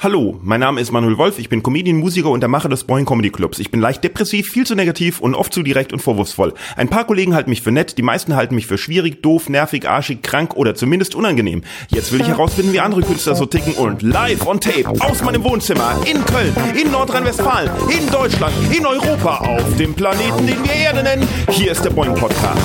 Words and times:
Hallo, 0.00 0.38
mein 0.44 0.60
Name 0.60 0.80
ist 0.80 0.92
Manuel 0.92 1.18
Wolf, 1.18 1.40
ich 1.40 1.48
bin 1.48 1.60
Comedian, 1.60 1.96
Musiker 1.96 2.30
und 2.30 2.38
der 2.38 2.48
Macher 2.48 2.68
des 2.68 2.84
Boing 2.84 3.04
Comedy 3.04 3.30
Clubs. 3.30 3.58
Ich 3.58 3.72
bin 3.72 3.80
leicht 3.80 4.04
depressiv, 4.04 4.46
viel 4.46 4.64
zu 4.64 4.76
negativ 4.76 5.18
und 5.18 5.34
oft 5.34 5.52
zu 5.52 5.64
direkt 5.64 5.92
und 5.92 5.98
vorwurfsvoll. 5.98 6.54
Ein 6.76 6.88
paar 6.88 7.04
Kollegen 7.04 7.34
halten 7.34 7.50
mich 7.50 7.62
für 7.62 7.72
nett, 7.72 7.98
die 7.98 8.02
meisten 8.02 8.36
halten 8.36 8.54
mich 8.54 8.68
für 8.68 8.78
schwierig, 8.78 9.24
doof, 9.24 9.48
nervig, 9.48 9.88
arschig, 9.88 10.22
krank 10.22 10.54
oder 10.54 10.76
zumindest 10.76 11.16
unangenehm. 11.16 11.64
Jetzt 11.88 12.12
will 12.12 12.20
ich 12.20 12.28
herausfinden, 12.28 12.72
wie 12.72 12.78
andere 12.78 13.00
Künstler 13.00 13.34
so 13.34 13.44
ticken 13.44 13.72
und 13.72 14.02
live 14.02 14.46
on 14.46 14.60
tape 14.60 14.88
aus 15.00 15.24
meinem 15.24 15.42
Wohnzimmer 15.42 16.00
in 16.08 16.24
Köln, 16.24 16.54
in 16.80 16.92
Nordrhein-Westfalen, 16.92 17.68
in 17.90 18.08
Deutschland, 18.08 18.54
in 18.72 18.86
Europa, 18.86 19.38
auf 19.38 19.76
dem 19.78 19.94
Planeten, 19.94 20.46
den 20.46 20.62
wir 20.62 20.74
Erde 20.74 21.02
nennen. 21.02 21.26
Hier 21.50 21.72
ist 21.72 21.84
der 21.84 21.90
Boing 21.90 22.14
Podcast. 22.14 22.62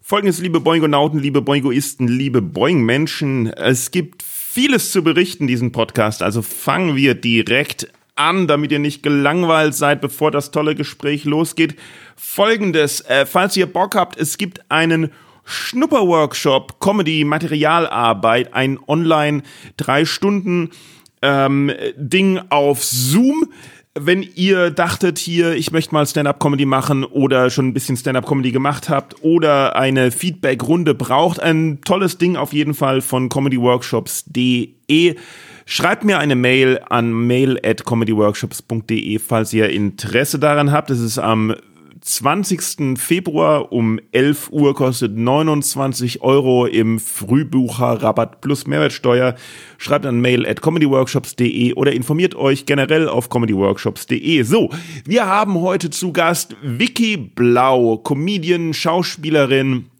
Folgendes, 0.00 0.40
liebe 0.40 0.60
Boingonauten, 0.60 1.20
liebe 1.20 1.42
Boingoisten, 1.42 2.08
liebe 2.08 2.40
Boing-Menschen. 2.40 3.48
Es 3.48 3.90
gibt 3.90 4.22
vieles 4.58 4.90
zu 4.90 5.04
berichten, 5.04 5.46
diesen 5.46 5.70
Podcast. 5.70 6.20
Also 6.20 6.42
fangen 6.42 6.96
wir 6.96 7.14
direkt 7.14 7.92
an, 8.16 8.48
damit 8.48 8.72
ihr 8.72 8.80
nicht 8.80 9.04
gelangweilt 9.04 9.72
seid, 9.72 10.00
bevor 10.00 10.32
das 10.32 10.50
tolle 10.50 10.74
Gespräch 10.74 11.24
losgeht. 11.24 11.76
Folgendes, 12.16 13.02
äh, 13.02 13.24
falls 13.24 13.56
ihr 13.56 13.66
Bock 13.66 13.94
habt, 13.94 14.18
es 14.18 14.36
gibt 14.36 14.68
einen 14.68 15.12
Schnupperworkshop, 15.44 16.80
Comedy, 16.80 17.22
Materialarbeit, 17.22 18.52
ein 18.52 18.80
online 18.88 19.44
drei 19.76 20.04
Stunden 20.04 20.70
ähm, 21.22 21.70
Ding 21.94 22.40
auf 22.48 22.82
Zoom 22.82 23.52
wenn 24.00 24.22
ihr 24.34 24.70
dachtet 24.70 25.18
hier, 25.18 25.54
ich 25.54 25.72
möchte 25.72 25.94
mal 25.94 26.06
Stand-up-Comedy 26.06 26.64
machen 26.64 27.04
oder 27.04 27.50
schon 27.50 27.68
ein 27.68 27.74
bisschen 27.74 27.96
Stand-up-Comedy 27.96 28.52
gemacht 28.52 28.88
habt 28.88 29.22
oder 29.22 29.76
eine 29.76 30.10
Feedback-Runde 30.10 30.94
braucht, 30.94 31.40
ein 31.40 31.80
tolles 31.84 32.18
Ding 32.18 32.36
auf 32.36 32.52
jeden 32.52 32.74
Fall 32.74 33.00
von 33.00 33.28
comedyworkshops.de. 33.28 35.16
Schreibt 35.66 36.04
mir 36.04 36.18
eine 36.18 36.34
Mail 36.34 36.80
an 36.88 37.12
mail 37.12 37.60
at 37.62 37.84
comedyworkshops.de, 37.84 39.18
falls 39.18 39.52
ihr 39.52 39.68
Interesse 39.68 40.38
daran 40.38 40.72
habt. 40.72 40.90
Es 40.90 41.00
ist 41.00 41.18
am 41.18 41.54
20. 42.08 42.98
Februar 42.98 43.70
um 43.70 44.00
11 44.12 44.50
Uhr 44.50 44.74
kostet 44.74 45.16
29 45.16 46.22
Euro 46.22 46.64
im 46.64 46.98
Frühbucher-Rabatt 46.98 48.40
plus 48.40 48.66
Mehrwertsteuer. 48.66 49.34
Schreibt 49.76 50.06
an 50.06 50.20
mail 50.20 50.46
at 50.46 50.62
comedyworkshops.de 50.62 51.74
oder 51.74 51.92
informiert 51.92 52.34
euch 52.34 52.64
generell 52.64 53.08
auf 53.08 53.28
comedyworkshops.de. 53.28 54.42
So, 54.42 54.70
wir 55.04 55.26
haben 55.26 55.60
heute 55.60 55.90
zu 55.90 56.12
Gast 56.12 56.56
Vicky 56.62 57.18
Blau, 57.18 57.98
Comedian, 57.98 58.72
Schauspielerin, 58.72 59.90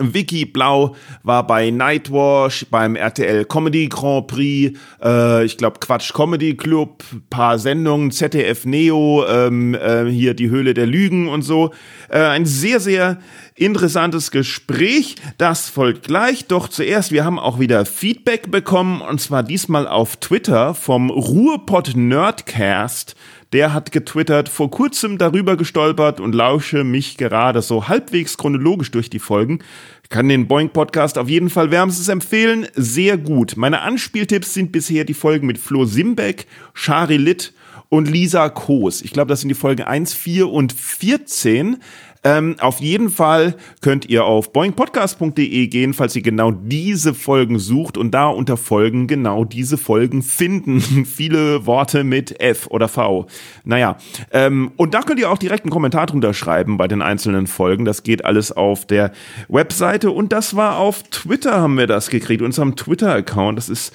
Vicky 0.00 0.44
Blau 0.44 0.94
war 1.22 1.46
bei 1.46 1.70
Nightwash, 1.70 2.66
beim 2.70 2.96
RTL 2.96 3.44
Comedy 3.44 3.88
Grand 3.88 4.26
Prix, 4.26 4.78
äh, 5.02 5.44
ich 5.44 5.56
glaube 5.56 5.80
Quatsch 5.80 6.12
Comedy 6.12 6.56
Club, 6.56 7.02
paar 7.30 7.58
Sendungen, 7.58 8.10
ZDF 8.10 8.64
Neo, 8.64 9.24
ähm, 9.28 9.74
äh, 9.74 10.06
hier 10.06 10.34
die 10.34 10.50
Höhle 10.50 10.74
der 10.74 10.86
Lügen 10.86 11.28
und 11.28 11.42
so. 11.42 11.72
Äh, 12.08 12.20
ein 12.20 12.46
sehr, 12.46 12.80
sehr 12.80 13.18
interessantes 13.56 14.30
Gespräch. 14.30 15.16
Das 15.38 15.68
folgt 15.68 16.06
gleich. 16.06 16.46
Doch 16.46 16.68
zuerst, 16.68 17.10
wir 17.10 17.24
haben 17.24 17.38
auch 17.38 17.58
wieder 17.58 17.86
Feedback 17.86 18.50
bekommen 18.50 19.00
und 19.00 19.20
zwar 19.20 19.42
diesmal 19.42 19.88
auf 19.88 20.16
Twitter 20.16 20.74
vom 20.74 21.10
Ruhrpott 21.10 21.96
Nerdcast 21.96 23.16
der 23.52 23.72
hat 23.72 23.92
getwittert, 23.92 24.48
vor 24.48 24.70
kurzem 24.70 25.18
darüber 25.18 25.56
gestolpert 25.56 26.20
und 26.20 26.34
lausche 26.34 26.84
mich 26.84 27.16
gerade 27.16 27.62
so 27.62 27.88
halbwegs 27.88 28.36
chronologisch 28.36 28.90
durch 28.90 29.10
die 29.10 29.18
Folgen. 29.18 29.60
Kann 30.08 30.28
den 30.28 30.46
Boing 30.46 30.70
Podcast 30.70 31.18
auf 31.18 31.28
jeden 31.28 31.50
Fall 31.50 31.70
wärmstens 31.70 32.08
empfehlen. 32.08 32.66
Sehr 32.74 33.16
gut. 33.16 33.56
Meine 33.56 33.82
Anspieltipps 33.82 34.54
sind 34.54 34.72
bisher 34.72 35.04
die 35.04 35.14
Folgen 35.14 35.46
mit 35.46 35.58
Flo 35.58 35.84
Simbeck, 35.84 36.46
Shari 36.74 37.16
Litt 37.16 37.52
und 37.88 38.08
Lisa 38.10 38.48
Koos. 38.48 39.02
Ich 39.02 39.12
glaube, 39.12 39.28
das 39.28 39.40
sind 39.40 39.48
die 39.48 39.54
Folgen 39.54 39.82
1, 39.82 40.14
4 40.14 40.48
und 40.48 40.72
14. 40.72 41.78
Ähm, 42.26 42.56
auf 42.58 42.80
jeden 42.80 43.08
Fall 43.08 43.54
könnt 43.82 44.06
ihr 44.06 44.24
auf 44.24 44.52
boingpodcast.de 44.52 45.68
gehen, 45.68 45.94
falls 45.94 46.16
ihr 46.16 46.22
genau 46.22 46.50
diese 46.50 47.14
Folgen 47.14 47.60
sucht 47.60 47.96
und 47.96 48.10
da 48.12 48.26
unter 48.26 48.56
Folgen 48.56 49.06
genau 49.06 49.44
diese 49.44 49.78
Folgen 49.78 50.22
finden. 50.22 50.80
Viele 51.04 51.66
Worte 51.66 52.02
mit 52.02 52.40
F 52.40 52.66
oder 52.66 52.88
V. 52.88 53.28
Naja, 53.62 53.96
ähm, 54.32 54.72
und 54.76 54.92
da 54.92 55.02
könnt 55.02 55.20
ihr 55.20 55.30
auch 55.30 55.38
direkt 55.38 55.66
einen 55.66 55.70
Kommentar 55.70 56.06
drunter 56.06 56.34
schreiben 56.34 56.78
bei 56.78 56.88
den 56.88 57.00
einzelnen 57.00 57.46
Folgen. 57.46 57.84
Das 57.84 58.02
geht 58.02 58.24
alles 58.24 58.50
auf 58.50 58.86
der 58.86 59.12
Webseite 59.48 60.10
und 60.10 60.32
das 60.32 60.56
war 60.56 60.78
auf 60.78 61.04
Twitter 61.04 61.60
haben 61.60 61.78
wir 61.78 61.86
das 61.86 62.10
gekriegt, 62.10 62.42
unserem 62.42 62.74
Twitter-Account. 62.74 63.56
Das 63.56 63.68
ist 63.68 63.92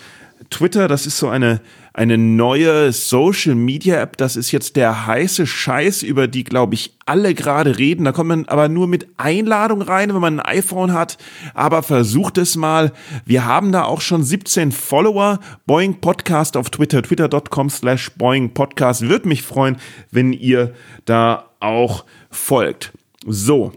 Twitter, 0.50 0.88
das 0.88 1.06
ist 1.06 1.18
so 1.18 1.28
eine 1.28 1.60
eine 1.94 2.18
neue 2.18 2.92
Social 2.94 3.56
Media 3.56 4.02
App. 4.02 4.18
Das 4.18 4.36
ist 4.36 4.52
jetzt 4.52 4.76
der 4.76 5.08
heiße 5.08 5.46
Scheiß, 5.46 6.04
über 6.04 6.28
die, 6.28 6.44
glaube 6.44 6.76
ich, 6.76 6.98
alle 7.06 7.34
gerade 7.34 7.78
reden. 7.78 8.06
Da 8.06 8.12
kommt 8.12 8.30
man 8.30 8.46
aber 8.46 8.70
nur 8.70 8.88
mit 8.88 9.08
Einladung 9.18 9.82
rein, 9.82 10.14
wenn 10.14 10.22
man 10.22 10.40
ein 10.40 10.58
iPhone 10.58 10.94
hat. 10.94 11.18
Aber 11.54 11.84
versucht 11.84 12.38
es 12.38 12.56
mal. 12.56 12.94
Wir 13.26 13.46
haben 13.46 13.72
da 13.72 13.84
auch 13.84 14.02
schon 14.02 14.24
17 14.24 14.72
Follower. 14.72 15.40
Boeing 15.66 16.00
Podcast 16.00 16.56
auf 16.56 16.70
Twitter, 16.70 17.04
twitter.com 17.04 17.70
slash 17.70 18.12
Boeing 18.12 18.54
Podcast. 18.54 19.02
Würde 19.02 19.28
mich 19.28 19.42
freuen, 19.42 19.78
wenn 20.12 20.32
ihr 20.32 20.74
da 21.06 21.50
auch 21.60 22.06
folgt. 22.30 22.94
So. 23.26 23.74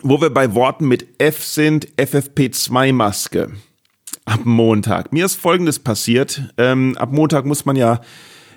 Wo 0.00 0.20
wir 0.20 0.30
bei 0.30 0.54
Worten 0.54 0.86
mit 0.86 1.20
F 1.20 1.44
sind, 1.44 1.88
FFP2 1.96 2.92
Maske 2.92 3.50
ab 4.28 4.40
Montag. 4.44 5.12
Mir 5.12 5.24
ist 5.24 5.36
Folgendes 5.36 5.78
passiert. 5.78 6.42
Ähm, 6.58 6.96
ab 6.98 7.12
Montag 7.12 7.46
muss 7.46 7.64
man 7.64 7.76
ja 7.76 8.00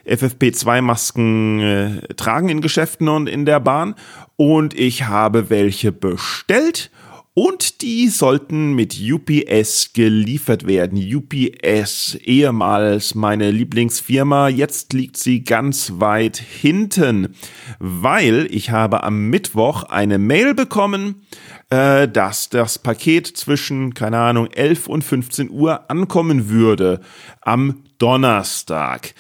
FFP2-Masken 0.06 1.60
äh, 1.60 2.14
tragen 2.16 2.50
in 2.50 2.62
Geschäften 2.62 3.08
und 3.08 3.28
in 3.28 3.46
der 3.46 3.60
Bahn. 3.60 3.96
Und 4.36 4.74
ich 4.74 5.06
habe 5.06 5.50
welche 5.50 5.92
bestellt. 5.92 6.92
Und 7.34 7.82
die 7.82 8.10
sollten 8.10 8.74
mit 8.74 9.00
UPS 9.00 9.94
geliefert 9.94 10.68
werden. 10.68 10.98
UPS, 11.00 12.16
ehemals 12.16 13.16
meine 13.16 13.52
Lieblingsfirma, 13.52 14.50
jetzt 14.50 14.92
liegt 14.92 15.16
sie 15.16 15.46
ganz 15.46 15.94
weit 15.96 16.36
hinten, 16.36 17.36
weil 17.80 18.50
ich 18.52 18.72
habe 18.72 19.04
am 19.04 19.30
Mittwoch 19.30 19.84
eine 19.84 20.18
Mail 20.18 20.54
bekommen, 20.54 21.26
äh, 21.70 22.10
dass 22.10 22.50
das 22.50 22.80
Paket 22.80 23.28
zwischen, 23.28 23.94
keine 23.94 24.18
Ahnung, 24.20 24.48
11 24.48 24.88
und 24.88 25.02
15 25.06 25.50
Uhr 25.50 25.90
ankommen 25.90 26.50
würde 26.50 27.00
am 27.40 27.86
Donnerstag. 27.98 29.14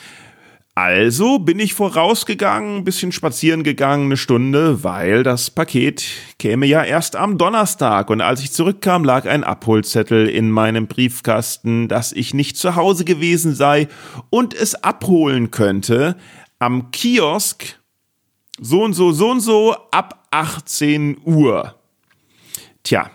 Also 0.74 1.38
bin 1.38 1.59
ich 1.59 1.74
vorausgegangen, 1.74 2.78
ein 2.78 2.84
bisschen 2.86 3.12
spazieren 3.12 3.64
gegangen, 3.64 4.06
eine 4.06 4.16
Stunde, 4.16 4.86
weil 4.86 5.22
das 5.22 5.50
Paket 5.50 6.06
käme 6.40 6.66
ja 6.66 6.82
erst 6.82 7.18
am 7.18 7.38
Donnerstag. 7.38 8.09
Und 8.09 8.22
als 8.22 8.42
ich 8.42 8.54
zurückkam, 8.54 9.04
lag 9.04 9.26
ein 9.26 9.44
Abholzettel 9.44 10.30
in 10.30 10.50
meinem 10.50 10.88
Briefkasten, 10.88 11.90
dass 11.90 12.14
ich 12.14 12.34
nicht 12.34 12.56
zu 12.56 12.78
Hause 12.78 13.04
gewesen 13.04 13.54
sei 13.54 13.90
und 14.30 14.54
es 14.54 14.76
abholen 14.76 15.52
könnte 15.52 16.16
am 16.59 16.92
Kiosk 16.92 17.78
so 18.62 18.84
und 18.84 18.94
so, 18.94 19.12
so 19.12 19.32
und 19.32 19.42
so 19.42 19.76
ab 19.92 20.28
18 20.32 21.18
Uhr. 21.26 21.76
Tja, 22.84 23.12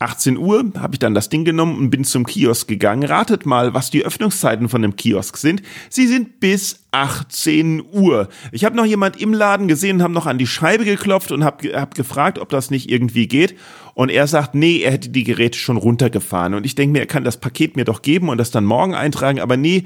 18 0.00 0.38
Uhr 0.38 0.72
habe 0.78 0.94
ich 0.94 0.98
dann 0.98 1.12
das 1.12 1.28
Ding 1.28 1.44
genommen 1.44 1.76
und 1.76 1.90
bin 1.90 2.04
zum 2.04 2.24
Kiosk 2.24 2.66
gegangen. 2.66 3.04
Ratet 3.04 3.44
mal, 3.44 3.74
was 3.74 3.90
die 3.90 4.02
Öffnungszeiten 4.02 4.70
von 4.70 4.80
dem 4.80 4.96
Kiosk 4.96 5.36
sind. 5.36 5.60
Sie 5.90 6.06
sind 6.06 6.40
bis 6.40 6.86
18 6.90 7.82
Uhr. 7.92 8.30
Ich 8.50 8.64
habe 8.64 8.76
noch 8.76 8.86
jemand 8.86 9.20
im 9.20 9.34
Laden 9.34 9.68
gesehen 9.68 9.96
und 9.96 10.02
habe 10.02 10.14
noch 10.14 10.24
an 10.24 10.38
die 10.38 10.46
Scheibe 10.46 10.86
geklopft 10.86 11.32
und 11.32 11.44
habe 11.44 11.78
hab 11.78 11.94
gefragt, 11.94 12.38
ob 12.38 12.48
das 12.48 12.70
nicht 12.70 12.90
irgendwie 12.90 13.28
geht. 13.28 13.56
Und 13.92 14.08
er 14.08 14.26
sagt, 14.26 14.54
nee, 14.54 14.78
er 14.78 14.92
hätte 14.92 15.10
die 15.10 15.24
Geräte 15.24 15.58
schon 15.58 15.76
runtergefahren. 15.76 16.54
Und 16.54 16.64
ich 16.64 16.74
denke 16.74 16.92
mir, 16.92 17.00
er 17.00 17.06
kann 17.06 17.24
das 17.24 17.36
Paket 17.36 17.76
mir 17.76 17.84
doch 17.84 18.00
geben 18.00 18.30
und 18.30 18.38
das 18.38 18.50
dann 18.50 18.64
morgen 18.64 18.94
eintragen. 18.94 19.38
Aber 19.38 19.58
nee, 19.58 19.84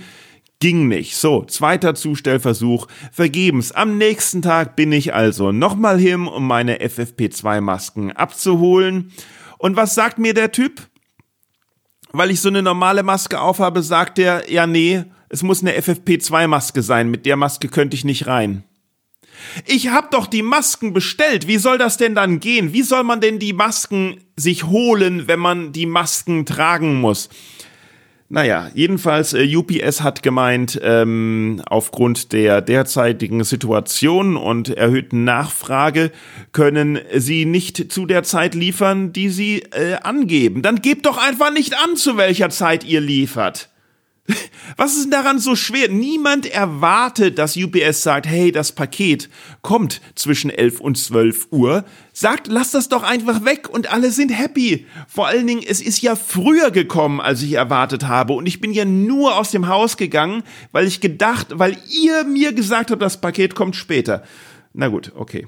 ging 0.60 0.86
nicht. 0.86 1.16
So, 1.16 1.42
zweiter 1.44 1.96
Zustellversuch, 1.96 2.86
vergebens. 3.10 3.72
Am 3.72 3.98
nächsten 3.98 4.42
Tag 4.42 4.76
bin 4.76 4.92
ich 4.92 5.12
also 5.12 5.50
nochmal 5.50 5.98
hin, 5.98 6.28
um 6.28 6.46
meine 6.46 6.78
FFP2-Masken 6.78 8.12
abzuholen. 8.12 9.10
Und 9.64 9.76
was 9.76 9.94
sagt 9.94 10.18
mir 10.18 10.34
der 10.34 10.52
Typ? 10.52 10.82
Weil 12.12 12.30
ich 12.30 12.42
so 12.42 12.50
eine 12.50 12.60
normale 12.60 13.02
Maske 13.02 13.40
aufhabe, 13.40 13.82
sagt 13.82 14.18
er, 14.18 14.52
ja 14.52 14.66
nee, 14.66 15.04
es 15.30 15.42
muss 15.42 15.62
eine 15.62 15.72
FFP2-Maske 15.72 16.82
sein, 16.82 17.10
mit 17.10 17.24
der 17.24 17.36
Maske 17.36 17.68
könnte 17.68 17.96
ich 17.96 18.04
nicht 18.04 18.26
rein. 18.26 18.64
Ich 19.64 19.88
hab 19.88 20.10
doch 20.10 20.26
die 20.26 20.42
Masken 20.42 20.92
bestellt. 20.92 21.48
Wie 21.48 21.56
soll 21.56 21.78
das 21.78 21.96
denn 21.96 22.14
dann 22.14 22.40
gehen? 22.40 22.74
Wie 22.74 22.82
soll 22.82 23.04
man 23.04 23.22
denn 23.22 23.38
die 23.38 23.54
Masken 23.54 24.20
sich 24.36 24.64
holen, 24.64 25.28
wenn 25.28 25.40
man 25.40 25.72
die 25.72 25.86
Masken 25.86 26.44
tragen 26.44 27.00
muss? 27.00 27.30
Naja, 28.34 28.68
jedenfalls 28.74 29.32
äh, 29.32 29.46
UPS 29.54 30.02
hat 30.02 30.24
gemeint, 30.24 30.80
ähm, 30.82 31.62
aufgrund 31.66 32.32
der 32.32 32.62
derzeitigen 32.62 33.44
Situation 33.44 34.36
und 34.36 34.70
erhöhten 34.70 35.22
Nachfrage 35.22 36.10
können 36.50 36.98
sie 37.14 37.44
nicht 37.44 37.92
zu 37.92 38.06
der 38.06 38.24
Zeit 38.24 38.56
liefern, 38.56 39.12
die 39.12 39.28
sie 39.28 39.60
äh, 39.70 39.98
angeben. 40.02 40.62
Dann 40.62 40.82
gebt 40.82 41.06
doch 41.06 41.16
einfach 41.16 41.52
nicht 41.52 41.74
an, 41.78 41.94
zu 41.94 42.16
welcher 42.16 42.50
Zeit 42.50 42.82
ihr 42.82 43.00
liefert. 43.00 43.68
Was 44.76 44.96
ist 44.96 45.04
denn 45.04 45.10
daran 45.10 45.38
so 45.38 45.54
schwer? 45.54 45.90
Niemand 45.90 46.46
erwartet, 46.46 47.38
dass 47.38 47.56
UPS 47.56 48.02
sagt, 48.02 48.26
hey, 48.26 48.52
das 48.52 48.72
Paket 48.72 49.28
kommt 49.60 50.00
zwischen 50.14 50.50
11 50.50 50.80
und 50.80 50.96
12 50.96 51.48
Uhr. 51.50 51.84
Sagt, 52.12 52.46
lass 52.46 52.70
das 52.70 52.88
doch 52.88 53.02
einfach 53.02 53.44
weg 53.44 53.68
und 53.68 53.92
alle 53.92 54.10
sind 54.10 54.30
happy. 54.30 54.86
Vor 55.08 55.26
allen 55.26 55.46
Dingen, 55.46 55.62
es 55.66 55.82
ist 55.82 56.00
ja 56.00 56.16
früher 56.16 56.70
gekommen, 56.70 57.20
als 57.20 57.42
ich 57.42 57.52
erwartet 57.52 58.04
habe 58.08 58.32
und 58.32 58.46
ich 58.46 58.60
bin 58.60 58.72
ja 58.72 58.86
nur 58.86 59.36
aus 59.36 59.50
dem 59.50 59.68
Haus 59.68 59.96
gegangen, 59.96 60.42
weil 60.72 60.86
ich 60.86 61.00
gedacht, 61.00 61.48
weil 61.50 61.76
ihr 61.90 62.24
mir 62.24 62.52
gesagt 62.52 62.90
habt, 62.90 63.02
das 63.02 63.20
Paket 63.20 63.54
kommt 63.54 63.76
später. 63.76 64.24
Na 64.72 64.88
gut, 64.88 65.12
okay. 65.14 65.46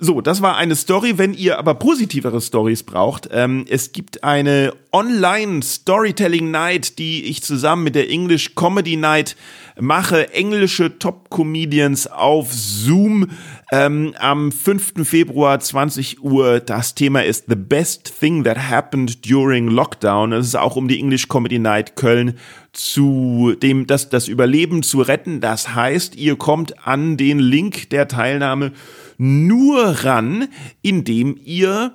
So, 0.00 0.20
das 0.20 0.42
war 0.42 0.56
eine 0.56 0.74
Story. 0.74 1.18
Wenn 1.18 1.34
ihr 1.34 1.56
aber 1.56 1.74
positivere 1.74 2.40
Stories 2.40 2.82
braucht, 2.82 3.28
ähm, 3.30 3.64
es 3.68 3.92
gibt 3.92 4.24
eine 4.24 4.74
Online 4.92 5.62
Storytelling 5.62 6.50
Night, 6.50 6.98
die 6.98 7.24
ich 7.24 7.44
zusammen 7.44 7.84
mit 7.84 7.94
der 7.94 8.10
English 8.10 8.56
Comedy 8.56 8.96
Night 8.96 9.36
mache. 9.78 10.34
Englische 10.34 10.98
Top 10.98 11.30
Comedians 11.30 12.08
auf 12.08 12.52
Zoom 12.52 13.30
ähm, 13.70 14.14
am 14.18 14.50
5. 14.50 15.06
Februar 15.08 15.60
20 15.60 16.24
Uhr. 16.24 16.58
Das 16.58 16.96
Thema 16.96 17.24
ist 17.24 17.44
The 17.46 17.54
Best 17.54 18.18
Thing 18.18 18.42
That 18.42 18.68
Happened 18.68 19.24
During 19.24 19.68
Lockdown. 19.68 20.32
Es 20.32 20.48
ist 20.48 20.56
auch 20.56 20.74
um 20.74 20.88
die 20.88 20.98
English 20.98 21.28
Comedy 21.28 21.60
Night 21.60 21.94
Köln 21.94 22.36
zu 22.72 23.54
dem, 23.62 23.86
das, 23.86 24.08
das 24.08 24.26
Überleben 24.26 24.82
zu 24.82 25.02
retten. 25.02 25.40
Das 25.40 25.76
heißt, 25.76 26.16
ihr 26.16 26.34
kommt 26.34 26.84
an 26.84 27.16
den 27.16 27.38
Link 27.38 27.90
der 27.90 28.08
Teilnahme 28.08 28.72
nur 29.18 30.04
ran, 30.04 30.48
indem 30.82 31.38
ihr 31.44 31.92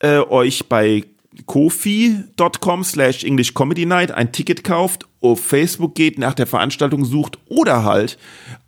äh, 0.00 0.18
euch 0.18 0.68
bei 0.68 1.04
kofi.com 1.46 2.84
slash 2.84 3.24
English 3.24 3.54
Comedy 3.54 3.86
Night 3.86 4.12
ein 4.12 4.32
Ticket 4.32 4.64
kauft, 4.64 5.06
auf 5.20 5.40
Facebook 5.42 5.94
geht, 5.94 6.18
nach 6.18 6.34
der 6.34 6.46
Veranstaltung 6.46 7.04
sucht 7.04 7.38
oder 7.46 7.84
halt 7.84 8.18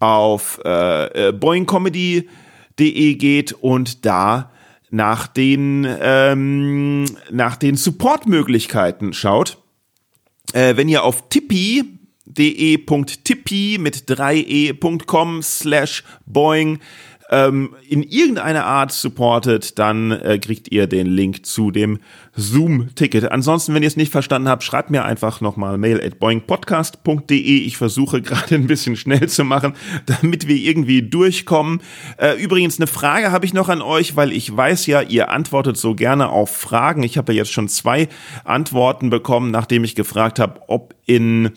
auf 0.01 0.61
äh, 0.65 1.29
äh 1.29 1.33
boingcomedy.de 1.33 3.15
geht 3.15 3.53
und 3.53 4.05
da 4.05 4.51
nach 4.91 5.27
den, 5.27 5.87
ähm, 6.01 7.05
nach 7.31 7.57
den 7.57 7.77
Support-Möglichkeiten 7.77 9.13
schaut. 9.13 9.59
Äh, 10.53 10.77
wenn 10.77 10.89
ihr 10.89 11.05
auf 11.05 11.29
Tippi 11.29 11.85
de.tippi 12.25 13.79
mit 13.79 14.09
3e.com 14.09 15.43
slash 15.43 16.03
boing 16.27 16.81
ähm, 17.31 17.75
in 17.89 18.03
irgendeiner 18.03 18.65
Art 18.65 18.93
supportet, 18.93 19.79
dann 19.79 20.13
äh, 20.13 20.39
kriegt 20.39 20.71
ihr 20.71 20.87
den 20.87 21.07
Link 21.07 21.45
zu 21.45 21.71
dem 21.71 21.99
Zoom-Ticket. 22.35 23.31
Ansonsten, 23.31 23.75
wenn 23.75 23.83
ihr 23.83 23.89
es 23.89 23.97
nicht 23.97 24.13
verstanden 24.13 24.49
habt, 24.49 24.63
schreibt 24.63 24.91
mir 24.91 25.05
einfach 25.05 25.41
nochmal 25.41 25.79
mail 25.79 26.01
at 26.03 26.19
boingpodcast.de. 26.19 27.37
Ich 27.37 27.77
versuche 27.77 28.23
gerade 28.23 28.55
ein 28.55 28.67
bisschen 28.67 28.97
schnell 28.97 29.29
zu 29.29 29.45
machen, 29.45 29.75
damit 30.07 30.47
wir 30.47 30.57
irgendwie 30.57 31.03
durchkommen. 31.03 31.81
Äh, 32.19 32.41
übrigens, 32.41 32.79
eine 32.79 32.87
Frage 32.87 33.33
habe 33.33 33.45
ich 33.45 33.55
noch 33.55 33.69
an 33.69 33.83
euch, 33.83 34.17
weil 34.17 34.33
ich 34.33 34.55
weiß 34.55 34.87
ja, 34.87 35.03
ihr 35.03 35.31
antwortet 35.31 35.77
so 35.77 35.95
gerne 35.95 36.29
auf 36.29 36.55
Fragen. 36.55 37.03
Ich 37.03 37.19
habe 37.19 37.33
ja 37.33 37.39
jetzt 37.39 37.53
schon 37.53 37.69
zwei 37.69 38.09
Antworten 38.45 39.11
bekommen, 39.11 39.51
nachdem 39.51 39.85
ich 39.85 39.95
gefragt 39.95 40.39
habe, 40.39 40.61
ob 40.69 40.95
in 41.07 41.53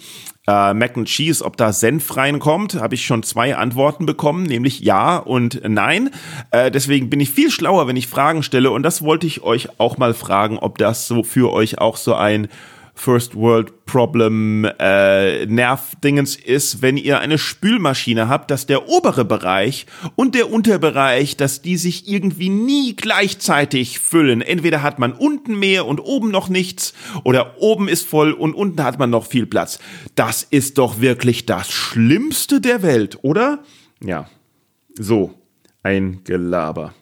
äh, 0.50 0.74
Mac 0.74 0.98
and 0.98 1.08
Cheese, 1.08 1.46
ob 1.46 1.58
da 1.58 1.72
Senf 1.72 2.18
reinkommt, 2.18 2.76
habe 2.76 2.96
ich 2.96 3.06
schon 3.06 3.22
zwei 3.22 3.56
Antworten 3.56 4.06
bekommen, 4.06 4.44
nämlich 4.44 4.80
ja 4.80 5.18
und 5.18 5.62
nein. 5.68 6.10
Äh, 6.50 6.72
deswegen 6.72 7.10
bin 7.10 7.20
ich 7.20 7.30
viel 7.30 7.52
schlauer, 7.52 7.88
wenn 7.88 7.96
ich 7.96 8.08
Fragen 8.08 8.42
stelle 8.42 8.72
und 8.72 8.84
das 8.84 9.04
wollte 9.04 9.28
ich 9.28 9.44
euch 9.44 9.80
auch 9.80 9.98
mal 9.98 10.14
fragen, 10.14 10.58
ob 10.58 10.80
das 10.80 11.08
so 11.08 11.24
für 11.24 11.52
euch 11.54 11.78
auch 11.78 11.98
so 11.98 12.16
ein 12.16 12.48
First 13.00 13.36
World 13.36 13.86
Problem 13.86 14.66
äh, 14.78 15.46
Nervdingens 15.46 16.36
ist, 16.36 16.82
wenn 16.82 16.98
ihr 16.98 17.20
eine 17.20 17.38
Spülmaschine 17.38 18.28
habt, 18.28 18.52
dass 18.52 18.66
der 18.66 18.90
obere 18.90 19.24
Bereich 19.24 19.86
und 20.16 20.36
der 20.36 20.52
Unterbereich, 20.52 21.38
dass 21.38 21.62
die 21.62 21.78
sich 21.78 22.10
irgendwie 22.10 22.50
nie 22.50 22.98
gleichzeitig 22.98 24.00
füllen. 24.00 24.42
Entweder 24.42 24.82
hat 24.82 25.00
man 25.00 25.14
unten 25.14 25.58
mehr 25.58 25.86
und 25.86 26.02
oben 26.02 26.30
noch 26.30 26.50
nichts 26.50 26.94
oder 27.24 27.56
oben 27.60 27.88
ist 27.88 28.06
voll 28.06 28.34
und 28.34 28.54
unten 28.54 28.84
hat 28.84 29.00
man 29.00 29.10
noch 29.10 29.26
viel 29.26 29.46
Platz. 29.46 29.80
Das 30.16 30.44
ist 30.44 30.78
doch 30.78 31.00
wirklich 31.00 31.46
das 31.46 31.72
Schlimmste 31.72 32.60
der 32.60 32.84
Welt, 32.84 33.20
oder? 33.22 33.64
Ja. 34.04 34.30
So, 35.00 35.34
ein 35.84 36.26
Gelaber. 36.26 36.94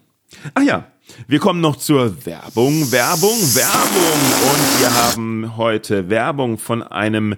Ach 0.53 0.61
ja, 0.61 0.91
wir 1.27 1.39
kommen 1.39 1.61
noch 1.61 1.75
zur 1.75 2.25
Werbung, 2.25 2.91
Werbung, 2.91 3.37
Werbung. 3.55 4.51
Und 4.51 4.79
wir 4.79 4.93
haben 4.93 5.57
heute 5.57 6.09
Werbung 6.09 6.57
von 6.57 6.83
einem 6.83 7.35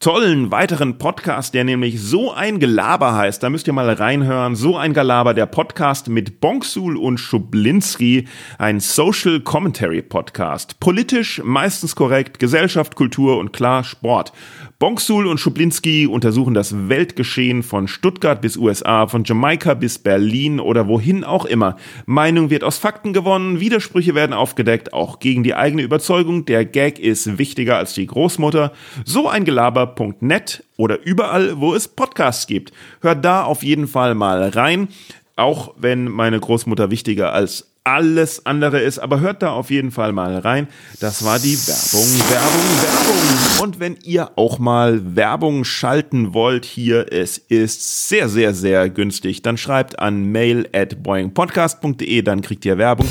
tollen 0.00 0.50
weiteren 0.50 0.98
Podcast, 0.98 1.54
der 1.54 1.64
nämlich 1.64 2.00
so 2.00 2.32
ein 2.32 2.58
Gelaber 2.58 3.14
heißt. 3.14 3.42
Da 3.42 3.50
müsst 3.50 3.66
ihr 3.66 3.72
mal 3.72 3.90
reinhören. 3.90 4.56
So 4.56 4.76
ein 4.76 4.94
Gelaber, 4.94 5.34
der 5.34 5.46
Podcast 5.46 6.08
mit 6.08 6.40
Bonksul 6.40 6.96
und 6.96 7.18
Schublinski, 7.18 8.26
ein 8.58 8.80
Social 8.80 9.40
Commentary 9.40 10.02
Podcast. 10.02 10.80
Politisch, 10.80 11.40
meistens 11.44 11.94
korrekt, 11.94 12.38
Gesellschaft, 12.38 12.96
Kultur 12.96 13.38
und 13.38 13.52
klar 13.52 13.84
Sport. 13.84 14.32
Bonksul 14.82 15.28
und 15.28 15.38
Schublinski 15.38 16.08
untersuchen 16.08 16.54
das 16.54 16.88
Weltgeschehen 16.88 17.62
von 17.62 17.86
Stuttgart 17.86 18.40
bis 18.40 18.56
USA, 18.56 19.06
von 19.06 19.22
Jamaika 19.22 19.74
bis 19.74 20.00
Berlin 20.00 20.58
oder 20.58 20.88
wohin 20.88 21.22
auch 21.22 21.44
immer. 21.44 21.76
Meinung 22.04 22.50
wird 22.50 22.64
aus 22.64 22.78
Fakten 22.78 23.12
gewonnen, 23.12 23.60
Widersprüche 23.60 24.16
werden 24.16 24.32
aufgedeckt, 24.32 24.92
auch 24.92 25.20
gegen 25.20 25.44
die 25.44 25.54
eigene 25.54 25.82
Überzeugung. 25.82 26.46
Der 26.46 26.64
Gag 26.64 26.98
ist 26.98 27.38
wichtiger 27.38 27.76
als 27.76 27.94
die 27.94 28.08
Großmutter. 28.08 28.72
So 29.04 29.28
ein 29.28 29.44
Gelaber.net 29.44 30.64
oder 30.76 31.00
überall, 31.00 31.60
wo 31.60 31.76
es 31.76 31.86
Podcasts 31.86 32.48
gibt. 32.48 32.72
Hört 33.02 33.24
da 33.24 33.44
auf 33.44 33.62
jeden 33.62 33.86
Fall 33.86 34.16
mal 34.16 34.48
rein. 34.48 34.88
Auch 35.36 35.74
wenn 35.78 36.06
meine 36.08 36.40
Großmutter 36.40 36.90
wichtiger 36.90 37.32
als 37.32 37.71
alles 37.84 38.46
andere 38.46 38.80
ist. 38.80 38.98
Aber 38.98 39.20
hört 39.20 39.42
da 39.42 39.52
auf 39.52 39.70
jeden 39.70 39.90
Fall 39.90 40.12
mal 40.12 40.38
rein. 40.38 40.68
Das 41.00 41.24
war 41.24 41.38
die 41.38 41.58
Werbung, 41.66 42.08
Werbung, 42.30 42.62
Werbung. 42.82 43.64
Und 43.64 43.80
wenn 43.80 43.96
ihr 44.02 44.30
auch 44.36 44.58
mal 44.58 45.16
Werbung 45.16 45.64
schalten 45.64 46.34
wollt 46.34 46.64
hier, 46.64 47.12
es 47.12 47.38
ist 47.38 48.08
sehr, 48.08 48.28
sehr, 48.28 48.54
sehr 48.54 48.88
günstig, 48.88 49.42
dann 49.42 49.56
schreibt 49.56 49.98
an 49.98 50.30
mail 50.30 50.68
at 50.72 51.02
boingpodcast.de, 51.02 52.22
dann 52.22 52.42
kriegt 52.42 52.64
ihr 52.64 52.78
Werbung. 52.78 53.08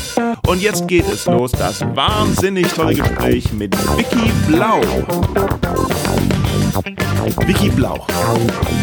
Und 0.47 0.61
jetzt 0.61 0.87
geht 0.87 1.07
es 1.07 1.25
los, 1.25 1.51
das 1.51 1.81
wahnsinnig 1.95 2.67
tolle 2.67 2.95
Gespräch 2.95 3.51
mit 3.53 3.75
Vicky 3.97 4.31
Blau. 4.47 4.81
Vicky 7.45 7.69
Blau, 7.69 8.05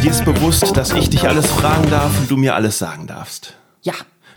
dir 0.02 0.10
ist 0.10 0.24
bewusst, 0.24 0.76
dass 0.76 0.92
ich 0.92 1.10
dich 1.10 1.28
alles 1.28 1.46
fragen 1.46 1.88
darf 1.90 2.10
und 2.20 2.30
du 2.30 2.36
mir 2.36 2.54
alles 2.54 2.78
sagen 2.78 3.06
darfst. 3.06 3.54
Ja. 3.82 3.94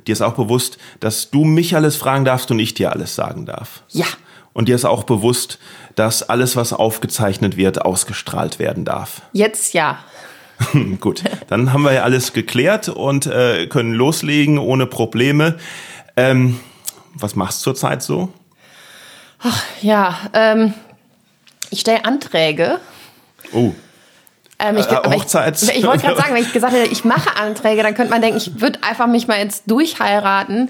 Dir 0.08 0.13
ist 0.13 0.22
auch 0.22 0.34
bewusst, 0.34 0.77
dass 1.00 1.29
du 1.29 1.43
mich 1.43 1.75
alles 1.75 1.96
fragen 1.96 2.25
darfst 2.25 2.51
und 2.51 2.60
ich 2.60 2.74
dir 2.74 2.91
alles 2.91 3.15
sagen 3.15 3.46
darf. 3.46 3.84
Ja. 3.89 4.05
Und 4.53 4.67
dir 4.67 4.75
ist 4.75 4.86
auch 4.86 5.03
bewusst, 5.03 5.60
dass 5.96 6.24
alles, 6.24 6.55
was 6.55 6.74
aufgezeichnet 6.74 7.58
wird, 7.58 7.81
ausgestrahlt 7.81 8.60
werden 8.60 8.86
darf. 8.86 9.22
Jetzt 9.34 9.74
ja. 9.74 10.00
Gut, 11.00 11.24
dann 11.48 11.74
haben 11.74 11.84
wir 11.84 11.93
ja 11.93 12.03
alles 12.03 12.34
geklärt 12.34 12.89
und 12.89 13.25
äh, 13.25 13.67
können 13.67 13.93
loslegen 13.93 14.58
ohne 14.58 14.86
Probleme. 14.86 15.58
Ähm, 16.15 16.60
was 17.13 17.36
machst 17.36 17.62
du 17.62 17.72
zurzeit 17.72 18.03
so? 18.03 18.31
Ach, 19.39 19.63
ja, 19.81 20.17
ähm, 20.34 20.74
ich 21.70 21.79
stelle 21.79 22.05
Anträge. 22.05 22.79
Oh. 23.53 23.74
Ähm, 24.61 24.77
ich, 24.77 24.87
äh, 24.87 24.95
Hochzeits 24.95 25.63
ich, 25.63 25.69
ich 25.77 25.85
wollte 25.85 26.03
gerade 26.03 26.17
sagen, 26.17 26.33
wenn 26.33 26.43
ich 26.43 26.53
gesagt 26.53 26.73
hätte, 26.73 26.91
ich 26.91 27.03
mache 27.03 27.35
Anträge, 27.37 27.83
dann 27.83 27.95
könnte 27.95 28.11
man 28.11 28.21
denken, 28.21 28.37
ich 28.37 28.61
würde 28.61 28.79
einfach 28.83 29.07
mich 29.07 29.27
mal 29.27 29.39
jetzt 29.39 29.63
durchheiraten. 29.69 30.69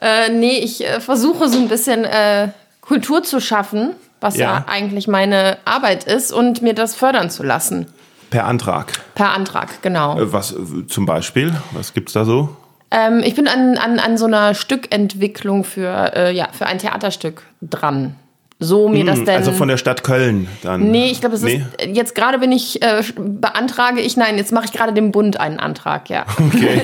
Äh, 0.00 0.30
nee, 0.30 0.58
ich 0.58 0.84
äh, 0.84 1.00
versuche 1.00 1.48
so 1.48 1.58
ein 1.58 1.68
bisschen 1.68 2.04
äh, 2.04 2.48
Kultur 2.80 3.22
zu 3.22 3.40
schaffen, 3.40 3.94
was 4.20 4.36
ja. 4.36 4.58
ja 4.58 4.64
eigentlich 4.68 5.08
meine 5.08 5.58
Arbeit 5.64 6.04
ist, 6.04 6.32
und 6.32 6.62
mir 6.62 6.74
das 6.74 6.94
fördern 6.94 7.30
zu 7.30 7.42
lassen. 7.42 7.86
Per 8.30 8.44
Antrag. 8.44 8.92
Per 9.14 9.30
Antrag, 9.30 9.82
genau. 9.82 10.18
Äh, 10.18 10.32
was 10.32 10.52
äh, 10.52 10.86
zum 10.86 11.06
Beispiel? 11.06 11.54
Was 11.72 11.94
gibt's 11.94 12.12
da 12.12 12.24
so? 12.24 12.56
Ähm, 12.90 13.22
ich 13.24 13.34
bin 13.34 13.48
an, 13.48 13.76
an, 13.76 13.98
an 13.98 14.16
so 14.18 14.26
einer 14.26 14.54
Stückentwicklung 14.54 15.64
für, 15.64 16.12
äh, 16.14 16.32
ja, 16.34 16.48
für 16.52 16.66
ein 16.66 16.78
Theaterstück 16.78 17.42
dran 17.60 18.16
so 18.58 18.88
mir 18.88 19.00
hm, 19.00 19.06
das 19.06 19.18
denn. 19.24 19.36
Also 19.36 19.52
von 19.52 19.68
der 19.68 19.76
Stadt 19.76 20.02
Köln 20.02 20.48
dann. 20.62 20.90
Nee, 20.90 21.10
ich 21.10 21.20
glaube, 21.20 21.36
es 21.36 21.42
nee. 21.42 21.64
ist. 21.78 21.96
Jetzt 21.96 22.14
gerade 22.14 22.38
bin 22.38 22.50
ich, 22.50 22.82
äh, 22.82 23.02
beantrage 23.16 24.00
ich, 24.00 24.16
nein, 24.16 24.36
jetzt 24.36 24.52
mache 24.52 24.66
ich 24.66 24.72
gerade 24.72 24.92
dem 24.92 25.12
Bund 25.12 25.38
einen 25.38 25.60
Antrag, 25.60 26.10
ja. 26.10 26.26
Okay. 26.38 26.82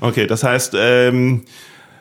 Okay, 0.00 0.26
das 0.26 0.44
heißt, 0.44 0.74
ähm, 0.76 1.44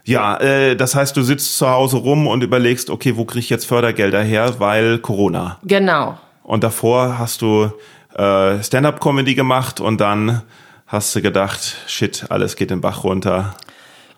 ja, 0.04 0.38
äh, 0.38 0.75
das 0.75 0.96
heißt, 0.96 1.18
du 1.18 1.22
sitzt 1.22 1.58
zu 1.58 1.70
Hause 1.70 1.98
rum 1.98 2.27
und 2.27 2.44
überlegst, 2.44 2.89
okay, 2.89 3.18
wo 3.18 3.25
kriege 3.25 3.39
ich 3.39 3.50
jetzt 3.50 3.66
Fördergelder 3.66 4.22
her, 4.22 4.56
weil 4.60 5.00
Corona. 5.00 5.58
Genau. 5.63 6.18
Und 6.44 6.63
davor 6.63 7.20
hast 7.20 7.42
du 7.42 7.72
äh, 8.16 8.63
Stand-up-Comedy 8.63 9.36
gemacht 9.36 9.80
und 9.80 10.00
dann 10.00 10.44
hast 10.88 11.16
du 11.16 11.22
gedacht, 11.22 11.75
shit, 11.88 12.25
alles 12.30 12.56
geht 12.56 12.72
den 12.72 12.82
Bach 12.82 13.04
runter. 13.04 13.56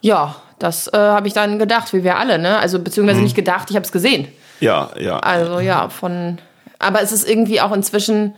Ja, 0.02 0.36
das 0.60 0.88
äh, 0.88 0.98
habe 0.98 1.28
ich 1.28 1.34
dann 1.34 1.58
gedacht, 1.58 1.92
wie 1.94 2.04
wir 2.04 2.18
alle, 2.18 2.38
ne? 2.38 2.58
Also 2.60 2.80
beziehungsweise 2.80 3.18
hm. 3.18 3.24
nicht 3.24 3.36
gedacht, 3.36 3.70
ich 3.70 3.76
habe 3.76 3.86
es 3.86 3.92
gesehen. 3.92 4.28
Ja, 4.60 4.90
ja. 5.00 5.20
Also 5.20 5.60
ja, 5.60 5.90
von. 5.90 6.38
Aber 6.80 7.02
es 7.02 7.12
ist 7.12 7.28
irgendwie 7.28 7.62
auch 7.62 7.72
inzwischen 7.72 8.36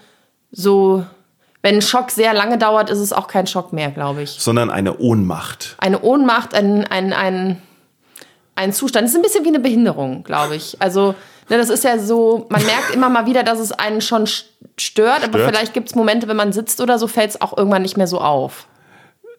so, 0.51 1.05
wenn 1.61 1.75
ein 1.75 1.81
Schock 1.81 2.11
sehr 2.11 2.33
lange 2.33 2.57
dauert, 2.57 2.89
ist 2.89 2.99
es 2.99 3.13
auch 3.13 3.27
kein 3.27 3.47
Schock 3.47 3.71
mehr, 3.71 3.91
glaube 3.91 4.23
ich. 4.23 4.31
Sondern 4.31 4.69
eine 4.69 4.97
Ohnmacht. 4.97 5.75
Eine 5.77 6.01
Ohnmacht, 6.01 6.53
ein, 6.55 6.85
ein, 6.87 7.13
ein, 7.13 7.61
ein 8.55 8.73
Zustand. 8.73 9.05
Das 9.05 9.11
ist 9.11 9.17
ein 9.17 9.21
bisschen 9.21 9.43
wie 9.45 9.49
eine 9.49 9.59
Behinderung, 9.59 10.23
glaube 10.23 10.55
ich. 10.55 10.81
Also, 10.81 11.15
ne, 11.49 11.57
das 11.57 11.69
ist 11.69 11.83
ja 11.83 11.99
so, 11.99 12.47
man 12.49 12.65
merkt 12.65 12.93
immer 12.93 13.09
mal 13.09 13.25
wieder, 13.27 13.43
dass 13.43 13.59
es 13.59 13.71
einen 13.71 14.01
schon 14.01 14.27
stört, 14.77 15.23
aber 15.23 15.39
vielleicht 15.39 15.73
gibt 15.73 15.89
es 15.89 15.95
Momente, 15.95 16.27
wenn 16.27 16.35
man 16.35 16.51
sitzt 16.51 16.81
oder 16.81 16.97
so, 16.97 17.07
fällt 17.07 17.31
es 17.31 17.41
auch 17.41 17.55
irgendwann 17.55 17.83
nicht 17.83 17.97
mehr 17.97 18.07
so 18.07 18.19
auf. 18.19 18.67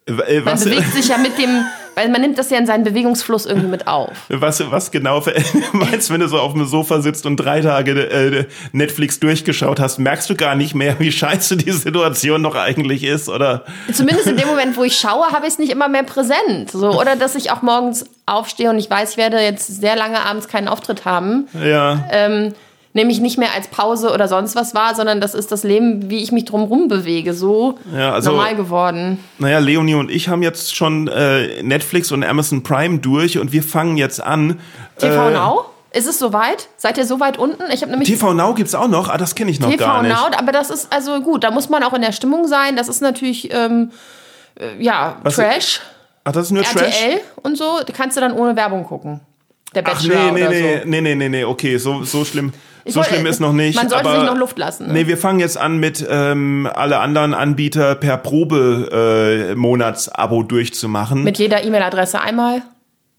Äh, 0.06 0.40
Man 0.40 0.54
Was, 0.54 0.64
bewegt 0.64 0.92
sich 0.92 1.08
ja 1.08 1.18
mit 1.18 1.38
dem, 1.38 1.64
weil 1.94 2.08
man 2.08 2.20
nimmt 2.20 2.36
das 2.36 2.50
ja 2.50 2.58
in 2.58 2.66
seinen 2.66 2.82
Bewegungsfluss 2.82 3.46
irgendwie 3.46 3.68
mit 3.68 3.86
auf. 3.86 4.10
was, 4.28 4.70
was 4.70 4.90
genau 4.90 5.22
meinst, 5.72 6.10
wenn 6.10 6.20
du 6.20 6.28
so 6.28 6.38
auf 6.38 6.52
dem 6.52 6.66
Sofa 6.66 7.00
sitzt 7.00 7.24
und 7.26 7.36
drei 7.36 7.60
Tage 7.60 7.92
äh, 7.92 8.46
Netflix 8.72 9.20
durchgeschaut 9.20 9.78
hast, 9.78 9.98
merkst 9.98 10.28
du 10.28 10.34
gar 10.34 10.54
nicht 10.56 10.74
mehr, 10.74 10.98
wie 10.98 11.12
scheiße 11.12 11.56
die 11.56 11.70
Situation 11.70 12.42
noch 12.42 12.56
eigentlich 12.56 13.04
ist, 13.04 13.28
oder? 13.28 13.64
Zumindest 13.92 14.26
in 14.26 14.36
dem 14.36 14.48
Moment, 14.52 14.76
wo 14.76 14.84
ich 14.84 14.96
schaue, 14.96 15.26
habe 15.26 15.46
ich 15.46 15.52
es 15.52 15.58
nicht 15.58 15.70
immer 15.70 15.88
mehr 15.88 16.04
präsent. 16.04 16.70
So. 16.72 16.98
Oder 17.00 17.14
dass 17.16 17.34
ich 17.36 17.50
auch 17.52 17.62
morgens 17.62 18.04
aufstehe 18.26 18.70
und 18.70 18.78
ich 18.78 18.90
weiß, 18.90 19.12
ich 19.12 19.16
werde 19.16 19.38
jetzt 19.38 19.66
sehr 19.66 19.96
lange 19.96 20.20
abends 20.20 20.48
keinen 20.48 20.68
Auftritt 20.68 21.04
haben. 21.04 21.48
Ja. 21.64 22.04
Ähm, 22.10 22.54
nehme 22.94 23.10
ich 23.10 23.20
nicht 23.20 23.38
mehr 23.38 23.52
als 23.54 23.68
Pause 23.68 24.12
oder 24.12 24.28
sonst 24.28 24.54
was 24.54 24.74
wahr, 24.74 24.94
sondern 24.94 25.20
das 25.20 25.34
ist 25.34 25.50
das 25.50 25.64
Leben, 25.64 26.10
wie 26.10 26.22
ich 26.22 26.30
mich 26.32 26.44
drumherum 26.44 26.88
bewege, 26.88 27.32
so 27.34 27.78
Ja, 27.94 28.12
also- 28.12 28.30
normal 28.32 28.54
geworden. 28.56 29.18
Naja, 29.38 29.58
Leonie 29.58 29.94
und 29.94 30.10
ich 30.10 30.28
haben 30.28 30.42
jetzt 30.42 30.76
schon 30.76 31.08
äh, 31.08 31.62
Netflix 31.62 32.12
und 32.12 32.22
Amazon 32.24 32.62
Prime 32.62 32.98
durch 32.98 33.38
und 33.38 33.52
wir 33.52 33.62
fangen 33.62 33.96
jetzt 33.96 34.22
an. 34.22 34.60
TV 34.98 35.28
äh, 35.28 35.32
Now? 35.32 35.64
Ist 35.94 36.06
es 36.06 36.18
soweit? 36.18 36.68
Seid 36.78 36.96
ihr 36.96 37.04
so 37.04 37.20
weit 37.20 37.38
unten? 37.38 37.64
Ich 37.72 37.82
habe 37.82 37.90
nämlich 37.90 38.08
TV 38.08 38.32
Now 38.34 38.54
gibt's 38.54 38.74
auch 38.74 38.88
noch, 38.88 39.08
ah, 39.10 39.18
das 39.18 39.34
kenne 39.34 39.50
ich 39.50 39.60
noch 39.60 39.70
TV 39.70 39.84
gar 39.84 40.02
nicht. 40.02 40.14
Now, 40.14 40.30
aber 40.38 40.52
das 40.52 40.70
ist 40.70 40.92
also 40.92 41.20
gut, 41.20 41.44
da 41.44 41.50
muss 41.50 41.68
man 41.68 41.82
auch 41.82 41.92
in 41.92 42.00
der 42.02 42.12
Stimmung 42.12 42.46
sein. 42.48 42.76
Das 42.76 42.88
ist 42.88 43.02
natürlich 43.02 43.52
ähm, 43.52 43.90
äh, 44.58 44.82
ja 44.82 45.16
Was- 45.22 45.36
Trash, 45.36 45.80
Ach, 46.24 46.32
das 46.32 46.46
ist 46.46 46.50
nur 46.52 46.62
Trash? 46.62 47.02
RTL 47.02 47.20
und 47.42 47.58
so. 47.58 47.80
Kannst 47.94 48.16
du 48.16 48.20
dann 48.20 48.32
ohne 48.32 48.54
Werbung 48.56 48.84
gucken. 48.84 49.20
Der 49.74 49.82
Ach 49.86 49.92
Bachelor 49.94 50.14
nee, 50.14 50.30
nee, 50.32 50.40
oder 50.42 50.50
nee, 50.50 50.78
so. 50.82 50.88
nee, 50.88 51.00
nee, 51.00 51.14
nee, 51.14 51.28
nee, 51.28 51.44
okay, 51.44 51.76
so, 51.78 52.04
so 52.04 52.24
schlimm. 52.24 52.52
Ich 52.84 52.94
so 52.94 53.00
wollte- 53.00 53.14
schlimm 53.14 53.26
ist 53.26 53.40
noch 53.40 53.52
nicht. 53.52 53.76
Man 53.76 53.88
sollte 53.88 54.08
aber, 54.08 54.20
sich 54.20 54.28
noch 54.28 54.36
Luft 54.36 54.58
lassen. 54.58 54.88
Ne? 54.88 54.92
Nee, 54.92 55.06
wir 55.06 55.16
fangen 55.16 55.40
jetzt 55.40 55.56
an 55.58 55.78
mit 55.78 56.04
ähm, 56.08 56.68
alle 56.72 56.98
anderen 56.98 57.34
Anbieter 57.34 57.94
per 57.94 58.16
Probe 58.16 59.50
äh, 59.52 59.54
Monatsabo 59.54 60.42
durchzumachen. 60.42 61.22
Mit 61.22 61.38
jeder 61.38 61.64
E-Mail-Adresse 61.64 62.20
einmal. 62.20 62.62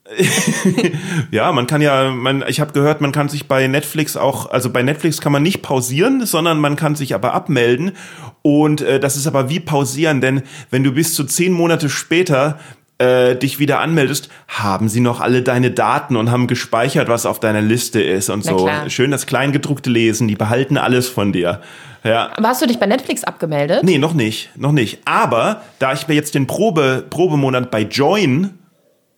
ja, 1.31 1.51
man 1.53 1.65
kann 1.65 1.81
ja, 1.81 2.11
man, 2.11 2.43
ich 2.47 2.59
habe 2.59 2.73
gehört, 2.73 2.99
man 2.99 3.13
kann 3.13 3.29
sich 3.29 3.47
bei 3.47 3.67
Netflix 3.67 4.17
auch, 4.17 4.51
also 4.51 4.69
bei 4.69 4.83
Netflix 4.83 5.21
kann 5.21 5.31
man 5.31 5.43
nicht 5.43 5.61
pausieren, 5.61 6.25
sondern 6.25 6.59
man 6.59 6.75
kann 6.75 6.95
sich 6.95 7.15
aber 7.15 7.33
abmelden. 7.33 7.93
Und 8.41 8.81
äh, 8.81 8.99
das 8.99 9.15
ist 9.15 9.27
aber 9.27 9.49
wie 9.49 9.61
pausieren, 9.61 10.19
denn 10.19 10.43
wenn 10.69 10.83
du 10.83 10.91
bis 10.91 11.13
zu 11.13 11.23
zehn 11.23 11.53
Monate 11.53 11.89
später 11.89 12.59
äh, 13.03 13.35
dich 13.35 13.59
wieder 13.59 13.79
anmeldest, 13.79 14.29
haben 14.47 14.87
sie 14.89 14.99
noch 14.99 15.19
alle 15.21 15.41
deine 15.41 15.71
Daten 15.71 16.15
und 16.15 16.31
haben 16.31 16.47
gespeichert, 16.47 17.07
was 17.09 17.25
auf 17.25 17.39
deiner 17.39 17.61
Liste 17.61 18.01
ist 18.01 18.29
und 18.29 18.45
Na 18.45 18.51
so. 18.51 18.63
klar. 18.65 18.89
Schön 18.89 19.11
das 19.11 19.25
Kleingedruckte 19.25 19.89
lesen, 19.89 20.27
die 20.27 20.35
behalten 20.35 20.77
alles 20.77 21.07
von 21.09 21.33
dir. 21.33 21.61
Ja. 22.03 22.31
Aber 22.35 22.49
hast 22.49 22.61
du 22.61 22.65
dich 22.67 22.79
bei 22.79 22.85
Netflix 22.85 23.23
abgemeldet? 23.23 23.83
Nee, 23.83 23.97
noch 23.97 24.13
nicht, 24.13 24.49
noch 24.57 24.71
nicht. 24.73 24.99
Aber 25.05 25.61
da 25.79 25.93
ich 25.93 26.07
mir 26.07 26.15
jetzt 26.15 26.35
den 26.35 26.47
Probe, 26.47 27.05
Probemonat 27.09 27.71
bei 27.71 27.81
Join 27.81 28.57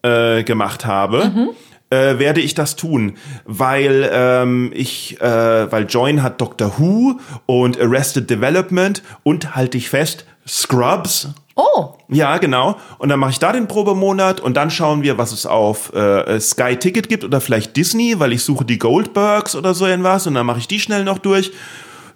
äh, 0.04 0.44
gemacht 0.44 0.86
habe, 0.86 1.32
Mhm. 1.34 1.50
äh, 1.89 2.20
werde 2.20 2.42
ich 2.42 2.54
das 2.54 2.75
tun, 2.75 3.15
weil 3.46 4.08
ähm, 4.13 4.72
ich, 4.75 5.20
äh, 5.20 5.72
weil 5.72 5.86
Join 5.89 6.22
hat 6.22 6.39
Doctor 6.42 6.74
Who 6.77 7.20
und 7.48 7.80
Arrested 7.82 8.30
Development 8.30 9.01
und 9.24 9.56
halte 9.56 9.77
ich 9.77 9.89
fest 9.89 10.25
Scrubs. 10.48 11.30
Oh, 11.57 11.93
Ja, 12.09 12.38
genau. 12.38 12.75
Und 12.97 13.07
dann 13.09 13.19
mache 13.19 13.31
ich 13.31 13.39
da 13.39 13.53
den 13.53 13.67
Probemonat 13.67 14.41
und 14.41 14.55
dann 14.57 14.69
schauen 14.69 15.03
wir, 15.03 15.17
was 15.17 15.31
es 15.31 15.45
auf 15.45 15.93
äh, 15.93 16.38
Sky 16.39 16.75
Ticket 16.75 17.07
gibt 17.07 17.24
oder 17.24 17.39
vielleicht 17.39 17.77
Disney, 17.77 18.19
weil 18.19 18.33
ich 18.33 18.43
suche 18.43 18.65
die 18.65 18.77
Goldbergs 18.77 19.55
oder 19.55 19.74
so 19.74 19.85
irgendwas 19.85 20.27
und 20.27 20.33
dann 20.35 20.45
mache 20.45 20.59
ich 20.59 20.67
die 20.67 20.79
schnell 20.81 21.05
noch 21.05 21.17
durch. 21.17 21.51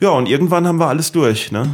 Ja, 0.01 0.09
und 0.09 0.27
irgendwann 0.27 0.67
haben 0.67 0.77
wir 0.79 0.87
alles 0.87 1.11
durch, 1.13 1.51
ne? 1.51 1.73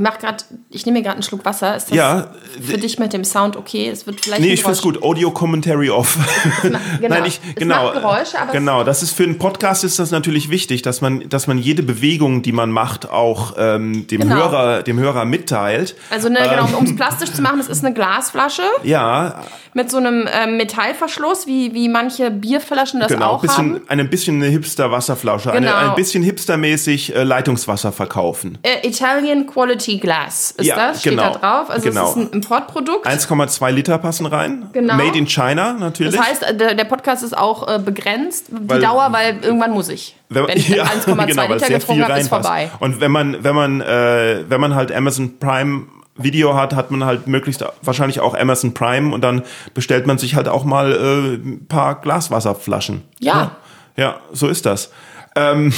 Ich 0.00 0.02
mach 0.02 0.18
grad, 0.18 0.46
ich 0.70 0.86
nehme 0.86 0.98
mir 0.98 1.02
gerade 1.02 1.16
einen 1.16 1.22
Schluck 1.22 1.44
Wasser. 1.44 1.76
Ist 1.76 1.90
das 1.90 1.94
Ja, 1.96 2.28
für 2.58 2.78
dich 2.78 2.98
mit 2.98 3.12
dem 3.12 3.22
Sound 3.22 3.54
okay? 3.58 3.90
Es 3.90 4.06
wird 4.06 4.18
vielleicht 4.24 4.40
Nee, 4.40 4.54
ich 4.54 4.62
find's 4.62 4.80
Geräusch- 4.80 4.94
gut. 4.94 5.02
Audio 5.02 5.30
Commentary 5.30 5.90
off. 5.90 6.16
Genau. 6.62 6.78
Nein, 7.00 7.24
ich, 7.26 7.38
Es 7.48 7.54
genau. 7.56 7.92
Geräusche, 7.92 8.38
aber 8.38 8.46
es- 8.48 8.52
genau, 8.52 8.82
das 8.84 9.02
ist 9.02 9.12
für 9.12 9.24
einen 9.24 9.36
Podcast 9.38 9.84
ist 9.84 9.98
das 9.98 10.10
natürlich 10.10 10.48
wichtig, 10.50 10.80
dass 10.82 11.00
man, 11.02 11.28
dass 11.28 11.46
man 11.46 11.58
jede 11.58 11.82
Bewegung, 11.82 12.40
die 12.42 12.52
man 12.52 12.70
macht, 12.70 13.10
auch 13.10 13.54
ähm, 13.58 14.06
dem 14.06 14.20
Genau. 14.22 14.36
Hörer, 14.36 14.82
dem 14.82 14.98
Hörer 14.98 15.24
mitteilt. 15.26 15.94
Also 16.10 16.28
ne, 16.30 16.38
genau, 16.48 16.78
um 16.78 16.84
es 16.86 16.96
plastisch 16.96 17.32
zu 17.32 17.42
machen, 17.42 17.60
es 17.60 17.68
ist 17.68 17.84
eine 17.84 17.92
Glasflasche 17.94 18.62
Ja, 18.84 19.42
mit 19.74 19.90
so 19.90 19.98
einem 19.98 20.26
ähm, 20.32 20.56
Metallverschluss, 20.56 21.46
wie, 21.46 21.74
wie 21.74 21.88
manche 21.90 22.30
Bierflaschen 22.30 23.00
das 23.00 23.08
genau. 23.12 23.32
auch 23.32 23.42
Bisschen, 23.42 23.74
haben. 23.74 23.80
eine 23.88 24.04
bisschen 24.06 24.36
eine 24.36 24.46
Hipster-Wasserflasche, 24.50 25.52
eine, 25.52 25.66
Genau. 25.66 25.90
ein 25.90 25.94
bisschen 25.94 26.22
hipstermäßig 26.22 27.14
äh, 27.14 27.22
Leitungswasser 27.22 27.92
verkaufen. 27.92 28.58
Äh, 28.62 28.86
Italian 28.88 29.46
Quality 29.46 29.89
Glass 29.98 30.52
ist 30.52 30.66
Ja, 30.66 30.76
das, 30.76 31.00
steht 31.00 31.12
genau. 31.12 31.32
da 31.32 31.38
drauf. 31.38 31.70
Also 31.70 31.88
Genau. 31.88 32.04
es 32.04 32.10
ist 32.10 32.16
ein 32.16 32.28
Importprodukt. 32.30 33.06
1,2 33.06 33.70
Liter 33.72 33.98
passen 33.98 34.26
rein. 34.26 34.68
Genau. 34.72 34.94
Made 34.94 35.18
in 35.18 35.26
China 35.26 35.72
natürlich. 35.72 36.14
Das 36.14 36.24
heißt, 36.26 36.42
der, 36.60 36.74
der 36.74 36.84
Podcast 36.84 37.22
ist 37.24 37.36
auch 37.36 37.66
äh, 37.68 37.78
begrenzt, 37.78 38.46
die 38.50 38.68
Weil- 38.68 38.80
Dauer, 38.80 39.08
weil 39.10 39.38
irgendwann 39.42 39.72
muss 39.72 39.88
ich. 39.88 40.16
Wenn, 40.28 40.46
Wenn 40.46 40.58
ich 40.58 40.68
ja, 40.70 40.84
1,2 40.84 41.26
genau, 41.26 41.46
Liter 41.52 41.68
getrunken 41.68 42.04
habe, 42.04 42.20
ist 42.20 42.28
vorbei. 42.28 42.70
Und 42.78 43.00
wenn 43.00 43.10
man, 43.10 43.42
wenn 43.42 43.54
man, 43.54 43.80
äh, 43.80 44.44
wenn 44.48 44.60
man 44.60 44.74
halt 44.74 44.92
Amazon 44.92 45.38
Prime 45.38 45.86
Video 46.16 46.54
hat, 46.54 46.74
hat 46.74 46.90
man 46.90 47.04
halt 47.04 47.26
möglichst 47.26 47.64
wahrscheinlich 47.82 48.20
auch 48.20 48.34
Amazon 48.34 48.74
Prime 48.74 49.14
und 49.14 49.22
dann 49.22 49.42
bestellt 49.74 50.06
man 50.06 50.18
sich 50.18 50.34
halt 50.34 50.48
auch 50.48 50.64
mal 50.64 50.92
äh, 50.92 51.34
ein 51.36 51.66
paar 51.66 51.94
Glaswasserflaschen. 52.00 53.02
Ja. 53.20 53.52
Ja, 53.96 54.16
so 54.32 54.48
ist 54.48 54.66
das. 54.66 54.90
Ähm, 55.36 55.72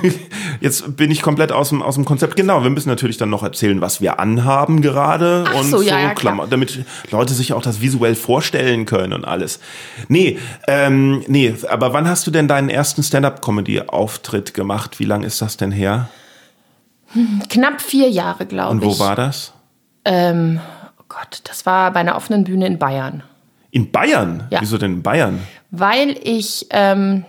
jetzt 0.60 0.96
bin 0.96 1.10
ich 1.10 1.22
komplett 1.22 1.52
aus 1.52 1.68
dem, 1.68 1.82
aus 1.82 1.94
dem 1.94 2.04
Konzept. 2.04 2.34
Genau, 2.36 2.62
wir 2.64 2.70
müssen 2.70 2.88
natürlich 2.88 3.16
dann 3.16 3.30
noch 3.30 3.42
erzählen, 3.44 3.80
was 3.80 4.00
wir 4.00 4.18
anhaben 4.18 4.82
gerade 4.82 5.44
Ach 5.48 5.54
und 5.60 5.70
so, 5.70 5.82
ja, 5.82 5.98
ja. 6.00 6.14
Klammer- 6.14 6.48
damit 6.48 6.84
Leute 7.10 7.32
sich 7.32 7.52
auch 7.52 7.62
das 7.62 7.80
visuell 7.80 8.16
vorstellen 8.16 8.86
können 8.86 9.12
und 9.12 9.24
alles. 9.24 9.60
Nee, 10.08 10.38
ähm, 10.66 11.22
nee, 11.28 11.54
aber 11.70 11.92
wann 11.92 12.08
hast 12.08 12.26
du 12.26 12.30
denn 12.32 12.48
deinen 12.48 12.70
ersten 12.70 13.02
Stand-up-Comedy-Auftritt 13.02 14.52
gemacht? 14.54 14.98
Wie 14.98 15.04
lang 15.04 15.22
ist 15.22 15.40
das 15.42 15.56
denn 15.56 15.70
her? 15.70 16.08
Knapp 17.48 17.80
vier 17.80 18.10
Jahre, 18.10 18.46
glaube 18.46 18.72
Und 18.72 18.82
ich. 18.82 18.88
wo 18.88 18.98
war 18.98 19.16
das? 19.16 19.52
Ähm, 20.04 20.60
oh 20.98 21.04
Gott, 21.08 21.40
das 21.44 21.64
war 21.66 21.92
bei 21.92 22.00
einer 22.00 22.16
offenen 22.16 22.44
Bühne 22.44 22.66
in 22.66 22.78
Bayern. 22.78 23.22
In 23.70 23.90
Bayern? 23.90 24.46
Ja. 24.50 24.60
Wieso 24.60 24.76
denn 24.78 24.94
in 24.94 25.02
Bayern? 25.02 25.40
Weil 25.70 26.16
ich 26.22 26.66
ähm, 26.70 27.24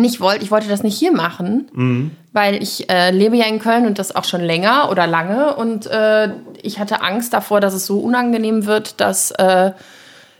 nicht 0.00 0.20
wollte, 0.20 0.42
ich 0.44 0.50
wollte 0.50 0.68
das 0.68 0.82
nicht 0.82 0.98
hier 0.98 1.12
machen, 1.12 1.68
Mhm. 1.72 2.10
weil 2.32 2.62
ich 2.62 2.88
äh, 2.90 3.10
lebe 3.10 3.36
ja 3.36 3.46
in 3.46 3.58
Köln 3.58 3.86
und 3.86 3.98
das 3.98 4.14
auch 4.16 4.24
schon 4.24 4.40
länger 4.40 4.88
oder 4.90 5.06
lange 5.06 5.54
und 5.56 5.86
äh, 5.86 6.30
ich 6.62 6.78
hatte 6.78 7.02
Angst 7.02 7.32
davor, 7.32 7.60
dass 7.60 7.74
es 7.74 7.84
so 7.86 7.98
unangenehm 8.00 8.66
wird, 8.66 9.00
dass, 9.00 9.30
äh, 9.32 9.72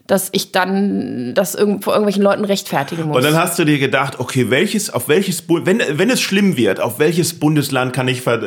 dass 0.07 0.31
ich 0.33 0.51
dann 0.51 1.33
das 1.35 1.53
vor 1.53 1.93
irgendwelchen 1.95 2.23
Leuten 2.23 2.45
rechtfertigen 2.45 3.05
muss. 3.05 3.17
Und 3.17 3.23
dann 3.25 3.37
hast 3.37 3.59
du 3.59 3.65
dir 3.65 3.79
gedacht, 3.79 4.19
okay, 4.19 4.51
welches, 4.51 4.91
auf 4.91 5.09
welches, 5.09 5.45
wenn, 5.49 5.81
wenn 5.91 6.11
es 6.11 6.21
schlimm 6.21 6.57
wird, 6.57 6.81
auf 6.81 6.99
welches 6.99 7.39
Bundesland 7.39 7.93
kann 7.93 8.09
ich 8.09 8.21
ver 8.23 8.41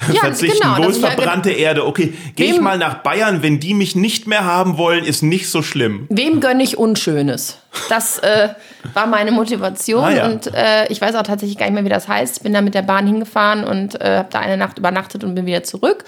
verzichten? 0.00 0.58
genau, 0.60 0.78
Wo 0.78 0.88
ist 0.88 0.96
ich 0.96 1.02
ja 1.02 1.10
verbrannte 1.10 1.50
Erde? 1.50 1.86
Okay, 1.86 2.14
gehe 2.34 2.50
ich 2.52 2.60
mal 2.60 2.78
nach 2.78 3.02
Bayern, 3.02 3.42
wenn 3.42 3.60
die 3.60 3.74
mich 3.74 3.94
nicht 3.94 4.26
mehr 4.26 4.44
haben 4.44 4.78
wollen, 4.78 5.04
ist 5.04 5.22
nicht 5.22 5.50
so 5.50 5.62
schlimm. 5.62 6.06
Wem 6.08 6.40
gönne 6.40 6.62
ich 6.62 6.78
Unschönes? 6.78 7.58
Das 7.90 8.18
äh, 8.20 8.48
war 8.94 9.06
meine 9.06 9.32
Motivation 9.32 10.02
Ah, 10.04 10.10
ja. 10.10 10.26
und 10.26 10.46
äh, 10.54 10.86
ich 10.88 11.00
weiß 11.00 11.14
auch 11.14 11.22
tatsächlich 11.22 11.58
gar 11.58 11.66
nicht 11.66 11.74
mehr, 11.74 11.84
wie 11.84 11.90
das 11.90 12.08
heißt. 12.08 12.38
Ich 12.38 12.42
bin 12.42 12.54
da 12.54 12.62
mit 12.62 12.74
der 12.74 12.82
Bahn 12.82 13.06
hingefahren 13.06 13.64
und 13.64 14.00
äh, 14.00 14.18
habe 14.18 14.28
da 14.30 14.40
eine 14.40 14.56
Nacht 14.56 14.78
übernachtet 14.78 15.24
und 15.24 15.34
bin 15.34 15.44
wieder 15.44 15.62
zurück. 15.62 16.04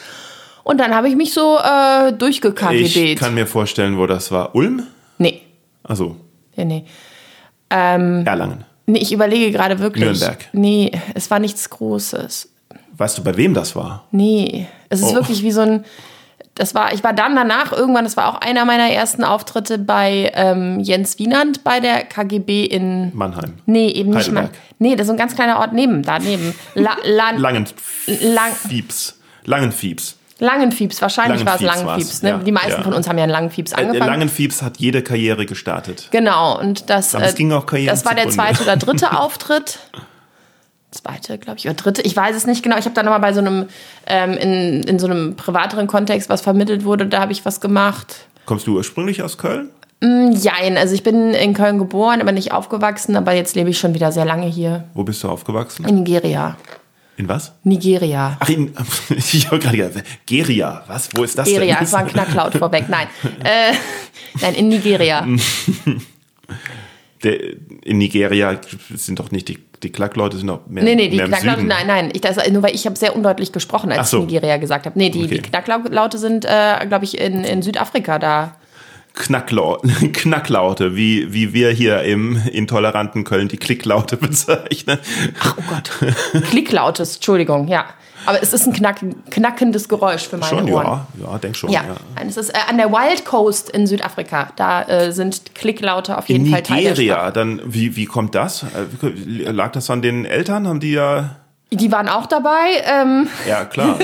Und 0.64 0.78
dann 0.78 0.94
habe 0.94 1.08
ich 1.08 1.16
mich 1.16 1.32
so 1.32 1.58
äh, 1.58 2.10
Ich 2.10 2.16
durchgekgbt. 2.18 3.18
kann 3.18 3.34
mir 3.34 3.46
vorstellen, 3.46 3.96
wo 3.98 4.06
das 4.06 4.30
war. 4.30 4.54
Ulm? 4.54 4.82
Nee, 5.18 5.42
Also 5.82 6.16
nee, 6.56 6.64
nee. 6.64 6.84
Ähm, 7.70 8.24
Erlangen. 8.26 8.64
nee, 8.86 8.98
ich 9.00 9.12
überlege 9.12 9.50
gerade 9.52 9.78
wirklich. 9.78 10.04
Nürnberg. 10.04 10.38
Nee, 10.52 10.90
es 11.14 11.30
war 11.30 11.38
nichts 11.38 11.68
Großes. 11.70 12.50
Weißt 12.96 13.18
du, 13.18 13.22
bei 13.22 13.36
wem 13.36 13.54
das 13.54 13.76
war? 13.76 14.04
Nee, 14.10 14.66
es 14.88 15.00
ist 15.00 15.10
Oh. 15.12 15.14
wirklich 15.14 15.42
wie 15.42 15.52
so 15.52 15.60
ein. 15.62 15.84
Das 16.54 16.74
war, 16.74 16.92
ich 16.92 17.04
war 17.04 17.12
dann 17.12 17.36
danach 17.36 17.70
irgendwann, 17.72 18.02
das 18.02 18.16
war 18.16 18.26
auch 18.28 18.40
einer 18.40 18.64
meiner 18.64 18.90
ersten 18.90 19.22
Auftritte 19.22 19.78
bei 19.78 20.32
ähm, 20.34 20.80
Jens 20.80 21.16
Wienand 21.20 21.62
bei 21.62 21.78
der 21.78 22.02
KGB 22.04 22.64
in 22.64 23.14
Mannheim. 23.16 23.54
Nee, 23.66 23.90
eben 23.90 24.10
nicht. 24.10 24.22
Heidelberg. 24.26 24.50
Nee, 24.80 24.92
das 24.96 25.02
ist 25.02 25.06
so 25.06 25.12
ein 25.12 25.18
ganz 25.18 25.36
kleiner 25.36 25.60
Ort 25.60 25.72
neben, 25.72 26.02
daneben. 26.02 26.52
La, 26.74 26.96
La, 27.04 27.30
Langenfiebs. 27.36 29.18
Langenfiebs. 29.44 30.17
Langenfiebs, 30.40 31.02
wahrscheinlich 31.02 31.44
war 31.44 31.56
es 31.56 31.60
Langenfiebs 31.62 32.22
Ne? 32.22 32.28
ja, 32.30 32.38
Die 32.38 32.52
meisten 32.52 32.70
ja. 32.72 32.82
von 32.82 32.92
uns 32.94 33.08
haben 33.08 33.18
ja 33.18 33.24
in 33.24 33.30
Langenfiebs 33.30 33.72
Äh, 33.72 33.76
angefangen. 33.76 34.10
Langenfiebs 34.10 34.62
hat 34.62 34.76
jede 34.78 35.02
Karriere 35.02 35.46
gestartet. 35.46 36.08
genau, 36.10 36.58
und 36.58 36.88
das, 36.90 37.14
äh, 37.14 37.32
ging 37.34 37.52
auch 37.52 37.66
Karrieren 37.66 37.94
das 37.94 38.04
war 38.04 38.14
der 38.14 38.28
zweite 38.30 38.62
oder 38.62 38.76
dritte 38.76 39.12
Auftritt. 39.18 39.78
zweite, 40.90 41.38
glaube 41.38 41.58
ich, 41.58 41.66
oder 41.66 41.74
dritte, 41.74 42.02
ich 42.02 42.16
weiß 42.16 42.34
es 42.36 42.46
nicht 42.46 42.62
genau. 42.62 42.78
Ich 42.78 42.84
habe 42.84 42.94
dann 42.94 43.04
nochmal 43.04 43.20
bei 43.20 43.32
so 43.32 43.40
einem, 43.40 43.66
ähm, 44.06 44.32
in, 44.34 44.82
in 44.84 44.98
so 44.98 45.06
einem 45.06 45.36
privateren 45.36 45.86
Kontext, 45.86 46.28
was 46.28 46.40
vermittelt 46.40 46.84
wurde, 46.84 47.06
da 47.06 47.20
habe 47.20 47.32
ich 47.32 47.44
was 47.44 47.60
gemacht. 47.60 48.26
Kommst 48.46 48.66
du 48.66 48.76
ursprünglich 48.76 49.22
aus 49.22 49.36
Köln? 49.38 49.68
Mm, 50.00 50.30
jein, 50.32 50.78
also 50.78 50.94
ich 50.94 51.02
bin 51.02 51.34
in 51.34 51.52
Köln 51.54 51.78
geboren, 51.78 52.20
aber 52.20 52.30
nicht 52.32 52.52
aufgewachsen, 52.52 53.16
aber 53.16 53.32
jetzt 53.32 53.56
lebe 53.56 53.70
ich 53.70 53.78
schon 53.78 53.94
wieder 53.94 54.12
sehr 54.12 54.24
lange 54.24 54.46
hier. 54.46 54.84
Wo 54.94 55.02
bist 55.02 55.22
du 55.24 55.28
aufgewachsen? 55.28 55.84
In 55.86 55.96
Nigeria. 55.96 56.56
In 57.18 57.28
was? 57.28 57.52
Nigeria. 57.64 58.36
Ach, 58.38 58.48
in, 58.48 58.72
ich 59.10 59.46
habe 59.48 59.58
gerade 59.58 59.76
gedacht, 59.76 60.04
Geria, 60.24 60.84
was? 60.86 61.08
Wo 61.14 61.24
ist 61.24 61.36
das 61.36 61.48
Geria, 61.48 61.74
denn? 61.74 61.84
es 61.84 61.92
war 61.92 62.00
ein 62.00 62.06
Knacklaut 62.08 62.54
vorweg. 62.58 62.88
Nein, 62.88 63.08
äh, 63.44 63.74
nein, 64.40 64.54
in 64.54 64.68
Nigeria. 64.68 65.26
Der, 67.24 67.36
in 67.84 67.98
Nigeria 67.98 68.60
sind 68.94 69.18
doch 69.18 69.32
nicht 69.32 69.48
die, 69.48 69.58
die 69.82 69.90
Klackleute, 69.90 70.36
sind 70.36 70.46
doch 70.46 70.64
mehr, 70.68 70.84
Nee, 70.84 70.94
nee, 70.94 71.08
die 71.08 71.18
Süden. 71.18 71.66
nein, 71.66 71.86
nein. 71.88 72.10
Ich, 72.14 72.20
das, 72.20 72.36
nur 72.50 72.62
weil 72.62 72.74
ich 72.76 72.86
habe 72.86 72.94
sehr 72.96 73.16
undeutlich 73.16 73.50
gesprochen, 73.50 73.90
als 73.90 74.10
so. 74.10 74.18
ich 74.18 74.26
Nigeria 74.26 74.56
gesagt 74.58 74.86
habe. 74.86 74.96
Nee, 74.96 75.10
die, 75.10 75.24
Okay. 75.24 75.38
die 75.38 75.42
Knacklaute 75.42 76.18
sind, 76.18 76.44
äh, 76.44 76.86
glaube 76.86 77.04
ich, 77.04 77.18
in, 77.18 77.42
in 77.42 77.62
Südafrika 77.62 78.20
da. 78.20 78.54
Knacklau 79.18 79.78
Knacklaute, 80.12 80.96
wie, 80.96 81.32
wie 81.32 81.52
wir 81.52 81.70
hier 81.70 82.02
im 82.02 82.40
intoleranten 82.52 83.24
Köln 83.24 83.48
die 83.48 83.56
Klicklaute 83.56 84.16
bezeichnen. 84.18 84.98
Oh 85.44 85.62
Gott. 85.68 86.42
Klicklautes, 86.44 87.16
Entschuldigung, 87.16 87.68
ja. 87.68 87.84
Aber 88.26 88.42
es 88.42 88.52
ist 88.52 88.66
ein 88.66 88.72
knack, 88.72 88.98
knackendes 89.30 89.88
Geräusch 89.88 90.28
für 90.28 90.36
meine 90.36 90.50
Schon, 90.50 90.72
Ohren. 90.72 90.84
ja, 90.86 91.06
ja, 91.32 91.38
denk 91.38 91.56
schon. 91.56 91.70
Ja, 91.70 91.84
Ja. 91.86 91.94
Nein, 92.16 92.28
es 92.28 92.36
ist 92.36 92.50
äh, 92.50 92.58
an 92.68 92.76
der 92.76 92.90
Wild 92.92 93.24
Coast 93.24 93.70
in 93.70 93.86
Südafrika. 93.86 94.48
Da 94.56 94.82
äh, 94.82 95.12
sind 95.12 95.54
Klicklaute 95.54 96.18
auf 96.18 96.28
jeden 96.28 96.46
In 96.46 96.52
Fall 96.52 96.62
Teil. 96.62 96.76
Nigeria, 96.82 97.30
dann, 97.30 97.60
wie, 97.64 97.96
wie 97.96 98.04
kommt 98.06 98.34
das? 98.34 98.64
Äh, 99.02 99.50
Lag 99.50 99.72
das 99.72 99.88
an 99.88 100.02
den 100.02 100.24
Eltern? 100.24 100.66
Haben 100.68 100.80
die 100.80 100.92
ja, 100.92 101.36
Die 101.70 101.92
waren 101.92 102.08
auch 102.08 102.24
dabei. 102.26 102.82
Ähm, 102.84 103.28
ja 103.46 103.66
klar, 103.66 103.98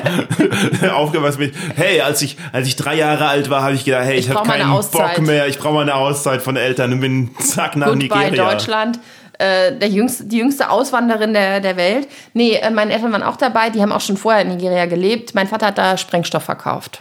aufgewachsen 0.94 1.38
bin. 1.38 1.52
Hey, 1.76 2.00
als 2.00 2.22
ich, 2.22 2.38
als 2.52 2.66
ich 2.66 2.76
drei 2.76 2.94
Jahre 2.94 3.28
alt 3.28 3.50
war, 3.50 3.62
habe 3.62 3.74
ich 3.74 3.84
gedacht, 3.84 4.04
hey, 4.04 4.16
ich, 4.16 4.28
Ich 4.28 4.34
habe 4.34 4.48
keinen. 4.48 4.70
Bock 4.70 5.18
mehr, 5.20 5.46
ich 5.46 5.58
brauche 5.58 5.74
mal 5.74 5.82
eine 5.82 5.94
Auszeit 5.94 6.40
von 6.40 6.56
Eltern 6.56 6.92
und 6.92 7.00
bin 7.00 7.30
zack 7.38 7.76
nach 7.76 7.88
Goodbye 7.88 8.30
Nigeria. 8.30 8.50
Deutschland. 8.52 8.98
Äh, 9.38 9.76
der 9.76 9.88
jüngste, 9.88 10.24
die 10.24 10.38
jüngste 10.38 10.70
Auswanderin 10.70 11.34
der, 11.34 11.60
der 11.60 11.76
Welt. 11.76 12.08
Nee, 12.32 12.54
äh, 12.54 12.70
meine 12.70 12.92
Eltern 12.92 13.12
waren 13.12 13.22
auch 13.22 13.36
dabei. 13.36 13.68
Die 13.70 13.82
haben 13.82 13.92
auch 13.92 14.00
schon 14.00 14.16
vorher 14.16 14.42
in 14.42 14.48
Nigeria 14.48 14.86
gelebt. 14.86 15.34
Mein 15.34 15.48
Vater 15.48 15.66
hat 15.66 15.78
da 15.78 15.96
Sprengstoff 15.98 16.44
verkauft. 16.44 17.00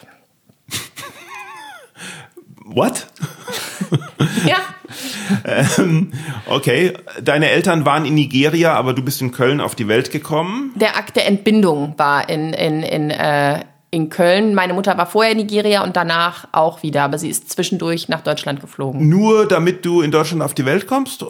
What? 2.75 3.07
Ja, 4.45 4.57
Okay, 6.47 6.93
deine 7.21 7.49
Eltern 7.49 7.85
waren 7.85 8.05
in 8.05 8.15
Nigeria, 8.15 8.73
aber 8.73 8.93
du 8.93 9.01
bist 9.01 9.21
in 9.21 9.31
Köln 9.31 9.61
auf 9.61 9.75
die 9.75 9.87
Welt 9.87 10.11
gekommen. 10.11 10.73
der 10.75 10.97
Akt 10.97 11.15
der 11.15 11.27
Entbindung 11.27 11.93
war 11.97 12.29
in, 12.29 12.53
in, 12.53 12.83
in, 12.83 13.09
äh, 13.09 13.63
in 13.89 14.09
Köln. 14.09 14.53
Meine 14.53 14.73
Mutter 14.73 14.97
war 14.97 15.05
vorher 15.05 15.31
in 15.33 15.37
Nigeria 15.37 15.83
und 15.83 15.95
danach 15.95 16.47
auch 16.51 16.83
wieder. 16.83 17.03
Aber 17.03 17.17
sie 17.17 17.29
ist 17.29 17.51
zwischendurch 17.51 18.09
nach 18.09 18.21
Deutschland 18.21 18.61
geflogen. 18.61 19.09
Nur 19.09 19.47
damit 19.47 19.85
du 19.85 20.01
in 20.01 20.11
Deutschland 20.11 20.41
auf 20.41 20.53
die 20.53 20.65
Welt 20.65 20.87
kommst? 20.87 21.25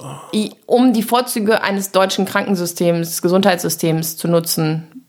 Um 0.66 0.94
die 0.94 1.04
Vorzüge 1.04 1.64
eines 1.64 1.92
deutschen 1.92 2.26
Krankensystems, 2.26 3.22
Gesundheitssystems 3.22 4.18
zu 4.18 4.28
nutzen. 4.28 5.06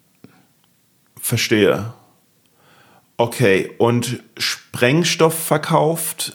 Verstehe. 1.21 1.93
Okay, 3.17 3.71
und 3.79 4.21
Sprengstoff 4.37 5.35
verkauft 5.35 6.33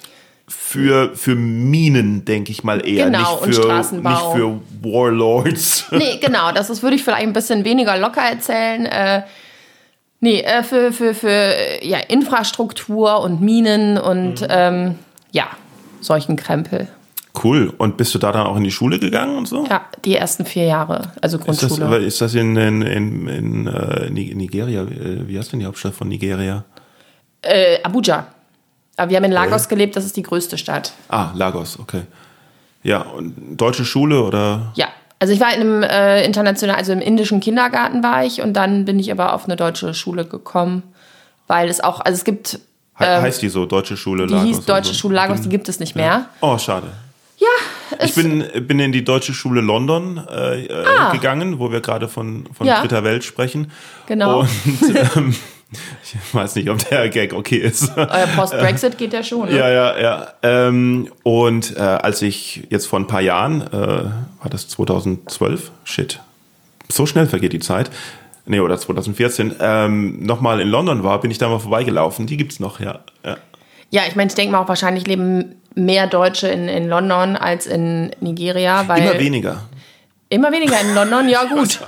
für, 0.47 1.15
für 1.15 1.35
Minen, 1.35 2.23
denke 2.23 2.51
ich 2.51 2.63
mal 2.63 2.85
eher. 2.87 3.05
Genau, 3.05 3.19
nicht 3.19 3.41
und 3.41 3.55
für, 3.55 3.63
Straßenbau. 3.63 4.09
Nicht 4.09 4.21
für 4.35 4.61
Warlords. 4.87 5.85
Nee, 5.91 6.17
genau, 6.17 6.51
das 6.53 6.69
ist, 6.69 6.83
würde 6.83 6.95
ich 6.95 7.03
vielleicht 7.03 7.23
ein 7.23 7.33
bisschen 7.33 7.65
weniger 7.65 7.97
locker 7.97 8.21
erzählen. 8.21 8.85
Äh, 8.85 9.23
nee, 10.21 10.39
äh, 10.41 10.63
für, 10.63 10.93
für, 10.93 11.13
für 11.13 11.53
ja, 11.81 11.97
Infrastruktur 11.99 13.19
und 13.21 13.41
Minen 13.41 13.97
und 13.97 14.41
Mhm. 14.41 14.47
ähm, 14.49 14.95
ja, 15.31 15.47
solchen 15.99 16.37
Krempel. 16.37 16.87
Cool. 17.43 17.73
Und 17.77 17.97
bist 17.97 18.13
du 18.15 18.19
da 18.19 18.31
dann 18.31 18.47
auch 18.47 18.55
in 18.57 18.63
die 18.63 18.71
Schule 18.71 18.99
gegangen 18.99 19.37
und 19.37 19.47
so? 19.47 19.65
Ja, 19.69 19.81
die 20.05 20.15
ersten 20.15 20.45
vier 20.45 20.65
Jahre, 20.65 21.11
also 21.21 21.37
Ist 21.37 21.63
das, 21.63 21.69
Grundschule. 21.69 21.97
ist 21.99 22.19
das 22.21 22.33
in, 22.35 22.55
in, 22.55 22.81
in, 22.81 23.27
in 23.27 23.67
äh, 23.67 24.09
Ni- 24.09 24.33
Nigeria? 24.33 24.81
Äh, 24.83 25.27
Wie 25.27 25.37
heißt 25.37 25.51
denn 25.53 25.59
die 25.59 25.65
Hauptstadt 25.65 25.93
von 25.93 26.07
Nigeria? 26.07 26.63
äh, 27.41 27.81
Abuja. 27.83 28.27
Aber 28.97 29.09
wir 29.11 29.17
haben 29.17 29.25
in 29.25 29.31
Lagos 29.31 29.67
gelebt, 29.69 29.95
das 29.95 30.05
ist 30.05 30.17
die 30.17 30.23
größte 30.23 30.57
Stadt. 30.57 30.91
Ah, 31.09 31.29
Lagos, 31.35 31.77
okay. 31.79 32.01
Ja, 32.83 33.01
und 33.01 33.35
deutsche 33.55 33.85
Schule 33.85 34.23
oder? 34.23 34.71
Ja, 34.75 34.87
also 35.19 35.33
ich 35.33 35.39
war 35.39 35.53
in 35.53 35.61
einem 35.61 35.83
äh, 35.83 36.25
international, 36.25 36.75
also 36.77 36.93
im 36.93 36.99
indischen 37.01 37.39
Kindergarten 37.39 38.01
war 38.01 38.25
ich 38.25 38.41
und 38.41 38.53
dann 38.53 38.85
bin 38.85 38.97
ich 38.97 39.11
aber 39.11 39.33
auf 39.33 39.45
eine 39.45 39.55
deutsche 39.55 39.93
Schule 39.93 40.25
gekommen, 40.25 40.81
weil 41.45 41.69
es 41.69 41.79
auch, 41.79 41.99
also 42.01 42.15
es 42.17 42.23
gibt, 42.23 42.59
He 42.97 43.03
Ähm, 43.05 43.21
heißt 43.21 43.41
die 43.43 43.49
so, 43.49 43.67
Deutsche 43.67 43.95
Schule 43.95 44.25
die 44.25 44.33
Lagos? 44.33 44.47
hieß 44.47 44.57
oder 44.59 44.73
Deutsche 44.75 44.93
so? 44.93 44.99
Schule 44.99 45.15
Lagos, 45.15 45.41
die 45.41 45.49
gibt 45.49 45.69
es 45.69 45.79
nicht 45.79 45.95
mehr. 45.95 46.25
Oh, 46.41 46.57
schade. 46.57 46.87
Ja, 47.37 48.05
Ich 48.05 48.15
bin, 48.15 48.43
bin 48.67 48.79
in 48.79 48.91
die 48.91 49.03
Deutsche 49.03 49.33
Schule 49.33 49.61
London 49.61 50.21
äh, 50.29 50.65
äh, 50.65 51.11
gegangen, 51.11 51.59
wo 51.59 51.71
wir 51.71 51.81
gerade 51.81 52.07
von, 52.07 52.45
von 52.51 52.67
Ah. 52.67 52.71
Ja. 52.71 52.81
dritter 52.81 53.03
Welt 53.03 53.23
sprechen. 53.23 53.71
Genau. 54.07 54.39
Und 54.41 54.49
ähm, 55.15 55.35
ich 56.03 56.33
weiß 56.33 56.55
nicht, 56.55 56.69
ob 56.69 56.77
der 56.89 57.09
Gag 57.09 57.33
okay 57.33 57.57
ist. 57.57 57.91
Post-Brexit 58.35 58.97
geht 58.97 59.13
ja 59.13 59.21
schon. 59.23 59.49
Ne? 59.49 59.57
Ja, 59.57 59.69
ja, 59.69 59.99
ja. 59.99 60.27
Ähm, 60.41 61.09
und 61.23 61.75
äh, 61.77 61.79
als 61.79 62.21
ich 62.23 62.63
jetzt 62.69 62.87
vor 62.87 62.99
ein 62.99 63.07
paar 63.07 63.21
Jahren, 63.21 63.61
äh, 63.61 63.77
war 63.77 64.49
das 64.49 64.67
2012? 64.69 65.71
Shit. 65.83 66.19
So 66.89 67.05
schnell 67.05 67.27
vergeht 67.27 67.53
die 67.53 67.59
Zeit. 67.59 67.91
Nee, 68.49 68.61
oder 68.61 68.77
2014, 68.79 69.55
ähm, 69.59 70.25
nochmal 70.25 70.61
in 70.61 70.69
London 70.69 71.03
war, 71.03 71.19
bin 71.19 71.29
ich 71.31 71.37
da 71.37 71.49
mal 71.49 71.59
vorbeigelaufen. 71.59 72.27
Die 72.27 72.37
gibt's 72.37 72.61
noch, 72.61 72.79
ja. 72.79 72.99
ja. 73.25 73.35
Ja, 73.89 74.01
ich 74.07 74.15
meine, 74.15 74.27
ich 74.29 74.35
denke 74.35 74.51
mal 74.51 74.59
auch 74.61 74.67
wahrscheinlich 74.67 75.07
leben 75.07 75.55
mehr 75.75 76.07
Deutsche 76.07 76.47
in, 76.47 76.67
in 76.67 76.87
London 76.89 77.35
als 77.35 77.65
in 77.67 78.11
Nigeria, 78.19 78.87
weil 78.87 79.01
Immer 79.03 79.19
weniger. 79.19 79.61
immer 80.29 80.51
weniger 80.51 80.81
in 80.81 80.93
London, 80.95 81.29
ja 81.29 81.43
gut. 81.45 81.79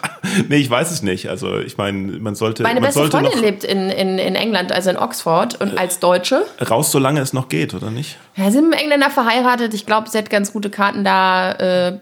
Nee, 0.47 0.57
ich 0.57 0.69
weiß 0.69 0.91
es 0.91 1.01
nicht. 1.01 1.27
Also 1.27 1.57
ich 1.59 1.77
meine, 1.77 1.97
man 2.19 2.35
sollte, 2.35 2.61
Meine 2.63 2.75
man 2.79 2.87
beste 2.89 2.99
sollte 3.01 3.17
Freundin 3.17 3.41
lebt 3.41 3.63
in, 3.63 3.89
in, 3.89 4.19
in 4.19 4.35
England, 4.35 4.71
also 4.71 4.91
in 4.91 4.97
Oxford 4.97 5.59
und 5.59 5.77
als 5.77 5.99
Deutsche. 5.99 6.45
raus, 6.69 6.91
solange 6.91 7.19
es 7.19 7.33
noch 7.33 7.49
geht, 7.49 7.73
oder 7.73 7.89
nicht? 7.89 8.17
Ja, 8.35 8.51
sind 8.51 8.69
mit 8.69 8.79
Engländer 8.79 9.09
verheiratet. 9.09 9.73
Ich 9.73 9.85
glaube, 9.87 10.07
sie 10.09 10.17
hat 10.19 10.29
ganz 10.29 10.53
gute 10.53 10.69
Karten 10.69 11.03
da 11.03 11.51
äh, 11.53 11.97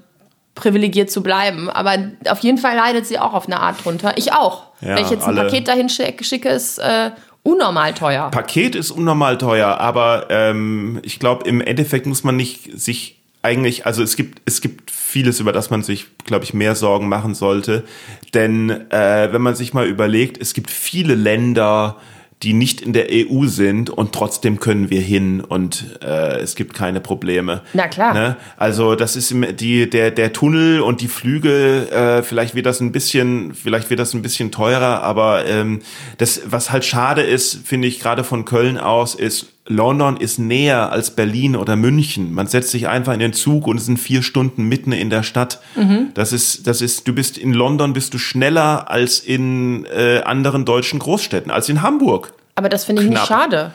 privilegiert 0.56 1.10
zu 1.10 1.24
bleiben. 1.24 1.70
Aber 1.70 1.96
auf 2.30 2.40
jeden 2.40 2.58
Fall 2.58 2.76
leidet 2.76 3.06
sie 3.08 3.18
auch 3.18 3.34
auf 3.34 3.48
eine 3.48 3.60
Art 3.62 3.84
drunter. 3.86 4.14
Ich 4.18 4.34
auch. 4.34 4.64
Ja, 4.82 4.90
Wenn 4.96 5.06
ich 5.06 5.10
jetzt 5.10 5.24
ein 5.24 5.38
alle- 5.38 5.44
Paket 5.50 5.68
dahin 5.68 5.88
schick- 5.90 6.24
schicke, 6.26 6.50
ist 6.50 6.78
äh, 6.80 7.12
unnormal 7.48 7.94
teuer. 7.94 8.30
Paket 8.30 8.76
ist 8.76 8.92
unnormal 8.92 9.38
teuer, 9.38 9.80
aber 9.80 10.28
ähm, 10.30 11.00
ich 11.04 11.20
glaube, 11.20 11.48
im 11.48 11.62
Endeffekt 11.62 12.06
muss 12.06 12.24
man 12.24 12.36
nicht 12.36 12.78
sich 12.78 13.22
eigentlich, 13.42 13.86
also 13.86 14.04
es 14.04 14.18
gibt, 14.18 14.42
es 14.46 14.60
gibt 14.60 14.92
vieles, 14.92 15.40
über 15.40 15.54
das 15.54 15.70
man 15.70 15.82
sich, 15.82 16.08
glaube 16.26 16.44
ich, 16.44 16.54
mehr 16.54 16.76
Sorgen 16.76 17.08
machen 17.08 17.34
sollte. 17.34 17.86
Denn 18.34 18.70
äh, 18.92 19.32
wenn 19.32 19.42
man 19.42 19.56
sich 19.56 19.74
mal 19.74 19.88
überlegt, 19.88 20.42
es 20.42 20.54
gibt 20.54 20.70
viele 20.70 21.16
Länder, 21.16 21.96
die 22.44 22.54
nicht 22.54 22.82
in 22.82 22.94
der 22.94 23.08
EU 23.10 23.48
sind 23.48 23.90
und 23.90 24.14
trotzdem 24.14 24.60
können 24.60 24.92
wir 24.92 25.02
hin 25.02 25.42
und 25.42 25.98
äh, 26.04 26.40
es 26.40 26.56
gibt 26.56 26.76
keine 26.76 27.02
Probleme. 27.02 27.62
Na 27.74 27.88
klar. 27.88 28.14
Ne? 28.14 28.38
Also 28.58 28.96
das 28.96 29.16
ist 29.16 29.34
die, 29.60 29.90
der, 29.90 30.12
der 30.12 30.34
Tunnel 30.34 30.82
und 30.82 31.02
die 31.02 31.08
Flüge, 31.08 31.90
äh, 31.90 32.22
vielleicht 32.22 32.54
wird 32.54 32.68
das 32.68 32.80
ein 32.80 32.92
bisschen, 32.92 33.56
vielleicht 33.56 33.90
wird 33.90 34.00
das 34.00 34.14
ein 34.14 34.22
bisschen 34.22 34.52
teurer, 34.52 35.02
aber 35.02 35.48
ähm, 35.48 35.82
das, 36.20 36.42
was 36.46 36.72
halt 36.72 36.86
schade 36.86 37.24
ist, 37.24 37.66
finde 37.66 37.88
ich, 37.88 38.00
gerade 38.00 38.24
von 38.24 38.46
Köln 38.46 38.78
aus, 38.78 39.16
ist, 39.16 39.57
London 39.68 40.18
ist 40.18 40.40
näher 40.40 40.92
als 40.92 41.12
Berlin 41.12 41.56
oder 41.56 41.76
München. 41.76 42.34
Man 42.34 42.48
setzt 42.48 42.72
sich 42.72 42.88
einfach 42.88 43.14
in 43.14 43.20
den 43.20 43.34
Zug 43.34 43.68
und 43.68 43.78
es 43.78 43.86
sind 43.86 43.98
vier 43.98 44.24
Stunden 44.24 44.64
mitten 44.64 44.92
in 44.92 45.10
der 45.10 45.24
Stadt. 45.24 45.60
Mhm. 45.76 46.10
Das 46.14 46.34
ist, 46.34 46.68
das 46.68 46.82
ist, 46.82 47.08
du 47.08 47.14
bist 47.14 47.38
in 47.38 47.54
London 47.54 47.94
bist 47.94 48.14
du 48.14 48.18
schneller 48.18 48.90
als 48.90 49.20
in 49.20 49.86
äh, 49.86 50.22
anderen 50.24 50.66
deutschen 50.66 51.00
Großstädten, 51.00 51.52
als 51.52 51.70
in 51.70 51.82
Hamburg. 51.82 52.34
Aber 52.56 52.70
das 52.70 52.86
finde 52.86 53.04
ich 53.04 53.10
nicht 53.10 53.18
Knapp. 53.18 53.28
schade. 53.28 53.72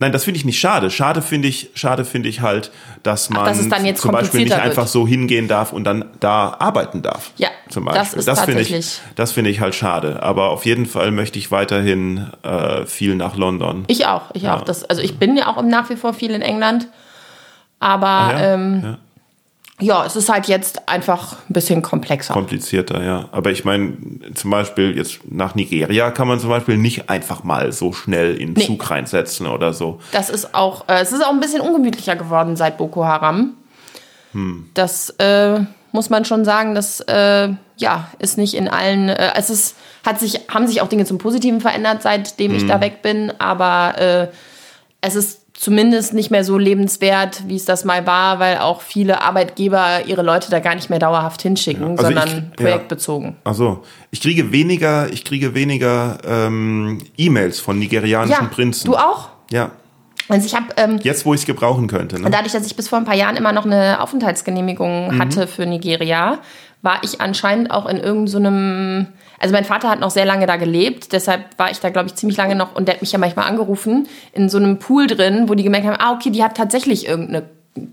Nein, 0.00 0.12
das 0.12 0.24
finde 0.24 0.38
ich 0.38 0.46
nicht 0.46 0.58
schade. 0.58 0.90
Schade 0.90 1.20
finde 1.20 1.46
ich, 1.46 1.70
schade 1.74 2.06
finde 2.06 2.30
ich 2.30 2.40
halt, 2.40 2.72
dass 3.02 3.28
man 3.28 3.44
dass 3.44 3.68
dann 3.68 3.84
jetzt 3.84 4.00
zum 4.00 4.12
Beispiel 4.12 4.44
nicht 4.44 4.52
einfach 4.54 4.84
wird. 4.84 4.88
so 4.88 5.06
hingehen 5.06 5.46
darf 5.46 5.74
und 5.74 5.84
dann 5.84 6.06
da 6.20 6.56
arbeiten 6.58 7.02
darf. 7.02 7.32
Ja, 7.36 7.48
zum 7.68 7.84
das 7.84 7.94
Beispiel. 8.14 8.18
ist 8.20 8.40
finde 8.40 8.60
ich, 8.62 8.68
tatsächlich- 8.68 9.00
das 9.14 9.32
finde 9.32 9.50
ich 9.50 9.60
halt 9.60 9.74
schade. 9.74 10.22
Aber 10.22 10.48
auf 10.50 10.64
jeden 10.64 10.86
Fall 10.86 11.10
möchte 11.10 11.38
ich 11.38 11.50
weiterhin 11.50 12.30
äh, 12.42 12.86
viel 12.86 13.14
nach 13.14 13.36
London. 13.36 13.84
Ich 13.88 14.06
auch, 14.06 14.30
ich 14.32 14.48
auch. 14.48 14.62
Das, 14.62 14.84
also 14.84 15.02
ich 15.02 15.18
bin 15.18 15.36
ja 15.36 15.48
auch 15.48 15.62
nach 15.62 15.90
wie 15.90 15.96
vor 15.96 16.14
viel 16.14 16.30
in 16.30 16.40
England. 16.42 16.88
Aber 17.78 18.06
ja? 18.32 18.54
ähm, 18.54 18.80
Ja. 18.82 18.98
Ja. 19.82 20.04
es 20.04 20.16
ist 20.16 20.28
halt 20.28 20.46
jetzt 20.46 20.88
einfach 20.88 21.34
ein 21.48 21.52
bisschen 21.52 21.82
komplexer. 21.82 22.32
Komplizierter, 22.32 23.02
ja. 23.02 23.28
Aber 23.32 23.50
ich 23.50 23.64
meine, 23.64 23.96
zum 24.34 24.50
Beispiel 24.50 24.96
jetzt 24.96 25.20
nach 25.30 25.54
Nigeria 25.54 26.10
kann 26.10 26.28
man 26.28 26.40
zum 26.40 26.50
Beispiel 26.50 26.76
nicht 26.76 27.10
einfach 27.10 27.44
mal 27.44 27.72
so 27.72 27.92
schnell 27.92 28.36
in 28.36 28.54
den 28.54 28.60
Nee. 28.60 28.66
Zug 28.66 28.90
reinsetzen 28.90 29.46
oder 29.46 29.72
so. 29.72 30.00
Das 30.12 30.30
ist 30.30 30.54
auch, 30.54 30.88
äh, 30.88 31.00
es 31.00 31.12
ist 31.12 31.24
auch 31.24 31.30
ein 31.30 31.40
bisschen 31.40 31.60
ungemütlicher 31.60 32.16
geworden 32.16 32.56
seit 32.56 32.78
Boko 32.78 33.04
Haram. 33.04 33.54
Hm. 34.32 34.70
Das 34.74 35.10
äh, 35.18 35.60
muss 35.92 36.10
man 36.10 36.24
schon 36.24 36.44
sagen, 36.44 36.74
dass, 36.74 37.00
äh, 37.00 37.48
ja, 37.76 38.08
ist 38.18 38.38
nicht 38.38 38.54
in 38.54 38.68
allen, 38.68 39.08
äh, 39.08 39.32
es 39.36 39.50
ist, 39.50 39.76
hat 40.04 40.20
sich, 40.20 40.40
haben 40.48 40.66
sich 40.66 40.80
auch 40.82 40.88
Dinge 40.88 41.04
zum 41.04 41.18
Positiven 41.18 41.60
verändert, 41.60 42.02
seitdem 42.02 42.52
mhm. 42.52 42.58
ich 42.58 42.66
da 42.66 42.80
weg 42.80 43.02
bin, 43.02 43.32
aber 43.38 43.98
äh, 43.98 44.28
es 45.00 45.16
ist 45.16 45.40
zumindest 45.60 46.14
nicht 46.14 46.30
mehr 46.30 46.42
so 46.42 46.56
lebenswert, 46.56 47.42
wie 47.46 47.56
es 47.56 47.66
das 47.66 47.84
mal 47.84 48.06
war, 48.06 48.38
weil 48.38 48.56
auch 48.58 48.80
viele 48.80 49.20
Arbeitgeber 49.20 50.06
ihre 50.06 50.22
Leute 50.22 50.50
da 50.50 50.58
gar 50.58 50.74
nicht 50.74 50.88
mehr 50.88 50.98
dauerhaft 50.98 51.42
hinschicken, 51.42 51.82
ja, 51.82 51.90
also 51.90 52.04
sondern 52.04 52.50
ich, 52.50 52.56
projektbezogen. 52.56 53.28
Ja. 53.28 53.34
Also 53.44 53.82
ich 54.10 54.22
kriege 54.22 54.52
weniger, 54.52 55.12
ich 55.12 55.22
kriege 55.22 55.54
weniger 55.54 56.16
ähm, 56.26 57.02
E-Mails 57.18 57.60
von 57.60 57.78
nigerianischen 57.78 58.44
ja, 58.46 58.50
Prinzen. 58.50 58.86
Du 58.86 58.96
auch? 58.96 59.28
Ja. 59.50 59.72
Also 60.30 60.46
ich 60.46 60.54
habe 60.54 60.68
ähm, 60.78 60.98
jetzt, 61.02 61.26
wo 61.26 61.34
ich 61.34 61.40
es 61.40 61.46
gebrauchen 61.46 61.88
könnte. 61.88 62.18
Ne? 62.18 62.30
Dadurch, 62.30 62.52
dass 62.52 62.64
ich 62.64 62.74
bis 62.74 62.88
vor 62.88 62.96
ein 62.96 63.04
paar 63.04 63.16
Jahren 63.16 63.36
immer 63.36 63.52
noch 63.52 63.66
eine 63.66 64.00
Aufenthaltsgenehmigung 64.00 65.14
mhm. 65.14 65.18
hatte 65.18 65.46
für 65.46 65.66
Nigeria, 65.66 66.38
war 66.80 67.00
ich 67.02 67.20
anscheinend 67.20 67.70
auch 67.70 67.84
in 67.84 67.98
irgendeinem. 67.98 69.04
So 69.04 69.12
also 69.40 69.52
mein 69.54 69.64
Vater 69.64 69.88
hat 69.88 70.00
noch 70.00 70.10
sehr 70.10 70.26
lange 70.26 70.46
da 70.46 70.56
gelebt, 70.56 71.12
deshalb 71.12 71.58
war 71.58 71.70
ich 71.70 71.80
da, 71.80 71.88
glaube 71.88 72.08
ich, 72.08 72.14
ziemlich 72.14 72.36
lange 72.36 72.54
noch 72.54 72.74
und 72.74 72.86
der 72.86 72.94
hat 72.94 73.00
mich 73.00 73.10
ja 73.10 73.18
manchmal 73.18 73.48
angerufen 73.48 74.06
in 74.32 74.48
so 74.48 74.58
einem 74.58 74.78
Pool 74.78 75.06
drin, 75.06 75.48
wo 75.48 75.54
die 75.54 75.64
gemerkt 75.64 75.86
haben, 75.86 75.96
ah, 75.98 76.12
okay, 76.12 76.30
die 76.30 76.44
hat 76.44 76.56
tatsächlich 76.56 77.08
irgendeine 77.08 77.48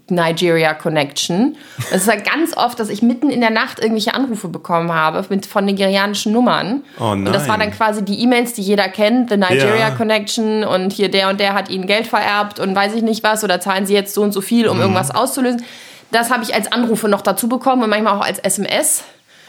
Nigeria 0.09 0.73
Connection. 0.73 1.55
Es 1.91 2.01
ist 2.01 2.09
halt 2.09 2.25
ganz 2.29 2.57
oft, 2.57 2.79
dass 2.79 2.89
ich 2.89 3.01
mitten 3.01 3.29
in 3.29 3.39
der 3.41 3.51
Nacht 3.51 3.79
irgendwelche 3.79 4.13
Anrufe 4.13 4.47
bekommen 4.47 4.91
habe 4.91 5.23
mit, 5.29 5.45
von 5.45 5.65
nigerianischen 5.65 6.33
Nummern. 6.33 6.83
Oh 6.99 7.09
nein. 7.09 7.27
Und 7.27 7.33
das 7.33 7.47
war 7.47 7.57
dann 7.57 7.71
quasi 7.71 8.03
die 8.03 8.21
E-Mails, 8.21 8.53
die 8.53 8.63
jeder 8.63 8.89
kennt, 8.89 9.29
The 9.29 9.37
Nigeria 9.37 9.89
ja. 9.89 9.91
Connection 9.91 10.63
und 10.63 10.91
hier 10.91 11.09
der 11.09 11.29
und 11.29 11.39
der 11.39 11.53
hat 11.53 11.69
ihnen 11.69 11.87
Geld 11.87 12.07
vererbt 12.07 12.59
und 12.59 12.75
weiß 12.75 12.93
ich 12.95 13.03
nicht 13.03 13.23
was 13.23 13.43
oder 13.43 13.61
zahlen 13.61 13.85
sie 13.85 13.93
jetzt 13.93 14.13
so 14.13 14.23
und 14.23 14.33
so 14.33 14.41
viel, 14.41 14.67
um 14.67 14.77
mhm. 14.77 14.83
irgendwas 14.83 15.13
auszulösen. 15.13 15.63
Das 16.11 16.31
habe 16.31 16.43
ich 16.43 16.55
als 16.55 16.71
Anrufe 16.71 17.07
noch 17.07 17.21
dazu 17.21 17.47
bekommen 17.47 17.83
und 17.83 17.89
manchmal 17.89 18.17
auch 18.17 18.25
als 18.25 18.39
SMS. 18.39 19.03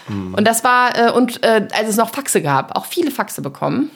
Mhm. 0.09 0.35
Und 0.35 0.47
das 0.47 0.65
war, 0.65 0.97
äh, 0.97 1.11
und 1.13 1.45
äh, 1.45 1.67
als 1.73 1.89
es 1.89 1.97
noch 1.97 2.11
Faxe 2.11 2.43
gab, 2.43 2.77
auch 2.77 2.87
viele 2.87 3.11
Faxe 3.11 3.43
bekommen. 3.43 3.91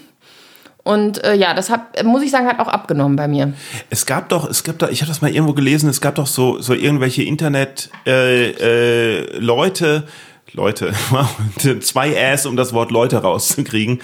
Und 0.84 1.22
äh, 1.22 1.34
ja, 1.34 1.54
das 1.54 1.70
hat, 1.70 2.04
muss 2.04 2.22
ich 2.22 2.30
sagen, 2.30 2.46
hat 2.46 2.58
auch 2.58 2.68
abgenommen 2.68 3.16
bei 3.16 3.28
mir. 3.28 3.52
Es 3.88 4.04
gab 4.04 4.28
doch, 4.30 4.48
es 4.48 4.64
gab 4.64 4.78
da, 4.80 4.88
ich 4.88 5.00
habe 5.00 5.08
das 5.08 5.22
mal 5.22 5.30
irgendwo 5.30 5.52
gelesen, 5.54 5.88
es 5.88 6.00
gab 6.00 6.16
doch 6.16 6.26
so, 6.26 6.60
so 6.60 6.74
irgendwelche 6.74 7.22
Internet-Leute, 7.22 8.60
äh, 8.60 9.36
äh, 9.36 9.38
Leute, 9.38 10.08
Leute, 10.52 10.92
zwei 11.80 12.14
Äs, 12.14 12.46
um 12.46 12.56
das 12.56 12.72
Wort 12.72 12.90
Leute 12.90 13.18
rauszukriegen, 13.18 14.00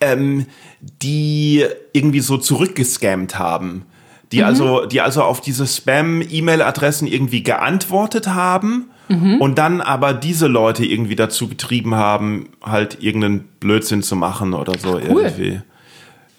ähm, 0.00 0.46
die 0.80 1.64
irgendwie 1.92 2.20
so 2.20 2.36
zurückgescammt 2.36 3.38
haben. 3.38 3.86
Die 4.32 4.38
mhm. 4.38 4.44
also, 4.44 4.86
die 4.86 5.00
also 5.00 5.22
auf 5.22 5.40
diese 5.40 5.66
Spam-E-Mail-Adressen 5.66 7.06
irgendwie 7.06 7.42
geantwortet 7.42 8.28
haben 8.28 8.90
mhm. 9.08 9.40
und 9.40 9.58
dann 9.58 9.80
aber 9.80 10.14
diese 10.14 10.46
Leute 10.46 10.84
irgendwie 10.84 11.16
dazu 11.16 11.48
getrieben 11.48 11.94
haben, 11.94 12.48
halt 12.62 13.02
irgendeinen 13.02 13.40
Blödsinn 13.60 14.02
zu 14.02 14.16
machen 14.16 14.54
oder 14.54 14.78
so 14.78 14.98
Ach, 14.98 15.08
cool. 15.08 15.22
irgendwie 15.22 15.60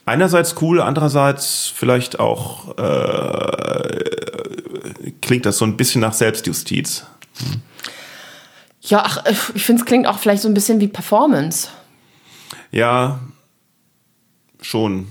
einerseits 0.05 0.61
cool, 0.61 0.81
andererseits 0.81 1.71
vielleicht 1.73 2.19
auch 2.19 2.77
äh, 2.77 4.03
klingt 5.21 5.45
das 5.45 5.57
so 5.57 5.65
ein 5.65 5.77
bisschen 5.77 6.01
nach 6.01 6.13
Selbstjustiz. 6.13 7.05
Hm. 7.37 7.61
Ja, 8.81 9.03
ach, 9.05 9.23
ich 9.53 9.63
finde 9.63 9.81
es 9.81 9.85
klingt 9.85 10.07
auch 10.07 10.19
vielleicht 10.19 10.41
so 10.41 10.49
ein 10.49 10.53
bisschen 10.53 10.81
wie 10.81 10.89
Performance. 10.89 11.69
Ja, 12.71 13.19
schon. 14.61 15.07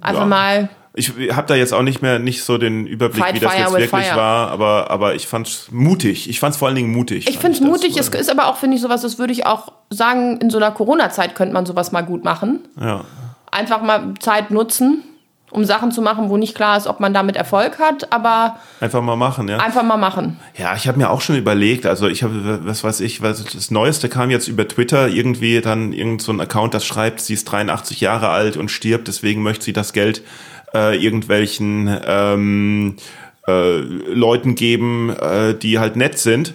Einfach 0.00 0.22
ja. 0.22 0.26
mal. 0.26 0.68
Ich 0.96 1.12
habe 1.32 1.46
da 1.48 1.54
jetzt 1.56 1.74
auch 1.74 1.82
nicht 1.82 2.02
mehr 2.02 2.18
nicht 2.18 2.44
so 2.44 2.56
den 2.56 2.86
Überblick, 2.86 3.24
Fight 3.24 3.34
wie 3.34 3.40
das 3.40 3.58
jetzt 3.58 3.72
wirklich 3.72 3.90
fire. 3.90 4.16
war, 4.16 4.50
aber, 4.50 4.90
aber 4.90 5.14
ich 5.14 5.26
fand 5.26 5.48
es 5.48 5.68
mutig. 5.72 6.30
Ich 6.30 6.38
fand 6.38 6.54
es 6.54 6.58
vor 6.58 6.68
allen 6.68 6.76
Dingen 6.76 6.92
mutig. 6.92 7.28
Ich 7.28 7.38
finde 7.38 7.58
es 7.58 7.60
mutig. 7.60 7.96
Es 7.96 8.08
ist 8.08 8.30
aber 8.30 8.46
auch, 8.46 8.56
finde 8.56 8.76
ich, 8.76 8.82
sowas, 8.82 9.02
das 9.02 9.18
würde 9.18 9.32
ich 9.32 9.44
auch 9.44 9.72
sagen, 9.90 10.38
in 10.38 10.50
so 10.50 10.58
einer 10.58 10.70
Corona-Zeit 10.70 11.34
könnte 11.34 11.52
man 11.52 11.66
sowas 11.66 11.90
mal 11.90 12.02
gut 12.02 12.22
machen. 12.22 12.60
Ja 12.80 13.04
einfach 13.54 13.80
mal 13.82 14.14
Zeit 14.18 14.50
nutzen, 14.50 15.04
um 15.50 15.64
Sachen 15.64 15.92
zu 15.92 16.02
machen, 16.02 16.28
wo 16.28 16.36
nicht 16.36 16.56
klar 16.56 16.76
ist, 16.76 16.88
ob 16.88 16.98
man 16.98 17.14
damit 17.14 17.36
Erfolg 17.36 17.78
hat, 17.78 18.12
aber 18.12 18.56
einfach 18.80 19.00
mal 19.00 19.14
machen, 19.14 19.46
ja. 19.46 19.58
Einfach 19.58 19.84
mal 19.84 19.96
machen. 19.96 20.40
Ja, 20.58 20.74
ich 20.74 20.88
habe 20.88 20.98
mir 20.98 21.10
auch 21.10 21.20
schon 21.20 21.36
überlegt, 21.36 21.86
also 21.86 22.08
ich 22.08 22.24
habe, 22.24 22.60
was 22.64 22.82
weiß 22.82 23.00
ich, 23.00 23.22
was 23.22 23.44
das 23.44 23.70
Neueste 23.70 24.08
kam 24.08 24.30
jetzt 24.30 24.48
über 24.48 24.66
Twitter 24.66 25.08
irgendwie 25.08 25.60
dann 25.60 25.92
irgend 25.92 26.20
so 26.20 26.32
ein 26.32 26.40
Account, 26.40 26.74
das 26.74 26.84
schreibt, 26.84 27.20
sie 27.20 27.34
ist 27.34 27.44
83 27.44 28.00
Jahre 28.00 28.30
alt 28.30 28.56
und 28.56 28.70
stirbt, 28.70 29.06
deswegen 29.06 29.42
möchte 29.42 29.64
sie 29.64 29.72
das 29.72 29.92
Geld 29.92 30.22
äh, 30.74 30.96
irgendwelchen 30.96 31.98
ähm, 32.06 32.96
äh, 33.46 33.78
Leuten 33.78 34.54
geben, 34.54 35.10
äh, 35.10 35.54
die 35.54 35.78
halt 35.78 35.96
nett 35.96 36.18
sind. 36.18 36.54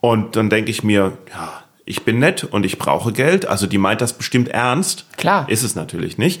Und 0.00 0.36
dann 0.36 0.50
denke 0.50 0.70
ich 0.70 0.82
mir, 0.82 1.12
ja, 1.32 1.62
ich 1.84 2.04
bin 2.04 2.18
nett 2.18 2.44
und 2.44 2.64
ich 2.64 2.78
brauche 2.78 3.12
Geld. 3.12 3.46
Also 3.46 3.66
die 3.66 3.78
meint 3.78 4.00
das 4.00 4.12
bestimmt 4.12 4.48
ernst. 4.48 5.06
Klar. 5.16 5.48
Ist 5.48 5.62
es 5.62 5.74
natürlich 5.74 6.18
nicht. 6.18 6.40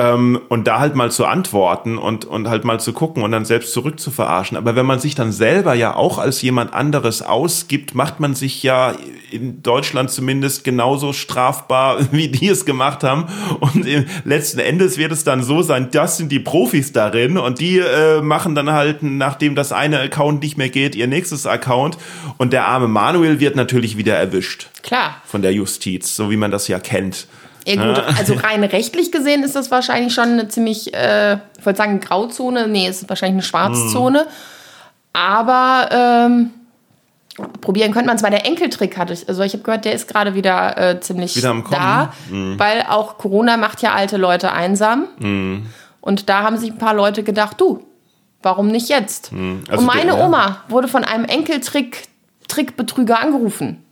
Ähm, 0.00 0.40
und 0.48 0.66
da 0.66 0.78
halt 0.80 0.94
mal 0.94 1.10
zu 1.10 1.26
antworten 1.26 1.98
und, 1.98 2.24
und 2.24 2.48
halt 2.48 2.64
mal 2.64 2.80
zu 2.80 2.94
gucken 2.94 3.22
und 3.22 3.32
dann 3.32 3.44
selbst 3.44 3.74
zurück 3.74 4.00
zu 4.00 4.10
verarschen. 4.10 4.56
Aber 4.56 4.74
wenn 4.74 4.86
man 4.86 4.98
sich 4.98 5.14
dann 5.14 5.30
selber 5.30 5.74
ja 5.74 5.94
auch 5.94 6.16
als 6.16 6.40
jemand 6.40 6.72
anderes 6.72 7.20
ausgibt, 7.20 7.94
macht 7.94 8.18
man 8.18 8.34
sich 8.34 8.62
ja 8.62 8.94
in 9.30 9.62
Deutschland 9.62 10.10
zumindest 10.10 10.64
genauso 10.64 11.12
strafbar, 11.12 11.98
wie 12.12 12.28
die 12.28 12.48
es 12.48 12.64
gemacht 12.64 13.04
haben. 13.04 13.26
Und 13.60 13.86
letzten 14.24 14.60
Endes 14.60 14.96
wird 14.96 15.12
es 15.12 15.22
dann 15.22 15.42
so 15.42 15.60
sein, 15.60 15.88
das 15.92 16.16
sind 16.16 16.32
die 16.32 16.40
Profis 16.40 16.92
darin 16.92 17.36
und 17.36 17.60
die 17.60 17.78
äh, 17.78 18.22
machen 18.22 18.54
dann 18.54 18.72
halt, 18.72 19.02
nachdem 19.02 19.54
das 19.54 19.70
eine 19.70 20.00
Account 20.00 20.42
nicht 20.42 20.56
mehr 20.56 20.70
geht, 20.70 20.94
ihr 20.94 21.08
nächstes 21.08 21.46
Account. 21.46 21.98
Und 22.38 22.54
der 22.54 22.66
arme 22.66 22.88
Manuel 22.88 23.38
wird 23.38 23.54
natürlich 23.54 23.98
wieder 23.98 24.16
erwischt. 24.16 24.68
Klar. 24.82 25.16
Von 25.26 25.42
der 25.42 25.52
Justiz, 25.52 26.16
so 26.16 26.30
wie 26.30 26.38
man 26.38 26.50
das 26.50 26.68
ja 26.68 26.78
kennt. 26.78 27.26
Ja 27.66 27.74
gut, 27.74 28.02
also 28.18 28.34
rein 28.34 28.64
rechtlich 28.64 29.12
gesehen 29.12 29.42
ist 29.42 29.56
das 29.56 29.70
wahrscheinlich 29.70 30.14
schon 30.14 30.30
eine 30.30 30.48
ziemlich, 30.48 30.94
äh, 30.94 31.34
ich 31.58 31.66
wollte 31.66 31.76
sagen 31.76 32.00
Grauzone, 32.00 32.68
nee, 32.68 32.86
es 32.86 33.02
ist 33.02 33.08
wahrscheinlich 33.08 33.34
eine 33.34 33.42
Schwarzzone. 33.42 34.20
Hm. 34.20 34.26
Aber 35.12 35.88
ähm, 35.92 36.50
probieren 37.60 37.92
könnte 37.92 38.06
man 38.06 38.16
es, 38.16 38.22
weil 38.22 38.30
der 38.30 38.46
Enkeltrick 38.46 38.96
hatte 38.96 39.12
ich, 39.12 39.28
also 39.28 39.42
ich 39.42 39.52
habe 39.52 39.62
gehört, 39.62 39.84
der 39.84 39.92
ist 39.92 40.08
gerade 40.08 40.34
wieder 40.34 40.76
äh, 40.78 41.00
ziemlich 41.00 41.36
wieder 41.36 41.62
da, 41.70 42.12
mhm. 42.28 42.58
weil 42.58 42.84
auch 42.88 43.18
Corona 43.18 43.56
macht 43.56 43.82
ja 43.82 43.92
alte 43.92 44.16
Leute 44.16 44.52
einsam. 44.52 45.06
Mhm. 45.18 45.66
Und 46.00 46.28
da 46.28 46.42
haben 46.42 46.56
sich 46.56 46.70
ein 46.70 46.78
paar 46.78 46.94
Leute 46.94 47.22
gedacht, 47.22 47.60
du, 47.60 47.84
warum 48.42 48.68
nicht 48.68 48.88
jetzt? 48.88 49.32
Mhm. 49.32 49.64
Also 49.68 49.80
Und 49.80 49.86
meine 49.86 50.12
der, 50.12 50.18
ja. 50.18 50.26
Oma 50.26 50.64
wurde 50.68 50.88
von 50.88 51.04
einem 51.04 51.24
Enkeltrick 51.24 52.04
Trickbetrüger 52.48 53.20
angerufen. 53.20 53.84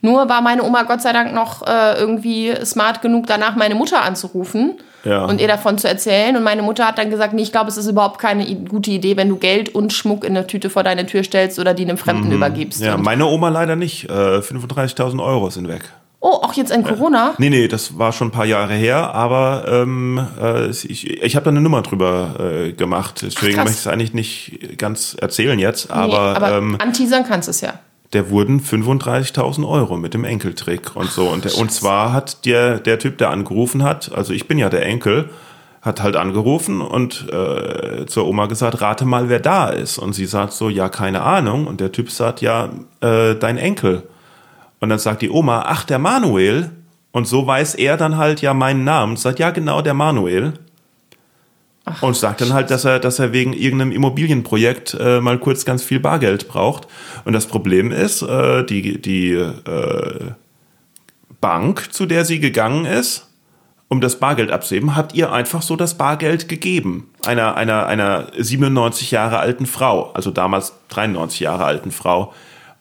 Nur 0.00 0.28
war 0.28 0.40
meine 0.40 0.62
Oma 0.62 0.82
Gott 0.82 1.02
sei 1.02 1.12
Dank 1.12 1.34
noch 1.34 1.66
äh, 1.66 1.98
irgendwie 1.98 2.54
smart 2.64 3.02
genug, 3.02 3.26
danach 3.26 3.56
meine 3.56 3.74
Mutter 3.74 4.02
anzurufen 4.02 4.74
ja. 5.04 5.24
und 5.24 5.40
ihr 5.40 5.48
davon 5.48 5.78
zu 5.78 5.88
erzählen. 5.88 6.36
Und 6.36 6.42
meine 6.42 6.62
Mutter 6.62 6.86
hat 6.86 6.98
dann 6.98 7.10
gesagt, 7.10 7.32
nee, 7.32 7.42
ich 7.42 7.52
glaube, 7.52 7.68
es 7.68 7.76
ist 7.76 7.88
überhaupt 7.88 8.18
keine 8.18 8.44
gute 8.68 8.90
Idee, 8.90 9.16
wenn 9.16 9.28
du 9.28 9.36
Geld 9.36 9.74
und 9.74 9.92
Schmuck 9.92 10.24
in 10.24 10.36
eine 10.36 10.46
Tüte 10.46 10.70
vor 10.70 10.82
deine 10.82 11.06
Tür 11.06 11.22
stellst 11.22 11.58
oder 11.58 11.74
die 11.74 11.84
einem 11.84 11.98
Fremden 11.98 12.28
mhm. 12.28 12.34
übergibst. 12.34 12.80
Ja, 12.80 12.94
und 12.94 13.02
meine 13.02 13.26
Oma 13.26 13.48
leider 13.48 13.76
nicht. 13.76 14.08
Äh, 14.10 14.38
35.000 14.38 15.24
Euro 15.24 15.50
sind 15.50 15.68
weg. 15.68 15.82
Oh, 16.20 16.40
auch 16.42 16.54
jetzt 16.54 16.72
in 16.72 16.82
Corona? 16.82 17.30
Äh, 17.30 17.34
nee, 17.38 17.50
nee, 17.50 17.68
das 17.68 17.98
war 17.98 18.12
schon 18.12 18.28
ein 18.28 18.32
paar 18.32 18.46
Jahre 18.46 18.74
her, 18.74 19.14
aber 19.14 19.64
ähm, 19.68 20.26
äh, 20.40 20.70
ich, 20.70 21.08
ich 21.22 21.36
habe 21.36 21.44
da 21.44 21.50
eine 21.50 21.60
Nummer 21.60 21.82
drüber 21.82 22.34
äh, 22.40 22.72
gemacht. 22.72 23.22
Deswegen 23.22 23.58
Ach, 23.60 23.64
möchte 23.64 23.78
ich 23.78 23.86
es 23.86 23.86
eigentlich 23.86 24.14
nicht 24.14 24.78
ganz 24.78 25.14
erzählen 25.20 25.58
jetzt. 25.58 25.90
Aber, 25.90 26.06
nee, 26.06 26.36
aber 26.36 26.56
ähm, 26.56 26.76
anteasern 26.80 27.24
kannst 27.24 27.48
du 27.48 27.50
es 27.50 27.60
ja 27.60 27.74
der 28.12 28.30
wurden 28.30 28.60
35.000 28.60 29.68
Euro 29.68 29.96
mit 29.96 30.14
dem 30.14 30.24
Enkeltrick 30.24 30.94
und 30.94 31.10
so. 31.10 31.28
Und, 31.28 31.44
der, 31.44 31.56
und 31.56 31.72
zwar 31.72 32.12
hat 32.12 32.44
der, 32.46 32.78
der 32.78 32.98
Typ, 32.98 33.18
der 33.18 33.30
angerufen 33.30 33.82
hat, 33.82 34.12
also 34.12 34.32
ich 34.32 34.48
bin 34.48 34.58
ja 34.58 34.68
der 34.68 34.86
Enkel, 34.86 35.30
hat 35.86 36.02
halt 36.02 36.16
angerufen 36.16 36.80
und 36.80 37.28
äh, 37.32 38.06
zur 38.06 38.26
Oma 38.26 38.46
gesagt, 38.46 38.80
rate 38.80 39.04
mal, 39.04 39.28
wer 39.28 39.38
da 39.38 39.68
ist. 39.68 39.98
Und 39.98 40.14
sie 40.14 40.26
sagt 40.26 40.52
so, 40.52 40.68
ja, 40.68 40.88
keine 40.88 41.22
Ahnung. 41.22 41.68
Und 41.68 41.80
der 41.80 41.92
Typ 41.92 42.10
sagt, 42.10 42.40
ja, 42.40 42.70
äh, 43.00 43.36
dein 43.36 43.56
Enkel. 43.56 44.02
Und 44.80 44.88
dann 44.88 44.98
sagt 44.98 45.22
die 45.22 45.30
Oma, 45.30 45.64
ach, 45.66 45.84
der 45.84 46.00
Manuel. 46.00 46.70
Und 47.12 47.28
so 47.28 47.46
weiß 47.46 47.76
er 47.76 47.96
dann 47.96 48.16
halt 48.16 48.42
ja 48.42 48.52
meinen 48.52 48.82
Namen. 48.82 49.12
Und 49.12 49.20
sagt, 49.20 49.38
ja, 49.38 49.50
genau, 49.50 49.80
der 49.80 49.94
Manuel. 49.94 50.54
Ach, 51.88 52.02
und 52.02 52.16
sagt 52.16 52.40
dann 52.40 52.52
halt, 52.52 52.72
dass 52.72 52.84
er, 52.84 52.98
dass 52.98 53.20
er 53.20 53.32
wegen 53.32 53.52
irgendeinem 53.52 53.92
Immobilienprojekt 53.92 54.96
äh, 54.98 55.20
mal 55.20 55.38
kurz 55.38 55.64
ganz 55.64 55.84
viel 55.84 56.00
Bargeld 56.00 56.48
braucht. 56.48 56.88
Und 57.24 57.32
das 57.32 57.46
Problem 57.46 57.92
ist, 57.92 58.22
äh, 58.22 58.64
die, 58.64 59.00
die 59.00 59.34
äh, 59.34 60.32
Bank, 61.40 61.92
zu 61.92 62.06
der 62.06 62.24
sie 62.24 62.40
gegangen 62.40 62.86
ist, 62.86 63.28
um 63.86 64.00
das 64.00 64.18
Bargeld 64.18 64.50
abzuheben, 64.50 64.96
habt 64.96 65.14
ihr 65.14 65.30
einfach 65.30 65.62
so 65.62 65.76
das 65.76 65.96
Bargeld 65.96 66.48
gegeben. 66.48 67.08
Einer, 67.24 67.56
einer, 67.56 67.86
einer 67.86 68.32
97 68.36 69.12
Jahre 69.12 69.38
alten 69.38 69.66
Frau, 69.66 70.10
also 70.12 70.32
damals 70.32 70.72
93 70.88 71.38
Jahre 71.38 71.66
alten 71.66 71.92
Frau 71.92 72.34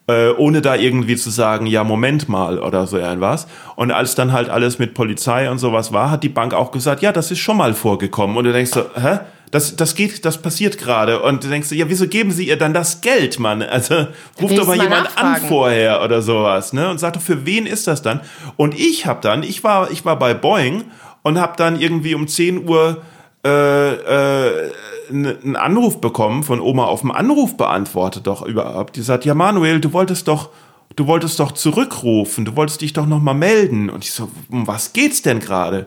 äh, 0.08 0.30
ohne 0.30 0.62
da 0.62 0.76
irgendwie 0.76 1.16
zu 1.16 1.30
sagen, 1.30 1.66
ja, 1.66 1.84
Moment 1.84 2.30
mal 2.30 2.60
oder 2.60 2.86
so 2.88 2.98
irgendwas. 2.98 3.48
Und 3.76 3.92
als 3.92 4.16
dann 4.16 4.32
halt 4.32 4.50
alles 4.50 4.78
mit 4.78 4.94
Polizei 4.94 5.50
und 5.50 5.58
sowas 5.58 5.94
war, 5.94 6.12
hat 6.12 6.24
die 6.24 6.30
Bank 6.30 6.54
auch 6.54 6.72
gesagt, 6.72 7.02
ja, 7.02 7.12
das 7.12 7.32
ist 7.32 7.40
schon 7.40 7.58
mal 7.58 7.74
vorgekommen. 7.74 8.38
Und 8.38 8.44
du 8.44 8.54
denkst 8.54 8.72
so, 8.72 8.86
hä? 8.96 9.20
Das, 9.52 9.76
das 9.76 9.96
geht, 9.96 10.26
das 10.26 10.42
passiert 10.42 10.78
gerade. 10.78 11.22
Und 11.22 11.44
du 11.44 11.48
denkst, 11.48 11.72
ja, 11.72 11.88
wieso 11.88 12.08
geben 12.08 12.32
sie 12.32 12.48
ihr 12.48 12.58
dann 12.58 12.74
das 12.74 13.02
Geld, 13.02 13.40
Mann? 13.40 13.62
Also 13.62 14.08
ruft 14.42 14.58
doch 14.58 14.68
mal 14.68 14.76
jemand 14.76 15.06
nachfragen. 15.06 15.44
an 15.44 15.48
vorher 15.48 16.04
oder 16.04 16.22
sowas, 16.22 16.74
ne? 16.74 16.90
Und 16.90 17.00
sagt 17.00 17.16
doch, 17.16 17.22
für 17.22 17.46
wen 17.46 17.66
ist 17.66 17.88
das 17.88 18.02
dann? 18.02 18.22
Und 18.58 18.78
ich 18.78 19.06
hab 19.06 19.22
dann, 19.22 19.44
ich 19.44 19.64
war, 19.64 19.92
ich 19.92 20.04
war 20.04 20.20
bei 20.20 20.34
Boeing 20.34 20.84
und 21.22 21.40
hab 21.40 21.58
dann 21.58 21.80
irgendwie 21.80 22.16
um 22.16 22.28
10 22.28 22.68
Uhr 22.68 23.02
äh, 23.46 23.94
äh, 23.94 24.72
einen 25.10 25.56
Anruf 25.56 26.02
bekommen 26.02 26.44
von 26.44 26.60
Oma 26.60 26.86
auf 26.86 27.02
dem 27.02 27.12
Anruf 27.12 27.58
beantwortet 27.58 28.26
doch 28.26 28.42
überhaupt. 28.42 28.96
Die 28.96 29.04
sagt, 29.04 29.24
ja 29.24 29.36
Manuel, 29.36 29.80
du 29.80 29.94
wolltest 29.94 30.28
doch, 30.28 30.50
du 30.96 31.06
wolltest 31.06 31.40
doch 31.40 31.52
zurückrufen, 31.52 32.46
du 32.46 32.56
wolltest 32.56 32.82
dich 32.82 32.94
doch 32.94 33.06
noch 33.06 33.22
mal 33.22 33.36
melden. 33.36 33.92
Und 33.92 34.04
ich 34.04 34.14
so, 34.14 34.30
um 34.50 34.66
was 34.66 34.94
geht's 34.94 35.22
denn 35.22 35.40
gerade? 35.40 35.86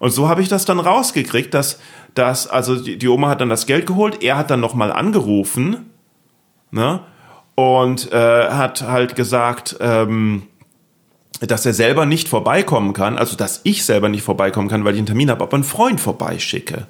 Und 0.00 0.10
so 0.10 0.28
habe 0.28 0.42
ich 0.42 0.48
das 0.48 0.66
dann 0.66 0.80
rausgekriegt, 0.80 1.54
dass, 1.54 1.80
dass 2.14 2.46
also 2.46 2.76
die, 2.76 2.98
die, 2.98 3.08
Oma 3.08 3.30
hat 3.30 3.40
dann 3.40 3.48
das 3.48 3.64
Geld 3.64 3.86
geholt, 3.86 4.22
er 4.22 4.36
hat 4.36 4.50
dann 4.50 4.60
noch 4.60 4.74
mal 4.74 4.92
angerufen, 4.92 5.90
ne? 6.70 7.00
Und 7.54 8.12
äh, 8.12 8.50
hat 8.50 8.82
halt 8.82 9.16
gesagt, 9.16 9.76
ähm, 9.80 10.42
dass 11.40 11.66
er 11.66 11.72
selber 11.72 12.06
nicht 12.06 12.28
vorbeikommen 12.28 12.92
kann, 12.92 13.18
also 13.18 13.36
dass 13.36 13.62
ich 13.64 13.84
selber 13.84 14.08
nicht 14.08 14.22
vorbeikommen 14.22 14.68
kann, 14.68 14.84
weil 14.84 14.94
ich 14.94 14.98
einen 14.98 15.06
Termin 15.06 15.30
habe, 15.30 15.42
aber 15.42 15.54
einen 15.54 15.64
Freund 15.64 16.00
vorbeischicke. 16.00 16.86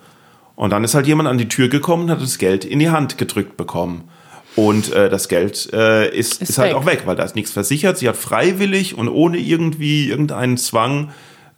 Und 0.58 0.70
dann 0.70 0.82
ist 0.82 0.96
halt 0.96 1.06
jemand 1.06 1.28
an 1.28 1.38
die 1.38 1.46
Tür 1.46 1.68
gekommen 1.68 2.02
und 2.02 2.10
hat 2.10 2.20
das 2.20 2.36
Geld 2.36 2.64
in 2.64 2.80
die 2.80 2.90
Hand 2.90 3.16
gedrückt 3.16 3.56
bekommen. 3.56 4.08
Und 4.56 4.92
äh, 4.92 5.08
das 5.08 5.28
Geld 5.28 5.72
äh, 5.72 6.08
ist, 6.08 6.42
ist, 6.42 6.50
ist 6.50 6.58
halt 6.58 6.74
auch 6.74 6.84
weg, 6.84 7.02
weil 7.04 7.14
da 7.14 7.22
ist 7.22 7.36
nichts 7.36 7.52
versichert. 7.52 7.96
Sie 7.96 8.08
hat 8.08 8.16
freiwillig 8.16 8.98
und 8.98 9.08
ohne 9.08 9.38
irgendwie 9.38 10.08
irgendeinen 10.08 10.56
Zwang 10.56 11.10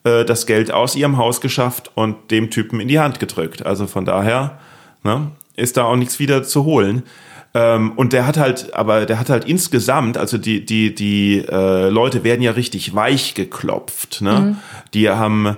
äh, 0.04 0.26
das 0.26 0.44
Geld 0.44 0.70
aus 0.70 0.96
ihrem 0.96 1.16
Haus 1.16 1.40
geschafft 1.40 1.90
und 1.94 2.30
dem 2.30 2.50
Typen 2.50 2.78
in 2.78 2.88
die 2.88 2.98
Hand 2.98 3.20
gedrückt. 3.20 3.64
Also 3.64 3.86
von 3.86 4.04
daher 4.04 4.58
ne, 5.02 5.30
ist 5.56 5.78
da 5.78 5.84
auch 5.84 5.96
nichts 5.96 6.18
wieder 6.18 6.42
zu 6.42 6.66
holen. 6.66 7.04
Ähm, 7.54 7.92
und 7.92 8.12
der 8.12 8.26
hat 8.26 8.36
halt, 8.36 8.74
aber 8.74 9.06
der 9.06 9.18
hat 9.18 9.30
halt 9.30 9.46
insgesamt, 9.46 10.18
also 10.18 10.36
die, 10.36 10.66
die, 10.66 10.94
die 10.94 11.42
äh, 11.48 11.88
Leute 11.88 12.22
werden 12.22 12.42
ja 12.42 12.50
richtig 12.50 12.94
weich 12.94 13.32
geklopft. 13.32 14.20
Ne? 14.20 14.40
Mhm. 14.40 14.56
Die 14.92 15.08
haben 15.08 15.56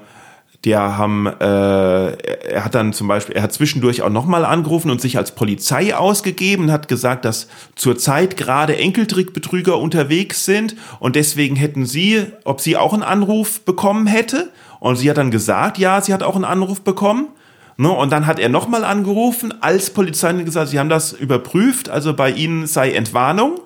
die 0.65 0.77
haben, 0.77 1.27
äh, 1.27 2.13
er 2.13 2.65
hat 2.65 2.75
dann 2.75 2.93
zum 2.93 3.09
Beispiel, 3.09 3.35
er 3.35 3.43
hat 3.43 3.53
zwischendurch 3.53 4.03
auch 4.03 4.11
nochmal 4.11 4.45
angerufen 4.45 4.91
und 4.91 5.01
sich 5.01 5.19
als 5.19 5.35
Polizei 5.35 5.95
ausgegeben, 5.97 6.71
hat 6.71 6.87
gesagt, 6.87 7.25
dass 7.25 7.49
zurzeit 7.75 8.37
gerade 8.37 8.77
Enkeltrickbetrüger 8.77 9.79
unterwegs 9.79 10.45
sind 10.45 10.77
und 11.01 11.17
deswegen 11.17 11.57
hätten 11.57 11.85
sie, 11.85 12.27
ob 12.45 12.61
sie 12.61 12.77
auch 12.77 12.93
einen 12.93 13.03
Anruf 13.03 13.63
bekommen 13.63 14.07
hätte. 14.07 14.51
Und 14.79 14.97
sie 14.97 15.09
hat 15.09 15.17
dann 15.17 15.31
gesagt, 15.31 15.79
ja, 15.79 16.01
sie 16.01 16.13
hat 16.13 16.25
auch 16.25 16.35
einen 16.35 16.45
Anruf 16.45 16.81
bekommen. 16.81 17.29
Ne, 17.77 17.89
und 17.91 18.11
dann 18.11 18.27
hat 18.27 18.39
er 18.39 18.49
nochmal 18.49 18.85
angerufen, 18.85 19.55
als 19.63 19.91
Polizei 19.91 20.33
gesagt, 20.35 20.69
sie 20.69 20.79
haben 20.79 20.89
das 20.89 21.13
überprüft, 21.13 21.89
also 21.89 22.15
bei 22.15 22.31
ihnen 22.31 22.67
sei 22.67 22.93
Entwarnung. 22.93 23.61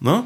Ne? 0.00 0.24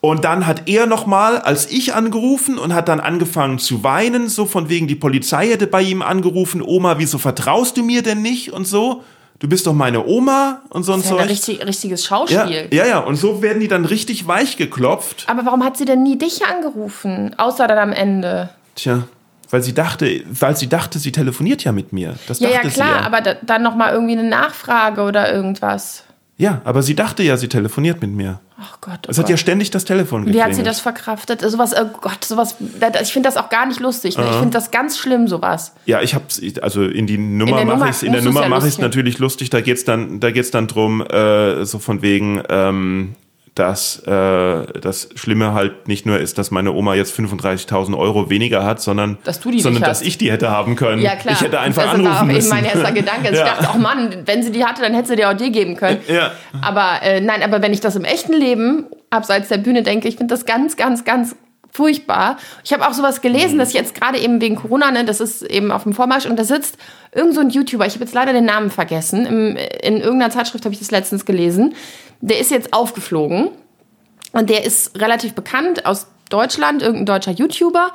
Und 0.00 0.24
dann 0.24 0.46
hat 0.46 0.62
er 0.66 0.86
nochmal 0.86 1.38
als 1.38 1.70
ich 1.70 1.94
angerufen 1.94 2.58
und 2.58 2.72
hat 2.72 2.88
dann 2.88 3.00
angefangen 3.00 3.58
zu 3.58 3.84
weinen, 3.84 4.28
so 4.28 4.46
von 4.46 4.70
wegen 4.70 4.88
die 4.88 4.94
Polizei 4.94 5.48
hätte 5.48 5.66
bei 5.66 5.82
ihm 5.82 6.00
angerufen, 6.00 6.62
Oma, 6.62 6.98
wieso 6.98 7.18
vertraust 7.18 7.76
du 7.76 7.82
mir 7.82 8.02
denn 8.02 8.22
nicht 8.22 8.52
und 8.52 8.66
so? 8.66 9.04
Du 9.40 9.48
bist 9.48 9.66
doch 9.66 9.72
meine 9.72 10.06
Oma 10.06 10.60
und 10.68 10.84
so 10.84 10.92
und 10.92 11.04
so. 11.04 11.16
Ein 11.16 11.28
richtig, 11.28 11.66
richtiges 11.66 12.04
Schauspiel. 12.04 12.68
Ja, 12.70 12.84
ja, 12.84 12.86
ja, 12.86 12.98
und 12.98 13.16
so 13.16 13.40
werden 13.40 13.60
die 13.60 13.68
dann 13.68 13.86
richtig 13.86 14.26
weich 14.26 14.58
geklopft. 14.58 15.24
Aber 15.28 15.46
warum 15.46 15.64
hat 15.64 15.78
sie 15.78 15.86
denn 15.86 16.02
nie 16.02 16.18
dich 16.18 16.46
angerufen, 16.46 17.34
außer 17.38 17.66
dann 17.66 17.78
am 17.78 17.92
Ende? 17.92 18.50
Tja, 18.74 19.04
weil 19.50 19.62
sie 19.62 19.72
dachte, 19.72 20.22
weil 20.28 20.56
sie 20.56 20.68
dachte, 20.68 20.98
sie 20.98 21.10
telefoniert 21.10 21.64
ja 21.64 21.72
mit 21.72 21.92
mir. 21.92 22.16
Das 22.26 22.38
ja, 22.38 22.50
dachte 22.50 22.68
ja, 22.68 22.72
klar, 22.72 22.88
sie 22.88 23.00
ja. 23.00 23.06
aber 23.06 23.20
da, 23.22 23.34
dann 23.42 23.62
nochmal 23.62 23.94
irgendwie 23.94 24.18
eine 24.18 24.28
Nachfrage 24.28 25.02
oder 25.02 25.32
irgendwas. 25.32 26.04
Ja, 26.40 26.62
aber 26.64 26.82
sie 26.82 26.96
dachte 26.96 27.22
ja, 27.22 27.36
sie 27.36 27.48
telefoniert 27.48 28.00
mit 28.00 28.12
mir. 28.12 28.40
Ach 28.58 28.80
Gott. 28.80 29.00
Oh 29.06 29.10
es 29.10 29.18
hat 29.18 29.24
Gott. 29.24 29.30
ja 29.30 29.36
ständig 29.36 29.70
das 29.70 29.84
Telefon 29.84 30.24
geklingelt. 30.24 30.46
Wie 30.46 30.50
hat 30.50 30.56
sie 30.56 30.62
das 30.62 30.80
verkraftet? 30.80 31.42
Sowas, 31.42 31.74
oh 31.78 31.84
Gott, 32.00 32.24
sowas. 32.24 32.56
Ich 33.02 33.12
finde 33.12 33.28
das 33.28 33.36
auch 33.36 33.50
gar 33.50 33.66
nicht 33.66 33.78
lustig. 33.78 34.16
Ne? 34.16 34.24
Ich 34.24 34.36
finde 34.36 34.50
das 34.50 34.70
ganz 34.70 34.98
schlimm, 34.98 35.28
sowas. 35.28 35.74
Ja, 35.84 36.00
ich 36.00 36.14
hab's, 36.14 36.40
also 36.62 36.84
in 36.84 37.06
die 37.06 37.18
Nummer 37.18 37.62
mache 37.66 37.90
ich 37.90 38.02
in 38.02 38.12
der 38.12 38.22
Nummer 38.22 38.48
mache 38.48 38.66
ich 38.66 38.74
es 38.74 38.78
natürlich 38.78 39.18
lustig. 39.18 39.50
Da 39.50 39.60
geht's 39.60 39.84
dann, 39.84 40.18
da 40.18 40.30
geht's 40.30 40.50
dann 40.50 40.66
drum, 40.66 41.02
äh, 41.02 41.66
so 41.66 41.78
von 41.78 42.00
wegen. 42.00 42.42
Ähm, 42.48 43.16
dass 43.60 43.98
äh, 44.06 44.80
das 44.80 45.10
Schlimme 45.16 45.52
halt 45.52 45.86
nicht 45.86 46.06
nur 46.06 46.18
ist, 46.18 46.38
dass 46.38 46.50
meine 46.50 46.72
Oma 46.72 46.94
jetzt 46.94 47.14
35.000 47.14 47.94
Euro 47.96 48.30
weniger 48.30 48.64
hat, 48.64 48.80
sondern, 48.80 49.18
dass, 49.24 49.38
du 49.38 49.50
die 49.50 49.60
sondern 49.60 49.82
dass 49.82 50.00
ich 50.00 50.16
die 50.16 50.32
hätte 50.32 50.50
haben 50.50 50.76
können. 50.76 51.02
Ja, 51.02 51.14
klar. 51.14 51.34
Ich 51.34 51.42
hätte 51.42 51.60
einfach 51.60 51.82
das 51.82 51.94
anrufen 51.94 52.10
war 52.10 52.22
auch 52.22 52.24
müssen. 52.24 52.38
eben 52.38 52.48
mein 52.48 52.64
erster 52.64 52.92
Gedanke. 53.00 53.28
Also 53.28 53.38
ja. 53.38 53.46
Ich 53.46 53.52
dachte, 53.52 53.68
oh 53.74 53.78
Mann, 53.78 54.22
wenn 54.24 54.42
sie 54.42 54.50
die 54.50 54.64
hatte, 54.64 54.80
dann 54.80 54.94
hätte 54.94 55.08
sie 55.08 55.16
die 55.16 55.26
auch 55.26 55.34
dir 55.34 55.50
geben 55.50 55.76
können. 55.76 56.00
Ja. 56.08 56.32
Aber 56.62 57.02
äh, 57.02 57.20
nein, 57.20 57.42
aber 57.42 57.60
wenn 57.60 57.74
ich 57.74 57.80
das 57.80 57.96
im 57.96 58.04
echten 58.04 58.32
Leben 58.32 58.86
abseits 59.10 59.48
der 59.48 59.58
Bühne 59.58 59.82
denke, 59.82 60.08
ich 60.08 60.16
finde 60.16 60.32
das 60.32 60.46
ganz, 60.46 60.76
ganz, 60.76 61.04
ganz 61.04 61.36
furchtbar. 61.70 62.38
Ich 62.64 62.72
habe 62.72 62.88
auch 62.88 62.94
sowas 62.94 63.20
gelesen, 63.20 63.58
dass 63.58 63.74
jetzt 63.74 63.94
gerade 63.94 64.18
eben 64.18 64.40
wegen 64.40 64.56
Corona, 64.56 64.90
ne, 64.90 65.04
das 65.04 65.20
ist 65.20 65.42
eben 65.42 65.70
auf 65.70 65.82
dem 65.82 65.92
Vormarsch 65.92 66.24
und 66.24 66.38
da 66.38 66.44
sitzt 66.44 66.78
irgend 67.14 67.34
so 67.34 67.40
ein 67.42 67.50
YouTuber, 67.50 67.86
ich 67.86 67.94
habe 67.94 68.04
jetzt 68.04 68.14
leider 68.14 68.32
den 68.32 68.46
Namen 68.46 68.70
vergessen, 68.70 69.26
Im, 69.26 69.56
in 69.82 69.98
irgendeiner 69.98 70.30
Zeitschrift 70.30 70.64
habe 70.64 70.72
ich 70.72 70.80
das 70.80 70.90
letztens 70.90 71.24
gelesen, 71.26 71.74
der 72.20 72.38
ist 72.38 72.50
jetzt 72.50 72.72
aufgeflogen 72.72 73.50
und 74.32 74.50
der 74.50 74.64
ist 74.64 74.98
relativ 75.00 75.34
bekannt 75.34 75.86
aus 75.86 76.06
Deutschland, 76.28 76.82
irgendein 76.82 77.06
deutscher 77.06 77.32
YouTuber 77.32 77.92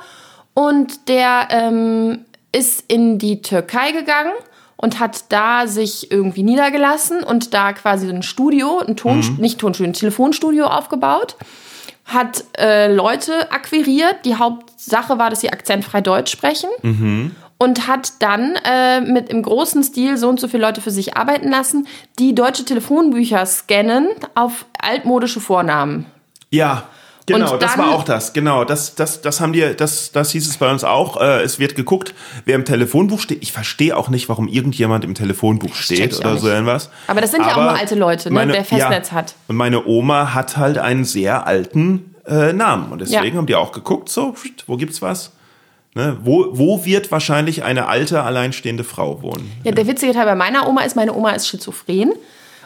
und 0.54 1.08
der 1.08 1.48
ähm, 1.50 2.24
ist 2.52 2.84
in 2.88 3.18
die 3.18 3.42
Türkei 3.42 3.92
gegangen 3.92 4.32
und 4.76 5.00
hat 5.00 5.24
da 5.30 5.66
sich 5.66 6.10
irgendwie 6.10 6.42
niedergelassen 6.42 7.22
und 7.22 7.54
da 7.54 7.72
quasi 7.72 8.08
ein 8.08 8.22
Studio, 8.22 8.78
ein 8.78 8.96
Ton, 8.96 9.18
mhm. 9.18 9.36
nicht 9.38 9.58
Tonstudio, 9.58 9.90
ein 9.90 9.94
Telefonstudio 9.94 10.66
aufgebaut 10.66 11.36
hat 12.06 12.44
äh, 12.56 12.92
Leute 12.92 13.50
akquiriert. 13.50 14.24
Die 14.24 14.36
Hauptsache 14.36 15.18
war, 15.18 15.28
dass 15.28 15.40
sie 15.40 15.50
akzentfrei 15.50 16.00
Deutsch 16.00 16.30
sprechen. 16.30 16.70
Mhm. 16.82 17.34
Und 17.58 17.86
hat 17.86 18.12
dann 18.20 18.54
äh, 18.64 19.00
mit 19.00 19.30
im 19.30 19.42
großen 19.42 19.82
Stil 19.82 20.18
so 20.18 20.28
und 20.28 20.38
so 20.38 20.46
viele 20.46 20.62
Leute 20.62 20.82
für 20.82 20.90
sich 20.90 21.16
arbeiten 21.16 21.48
lassen, 21.48 21.86
die 22.18 22.34
deutsche 22.34 22.64
Telefonbücher 22.64 23.46
scannen 23.46 24.08
auf 24.34 24.66
altmodische 24.78 25.40
Vornamen. 25.40 26.04
Ja, 26.50 26.84
Genau, 27.26 27.56
das 27.56 27.76
war 27.76 27.92
auch 27.92 28.04
das. 28.04 28.32
Genau, 28.32 28.64
das, 28.64 28.94
das, 28.94 29.20
das 29.20 29.40
haben 29.40 29.52
die, 29.52 29.74
das, 29.76 30.12
das 30.12 30.30
hieß 30.30 30.48
es 30.48 30.58
bei 30.58 30.70
uns 30.70 30.84
auch. 30.84 31.20
Äh, 31.20 31.42
es 31.42 31.58
wird 31.58 31.74
geguckt, 31.74 32.14
wer 32.44 32.54
im 32.54 32.64
Telefonbuch 32.64 33.18
steht. 33.20 33.42
Ich 33.42 33.50
verstehe 33.50 33.96
auch 33.96 34.08
nicht, 34.08 34.28
warum 34.28 34.46
irgendjemand 34.46 35.04
im 35.04 35.14
Telefonbuch 35.14 35.74
steht 35.74 36.16
oder 36.18 36.38
so 36.38 36.48
irgendwas. 36.48 36.88
Aber 37.08 37.20
das 37.20 37.32
sind 37.32 37.40
Aber 37.40 37.50
ja 37.50 37.56
auch 37.56 37.62
nur 37.62 37.80
alte 37.80 37.94
Leute, 37.96 38.28
ne? 38.28 38.34
Meine, 38.34 38.52
wer 38.52 38.64
Festnetz 38.64 39.10
ja, 39.10 39.16
hat. 39.16 39.34
Und 39.48 39.56
meine 39.56 39.84
Oma 39.86 40.34
hat 40.34 40.56
halt 40.56 40.78
einen 40.78 41.04
sehr 41.04 41.48
alten 41.48 42.14
äh, 42.26 42.52
Namen 42.52 42.92
und 42.92 43.00
deswegen 43.00 43.24
ja. 43.24 43.34
haben 43.34 43.46
die 43.46 43.56
auch 43.56 43.72
geguckt, 43.72 44.08
so, 44.08 44.34
wo 44.68 44.76
gibt's 44.76 45.02
was? 45.02 45.32
Ne, 45.96 46.14
wo, 46.22 46.48
wo 46.52 46.84
wird 46.84 47.10
wahrscheinlich 47.10 47.64
eine 47.64 47.88
alte, 47.88 48.22
alleinstehende 48.22 48.84
Frau 48.84 49.22
wohnen? 49.22 49.50
Ja, 49.64 49.72
der 49.72 49.86
witzige 49.86 50.12
Teil 50.12 50.26
bei 50.26 50.34
meiner 50.34 50.68
Oma 50.68 50.82
ist, 50.82 50.94
meine 50.94 51.14
Oma 51.14 51.30
ist 51.30 51.48
schizophren. 51.48 52.12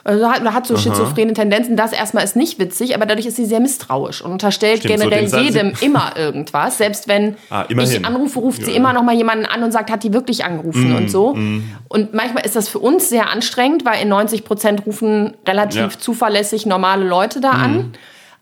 Also 0.02 0.28
hat, 0.28 0.42
hat 0.42 0.66
so 0.66 0.74
Aha. 0.74 0.82
schizophrene 0.82 1.32
Tendenzen. 1.32 1.76
Das 1.76 1.92
erstmal 1.92 2.24
ist 2.24 2.34
nicht 2.34 2.58
witzig, 2.58 2.92
aber 2.96 3.06
dadurch 3.06 3.26
ist 3.26 3.36
sie 3.36 3.44
sehr 3.44 3.60
misstrauisch 3.60 4.20
und 4.22 4.32
unterstellt 4.32 4.80
Stimmt, 4.80 4.98
generell 4.98 5.28
so 5.28 5.38
jedem 5.38 5.74
immer 5.80 6.14
irgendwas. 6.16 6.78
Selbst 6.78 7.06
wenn 7.06 7.36
ah, 7.50 7.66
ich 7.68 8.04
anrufe, 8.04 8.40
ruft 8.40 8.62
ja. 8.62 8.64
sie 8.64 8.72
immer 8.72 8.92
noch 8.92 9.04
mal 9.04 9.14
jemanden 9.14 9.46
an 9.46 9.62
und 9.62 9.70
sagt, 9.70 9.92
hat 9.92 10.02
die 10.02 10.12
wirklich 10.12 10.44
angerufen 10.44 10.92
mm, 10.92 10.96
und 10.96 11.08
so. 11.08 11.34
Mm. 11.34 11.62
Und 11.88 12.12
manchmal 12.12 12.44
ist 12.44 12.56
das 12.56 12.68
für 12.68 12.80
uns 12.80 13.10
sehr 13.10 13.30
anstrengend, 13.30 13.84
weil 13.84 14.02
in 14.02 14.08
90 14.08 14.42
Prozent 14.42 14.86
rufen 14.86 15.34
relativ 15.46 15.80
ja. 15.80 15.88
zuverlässig 15.90 16.66
normale 16.66 17.06
Leute 17.06 17.40
da 17.40 17.52
mm. 17.52 17.62
an. 17.62 17.92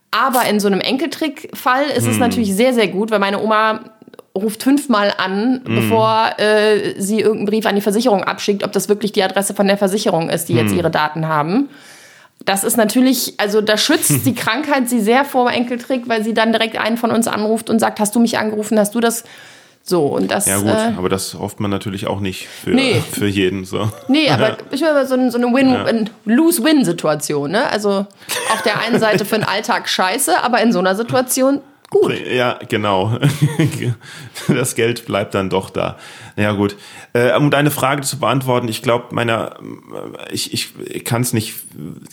Aber 0.09 0.49
in 0.49 0.59
so 0.59 0.65
einem 0.65 0.81
Enkeltrick-Fall 0.81 1.83
ist 1.95 2.07
es 2.07 2.17
mm. 2.17 2.21
natürlich 2.21 2.55
sehr, 2.55 2.73
sehr 2.73 2.87
gut, 2.87 3.11
weil 3.11 3.19
meine 3.19 3.39
Oma 3.39 3.81
ruft 4.39 4.63
fünfmal 4.63 5.13
an, 5.17 5.61
mm. 5.63 5.75
bevor 5.75 6.31
äh, 6.37 6.99
sie 6.99 7.19
irgendeinen 7.19 7.45
Brief 7.45 7.65
an 7.65 7.75
die 7.75 7.81
Versicherung 7.81 8.23
abschickt, 8.23 8.63
ob 8.63 8.71
das 8.71 8.89
wirklich 8.89 9.11
die 9.11 9.23
Adresse 9.23 9.53
von 9.53 9.67
der 9.67 9.77
Versicherung 9.77 10.29
ist, 10.29 10.49
die 10.49 10.53
mm. 10.53 10.57
jetzt 10.57 10.73
ihre 10.73 10.91
Daten 10.91 11.27
haben. 11.27 11.69
Das 12.45 12.63
ist 12.63 12.77
natürlich, 12.77 13.33
also 13.37 13.61
da 13.61 13.77
schützt 13.77 14.11
die 14.25 14.35
Krankheit 14.35 14.89
sie 14.89 14.99
sehr 14.99 15.25
vor 15.25 15.51
Enkeltrick, 15.51 16.07
weil 16.07 16.23
sie 16.23 16.33
dann 16.33 16.51
direkt 16.51 16.77
einen 16.77 16.97
von 16.97 17.11
uns 17.11 17.27
anruft 17.27 17.69
und 17.69 17.79
sagt, 17.79 17.99
hast 17.99 18.15
du 18.15 18.19
mich 18.19 18.37
angerufen, 18.37 18.79
hast 18.79 18.95
du 18.95 18.99
das 18.99 19.23
so, 19.89 20.05
und 20.05 20.29
das. 20.29 20.45
Ja, 20.45 20.57
gut, 20.57 20.67
äh, 20.67 20.93
aber 20.97 21.09
das 21.09 21.33
hofft 21.33 21.59
man 21.59 21.71
natürlich 21.71 22.05
auch 22.05 22.19
nicht 22.19 22.47
für, 22.47 22.71
nee. 22.71 23.01
für 23.11 23.27
jeden. 23.27 23.65
So. 23.65 23.89
Nee, 24.07 24.29
aber 24.29 24.57
ich 24.71 24.81
meine, 24.81 25.05
so, 25.07 25.15
eine, 25.15 25.31
so 25.31 25.37
eine 25.37 25.47
Win, 25.47 25.71
ja. 25.71 25.85
Lose-Win-Situation. 26.25 27.51
Ne? 27.51 27.67
Also 27.71 28.05
auf 28.51 28.61
der 28.63 28.79
einen 28.81 28.99
Seite 28.99 29.25
für 29.25 29.35
den 29.35 29.45
Alltag 29.45 29.89
scheiße, 29.89 30.43
aber 30.43 30.61
in 30.61 30.71
so 30.71 30.79
einer 30.79 30.95
Situation 30.95 31.61
gut. 31.89 32.13
Ja, 32.27 32.59
genau. 32.67 33.17
Das 34.47 34.75
Geld 34.75 35.05
bleibt 35.05 35.35
dann 35.35 35.49
doch 35.49 35.69
da. 35.69 35.97
Ja, 36.35 36.53
gut. 36.53 36.75
Äh, 37.13 37.35
um 37.35 37.51
deine 37.51 37.71
Frage 37.71 38.01
zu 38.01 38.19
beantworten, 38.19 38.67
ich 38.67 38.81
glaube, 38.81 39.13
meiner, 39.13 39.57
ich, 40.31 40.53
ich, 40.53 40.73
ich 40.85 41.05
kann 41.05 41.21
es 41.21 41.33
nicht 41.33 41.55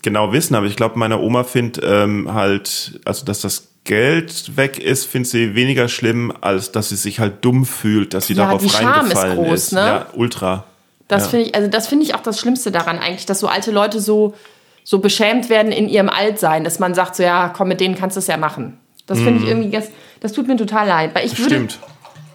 genau 0.02 0.32
wissen, 0.32 0.54
aber 0.54 0.66
ich 0.66 0.76
glaube, 0.76 0.98
meine 0.98 1.18
Oma 1.18 1.44
findet 1.44 1.82
ähm, 1.84 2.32
halt, 2.34 3.00
also 3.04 3.24
dass 3.24 3.40
das 3.40 3.68
Geld 3.84 4.56
weg 4.56 4.78
ist, 4.78 5.06
findet 5.06 5.30
sie 5.30 5.54
weniger 5.54 5.88
schlimm, 5.88 6.32
als 6.40 6.72
dass 6.72 6.90
sie 6.90 6.96
sich 6.96 7.20
halt 7.20 7.44
dumm 7.44 7.64
fühlt, 7.64 8.12
dass 8.14 8.26
sie 8.26 8.34
ja, 8.34 8.44
darauf 8.44 8.60
die 8.60 8.68
reingefallen 8.68 9.10
Scham 9.10 9.30
ist. 9.30 9.36
Groß, 9.36 9.54
ist. 9.54 9.72
Ne? 9.72 9.80
Ja, 9.80 10.06
ultra. 10.14 10.64
Das 11.08 11.24
Ja. 11.24 11.28
finde 11.30 11.46
ich, 11.46 11.54
also 11.54 11.68
das 11.68 11.86
finde 11.86 12.04
ich 12.04 12.14
auch 12.14 12.22
das 12.22 12.40
Schlimmste 12.40 12.70
daran 12.72 12.98
eigentlich, 12.98 13.26
dass 13.26 13.38
so 13.40 13.46
alte 13.46 13.70
Leute 13.70 14.00
so, 14.00 14.34
so 14.82 14.98
beschämt 14.98 15.48
werden 15.48 15.72
in 15.72 15.88
ihrem 15.88 16.08
Altsein, 16.08 16.64
dass 16.64 16.80
man 16.80 16.94
sagt 16.94 17.16
so, 17.16 17.22
ja, 17.22 17.48
komm, 17.48 17.68
mit 17.68 17.80
denen 17.80 17.94
kannst 17.94 18.16
du 18.16 18.18
es 18.18 18.26
ja 18.26 18.36
machen. 18.36 18.78
Das 19.06 19.20
finde 19.20 19.42
ich 19.42 19.48
irgendwie, 19.48 19.70
das, 19.70 19.90
das 20.20 20.32
tut 20.32 20.46
mir 20.48 20.56
total 20.56 20.86
leid, 20.88 21.14
weil 21.14 21.24
ich 21.24 21.38
würde, 21.38 21.60
Mhm. 21.60 21.68
Stimmt. 21.70 21.78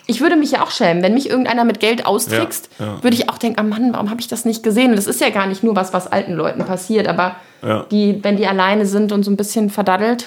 ich 0.08 0.22
würde 0.22 0.36
mich 0.38 0.52
ja 0.52 0.64
auch 0.64 0.72
schämen, 0.72 1.04
wenn 1.04 1.14
mich 1.14 1.30
irgendeiner 1.30 1.66
mit 1.66 1.80
Geld 1.80 2.06
austrickst, 2.06 2.70
Ja, 2.80 2.86
ja. 2.86 3.04
würde 3.04 3.16
ich 3.18 3.30
auch 3.30 3.38
denken, 3.38 3.60
ah 3.60 3.64
Mann, 3.64 3.92
warum 3.94 4.10
habe 4.10 4.22
ich 4.22 4.28
das 4.28 4.46
nicht 4.46 4.64
gesehen? 4.64 4.92
Und 4.92 4.96
das 4.96 5.08
ist 5.08 5.20
ja 5.22 5.30
gar 5.32 5.48
nicht 5.48 5.64
nur 5.64 5.76
was, 5.76 5.92
was 5.94 6.08
alten 6.08 6.34
Leuten 6.34 6.64
passiert, 6.66 7.08
aber 7.08 7.36
Ja. 7.62 7.84
die, 7.92 8.24
wenn 8.24 8.38
die 8.38 8.48
alleine 8.48 8.86
sind 8.86 9.12
und 9.12 9.24
so 9.24 9.32
ein 9.32 9.38
bisschen 9.38 9.70
verdaddelt, 9.70 10.26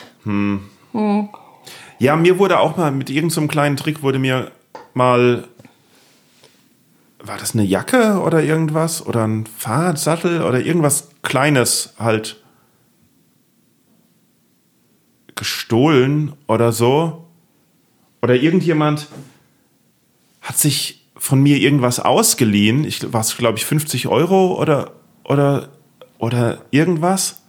Ja, 1.98 2.16
mir 2.16 2.38
wurde 2.38 2.58
auch 2.60 2.76
mal 2.76 2.90
mit 2.92 3.08
irgendeinem 3.10 3.44
so 3.44 3.48
kleinen 3.48 3.76
Trick 3.76 4.02
wurde 4.02 4.18
mir 4.18 4.50
mal 4.94 5.44
war 7.26 7.38
das 7.38 7.54
eine 7.54 7.62
Jacke 7.64 8.20
oder 8.20 8.42
irgendwas 8.42 9.04
oder 9.06 9.26
ein 9.26 9.46
Fahrradsattel 9.46 10.42
oder 10.42 10.60
irgendwas 10.60 11.08
kleines 11.22 11.94
halt 11.98 12.36
gestohlen 15.34 16.32
oder 16.46 16.72
so 16.72 17.26
oder 18.22 18.36
irgendjemand 18.36 19.08
hat 20.40 20.58
sich 20.58 21.06
von 21.16 21.42
mir 21.42 21.56
irgendwas 21.56 22.00
ausgeliehen. 22.00 22.84
Ich 22.84 23.12
war 23.12 23.20
es 23.20 23.36
glaube 23.36 23.58
ich 23.58 23.64
50 23.64 24.08
Euro 24.08 24.60
oder 24.60 24.92
oder 25.24 25.68
oder 26.18 26.62
irgendwas 26.70 27.42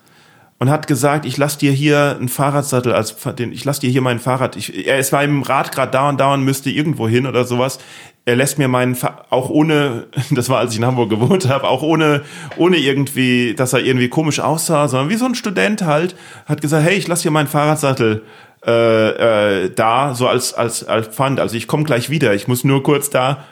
und 0.59 0.69
hat 0.69 0.87
gesagt, 0.87 1.25
ich 1.25 1.37
lass 1.37 1.57
dir 1.57 1.71
hier 1.71 2.15
einen 2.17 2.29
Fahrradsattel 2.29 2.93
als 2.93 3.15
ich 3.37 3.65
lass 3.65 3.79
dir 3.79 3.89
hier 3.89 4.01
mein 4.01 4.19
Fahrrad. 4.19 4.55
Ich, 4.55 4.87
es 4.87 5.11
war 5.11 5.23
im 5.23 5.43
Rad 5.43 5.71
gerade 5.71 5.91
da 5.91 6.09
und 6.09 6.19
da 6.19 6.33
und 6.33 6.43
müsste 6.43 6.69
irgendwo 6.69 7.07
hin 7.07 7.25
oder 7.27 7.45
sowas. 7.45 7.79
Er 8.25 8.35
lässt 8.35 8.57
mir 8.57 8.67
meinen 8.67 8.95
Fa 8.95 9.25
auch 9.29 9.49
ohne, 9.49 10.07
das 10.31 10.49
war 10.49 10.59
als 10.59 10.71
ich 10.71 10.79
in 10.79 10.85
Hamburg 10.85 11.09
gewohnt 11.09 11.47
habe, 11.47 11.67
auch 11.67 11.81
ohne 11.81 12.23
ohne 12.57 12.77
irgendwie, 12.77 13.53
dass 13.55 13.73
er 13.73 13.81
irgendwie 13.81 14.09
komisch 14.09 14.39
aussah, 14.39 14.87
sondern 14.87 15.09
wie 15.09 15.15
so 15.15 15.25
ein 15.25 15.35
Student 15.35 15.83
halt, 15.83 16.15
hat 16.45 16.61
gesagt, 16.61 16.83
hey, 16.83 16.95
ich 16.95 17.07
lass 17.07 17.21
dir 17.21 17.31
meinen 17.31 17.47
Fahrradsattel 17.47 18.23
äh, 18.65 19.65
äh, 19.65 19.71
da 19.75 20.15
so 20.15 20.27
als 20.27 20.53
als 20.53 20.83
als 20.87 21.07
Pfand. 21.09 21.39
Also 21.39 21.55
ich 21.55 21.67
komme 21.67 21.83
gleich 21.83 22.09
wieder. 22.09 22.33
Ich 22.33 22.47
muss 22.47 22.63
nur 22.63 22.81
kurz 22.83 23.09
da 23.09 23.45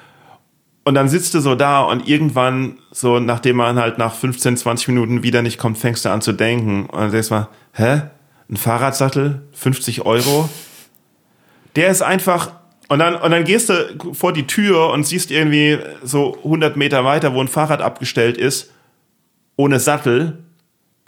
und 0.86 0.96
dann 0.96 1.08
sitzt 1.08 1.34
du 1.34 1.40
so 1.40 1.56
da 1.56 1.82
und 1.82 2.08
irgendwann, 2.08 2.78
so 2.92 3.20
nachdem 3.20 3.56
man 3.58 3.80
halt 3.80 3.98
nach 3.98 4.14
15, 4.14 4.58
20 4.58 4.90
Minuten 4.90 5.24
wieder 5.24 5.42
nicht 5.42 5.58
kommt, 5.58 5.78
fängst 5.78 6.04
du 6.04 6.10
an 6.10 6.22
zu 6.22 6.34
denken. 6.34 6.88
Und 6.88 7.00
dann 7.00 7.12
denkst 7.12 7.30
du 7.30 7.36
mal, 7.36 7.50
hä? 7.74 8.02
Ein 8.50 8.58
Fahrradsattel? 8.58 9.44
50 9.54 10.06
Euro? 10.06 10.50
Der 11.78 11.90
ist 11.90 12.02
einfach. 12.02 12.52
Und 12.94 13.00
dann, 13.00 13.16
und 13.16 13.32
dann 13.32 13.44
gehst 13.44 13.70
du 13.70 14.14
vor 14.14 14.34
die 14.34 14.46
Tür 14.46 14.92
und 14.92 15.04
siehst 15.04 15.32
irgendwie 15.32 15.80
so 16.04 16.38
100 16.44 16.78
Meter 16.78 17.04
weiter, 17.04 17.34
wo 17.34 17.42
ein 17.42 17.48
Fahrrad 17.48 17.82
abgestellt 17.82 18.38
ist, 18.38 18.72
ohne 19.56 19.80
Sattel, 19.80 20.44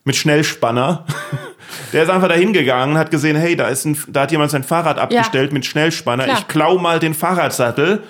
mit 0.03 0.15
Schnellspanner. 0.15 1.05
Der 1.93 2.01
ist 2.01 2.09
einfach 2.09 2.27
dahin 2.27 2.53
gegangen, 2.53 2.97
hat 2.97 3.11
gesehen, 3.11 3.35
hey, 3.35 3.55
da 3.55 3.67
ist 3.67 3.85
ein, 3.85 3.95
da 4.07 4.21
hat 4.21 4.31
jemand 4.31 4.49
sein 4.49 4.63
Fahrrad 4.63 4.97
abgestellt 4.97 5.53
mit 5.53 5.63
Schnellspanner. 5.63 6.23
Klar. 6.23 6.39
Ich 6.39 6.47
klau 6.47 6.79
mal 6.79 6.97
den 6.97 7.13
Fahrradsattel, 7.13 8.01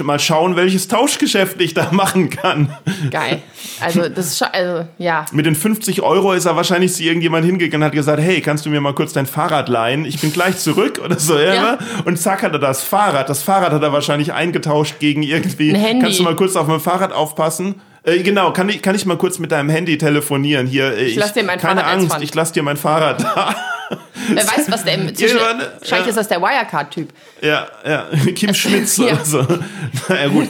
mal 0.00 0.18
schauen, 0.18 0.56
welches 0.56 0.88
Tauschgeschäft 0.88 1.60
ich 1.60 1.74
da 1.74 1.88
machen 1.92 2.30
kann. 2.30 2.74
geil. 3.10 3.42
Also 3.80 4.08
das 4.08 4.28
ist 4.28 4.38
schon, 4.38 4.48
also 4.52 4.86
ja. 4.98 5.26
Mit 5.32 5.46
den 5.46 5.54
50 5.54 6.02
Euro 6.02 6.32
ist 6.32 6.46
er 6.46 6.56
wahrscheinlich 6.56 6.94
zu 6.94 7.02
irgendjemand 7.02 7.44
hingegangen 7.44 7.82
und 7.82 7.86
hat 7.86 7.92
gesagt, 7.92 8.20
hey, 8.20 8.40
kannst 8.40 8.64
du 8.64 8.70
mir 8.70 8.80
mal 8.80 8.94
kurz 8.94 9.12
dein 9.12 9.26
Fahrrad 9.26 9.68
leihen? 9.68 10.04
Ich 10.04 10.20
bin 10.20 10.32
gleich 10.32 10.56
zurück 10.58 11.00
oder 11.04 11.18
so. 11.18 11.38
Ja. 11.38 11.78
Und 12.04 12.18
zack 12.18 12.42
hat 12.42 12.52
er 12.52 12.58
das 12.58 12.82
Fahrrad. 12.82 13.28
Das 13.28 13.42
Fahrrad 13.42 13.72
hat 13.72 13.82
er 13.82 13.92
wahrscheinlich 13.92 14.32
eingetauscht 14.32 14.98
gegen 14.98 15.22
irgendwie. 15.22 15.70
Ein 15.70 15.80
Handy. 15.80 16.04
Kannst 16.04 16.18
du 16.18 16.22
mal 16.22 16.36
kurz 16.36 16.56
auf 16.56 16.66
mein 16.66 16.80
Fahrrad 16.80 17.12
aufpassen? 17.12 17.76
Äh, 18.04 18.20
genau, 18.20 18.52
kann 18.52 18.68
ich, 18.68 18.82
kann 18.82 18.94
ich 18.94 19.06
mal 19.06 19.16
kurz 19.16 19.38
mit 19.38 19.52
deinem 19.52 19.68
Handy 19.68 19.96
telefonieren? 19.96 20.66
Hier, 20.66 20.96
äh, 20.96 21.04
ich, 21.04 21.16
lass 21.16 21.34
dir 21.34 21.44
mein 21.44 21.58
keine 21.58 21.82
Fahrrad 21.82 21.98
Angst, 21.98 22.16
ich 22.20 22.34
lass 22.34 22.52
dir 22.52 22.62
mein 22.62 22.76
Fahrrad 22.76 23.22
da. 23.36 23.54
Wer 24.28 24.44
weiß, 24.46 24.70
was 24.70 24.84
der 24.84 24.94
im 24.94 25.14
zwischen, 25.14 25.36
Irgendwann, 25.36 25.60
Wahrscheinlich 25.80 26.06
ja. 26.06 26.10
ist 26.10 26.16
das 26.16 26.28
der 26.28 26.40
Wirecard-Typ. 26.40 27.08
Ja, 27.40 27.66
ja, 27.84 28.06
Kim 28.34 28.54
Schmitz 28.54 28.96
Ja. 28.98 29.06
oder 29.14 29.24
so. 29.24 29.46
Naja, 30.08 30.28
gut. 30.28 30.48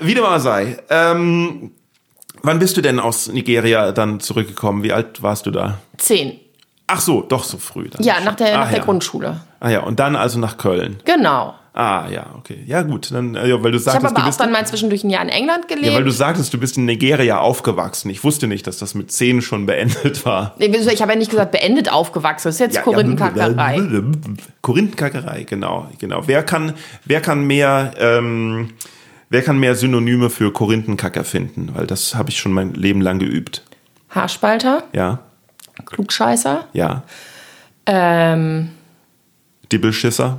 Wie 0.00 0.14
dem 0.14 0.24
auch 0.24 0.38
sei. 0.38 0.76
Ähm, 0.90 1.72
wann 2.42 2.58
bist 2.58 2.76
du 2.76 2.80
denn 2.80 2.98
aus 3.00 3.28
Nigeria 3.28 3.92
dann 3.92 4.20
zurückgekommen? 4.20 4.82
Wie 4.82 4.92
alt 4.92 5.22
warst 5.22 5.46
du 5.46 5.50
da? 5.50 5.78
Zehn. 5.98 6.40
Ach 6.86 7.00
so, 7.00 7.22
doch 7.22 7.44
so 7.44 7.56
früh. 7.58 7.88
Dann. 7.88 8.02
Ja, 8.04 8.20
nach 8.20 8.34
der, 8.34 8.54
Ah, 8.54 8.58
nach 8.60 8.68
der 8.70 8.78
ja. 8.78 8.84
Grundschule. 8.84 9.40
Ah 9.60 9.70
ja, 9.70 9.80
und 9.80 9.98
dann 10.00 10.16
also 10.16 10.38
nach 10.38 10.58
Köln. 10.58 10.98
Genau. 11.04 11.54
Ah 11.76 12.06
ja, 12.08 12.26
okay. 12.38 12.62
Ja 12.66 12.82
gut, 12.82 13.10
dann, 13.10 13.34
äh, 13.34 13.48
ja, 13.48 13.60
weil 13.60 13.72
du 13.72 13.78
Ich 13.78 13.86
habe 13.88 14.00
sagtest, 14.02 14.16
aber 14.16 14.28
auch 14.28 14.36
dann 14.36 14.52
mal 14.52 14.64
zwischendurch 14.64 15.02
ein 15.02 15.10
Jahr 15.10 15.22
in 15.24 15.28
England 15.28 15.66
gelebt. 15.66 15.88
ja, 15.88 15.94
weil 15.94 16.04
du 16.04 16.12
sagtest, 16.12 16.54
du 16.54 16.58
bist 16.58 16.76
in 16.78 16.84
Nigeria 16.84 17.38
aufgewachsen. 17.40 18.10
Ich 18.10 18.22
wusste 18.22 18.46
nicht, 18.46 18.68
dass 18.68 18.78
das 18.78 18.94
mit 18.94 19.10
zehn 19.10 19.42
schon 19.42 19.66
beendet 19.66 20.24
war. 20.24 20.54
Ich 20.58 21.02
habe 21.02 21.12
ja 21.12 21.18
nicht 21.18 21.32
gesagt, 21.32 21.50
beendet 21.50 21.90
aufgewachsen. 21.90 22.46
Das 22.46 22.54
ist 22.54 22.60
jetzt 22.60 22.80
Korinthenkackerei. 22.82 23.78
Ja, 23.78 24.02
Korinthenkackerei, 24.62 25.42
genau, 25.42 25.88
genau. 25.98 26.22
Wer 26.26 26.44
kann, 26.44 26.74
wer 27.06 27.20
kann 27.20 27.44
mehr, 27.44 27.92
ähm, 27.98 28.70
wer 29.28 29.42
kann 29.42 29.58
mehr 29.58 29.74
Synonyme 29.74 30.30
für 30.30 30.52
Korinthenkacker 30.52 31.24
finden? 31.24 31.70
Weil 31.74 31.88
das 31.88 32.14
habe 32.14 32.30
ich 32.30 32.38
schon 32.38 32.52
mein 32.52 32.74
Leben 32.74 33.00
lang 33.00 33.18
geübt. 33.18 33.64
Haarspalter, 34.10 34.84
Ja, 34.92 35.18
Klugscheißer. 35.86 36.68
ja. 36.72 37.02
Ähm, 37.86 38.70
Dibbelschisser, 39.72 40.38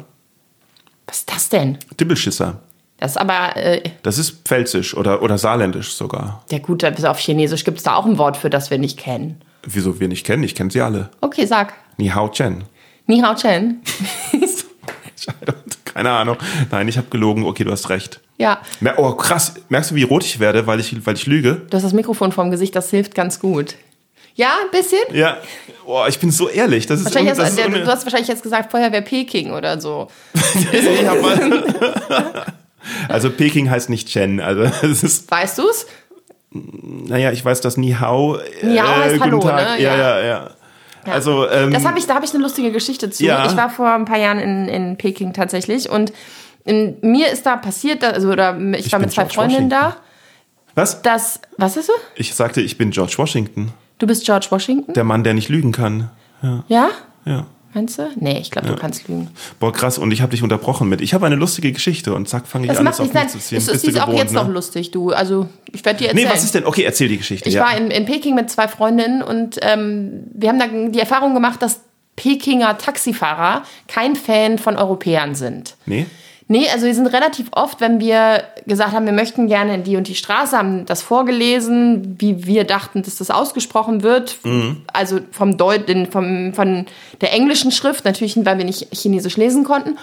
was 1.08 1.18
ist 1.20 1.32
das 1.32 1.50
denn? 1.50 1.78
Dibbelschisser. 2.00 2.60
Das 2.98 3.12
ist 3.12 3.18
aber, 3.18 3.56
äh, 3.58 3.82
Das 4.04 4.18
ist 4.18 4.46
pfälzisch 4.48 4.96
oder, 4.96 5.22
oder 5.22 5.38
saarländisch 5.38 5.94
sogar. 5.94 6.44
ja 6.50 6.60
gut, 6.60 6.80
bis 6.96 7.04
auf 7.06 7.20
Chinesisch 7.20 7.64
gibt 7.66 7.78
es 7.78 7.84
da 7.84 7.96
auch 7.96 8.06
ein 8.06 8.18
Wort 8.18 8.38
für, 8.38 8.50
das 8.50 8.70
wir 8.72 8.78
nicht 8.78 8.98
kennen. 8.98 9.42
Wieso 9.64 10.00
wir 10.00 10.08
nicht 10.08 10.26
kennen? 10.26 10.44
Ich 10.44 10.56
kenne 10.56 10.72
sie 10.72 10.82
alle. 10.82 11.10
Okay, 11.22 11.46
sag. 11.46 11.74
Ni 11.98 12.08
Hao 12.10 12.30
Chen. 12.30 12.64
Ni 13.08 13.20
Hao 13.22 13.36
Chen. 13.36 13.82
Keine 15.86 16.12
Ahnung. 16.12 16.38
Nein, 16.72 16.88
ich 16.88 16.98
habe 16.98 17.08
gelogen. 17.10 17.46
Okay, 17.46 17.64
du 17.64 17.72
hast 17.72 17.90
recht. 17.90 18.20
Ja, 18.38 18.60
Oh, 18.98 19.14
krass. 19.14 19.56
Merkst 19.70 19.92
du, 19.92 19.96
wie 19.96 20.04
rot 20.04 20.24
ich 20.26 20.40
werde, 20.40 20.68
weil 20.68 20.80
ich, 20.80 21.06
weil 21.06 21.16
ich 21.16 21.26
lüge? 21.26 21.62
du 21.70 21.76
hast 21.76 21.84
das 21.84 21.94
Mikrofon 21.94 22.32
vorm 22.34 22.52
Gesicht, 22.52 22.76
das 22.76 22.90
hilft 22.90 23.16
ganz 23.16 23.40
gut. 23.40 23.76
Ja, 24.36 24.58
ein 24.64 24.70
bisschen. 24.72 25.00
Ja. 25.14 25.38
Oh, 25.86 26.04
ich 26.08 26.20
bin 26.20 26.30
so 26.32 26.50
ehrlich. 26.50 26.86
Das 26.88 27.00
ist, 27.00 27.06
Wahrscheinlich 27.06 27.32
un- 27.34 27.38
das 27.38 27.46
hast, 27.52 27.58
ist 27.60 27.68
der, 27.74 27.84
du 27.84 27.88
hast 27.88 28.06
wahrscheinlich 28.06 28.28
jetzt 28.28 28.44
gesagt, 28.44 28.70
Feuerwehr 28.72 29.02
Peking 29.02 29.52
oder 29.54 29.80
so. 29.82 30.08
Also 33.10 33.32
Peking 33.32 33.70
heißt 33.70 33.90
nicht 33.90 34.08
Chen. 34.10 34.40
Also 34.40 34.62
es 34.86 35.04
ist, 35.04 35.32
Weißt 35.32 35.58
du's? 35.58 35.88
naja, 36.52 37.32
ich 37.32 37.44
weiß, 37.44 37.62
dass 37.62 37.78
Ni 37.78 37.94
Hao. 38.00 38.36
äh, 38.38 38.66
Ni 38.66 38.78
Hao 38.78 38.88
heißt 38.96 39.14
guten 39.16 39.24
Hallo, 39.24 39.40
Tag. 39.40 39.78
ne? 39.78 39.84
Ja, 39.84 39.96
Ja. 39.98 40.20
ja, 40.20 40.26
ja. 40.26 40.50
Also, 41.12 41.48
ähm, 41.50 41.72
Das 41.72 41.86
habe 41.86 42.00
ich, 42.00 42.08
da 42.08 42.16
habe 42.16 42.26
ich 42.26 42.34
eine 42.34 42.42
lustige 42.42 42.72
Geschichte 42.72 43.10
zu. 43.12 43.24
Ja. 43.24 43.46
Ich 43.46 43.56
war 43.58 43.70
vor 43.70 43.90
ein 43.92 44.06
paar 44.06 44.18
Jahren 44.18 44.40
in, 44.40 44.68
in 44.68 44.98
Peking 44.98 45.34
tatsächlich 45.34 45.90
und 45.90 46.12
in, 46.64 46.98
mir 47.02 47.30
ist 47.32 47.46
da 47.46 47.58
passiert, 47.58 48.02
da- 48.02 48.10
also 48.12 48.30
oder 48.32 48.58
ich, 48.74 48.88
Ich 48.88 48.92
war 48.92 49.00
mit 49.00 49.12
zwei 49.12 49.24
George 49.24 49.36
Freundinnen 49.36 49.70
da, 49.70 49.82
Washington. 49.82 50.02
was? 50.76 51.02
dass 51.04 51.40
was 51.58 51.78
ist 51.78 51.90
du? 51.90 51.94
Ich 52.16 52.34
sagte, 52.34 52.62
ich 52.62 52.78
bin 52.80 52.90
George 52.92 53.14
Washington, 53.18 53.72
Du 53.98 54.08
bist 54.08 54.26
George 54.26 54.48
Washington? 54.50 54.94
der 54.94 55.04
Mann, 55.04 55.24
der 55.24 55.34
nicht 55.34 55.50
lügen 55.50 55.72
kann. 55.72 56.10
Ja? 56.68 56.90
Ja. 57.26 57.46
Meinst 57.74 58.00
du? 58.00 58.10
Nee, 58.16 58.40
ich 58.40 58.52
glaube, 58.52 58.70
du 58.70 58.76
kannst 58.78 59.08
lügen. 59.10 59.30
Boah, 59.60 59.74
krass. 59.74 59.98
Und 59.98 60.12
ich 60.12 60.22
habe 60.22 60.32
dich 60.32 60.44
unterbrochen 60.44 60.88
mit. 60.88 61.02
Ich 61.02 61.14
habe 61.14 61.26
eine 61.26 61.36
lustige 61.36 61.74
Geschichte 61.74 62.14
und 62.14 62.30
zack, 62.30 62.48
fange 62.48 62.66
ich 62.66 62.70
Das 62.70 62.78
an, 62.78 62.88
es 62.88 63.02
auf 63.02 63.14
mich 63.14 63.28
zu 63.28 63.38
ziehen. 63.38 63.58
Bist 63.58 63.68
du 63.68 63.90
ist 63.90 64.02
auch 64.02 64.14
jetzt 64.14 64.34
ne? 64.34 64.40
noch 64.40 64.48
lustig, 64.48 64.92
du. 64.92 65.12
Also 65.12 65.50
ich 65.74 65.84
werde 65.84 66.00
dir 66.00 66.08
erzählen. 66.08 66.28
Nee, 66.28 66.34
was 66.34 66.44
ist 66.46 66.56
denn? 66.56 66.66
Okay, 66.66 66.84
erzähl 66.84 67.10
die 67.10 67.18
Geschichte. 67.18 67.50
Ich 67.50 67.56
ja. 67.56 67.64
war 67.66 67.76
in, 67.76 67.92
in 67.92 68.06
Peking 68.06 68.34
mit 68.34 68.50
zwei 68.50 68.70
Freundinnen 68.70 69.22
und 69.22 69.60
ähm, 69.62 70.24
wir 70.34 70.50
haben 70.50 70.60
da 70.60 70.68
die 70.68 71.00
Erfahrung 71.00 71.34
gemacht, 71.34 71.62
dass 71.62 71.82
Pekinger 72.16 72.78
Taxifahrer 72.78 73.64
kein 73.90 74.16
Fan 74.16 74.58
von 74.58 74.78
Europäern 74.78 75.36
sind. 75.36 75.76
nee? 75.86 76.06
Nee, 76.48 76.68
also 76.72 76.86
wir 76.86 76.94
sind 76.94 77.08
relativ 77.08 77.48
oft, 77.52 77.82
wenn 77.82 78.00
wir 78.00 78.44
gesagt 78.68 78.92
haben, 78.92 79.08
wir 79.08 79.14
möchten 79.14 79.48
gerne 79.48 79.74
in 79.74 79.84
die 79.84 79.98
und 79.98 80.08
die 80.08 80.14
Straße, 80.16 80.56
haben 80.56 80.86
das 80.86 81.02
vorgelesen, 81.02 82.18
wie 82.20 82.46
wir 82.46 82.66
dachten, 82.66 83.02
dass 83.02 83.16
das 83.16 83.32
ausgesprochen 83.32 84.04
wird. 84.04 84.38
Also 84.94 85.22
vom 85.32 85.58
Deut 85.58 85.90
vom, 86.12 86.54
von 86.54 86.86
der 87.22 87.34
englischen 87.34 87.72
Schrift, 87.72 88.06
natürlich, 88.06 88.38
weil 88.46 88.60
wir 88.60 88.66
nicht 88.66 88.94
Chinesisch 88.94 89.38
lesen 89.38 89.64
konnten. 89.64 89.98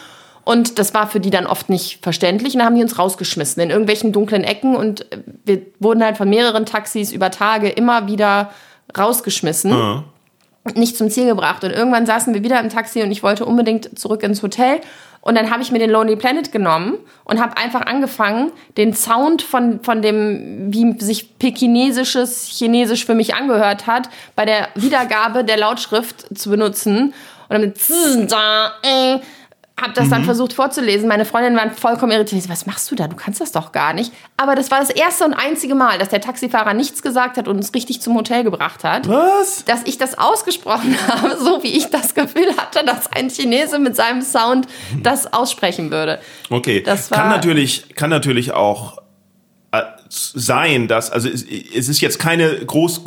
Und 0.44 0.80
das 0.80 0.92
war 0.92 1.06
für 1.06 1.20
die 1.20 1.30
dann 1.30 1.46
oft 1.46 1.68
nicht 1.68 2.00
verständlich. 2.02 2.54
Und 2.54 2.58
dann 2.58 2.66
haben 2.66 2.76
die 2.76 2.82
uns 2.82 2.98
rausgeschmissen 2.98 3.62
in 3.62 3.70
irgendwelchen 3.70 4.10
dunklen 4.10 4.42
Ecken. 4.42 4.74
Und 4.74 5.06
wir 5.44 5.62
wurden 5.78 6.02
halt 6.02 6.16
von 6.16 6.28
mehreren 6.28 6.66
Taxis 6.66 7.12
über 7.12 7.30
Tage 7.30 7.68
immer 7.68 8.08
wieder 8.08 8.50
rausgeschmissen 8.98 9.70
und 10.64 10.76
nicht 10.76 10.96
zum 10.96 11.10
Ziel 11.10 11.26
gebracht. 11.26 11.62
Und 11.62 11.70
irgendwann 11.70 12.06
saßen 12.06 12.34
wir 12.34 12.42
wieder 12.42 12.58
im 12.60 12.68
Taxi 12.68 13.02
und 13.02 13.12
ich 13.12 13.22
wollte 13.22 13.44
unbedingt 13.44 13.96
zurück 13.96 14.24
ins 14.24 14.42
Hotel. 14.42 14.80
Und 15.22 15.36
dann 15.36 15.50
habe 15.50 15.62
ich 15.62 15.70
mir 15.70 15.78
den 15.78 15.90
Lonely 15.90 16.16
Planet 16.16 16.50
genommen 16.50 16.98
und 17.24 17.40
habe 17.40 17.56
einfach 17.56 17.82
angefangen, 17.82 18.50
den 18.76 18.92
Sound 18.92 19.40
von, 19.40 19.80
von 19.82 20.02
dem, 20.02 20.72
wie 20.74 20.98
sich 20.98 21.38
pekinesisches 21.38 22.48
Chinesisch 22.48 23.06
für 23.06 23.14
mich 23.14 23.34
angehört 23.34 23.86
hat, 23.86 24.08
bei 24.34 24.44
der 24.44 24.68
Wiedergabe 24.74 25.44
der 25.44 25.58
Lautschrift 25.58 26.36
zu 26.36 26.50
benutzen. 26.50 27.14
Und 27.48 27.50
dann 27.50 27.60
mit 27.60 27.78
habe 29.82 29.92
das 29.94 30.06
mhm. 30.06 30.10
dann 30.10 30.24
versucht 30.24 30.52
vorzulesen. 30.52 31.08
Meine 31.08 31.24
Freundinnen 31.24 31.56
waren 31.56 31.72
vollkommen 31.72 32.12
irritiert. 32.12 32.48
Was 32.48 32.66
machst 32.66 32.90
du 32.90 32.94
da? 32.94 33.08
Du 33.08 33.16
kannst 33.16 33.40
das 33.40 33.52
doch 33.52 33.72
gar 33.72 33.92
nicht. 33.92 34.12
Aber 34.36 34.54
das 34.54 34.70
war 34.70 34.80
das 34.80 34.90
erste 34.90 35.24
und 35.24 35.34
einzige 35.34 35.74
Mal, 35.74 35.98
dass 35.98 36.08
der 36.08 36.20
Taxifahrer 36.20 36.72
nichts 36.72 37.02
gesagt 37.02 37.36
hat 37.36 37.48
und 37.48 37.56
uns 37.56 37.74
richtig 37.74 38.00
zum 38.00 38.16
Hotel 38.16 38.44
gebracht 38.44 38.84
hat. 38.84 39.08
Was? 39.08 39.64
Dass 39.64 39.82
ich 39.84 39.98
das 39.98 40.16
ausgesprochen 40.16 40.96
habe, 41.08 41.36
so 41.36 41.62
wie 41.62 41.76
ich 41.76 41.90
das 41.90 42.14
Gefühl 42.14 42.56
hatte, 42.56 42.84
dass 42.86 43.10
ein 43.12 43.28
Chinese 43.28 43.78
mit 43.78 43.96
seinem 43.96 44.22
Sound 44.22 44.66
das 45.02 45.32
aussprechen 45.32 45.90
würde. 45.90 46.20
Okay. 46.48 46.82
Das 46.82 47.10
war 47.10 47.18
kann 47.18 47.28
natürlich, 47.30 47.94
kann 47.94 48.10
natürlich 48.10 48.52
auch 48.52 48.98
äh, 49.72 49.82
sein, 50.08 50.86
dass, 50.86 51.10
also 51.10 51.28
es, 51.28 51.42
es 51.42 51.88
ist 51.88 52.00
jetzt 52.00 52.18
keine 52.18 52.64
groß 52.64 53.02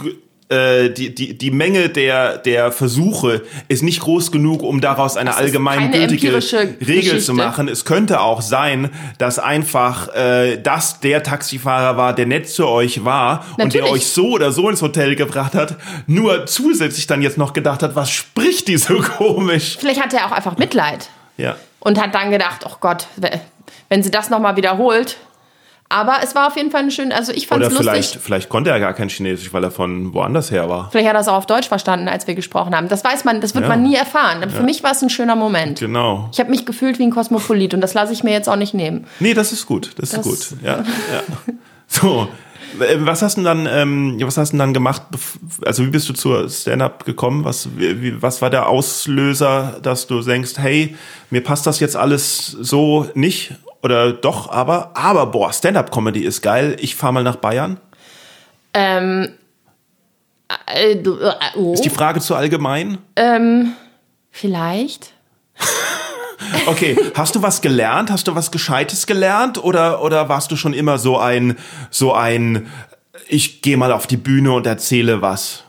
die, 0.49 1.15
die, 1.15 1.37
die 1.37 1.51
Menge 1.51 1.89
der, 1.89 2.37
der 2.37 2.71
Versuche 2.71 3.41
ist 3.67 3.81
nicht 3.81 4.01
groß 4.01 4.31
genug, 4.31 4.61
um 4.61 4.79
daraus 4.79 5.17
eine 5.17 5.35
allgemeingültige 5.35 6.33
Regel 6.33 6.77
Geschichte. 6.77 7.19
zu 7.19 7.33
machen. 7.33 7.67
Es 7.67 7.83
könnte 7.83 8.21
auch 8.21 8.41
sein, 8.41 8.91
dass 9.17 9.39
einfach 9.39 10.13
äh, 10.15 10.57
das 10.57 10.99
der 10.99 11.23
Taxifahrer 11.23 11.97
war, 11.97 12.13
der 12.13 12.27
nett 12.27 12.47
zu 12.47 12.67
euch 12.67 13.03
war 13.03 13.45
Natürlich. 13.57 13.63
und 13.63 13.73
der 13.73 13.91
euch 13.91 14.05
so 14.05 14.29
oder 14.29 14.51
so 14.51 14.69
ins 14.69 14.83
Hotel 14.83 15.15
gebracht 15.15 15.55
hat, 15.55 15.77
nur 16.05 16.45
zusätzlich 16.45 17.07
dann 17.07 17.23
jetzt 17.23 17.39
noch 17.39 17.53
gedacht 17.53 17.81
hat, 17.81 17.95
was 17.95 18.11
spricht 18.11 18.67
die 18.67 18.77
so 18.77 18.99
komisch? 19.17 19.77
Vielleicht 19.79 20.01
hatte 20.01 20.17
er 20.17 20.27
auch 20.27 20.31
einfach 20.31 20.57
Mitleid. 20.57 21.09
Ja. 21.37 21.55
Und 21.79 21.99
hat 21.99 22.13
dann 22.13 22.29
gedacht, 22.29 22.65
oh 22.65 22.75
Gott, 22.79 23.07
wenn 23.89 24.03
sie 24.03 24.11
das 24.11 24.29
nochmal 24.29 24.55
wiederholt, 24.57 25.17
aber 25.87 26.17
es 26.23 26.33
war 26.33 26.47
auf 26.47 26.57
jeden 26.57 26.71
Fall 26.71 26.83
ein 26.83 26.91
schön, 26.91 27.11
also 27.11 27.31
ich 27.31 27.45
fand 27.45 27.61
es 27.61 27.69
lustig. 27.69 27.87
Vielleicht, 27.87 28.15
vielleicht 28.15 28.49
konnte 28.49 28.71
er 28.71 28.79
gar 28.79 28.93
kein 28.93 29.07
Chinesisch, 29.07 29.53
weil 29.53 29.63
er 29.63 29.69
von 29.69 30.13
woanders 30.13 30.49
her 30.49 30.67
war. 30.67 30.89
Vielleicht 30.91 31.07
hat 31.07 31.15
er 31.15 31.21
es 31.21 31.27
auch 31.27 31.35
auf 31.35 31.45
Deutsch 31.45 31.67
verstanden, 31.67 32.07
als 32.07 32.25
wir 32.25 32.33
gesprochen 32.33 32.75
haben. 32.75 32.87
Das 32.87 33.03
weiß 33.03 33.23
man, 33.23 33.39
das 33.39 33.53
wird 33.53 33.65
ja. 33.65 33.69
man 33.69 33.83
nie 33.83 33.95
erfahren. 33.95 34.37
Aber 34.41 34.51
ja. 34.51 34.57
für 34.57 34.63
mich 34.63 34.83
war 34.83 34.91
es 34.91 35.01
ein 35.03 35.11
schöner 35.11 35.35
Moment. 35.35 35.79
Genau. 35.79 36.29
Ich 36.33 36.39
habe 36.39 36.49
mich 36.49 36.65
gefühlt 36.65 36.97
wie 36.97 37.03
ein 37.03 37.11
Kosmopolit 37.11 37.75
und 37.75 37.81
das 37.81 37.93
lasse 37.93 38.13
ich 38.13 38.23
mir 38.23 38.31
jetzt 38.31 38.49
auch 38.49 38.55
nicht 38.55 38.73
nehmen. 38.73 39.05
Nee, 39.19 39.35
das 39.35 39.51
ist 39.51 39.67
gut. 39.67 39.91
Das, 39.97 40.09
das 40.09 40.25
ist 40.25 40.49
gut. 40.51 40.63
Ja, 40.63 40.77
ja. 40.77 40.83
So. 41.87 42.29
Äh, 42.79 42.97
was 42.99 43.21
hast 43.21 43.37
du 43.37 43.43
dann, 43.43 43.67
ähm, 43.69 44.17
was 44.21 44.37
hast 44.37 44.53
du 44.53 44.57
dann 44.57 44.73
gemacht? 44.73 45.03
Also 45.65 45.85
wie 45.85 45.89
bist 45.89 46.09
du 46.09 46.13
zur 46.13 46.49
Stand-up 46.49 47.05
gekommen? 47.05 47.45
Was, 47.45 47.69
wie, 47.77 48.21
was 48.21 48.41
war 48.41 48.49
der 48.49 48.67
Auslöser, 48.67 49.79
dass 49.83 50.07
du 50.07 50.21
denkst, 50.21 50.53
hey, 50.57 50.95
mir 51.29 51.43
passt 51.43 51.67
das 51.67 51.79
jetzt 51.79 51.95
alles 51.95 52.47
so 52.47 53.07
nicht 53.13 53.53
oder 53.85 54.13
doch, 54.13 54.49
aber, 54.49 54.89
aber 54.95 55.27
boah, 55.27 55.53
Stand-up-Comedy 55.53 56.21
ist 56.21 56.41
geil. 56.41 56.75
Ich 56.79 56.95
fahre 56.95 57.13
mal 57.13 57.23
nach 57.23 57.35
Bayern. 57.35 57.79
Ähm, 58.73 59.35
äh, 60.73 60.93
äh, 60.93 61.03
oh. 61.55 61.73
Ist 61.73 61.85
die 61.85 61.91
Frage 61.91 62.19
zu 62.19 62.33
allgemein? 62.33 62.97
Ähm, 63.15 63.73
vielleicht. 64.31 65.13
okay, 66.65 66.97
hast 67.13 67.35
du 67.35 67.43
was 67.43 67.61
gelernt? 67.61 68.09
Hast 68.09 68.27
du 68.27 68.33
was 68.33 68.49
Gescheites 68.49 69.05
gelernt? 69.05 69.63
Oder, 69.63 70.01
oder 70.01 70.29
warst 70.29 70.51
du 70.51 70.55
schon 70.55 70.73
immer 70.73 70.97
so 70.97 71.19
ein, 71.19 71.55
so 71.91 72.11
ein, 72.11 72.71
ich 73.27 73.61
gehe 73.61 73.77
mal 73.77 73.91
auf 73.91 74.07
die 74.07 74.17
Bühne 74.17 74.51
und 74.51 74.65
erzähle 74.65 75.21
was? 75.21 75.63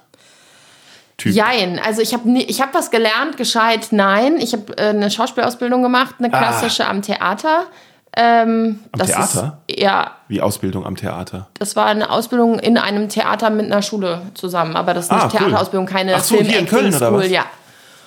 Typ? 1.18 1.34
Jein, 1.34 1.78
also 1.78 2.00
ich 2.00 2.14
habe 2.14 2.30
ich 2.30 2.62
hab 2.62 2.72
was 2.72 2.90
gelernt, 2.90 3.36
gescheit, 3.36 3.88
nein. 3.90 4.38
Ich 4.38 4.54
habe 4.54 4.74
äh, 4.78 4.88
eine 4.88 5.10
Schauspielausbildung 5.10 5.82
gemacht, 5.82 6.14
eine 6.18 6.32
ah. 6.32 6.38
klassische 6.38 6.86
ah. 6.86 6.90
am 6.90 7.02
Theater. 7.02 7.66
Ähm, 8.18 8.80
am 8.92 9.06
Theater? 9.06 9.58
Ist, 9.66 9.78
ja. 9.78 10.12
Wie 10.28 10.40
Ausbildung 10.40 10.86
am 10.86 10.96
Theater? 10.96 11.48
Das 11.58 11.76
war 11.76 11.86
eine 11.86 12.10
Ausbildung 12.10 12.58
in 12.58 12.78
einem 12.78 13.10
Theater 13.10 13.50
mit 13.50 13.66
einer 13.66 13.82
Schule 13.82 14.22
zusammen, 14.32 14.74
aber 14.74 14.94
das 14.94 15.06
ist 15.06 15.12
nicht 15.12 15.20
ah, 15.20 15.30
cool. 15.32 15.38
Theaterausbildung, 15.38 15.86
keine 15.86 16.14
Ach 16.14 16.24
so, 16.24 16.36
Film 16.36 16.48
hier 16.48 16.58
in 16.58 16.66
Köln 16.66 16.94
oder 16.94 17.12
was? 17.12 17.28
Ja. 17.28 17.44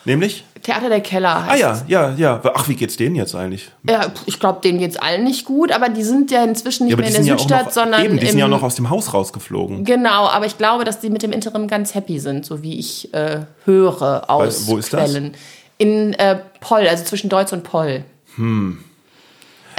Nämlich? 0.06 0.44
Theater 0.64 0.90
der 0.90 1.02
Keller 1.02 1.46
heißt 1.46 1.64
Ah 1.64 1.84
ja, 1.88 2.10
ja, 2.10 2.16
ja. 2.16 2.42
Ach, 2.56 2.68
wie 2.68 2.76
geht's 2.76 2.98
denen 2.98 3.16
jetzt 3.16 3.36
eigentlich? 3.36 3.70
Ja, 3.88 4.08
ich 4.26 4.40
glaube, 4.40 4.60
denen 4.62 4.80
geht's 4.80 4.98
allen 4.98 5.24
nicht 5.24 5.46
gut, 5.46 5.72
aber 5.72 5.90
die 5.90 6.04
sind 6.04 6.32
ja 6.32 6.44
inzwischen 6.44 6.88
nicht 6.88 6.92
ja, 6.92 6.98
mehr 6.98 7.08
in 7.08 7.14
der 7.14 7.38
Südstadt, 7.38 7.68
noch, 7.68 7.72
sondern. 7.72 8.04
Eben, 8.04 8.18
die 8.18 8.26
sind 8.26 8.40
ja 8.40 8.46
auch 8.46 8.50
noch 8.50 8.64
aus 8.64 8.76
dem 8.76 8.90
Haus 8.90 9.14
rausgeflogen. 9.14 9.86
Genau, 9.86 10.28
aber 10.28 10.48
ich 10.48 10.58
glaube, 10.58 10.84
dass 10.84 11.00
die 11.00 11.10
mit 11.10 11.22
dem 11.22 11.32
Interim 11.32 11.68
ganz 11.68 11.94
happy 11.94 12.20
sind, 12.20 12.46
so 12.46 12.64
wie 12.64 12.80
ich 12.80 13.14
äh, 13.14 13.42
höre 13.66 14.30
aus 14.30 14.68
Weil, 14.68 14.74
wo 14.74 14.78
ist 14.78 14.90
Quellen. 14.90 15.34
Das? 15.34 15.42
In 15.78 16.14
äh, 16.14 16.40
Poll, 16.60 16.88
also 16.88 17.04
zwischen 17.04 17.30
Deutsch 17.30 17.54
und 17.54 17.64
Poll. 17.64 18.04
Hm. 18.36 18.84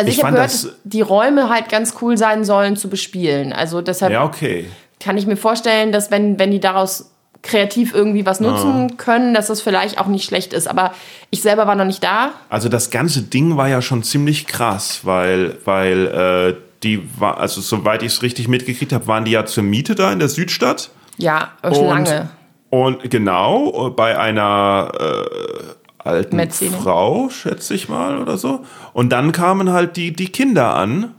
Also 0.01 0.11
ich, 0.11 0.19
ich 0.19 0.25
habe 0.25 0.33
gehört, 0.33 0.51
dass 0.51 0.69
die 0.85 1.03
Räume 1.03 1.51
halt 1.51 1.69
ganz 1.69 1.95
cool 2.01 2.17
sein 2.17 2.45
sollen 2.45 2.77
zu 2.77 2.89
bespielen. 2.89 3.53
Also 3.53 3.83
deshalb 3.83 4.13
ja, 4.13 4.25
okay. 4.25 4.65
kann 4.99 5.19
ich 5.19 5.27
mir 5.27 5.37
vorstellen, 5.37 5.93
dass 5.93 6.11
wenn, 6.11 6.39
wenn 6.39 6.51
die 6.51 6.61
daraus 6.61 7.11
kreativ 7.43 7.95
irgendwie 7.95 8.25
was 8.25 8.41
nutzen 8.41 8.89
ah. 8.91 8.95
können, 8.97 9.35
dass 9.35 9.49
das 9.49 9.61
vielleicht 9.61 9.99
auch 9.99 10.07
nicht 10.07 10.25
schlecht 10.25 10.53
ist. 10.55 10.69
Aber 10.69 10.93
ich 11.29 11.43
selber 11.43 11.67
war 11.67 11.75
noch 11.75 11.85
nicht 11.85 12.03
da. 12.03 12.33
Also 12.49 12.69
das 12.71 12.91
ganze 12.91 13.23
Ding 13.23 13.57
war 13.59 13.69
ja 13.69 13.83
schon 13.83 14.03
ziemlich 14.03 14.47
krass, 14.47 15.01
weil, 15.05 15.59
weil 15.67 16.07
äh, 16.07 16.57
die 16.83 17.03
war, 17.19 17.39
also 17.39 17.61
soweit 17.61 18.03
ich 18.03 18.15
es 18.15 18.23
richtig 18.23 18.49
mitgekriegt 18.49 18.93
habe, 18.93 19.07
waren 19.07 19.27
die 19.27 19.33
ja 19.33 19.45
zur 19.45 19.65
Miete 19.65 19.95
da 19.95 20.13
in 20.13 20.19
der 20.19 20.29
Südstadt. 20.29 20.91
Ja, 21.19 21.51
schon 21.63 21.87
lange. 21.87 22.31
Und 22.71 23.11
genau, 23.11 23.91
bei 23.91 24.17
einer 24.17 24.93
äh, 24.99 25.70
alten 26.05 26.37
Metzine. 26.37 26.77
Frau, 26.77 27.29
schätze 27.29 27.75
ich 27.75 27.89
mal, 27.89 28.19
oder 28.19 28.37
so. 28.37 28.65
Und 28.93 29.11
dann 29.11 29.33
kamen 29.33 29.71
halt 29.71 29.97
die, 29.97 30.13
die 30.13 30.29
Kinder 30.29 30.75
an. 30.75 31.15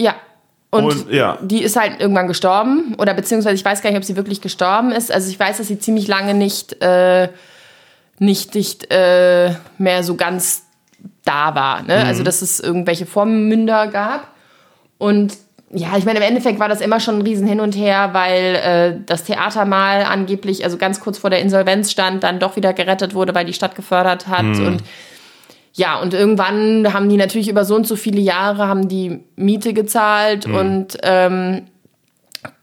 Ja. 0.00 0.14
Und, 0.70 0.84
und 0.84 1.12
ja. 1.12 1.38
die 1.40 1.62
ist 1.62 1.76
halt 1.76 2.00
irgendwann 2.00 2.26
gestorben. 2.26 2.96
Oder 2.98 3.14
beziehungsweise 3.14 3.54
ich 3.54 3.64
weiß 3.64 3.80
gar 3.82 3.90
nicht, 3.90 3.98
ob 3.98 4.04
sie 4.04 4.16
wirklich 4.16 4.40
gestorben 4.40 4.90
ist. 4.90 5.12
Also 5.12 5.30
ich 5.30 5.38
weiß, 5.38 5.58
dass 5.58 5.68
sie 5.68 5.78
ziemlich 5.78 6.08
lange 6.08 6.34
nicht, 6.34 6.82
äh, 6.82 7.28
nicht, 8.18 8.54
nicht 8.54 8.90
äh, 8.92 9.54
mehr 9.78 10.02
so 10.02 10.16
ganz 10.16 10.64
da 11.24 11.54
war. 11.54 11.82
Ne? 11.82 12.00
Mhm. 12.00 12.06
Also 12.06 12.22
dass 12.24 12.42
es 12.42 12.60
irgendwelche 12.60 13.06
Vormünder 13.06 13.86
gab. 13.86 14.28
Und 14.98 15.36
ja, 15.70 15.96
ich 15.96 16.04
meine, 16.04 16.18
im 16.18 16.24
Endeffekt 16.24 16.60
war 16.60 16.68
das 16.68 16.80
immer 16.80 17.00
schon 17.00 17.18
ein 17.18 17.22
Riesen 17.22 17.46
hin 17.46 17.60
und 17.60 17.74
her, 17.74 18.10
weil 18.12 18.54
äh, 18.54 19.00
das 19.06 19.24
Theater 19.24 19.64
mal 19.64 20.04
angeblich, 20.04 20.64
also 20.64 20.76
ganz 20.76 21.00
kurz 21.00 21.18
vor 21.18 21.30
der 21.30 21.40
Insolvenz 21.40 21.90
stand, 21.90 22.22
dann 22.22 22.38
doch 22.38 22.56
wieder 22.56 22.72
gerettet 22.72 23.14
wurde, 23.14 23.34
weil 23.34 23.44
die 23.44 23.52
Stadt 23.52 23.74
gefördert 23.74 24.28
hat. 24.28 24.44
Mhm. 24.44 24.66
Und 24.66 24.84
ja, 25.72 25.98
und 25.98 26.14
irgendwann 26.14 26.92
haben 26.92 27.08
die 27.08 27.16
natürlich 27.16 27.48
über 27.48 27.64
so 27.64 27.74
und 27.74 27.86
so 27.86 27.96
viele 27.96 28.20
Jahre 28.20 28.68
haben 28.68 28.88
die 28.88 29.24
Miete 29.34 29.72
gezahlt 29.72 30.46
mhm. 30.46 30.54
und 30.54 30.98
ähm, 31.02 31.62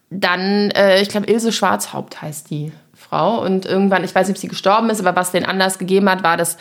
dann, 0.10 0.72
äh, 0.72 1.02
ich 1.02 1.10
glaube, 1.10 1.28
Ilse 1.28 1.52
Schwarzhaupt 1.52 2.22
heißt 2.22 2.50
die 2.50 2.72
Frau. 2.94 3.42
Und 3.42 3.66
irgendwann, 3.66 4.04
ich 4.04 4.16
weiß 4.16 4.28
nicht, 4.28 4.38
ob 4.38 4.42
sie 4.42 4.48
gestorben 4.48 4.90
ist, 4.90 5.02
aber 5.02 5.16
was 5.16 5.32
den 5.32 5.46
Anlass 5.46 5.80
gegeben 5.80 6.10
hat, 6.10 6.24
war, 6.24 6.38
dass 6.38 6.58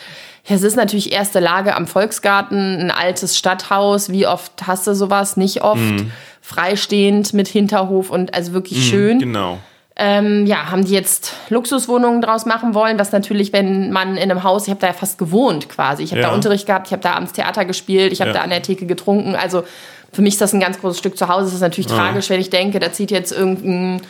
es 0.47 0.63
ist 0.63 0.75
natürlich 0.75 1.11
erste 1.13 1.39
Lage 1.39 1.75
am 1.75 1.85
Volksgarten, 1.85 2.79
ein 2.79 2.91
altes 2.91 3.37
Stadthaus. 3.37 4.09
Wie 4.09 4.25
oft 4.25 4.65
hast 4.65 4.87
du 4.87 4.95
sowas? 4.95 5.37
Nicht 5.37 5.61
oft. 5.61 5.79
Mhm 5.79 6.11
freistehend 6.41 7.33
mit 7.33 7.47
Hinterhof 7.47 8.09
und 8.09 8.33
also 8.33 8.53
wirklich 8.53 8.79
mhm, 8.79 8.89
schön. 8.89 9.19
Genau. 9.19 9.59
Ähm, 9.95 10.45
ja, 10.47 10.71
haben 10.71 10.85
die 10.85 10.93
jetzt 10.93 11.33
Luxuswohnungen 11.49 12.21
draus 12.21 12.45
machen 12.45 12.73
wollen, 12.73 12.97
was 12.97 13.11
natürlich, 13.11 13.53
wenn 13.53 13.91
man 13.91 14.17
in 14.17 14.31
einem 14.31 14.43
Haus, 14.43 14.63
ich 14.63 14.69
habe 14.69 14.79
da 14.79 14.87
ja 14.87 14.93
fast 14.93 15.17
gewohnt 15.17 15.69
quasi. 15.69 16.01
Ich 16.01 16.11
habe 16.11 16.21
ja. 16.21 16.29
da 16.29 16.33
Unterricht 16.33 16.65
gehabt, 16.65 16.87
ich 16.87 16.93
habe 16.93 17.03
da 17.03 17.13
abends 17.13 17.33
Theater 17.33 17.65
gespielt, 17.65 18.11
ich 18.11 18.21
habe 18.21 18.31
ja. 18.31 18.37
da 18.37 18.41
an 18.41 18.49
der 18.49 18.61
Theke 18.61 18.85
getrunken. 18.85 19.35
Also 19.35 19.63
für 20.11 20.21
mich 20.21 20.33
ist 20.33 20.41
das 20.41 20.53
ein 20.53 20.59
ganz 20.59 20.79
großes 20.79 20.97
Stück 20.97 21.17
zu 21.17 21.27
Hause. 21.27 21.47
Es 21.47 21.53
ist 21.53 21.61
natürlich 21.61 21.89
ja. 21.89 21.97
tragisch, 21.97 22.29
wenn 22.29 22.41
ich 22.41 22.49
denke, 22.49 22.79
da 22.79 22.91
zieht 22.91 23.11
jetzt 23.11 23.31
irgendein 23.31 24.01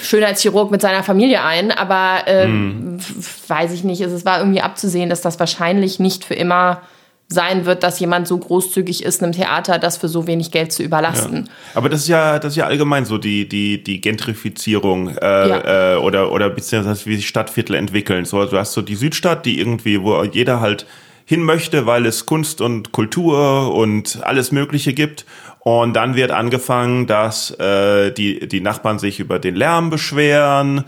Schönheitschirurg 0.00 0.70
mit 0.70 0.80
seiner 0.80 1.02
Familie 1.02 1.42
ein, 1.44 1.70
aber 1.72 2.26
äh, 2.26 2.46
mhm. 2.46 2.98
weiß 3.48 3.72
ich 3.72 3.84
nicht. 3.84 4.00
Es 4.00 4.24
war 4.24 4.38
irgendwie 4.38 4.60
abzusehen, 4.60 5.10
dass 5.10 5.20
das 5.20 5.38
wahrscheinlich 5.38 6.00
nicht 6.00 6.24
für 6.24 6.34
immer 6.34 6.82
sein 7.30 7.66
wird, 7.66 7.82
dass 7.82 8.00
jemand 8.00 8.26
so 8.26 8.38
großzügig 8.38 9.04
ist, 9.04 9.22
einem 9.22 9.32
Theater 9.32 9.78
das 9.78 9.98
für 9.98 10.08
so 10.08 10.26
wenig 10.26 10.50
Geld 10.50 10.72
zu 10.72 10.82
überlasten. 10.82 11.44
Ja. 11.46 11.52
Aber 11.74 11.90
das 11.90 12.00
ist 12.00 12.08
ja, 12.08 12.38
das 12.38 12.54
ist 12.54 12.56
ja 12.56 12.66
allgemein 12.66 13.04
so 13.04 13.18
die 13.18 13.46
die 13.46 13.82
die 13.84 14.00
Gentrifizierung 14.00 15.08
äh, 15.08 15.48
ja. 15.48 15.94
äh, 15.94 15.96
oder 15.98 16.32
oder 16.32 16.48
beziehungsweise 16.48 17.04
wie 17.04 17.16
sich 17.16 17.28
Stadtviertel 17.28 17.76
entwickeln. 17.76 18.24
So, 18.24 18.44
du 18.46 18.56
hast 18.56 18.72
so 18.72 18.80
die 18.80 18.94
Südstadt, 18.94 19.44
die 19.44 19.58
irgendwie, 19.60 20.02
wo 20.02 20.22
jeder 20.24 20.60
halt 20.60 20.86
hin 21.26 21.42
möchte, 21.42 21.84
weil 21.84 22.06
es 22.06 22.24
Kunst 22.24 22.62
und 22.62 22.92
Kultur 22.92 23.74
und 23.74 24.20
alles 24.22 24.50
Mögliche 24.50 24.94
gibt. 24.94 25.26
Und 25.60 25.92
dann 25.92 26.14
wird 26.14 26.30
angefangen, 26.30 27.06
dass 27.06 27.50
äh, 27.60 28.10
die 28.10 28.48
die 28.48 28.62
Nachbarn 28.62 28.98
sich 28.98 29.20
über 29.20 29.38
den 29.38 29.54
Lärm 29.54 29.90
beschweren 29.90 30.84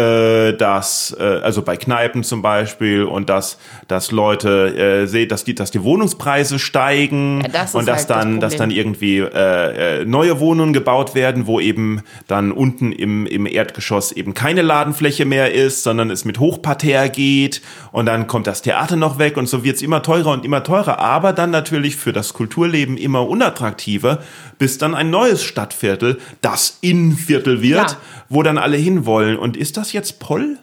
äh, 0.00 0.56
dass, 0.56 1.16
äh, 1.18 1.22
also 1.22 1.62
bei 1.62 1.76
Kneipen 1.76 2.24
zum 2.24 2.42
Beispiel, 2.42 3.04
und 3.04 3.28
dass, 3.28 3.58
dass 3.88 4.10
Leute 4.10 4.76
äh, 4.76 5.06
sehen, 5.06 5.28
dass 5.28 5.44
die, 5.44 5.54
dass 5.54 5.70
die 5.70 5.82
Wohnungspreise 5.82 6.58
steigen 6.58 7.40
ja, 7.42 7.48
das 7.48 7.74
und 7.74 7.86
dass 7.86 8.00
halt 8.00 8.10
dann, 8.10 8.40
das 8.40 8.52
dass 8.52 8.58
dann 8.58 8.70
irgendwie 8.70 9.18
äh, 9.18 10.00
äh, 10.00 10.04
neue 10.04 10.40
Wohnungen 10.40 10.72
gebaut 10.72 11.14
werden, 11.14 11.46
wo 11.46 11.60
eben 11.60 12.02
dann 12.26 12.52
unten 12.52 12.92
im, 12.92 13.26
im 13.26 13.46
Erdgeschoss 13.46 14.12
eben 14.12 14.34
keine 14.34 14.62
Ladenfläche 14.62 15.24
mehr 15.24 15.52
ist, 15.52 15.82
sondern 15.82 16.10
es 16.10 16.24
mit 16.24 16.38
Hochparterre 16.38 17.10
geht 17.10 17.62
und 17.92 18.06
dann 18.06 18.26
kommt 18.26 18.46
das 18.46 18.62
Theater 18.62 18.96
noch 18.96 19.18
weg 19.18 19.36
und 19.36 19.48
so 19.48 19.64
wird's 19.64 19.82
immer 19.82 20.02
teurer 20.02 20.32
und 20.32 20.44
immer 20.44 20.62
teurer, 20.62 20.98
aber 20.98 21.32
dann 21.32 21.50
natürlich 21.50 21.96
für 21.96 22.12
das 22.12 22.32
Kulturleben 22.32 22.96
immer 22.96 23.28
unattraktiver, 23.28 24.20
bis 24.58 24.78
dann 24.78 24.94
ein 24.94 25.10
neues 25.10 25.42
Stadtviertel, 25.42 26.18
das 26.40 26.78
Innenviertel 26.80 27.62
wird, 27.62 27.90
ja. 27.92 27.96
wo 28.28 28.42
dann 28.42 28.58
alle 28.58 28.76
hinwollen. 28.76 29.38
Und 29.38 29.56
ist 29.56 29.76
das 29.76 29.89
jetzt 29.92 30.20
Poll? 30.20 30.58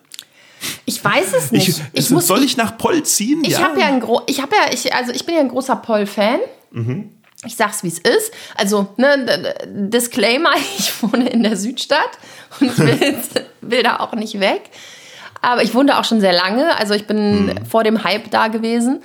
Ich 0.85 1.03
weiß 1.03 1.33
es 1.33 1.51
nicht. 1.51 1.67
Ich, 1.69 1.81
ich 1.93 2.09
muss, 2.09 2.27
soll 2.27 2.43
ich 2.43 2.57
nach 2.57 2.77
Poll 2.77 3.03
ziehen? 3.03 3.43
Ich 3.43 3.53
ja. 3.53 3.59
habe 3.59 3.79
ja 3.79 3.87
ein 3.87 3.99
Gro 3.99 4.23
ich 4.25 4.41
habe 4.41 4.55
ja, 4.55 4.73
ich, 4.73 4.93
also 4.93 5.11
ich 5.11 5.25
bin 5.25 5.35
ja 5.35 5.41
ein 5.41 5.49
großer 5.49 5.75
Poll-Fan. 5.75 6.39
Mhm. 6.71 7.11
Ich 7.45 7.55
sag's, 7.55 7.83
wie 7.83 7.87
es 7.87 7.99
ist. 7.99 8.31
Also, 8.55 8.87
ne, 8.97 9.55
Disclaimer, 9.67 10.51
ich 10.77 10.91
wohne 11.03 11.29
in 11.29 11.43
der 11.43 11.55
Südstadt 11.55 12.17
und 12.59 12.77
will, 12.79 13.17
will 13.61 13.83
da 13.83 13.99
auch 13.99 14.13
nicht 14.13 14.39
weg. 14.39 14.61
Aber 15.41 15.61
ich 15.61 15.73
wohne 15.75 15.91
da 15.91 15.99
auch 15.99 16.05
schon 16.05 16.19
sehr 16.19 16.33
lange. 16.33 16.75
Also 16.77 16.95
ich 16.95 17.05
bin 17.05 17.49
hm. 17.49 17.65
vor 17.65 17.83
dem 17.83 18.03
Hype 18.03 18.31
da 18.31 18.47
gewesen. 18.47 19.03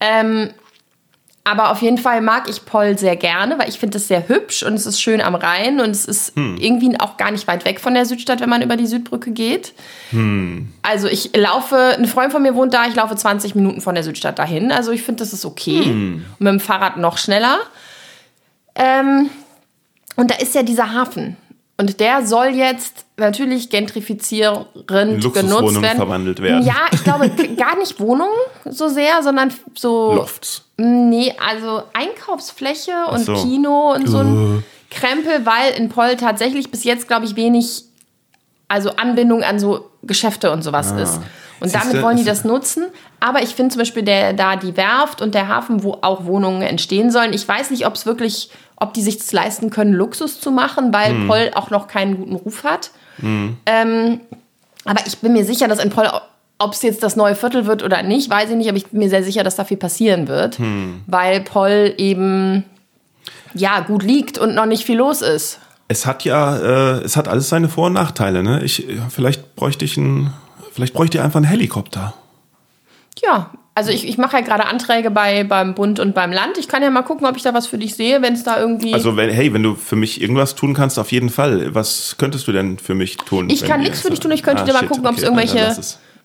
Ähm, 0.00 0.50
aber 1.48 1.70
auf 1.70 1.80
jeden 1.80 1.96
Fall 1.96 2.20
mag 2.20 2.46
ich 2.50 2.66
Poll 2.66 2.98
sehr 2.98 3.16
gerne, 3.16 3.58
weil 3.58 3.70
ich 3.70 3.78
finde 3.78 3.96
es 3.96 4.06
sehr 4.06 4.28
hübsch 4.28 4.62
und 4.62 4.74
es 4.74 4.84
ist 4.84 5.00
schön 5.00 5.22
am 5.22 5.34
Rhein 5.34 5.80
und 5.80 5.88
es 5.88 6.04
ist 6.04 6.36
hm. 6.36 6.58
irgendwie 6.58 6.94
auch 7.00 7.16
gar 7.16 7.30
nicht 7.30 7.46
weit 7.46 7.64
weg 7.64 7.80
von 7.80 7.94
der 7.94 8.04
Südstadt, 8.04 8.40
wenn 8.40 8.50
man 8.50 8.60
über 8.60 8.76
die 8.76 8.86
Südbrücke 8.86 9.30
geht. 9.30 9.72
Hm. 10.10 10.68
Also 10.82 11.08
ich 11.08 11.34
laufe, 11.34 11.96
ein 11.96 12.04
Freund 12.04 12.32
von 12.32 12.42
mir 12.42 12.54
wohnt 12.54 12.74
da, 12.74 12.84
ich 12.86 12.94
laufe 12.94 13.16
20 13.16 13.54
Minuten 13.54 13.80
von 13.80 13.94
der 13.94 14.04
Südstadt 14.04 14.38
dahin. 14.38 14.70
Also 14.70 14.92
ich 14.92 15.02
finde, 15.02 15.20
das 15.20 15.32
ist 15.32 15.46
okay. 15.46 15.84
Hm. 15.84 16.24
Und 16.38 16.44
mit 16.44 16.52
dem 16.52 16.60
Fahrrad 16.60 16.98
noch 16.98 17.16
schneller. 17.16 17.60
Ähm, 18.74 19.30
und 20.16 20.30
da 20.30 20.34
ist 20.34 20.54
ja 20.54 20.62
dieser 20.62 20.92
Hafen. 20.92 21.38
Und 21.80 22.00
der 22.00 22.26
soll 22.26 22.48
jetzt 22.48 23.06
natürlich 23.16 23.70
gentrifizierend 23.70 24.66
genutzt 24.88 25.80
werden. 25.80 25.96
verwandelt 25.96 26.42
werden. 26.42 26.66
Ja, 26.66 26.86
ich 26.90 27.04
glaube 27.04 27.30
gar 27.56 27.78
nicht 27.78 28.00
Wohnungen 28.00 28.34
so 28.64 28.88
sehr, 28.88 29.22
sondern 29.22 29.52
so. 29.76 30.14
Lofts. 30.14 30.64
Nee, 30.76 31.34
also 31.38 31.84
Einkaufsfläche 31.92 33.06
und 33.10 33.20
so. 33.20 33.34
Kino 33.34 33.92
und 33.94 34.08
so 34.08 34.18
ein 34.18 34.64
Krempel, 34.90 35.46
weil 35.46 35.72
in 35.76 35.88
Poll 35.88 36.16
tatsächlich 36.16 36.70
bis 36.70 36.82
jetzt, 36.82 37.06
glaube 37.06 37.26
ich, 37.26 37.36
wenig, 37.36 37.84
also 38.66 38.90
Anbindung 38.96 39.44
an 39.44 39.60
so 39.60 39.90
Geschäfte 40.02 40.50
und 40.50 40.62
sowas 40.62 40.92
ah. 40.92 41.00
ist. 41.00 41.20
Und 41.60 41.68
Siehste, 41.68 41.88
damit 41.88 42.02
wollen 42.02 42.16
die 42.16 42.24
das 42.24 42.44
nutzen. 42.44 42.86
Aber 43.20 43.42
ich 43.42 43.54
finde 43.54 43.72
zum 43.72 43.80
Beispiel 43.80 44.02
der, 44.02 44.32
da 44.32 44.56
die 44.56 44.76
Werft 44.76 45.20
und 45.20 45.34
der 45.34 45.48
Hafen, 45.48 45.82
wo 45.82 45.98
auch 46.02 46.24
Wohnungen 46.24 46.62
entstehen 46.62 47.10
sollen. 47.10 47.32
Ich 47.32 47.46
weiß 47.46 47.70
nicht, 47.70 47.86
ob 47.86 47.94
es 47.94 48.06
wirklich, 48.06 48.50
ob 48.80 48.94
die 48.94 49.02
sich 49.02 49.30
leisten 49.32 49.70
können, 49.70 49.92
Luxus 49.92 50.40
zu 50.40 50.50
machen, 50.50 50.92
weil 50.92 51.10
hm. 51.10 51.26
Poll 51.26 51.50
auch 51.54 51.70
noch 51.70 51.88
keinen 51.88 52.16
guten 52.16 52.36
Ruf 52.36 52.64
hat. 52.64 52.90
Hm. 53.20 53.56
Ähm, 53.66 54.20
aber 54.84 55.06
ich 55.06 55.18
bin 55.18 55.32
mir 55.32 55.44
sicher, 55.44 55.68
dass 55.68 55.82
in 55.82 55.90
Poll, 55.90 56.08
ob 56.58 56.72
es 56.72 56.82
jetzt 56.82 57.02
das 57.02 57.16
neue 57.16 57.34
Viertel 57.34 57.66
wird 57.66 57.82
oder 57.82 58.02
nicht, 58.02 58.30
weiß 58.30 58.50
ich 58.50 58.56
nicht, 58.56 58.68
aber 58.68 58.78
ich 58.78 58.86
bin 58.86 59.00
mir 59.00 59.10
sehr 59.10 59.24
sicher, 59.24 59.42
dass 59.42 59.56
da 59.56 59.64
viel 59.64 59.76
passieren 59.76 60.28
wird, 60.28 60.58
hm. 60.58 61.02
weil 61.06 61.40
Poll 61.40 61.94
eben 61.98 62.64
ja 63.54 63.80
gut 63.80 64.02
liegt 64.02 64.38
und 64.38 64.54
noch 64.54 64.66
nicht 64.66 64.84
viel 64.84 64.98
los 64.98 65.22
ist. 65.22 65.58
Es 65.88 66.06
hat 66.06 66.24
ja, 66.24 66.56
äh, 66.58 67.00
es 67.00 67.16
hat 67.16 67.28
alles 67.28 67.48
seine 67.48 67.68
Vor- 67.68 67.86
und 67.86 67.94
Nachteile. 67.94 68.42
Ne? 68.42 68.62
Ich, 68.62 68.86
vielleicht 69.08 69.56
bräuchte 69.56 69.84
ich 69.84 69.96
ein 69.96 70.32
Vielleicht 70.78 70.94
bräuchte 70.94 71.18
ihr 71.18 71.24
einfach 71.24 71.38
einen 71.38 71.48
Helikopter. 71.48 72.14
Ja, 73.20 73.50
also 73.78 73.92
ich, 73.92 74.08
ich 74.08 74.18
mache 74.18 74.36
ja 74.36 74.42
gerade 74.42 74.66
Anträge 74.66 75.12
bei, 75.12 75.44
beim 75.44 75.74
Bund 75.74 76.00
und 76.00 76.12
beim 76.12 76.32
Land. 76.32 76.58
Ich 76.58 76.66
kann 76.66 76.82
ja 76.82 76.90
mal 76.90 77.02
gucken, 77.02 77.28
ob 77.28 77.36
ich 77.36 77.44
da 77.44 77.54
was 77.54 77.68
für 77.68 77.78
dich 77.78 77.94
sehe, 77.94 78.22
wenn 78.22 78.34
es 78.34 78.42
da 78.42 78.58
irgendwie. 78.58 78.92
Also 78.92 79.16
wenn, 79.16 79.30
hey, 79.30 79.54
wenn 79.54 79.62
du 79.62 79.76
für 79.76 79.94
mich 79.94 80.20
irgendwas 80.20 80.56
tun 80.56 80.74
kannst, 80.74 80.98
auf 80.98 81.12
jeden 81.12 81.30
Fall. 81.30 81.72
Was 81.76 82.16
könntest 82.18 82.48
du 82.48 82.52
denn 82.52 82.80
für 82.80 82.96
mich 82.96 83.18
tun? 83.18 83.48
Ich 83.48 83.64
kann 83.64 83.80
nichts 83.80 84.00
für 84.00 84.10
dich 84.10 84.18
tun, 84.18 84.32
ich 84.32 84.42
könnte 84.42 84.62
ah, 84.62 84.66
dir 84.66 84.72
mal 84.72 84.80
shit, 84.80 84.88
gucken, 84.88 85.06
ob 85.06 85.16
es 85.16 85.22
irgendwelche 85.22 85.76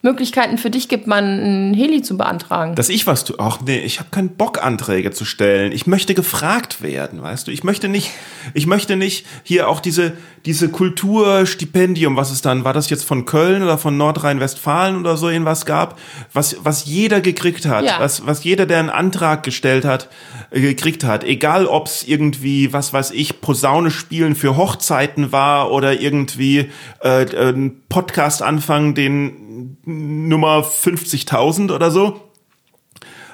Möglichkeiten 0.04 0.58
für 0.58 0.70
dich 0.70 0.90
gibt, 0.90 1.08
mal 1.08 1.24
einen 1.24 1.74
Heli 1.74 2.02
zu 2.02 2.18
beantragen. 2.18 2.76
Dass 2.76 2.90
ich 2.90 3.08
was 3.08 3.24
tue? 3.24 3.38
Ach 3.40 3.62
nee, 3.66 3.80
ich 3.80 4.00
habe 4.00 4.10
keinen 4.12 4.36
Bock, 4.36 4.62
Anträge 4.62 5.12
zu 5.12 5.24
stellen. 5.24 5.72
Ich 5.72 5.88
möchte 5.88 6.14
gefragt 6.14 6.82
werden, 6.82 7.22
weißt 7.22 7.48
du? 7.48 7.52
Ich 7.52 7.64
möchte 7.64 7.88
nicht, 7.88 8.12
ich 8.54 8.68
möchte 8.68 8.98
nicht 8.98 9.26
hier 9.44 9.70
auch 9.70 9.80
diese, 9.80 10.12
diese 10.46 10.68
Kulturstipendium, 10.68 12.18
was 12.18 12.32
es 12.32 12.42
dann, 12.42 12.66
war 12.66 12.74
das 12.74 12.90
jetzt 12.90 13.06
von 13.06 13.24
Köln 13.24 13.64
oder 13.64 13.78
von 13.78 13.96
Nordrhein-Westfalen 13.96 14.98
oder 14.98 15.16
so 15.16 15.30
irgendwas 15.30 15.66
gab, 15.66 15.98
was, 16.34 16.58
was 16.60 16.84
jeder 16.84 17.22
gekriegt 17.22 17.66
hat, 17.66 17.86
ja. 17.86 17.96
was, 18.00 18.28
was 18.28 18.44
jeder, 18.44 18.66
der 18.66 18.80
einen 18.80 18.90
Antrag 18.90 19.44
gestellt 19.44 19.86
hat, 19.86 20.10
gekriegt 20.54 21.04
hat. 21.04 21.24
Egal 21.24 21.66
ob 21.66 21.88
es 21.88 22.08
irgendwie, 22.08 22.74
was 22.74 22.94
weiß 22.94 23.12
ich, 23.12 23.42
Posaune 23.42 23.92
spielen 23.92 24.36
für 24.36 24.56
Hochzeiten 24.56 25.32
war 25.32 25.72
oder 25.72 26.00
irgendwie 26.00 26.70
äh, 27.02 27.26
ein 27.26 27.82
Podcast 27.90 28.42
anfangen, 28.42 28.94
den 28.94 29.78
Nummer 29.84 30.60
50.000 30.60 31.74
oder 31.74 31.90
so, 31.90 32.22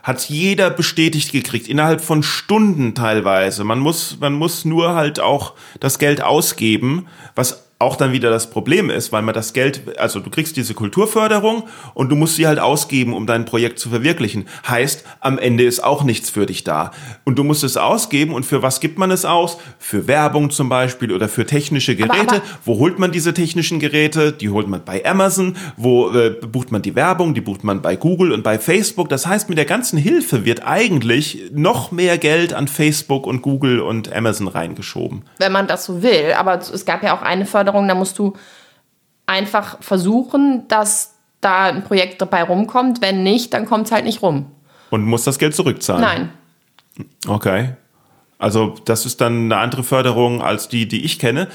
hat 0.01 0.29
jeder 0.29 0.69
bestätigt 0.69 1.31
gekriegt, 1.31 1.67
innerhalb 1.67 2.01
von 2.01 2.23
Stunden 2.23 2.95
teilweise. 2.95 3.65
Man 3.65 3.79
muss, 3.79 4.17
man 4.19 4.33
muss 4.33 4.63
nur 4.63 4.95
halt 4.95 5.19
auch 5.19 5.53
das 5.79 5.99
Geld 5.99 6.23
ausgeben, 6.23 7.07
was 7.35 7.68
auch 7.81 7.95
dann 7.95 8.11
wieder 8.11 8.29
das 8.29 8.49
Problem 8.49 8.89
ist, 8.89 9.13
weil 9.13 9.21
man 9.21 9.33
das 9.33 9.53
Geld, 9.53 9.97
also 9.97 10.19
du 10.19 10.29
kriegst 10.29 10.57
diese 10.57 10.73
Kulturförderung 10.73 11.63
und 11.93 12.09
du 12.09 12.17
musst 12.17 12.35
sie 12.35 12.45
halt 12.45 12.59
ausgeben, 12.59 13.13
um 13.13 13.25
dein 13.25 13.45
Projekt 13.45 13.79
zu 13.79 13.87
verwirklichen. 13.87 14.49
Heißt, 14.67 15.05
am 15.21 15.39
Ende 15.39 15.63
ist 15.63 15.81
auch 15.81 16.03
nichts 16.03 16.29
für 16.29 16.45
dich 16.45 16.65
da. 16.65 16.91
Und 17.23 17.39
du 17.39 17.45
musst 17.45 17.63
es 17.63 17.77
ausgeben 17.77 18.33
und 18.33 18.45
für 18.45 18.61
was 18.61 18.81
gibt 18.81 18.97
man 18.97 19.11
es 19.11 19.23
aus? 19.23 19.57
Für 19.77 20.07
Werbung 20.07 20.49
zum 20.49 20.67
Beispiel 20.67 21.13
oder 21.13 21.29
für 21.29 21.45
technische 21.45 21.95
Geräte. 21.95 22.17
Aber, 22.17 22.35
aber 22.35 22.43
Wo 22.65 22.79
holt 22.79 22.99
man 22.99 23.13
diese 23.13 23.33
technischen 23.33 23.79
Geräte? 23.79 24.33
Die 24.33 24.49
holt 24.49 24.67
man 24.67 24.83
bei 24.83 25.05
Amazon. 25.05 25.55
Wo 25.77 26.09
äh, 26.09 26.31
bucht 26.31 26.73
man 26.73 26.81
die 26.81 26.95
Werbung? 26.95 27.33
Die 27.33 27.39
bucht 27.39 27.63
man 27.63 27.81
bei 27.81 27.95
Google 27.95 28.33
und 28.33 28.43
bei 28.43 28.59
Facebook. 28.59 29.07
Das 29.07 29.25
heißt, 29.25 29.47
mit 29.47 29.57
der 29.57 29.63
ganzen 29.63 29.97
Hilfe 29.97 30.43
wird 30.43 30.67
eigentlich 30.67 31.43
noch 31.53 31.93
mehr 31.93 32.17
Geld 32.17 32.53
an 32.53 32.67
Facebook 32.67 33.25
und 33.25 33.41
Google 33.41 33.79
und 33.79 34.11
Amazon 34.11 34.49
reingeschoben. 34.49 35.23
Wenn 35.37 35.53
man 35.53 35.67
das 35.67 35.85
so 35.85 36.03
will. 36.03 36.33
Aber 36.37 36.59
es 36.59 36.83
gab 36.83 37.03
ja 37.03 37.15
auch 37.15 37.21
eine 37.21 37.45
Förderung 37.45 37.68
Herausforderung. 37.69 37.87
Da 37.87 37.95
musst 37.95 38.19
du 38.19 38.33
einfach 39.25 39.81
versuchen, 39.81 40.67
dass 40.67 41.15
da 41.41 41.65
ein 41.65 41.83
Projekt 41.83 42.21
dabei 42.21 42.43
rumkommt. 42.43 43.01
Wenn 43.01 43.23
nicht, 43.23 43.53
dann 43.53 43.65
kommt 43.65 43.87
es 43.87 43.91
halt 43.91 44.05
nicht 44.05 44.21
rum. 44.21 44.51
Und 44.89 45.03
muss 45.03 45.23
das 45.23 45.37
Geld 45.37 45.55
zurückzahlen? 45.55 46.01
Nein. 46.01 46.29
Okay. 47.27 47.75
Also 48.37 48.75
das 48.85 49.05
ist 49.05 49.21
dann 49.21 49.45
eine 49.45 49.57
andere 49.57 49.83
Förderung 49.83 50.41
als 50.41 50.69
die, 50.69 50.87
die 50.87 51.05
ich 51.05 51.19
kenne. 51.19 51.47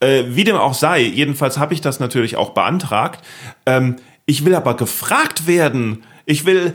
Äh, 0.00 0.24
wie 0.28 0.44
dem 0.44 0.56
auch 0.56 0.74
sei, 0.74 1.00
jedenfalls 1.00 1.58
habe 1.58 1.74
ich 1.74 1.80
das 1.80 2.00
natürlich 2.00 2.36
auch 2.36 2.50
beantragt. 2.50 3.24
Ähm, 3.66 3.96
ich 4.26 4.44
will 4.44 4.54
aber 4.54 4.76
gefragt 4.76 5.46
werden. 5.46 6.04
Ich 6.24 6.44
will, 6.44 6.74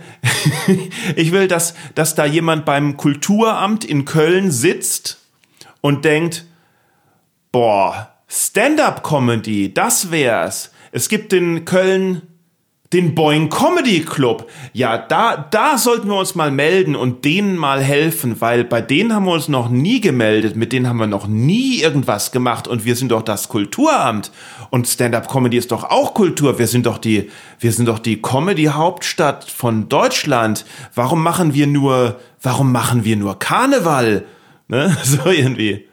ich 1.16 1.32
will, 1.32 1.48
dass, 1.48 1.76
dass 1.96 2.16
da 2.16 2.26
jemand 2.26 2.66
beim 2.66 2.98
Kulturamt 2.98 3.86
in 3.86 4.06
Köln 4.06 4.52
sitzt 4.52 5.20
und 5.82 6.04
denkt, 6.06 6.46
boah, 7.52 8.13
Stand-up-Comedy, 8.36 9.76
das 9.76 10.10
wär's. 10.10 10.72
Es 10.92 11.08
gibt 11.08 11.34
in 11.34 11.66
Köln 11.66 12.24
den 12.92 13.14
Boing 13.14 13.50
Comedy 13.50 14.02
Club. 14.02 14.50
Ja, 14.74 14.98
da, 14.98 15.38
da 15.52 15.78
sollten 15.78 16.08
wir 16.08 16.16
uns 16.16 16.34
mal 16.34 16.50
melden 16.50 16.96
und 16.96 17.26
denen 17.26 17.56
mal 17.56 17.84
helfen, 17.84 18.42
weil 18.42 18.64
bei 18.64 18.82
denen 18.82 19.14
haben 19.14 19.26
wir 19.26 19.34
uns 19.34 19.50
noch 19.50 19.70
nie 19.70 20.02
gemeldet, 20.02 20.56
mit 20.56 20.74
denen 20.74 20.88
haben 20.88 20.98
wir 20.98 21.06
noch 21.06 21.28
nie 21.28 21.82
irgendwas 21.82 22.32
gemacht 22.32 22.68
und 22.68 22.86
wir 22.86 22.96
sind 22.96 23.12
doch 23.12 23.22
das 23.22 23.50
Kulturamt 23.50 24.32
und 24.72 24.88
Stand-up 24.88 25.32
Comedy 25.32 25.58
ist 25.58 25.72
doch 25.72 25.84
auch 25.84 26.16
Kultur. 26.16 26.58
Wir 26.58 26.68
sind 26.68 26.88
doch 26.88 26.98
die, 26.98 27.30
wir 27.60 27.72
sind 27.72 27.88
doch 27.88 28.00
die 28.00 28.20
Comedy 28.20 28.66
Hauptstadt 28.66 29.44
von 29.44 29.90
Deutschland. 29.90 30.66
Warum 30.96 31.22
machen 31.22 31.54
wir 31.54 31.68
nur, 31.68 32.20
warum 32.42 32.72
machen 32.72 33.06
wir 33.06 33.16
nur 33.16 33.38
Karneval? 33.38 34.26
Ne? 34.70 34.98
So 35.04 35.30
irgendwie. 35.30 35.88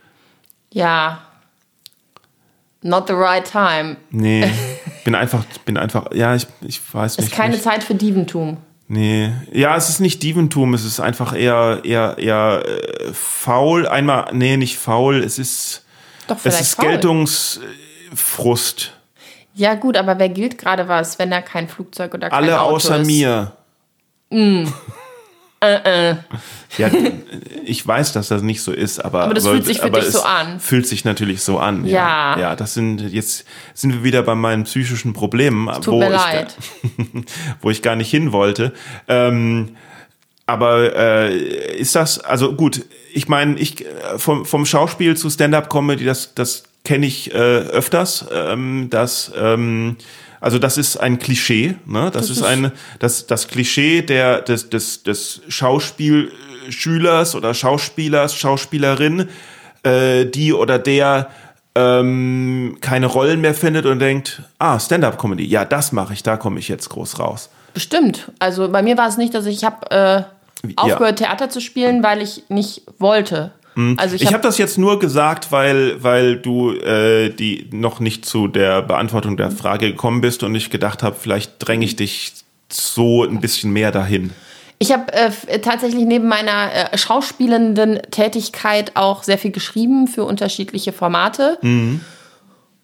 Ja, 0.73 1.21
Not 2.83 3.09
the 3.09 3.15
right 3.15 3.45
time. 3.45 3.97
Nee, 4.11 4.51
bin 5.05 5.15
einfach, 5.15 5.45
bin 5.65 5.77
einfach, 5.77 6.13
ja, 6.15 6.35
ich, 6.35 6.47
ich 6.63 6.81
weiß 6.93 7.19
nicht. 7.19 7.29
Ist 7.29 7.35
keine 7.35 7.53
nicht. 7.53 7.65
Zeit 7.65 7.85
für 7.85 7.95
Dieventum. 7.95 8.57
Nee, 8.89 9.33
ja, 9.53 9.77
es 9.77 9.89
ist 9.89 10.01
nicht 10.01 10.23
Dieventum, 10.23 10.75
es 10.75 10.85
ist 10.85 10.99
einfach 10.99 11.37
eher, 11.37 11.81
eher, 11.85 12.17
eher 12.19 12.63
äh, 12.67 13.13
faul. 13.13 13.87
Einmal, 13.87 14.31
nee, 14.33 14.57
nicht 14.57 14.79
faul, 14.79 15.23
es 15.23 15.39
ist, 15.39 15.85
Doch, 16.27 16.39
es 16.43 16.61
ist 16.61 16.75
faul. 16.75 16.87
Geltungsfrust. 16.89 18.93
Ja, 19.55 19.75
gut, 19.75 19.97
aber 19.97 20.19
wer 20.19 20.29
gilt 20.29 20.59
gerade 20.59 20.89
was, 20.89 21.19
wenn 21.21 21.31
da 21.31 21.41
kein 21.41 21.69
Flugzeug 21.69 22.15
oder 22.15 22.31
kein 22.31 22.37
Alle 22.37 22.61
Auto 22.61 22.77
außer 22.77 23.01
ist? 23.01 23.07
mir. 23.07 23.53
Mm. 24.31 24.65
Äh, 25.63 26.11
äh. 26.11 26.17
Ja, 26.79 26.91
ich 27.67 27.87
weiß, 27.87 28.15
dass 28.15 28.29
das 28.29 28.41
nicht 28.41 28.63
so 28.63 28.73
ist, 28.73 28.99
aber, 29.05 29.25
aber 29.25 29.35
das 29.35 29.45
aber, 29.45 29.57
fühlt 29.57 29.67
sich 29.67 29.81
für 29.81 29.91
dich 29.91 30.05
so 30.07 30.23
an. 30.23 30.59
Fühlt 30.59 30.87
sich 30.87 31.05
natürlich 31.05 31.43
so 31.43 31.59
an. 31.59 31.85
Ja. 31.85 32.35
ja. 32.35 32.41
Ja, 32.41 32.57
das 32.57 32.73
sind 32.73 33.13
jetzt 33.13 33.45
sind 33.75 33.93
wir 33.93 34.05
wieder 34.05 34.23
bei 34.23 34.35
meinen 34.35 34.65
psychischen 34.65 35.13
Problemen, 35.13 35.69
wo 35.85 35.99
mir 35.99 36.09
leid. 36.09 36.57
ich 36.83 37.25
wo 37.61 37.71
ich 37.71 37.83
gar 37.83 37.95
nicht 37.95 38.11
hin 38.11 38.33
wollte. 38.33 38.73
Ähm, 39.07 39.77
aber 40.47 40.97
äh, 40.97 41.77
ist 41.77 41.95
das 41.95 42.19
also 42.21 42.55
gut? 42.55 42.87
Ich 43.13 43.29
meine, 43.29 43.59
ich 43.59 43.85
vom 44.17 44.47
vom 44.47 44.65
Schauspiel 44.65 45.15
zu 45.17 45.29
Stand-up-Comedy, 45.29 46.05
das 46.05 46.35
das 46.35 46.65
kenne 46.85 47.05
ich 47.05 47.35
äh, 47.35 47.37
öfters, 47.37 48.25
ähm, 48.33 48.89
dass 48.89 49.31
ähm, 49.37 49.97
also 50.41 50.59
das 50.59 50.79
ist 50.79 50.97
ein 50.97 51.19
Klischee, 51.19 51.77
ne? 51.87 52.11
Das, 52.13 52.29
das 52.29 52.39
ist 52.39 52.43
ein 52.43 52.73
das 52.99 53.27
das 53.27 53.49
Klischee 53.49 54.03
der 54.03 54.41
des 54.41 54.71
des 54.71 55.03
des 55.03 55.43
Schauspielschülers 55.49 57.35
oder 57.35 57.55
Schauspielers, 57.55 58.35
Schauspielerin, 58.35 59.29
äh, 59.83 60.25
die 60.27 60.53
oder 60.53 60.79
der 60.79 61.31
ähm, 61.75 62.79
keine 62.81 63.07
Rollen 63.07 63.41
mehr 63.41 63.55
findet 63.55 63.87
und 63.87 64.01
denkt, 64.01 64.43
ah, 64.59 64.79
Stand-up-Comedy, 64.79 65.45
ja, 65.45 65.65
das 65.65 65.93
mache 65.93 66.15
ich, 66.15 66.23
da 66.23 66.37
komme 66.37 66.59
ich 66.59 66.69
jetzt 66.69 66.89
groß 66.89 67.19
raus. 67.19 67.51
Bestimmt. 67.75 68.33
Also 68.39 68.69
bei 68.69 68.83
mir 68.83 68.97
war 68.97 69.09
es 69.09 69.17
nicht, 69.17 69.35
dass 69.35 69.47
ich 69.47 69.65
habe 69.65 69.91
äh, 69.91 70.23
aufgehört, 70.77 71.21
ja. 71.21 71.27
Theater 71.27 71.49
zu 71.49 71.61
spielen, 71.61 72.03
weil 72.03 72.21
ich 72.21 72.45
nicht 72.49 72.83
wollte. 72.99 73.53
Mhm. 73.75 73.97
Also 73.99 74.17
ich 74.17 74.27
habe 74.27 74.35
hab 74.35 74.43
das 74.43 74.59
jetzt 74.59 74.79
nur 74.79 74.99
gesagt, 74.99 75.53
weil, 75.53 76.03
weil 76.03 76.37
du 76.37 76.73
äh, 76.73 77.31
die 77.31 77.69
noch 77.73 78.01
nicht 78.01 78.25
zu 78.25 78.49
der 78.49 78.83
Beantwortung 78.83 79.37
der 79.37 79.51
Frage 79.51 79.91
gekommen 79.91 80.21
bist 80.21 80.43
und 80.43 80.55
ich 80.55 80.71
gedacht 80.71 81.03
habe, 81.03 81.17
vielleicht 81.19 81.55
dränge 81.59 81.85
ich 81.85 81.97
dich 81.97 82.33
so 82.69 83.25
ein 83.25 83.41
bisschen 83.41 83.73
mehr 83.73 83.93
dahin. 83.93 84.33
Ich 84.79 84.93
habe 84.93 85.13
äh, 85.13 85.59
tatsächlich 85.61 86.07
neben 86.07 86.27
meiner 86.27 86.93
äh, 86.93 86.97
schauspielenden 86.97 88.01
Tätigkeit 88.11 88.93
auch 88.95 89.23
sehr 89.23 89.37
viel 89.37 89.51
geschrieben 89.51 90.09
für 90.09 90.25
unterschiedliche 90.25 90.93
Formate. 90.93 91.59
Mhm. 91.61 92.01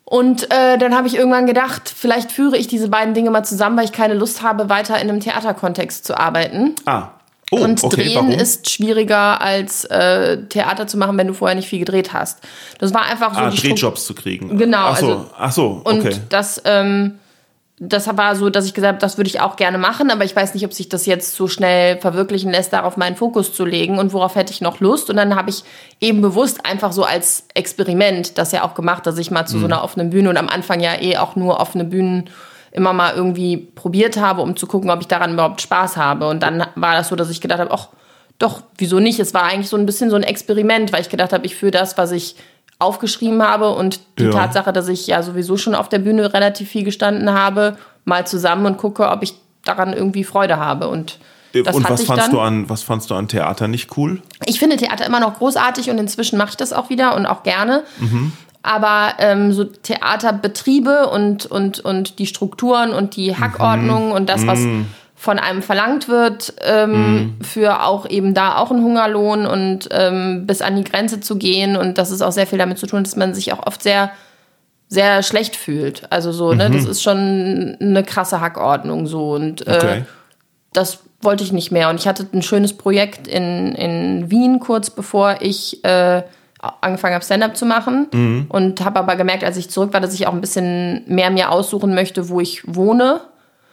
Und 0.04 0.44
äh, 0.52 0.78
dann 0.78 0.94
habe 0.94 1.08
ich 1.08 1.16
irgendwann 1.16 1.46
gedacht, 1.46 1.92
vielleicht 1.94 2.30
führe 2.30 2.56
ich 2.56 2.68
diese 2.68 2.88
beiden 2.88 3.14
Dinge 3.14 3.30
mal 3.30 3.44
zusammen, 3.44 3.76
weil 3.76 3.86
ich 3.86 3.92
keine 3.92 4.14
Lust 4.14 4.42
habe, 4.42 4.68
weiter 4.68 5.00
in 5.00 5.08
einem 5.08 5.20
Theaterkontext 5.20 6.04
zu 6.04 6.16
arbeiten. 6.16 6.76
Ah. 6.84 7.08
Oh, 7.52 7.58
und 7.58 7.82
okay, 7.84 8.02
drehen 8.02 8.14
warum? 8.16 8.30
ist 8.30 8.68
schwieriger 8.70 9.40
als 9.40 9.84
äh, 9.84 10.38
Theater 10.48 10.88
zu 10.88 10.98
machen, 10.98 11.16
wenn 11.16 11.28
du 11.28 11.34
vorher 11.34 11.54
nicht 11.54 11.68
viel 11.68 11.78
gedreht 11.78 12.12
hast. 12.12 12.40
Das 12.78 12.92
war 12.92 13.04
einfach 13.04 13.34
so. 13.34 13.40
Ah, 13.40 13.50
Drehjobs 13.50 14.04
zu 14.04 14.14
kriegen. 14.14 14.58
Genau. 14.58 14.78
Ach 14.78 14.96
so, 14.96 15.06
also, 15.06 15.30
ach 15.36 15.52
so 15.52 15.80
okay. 15.84 15.98
Und 15.98 16.20
das 16.30 16.60
ähm, 16.64 17.18
das 17.78 18.06
war 18.16 18.36
so, 18.36 18.48
dass 18.48 18.64
ich 18.64 18.72
gesagt 18.72 18.94
habe, 18.94 19.00
das 19.00 19.18
würde 19.18 19.28
ich 19.28 19.40
auch 19.40 19.56
gerne 19.56 19.76
machen, 19.76 20.10
aber 20.10 20.24
ich 20.24 20.34
weiß 20.34 20.54
nicht, 20.54 20.64
ob 20.64 20.72
sich 20.72 20.88
das 20.88 21.04
jetzt 21.04 21.34
so 21.34 21.46
schnell 21.46 21.98
verwirklichen 21.98 22.50
lässt, 22.50 22.72
darauf 22.72 22.96
meinen 22.96 23.16
Fokus 23.16 23.52
zu 23.52 23.66
legen 23.66 23.98
und 23.98 24.14
worauf 24.14 24.34
hätte 24.34 24.50
ich 24.50 24.62
noch 24.62 24.80
Lust. 24.80 25.10
Und 25.10 25.16
dann 25.16 25.36
habe 25.36 25.50
ich 25.50 25.62
eben 26.00 26.22
bewusst 26.22 26.64
einfach 26.64 26.92
so 26.92 27.04
als 27.04 27.44
Experiment 27.52 28.38
das 28.38 28.52
ja 28.52 28.64
auch 28.64 28.74
gemacht, 28.74 29.06
dass 29.06 29.18
ich 29.18 29.30
mal 29.30 29.44
zu 29.44 29.56
mhm. 29.56 29.60
so 29.60 29.66
einer 29.66 29.84
offenen 29.84 30.08
Bühne 30.08 30.30
und 30.30 30.38
am 30.38 30.48
Anfang 30.48 30.80
ja 30.80 30.98
eh 30.98 31.18
auch 31.18 31.36
nur 31.36 31.60
offene 31.60 31.84
Bühnen 31.84 32.30
immer 32.76 32.92
mal 32.92 33.14
irgendwie 33.14 33.56
probiert 33.56 34.18
habe, 34.18 34.42
um 34.42 34.54
zu 34.54 34.66
gucken, 34.66 34.90
ob 34.90 35.00
ich 35.00 35.08
daran 35.08 35.32
überhaupt 35.32 35.60
Spaß 35.62 35.96
habe. 35.96 36.28
Und 36.28 36.42
dann 36.42 36.66
war 36.74 36.94
das 36.94 37.08
so, 37.08 37.16
dass 37.16 37.30
ich 37.30 37.40
gedacht 37.40 37.58
habe, 37.58 37.72
ach, 37.72 37.88
doch, 38.38 38.62
wieso 38.76 39.00
nicht? 39.00 39.18
Es 39.18 39.32
war 39.32 39.44
eigentlich 39.44 39.70
so 39.70 39.78
ein 39.78 39.86
bisschen 39.86 40.10
so 40.10 40.16
ein 40.16 40.22
Experiment, 40.22 40.92
weil 40.92 41.00
ich 41.00 41.08
gedacht 41.08 41.32
habe, 41.32 41.46
ich 41.46 41.56
führe 41.56 41.72
das, 41.72 41.96
was 41.96 42.12
ich 42.12 42.36
aufgeschrieben 42.78 43.42
habe 43.42 43.70
und 43.70 44.00
die 44.18 44.24
ja. 44.24 44.30
Tatsache, 44.30 44.72
dass 44.72 44.88
ich 44.88 45.06
ja 45.06 45.22
sowieso 45.22 45.56
schon 45.56 45.74
auf 45.74 45.88
der 45.88 45.98
Bühne 45.98 46.34
relativ 46.34 46.68
viel 46.68 46.84
gestanden 46.84 47.32
habe, 47.32 47.78
mal 48.04 48.26
zusammen 48.26 48.66
und 48.66 48.76
gucke, 48.76 49.08
ob 49.08 49.22
ich 49.22 49.34
daran 49.64 49.94
irgendwie 49.94 50.24
Freude 50.24 50.58
habe 50.58 50.88
und 50.88 51.18
äh, 51.54 51.62
das 51.62 51.74
und 51.74 51.88
was 51.88 52.02
fandst 52.02 52.32
du 52.32 52.40
an 52.40 52.68
was 52.68 52.82
fandst 52.82 53.10
du 53.10 53.14
an 53.14 53.28
Theater 53.28 53.66
nicht 53.66 53.96
cool? 53.96 54.20
Ich 54.44 54.58
finde 54.58 54.76
Theater 54.76 55.06
immer 55.06 55.20
noch 55.20 55.38
großartig 55.38 55.88
und 55.88 55.96
inzwischen 55.96 56.36
mache 56.36 56.50
ich 56.50 56.56
das 56.56 56.74
auch 56.74 56.90
wieder 56.90 57.16
und 57.16 57.24
auch 57.24 57.42
gerne. 57.42 57.84
Mhm. 57.98 58.32
Aber 58.66 59.14
ähm, 59.18 59.52
so 59.52 59.64
Theaterbetriebe 59.64 61.08
und, 61.08 61.46
und, 61.46 61.80
und 61.80 62.18
die 62.18 62.26
Strukturen 62.26 62.92
und 62.92 63.16
die 63.16 63.36
Hackordnung 63.36 64.06
mhm. 64.06 64.12
und 64.12 64.28
das, 64.28 64.46
was 64.46 64.58
mhm 64.58 64.86
von 65.18 65.38
einem 65.38 65.62
verlangt 65.62 66.08
wird, 66.08 66.54
ähm, 66.64 66.92
mhm. 66.92 67.34
für 67.42 67.82
auch 67.82 68.08
eben 68.08 68.34
da 68.34 68.58
auch 68.58 68.70
einen 68.70 68.84
Hungerlohn 68.84 69.46
und 69.46 69.88
ähm, 69.90 70.46
bis 70.46 70.60
an 70.60 70.76
die 70.76 70.84
Grenze 70.84 71.20
zu 71.20 71.36
gehen. 71.36 71.76
Und 71.76 71.96
das 71.96 72.10
ist 72.10 72.20
auch 72.20 72.32
sehr 72.32 72.46
viel 72.46 72.58
damit 72.58 72.78
zu 72.78 72.86
tun, 72.86 73.02
dass 73.02 73.16
man 73.16 73.34
sich 73.34 73.52
auch 73.52 73.66
oft 73.66 73.82
sehr, 73.82 74.10
sehr 74.88 75.22
schlecht 75.22 75.56
fühlt. 75.56 76.12
Also 76.12 76.32
so, 76.32 76.52
mhm. 76.52 76.58
ne, 76.58 76.70
das 76.70 76.84
mhm. 76.84 76.90
ist 76.90 77.02
schon 77.02 77.76
eine 77.80 78.04
krasse 78.04 78.42
Hackordnung 78.42 79.06
so. 79.06 79.32
Und 79.32 79.66
äh, 79.66 79.76
okay. 79.76 80.04
das 80.74 81.00
wollte 81.22 81.42
ich 81.42 81.50
nicht 81.50 81.72
mehr. 81.72 81.88
Und 81.88 81.98
ich 81.98 82.06
hatte 82.06 82.26
ein 82.32 82.42
schönes 82.42 82.74
Projekt 82.74 83.26
in, 83.26 83.74
in 83.74 84.30
Wien 84.30 84.60
kurz 84.60 84.90
bevor 84.90 85.36
ich 85.40 85.82
äh, 85.82 86.22
angefangen 86.80 87.14
habe, 87.14 87.24
Stand-up 87.24 87.56
zu 87.56 87.66
machen. 87.66 88.08
Mhm. 88.12 88.46
Und 88.48 88.84
habe 88.84 88.98
aber 88.98 89.16
gemerkt, 89.16 89.44
als 89.44 89.56
ich 89.56 89.70
zurück 89.70 89.92
war, 89.92 90.00
dass 90.00 90.14
ich 90.14 90.26
auch 90.26 90.32
ein 90.32 90.40
bisschen 90.40 91.04
mehr 91.06 91.30
mir 91.30 91.50
aussuchen 91.50 91.94
möchte, 91.94 92.28
wo 92.28 92.40
ich 92.40 92.62
wohne 92.66 93.20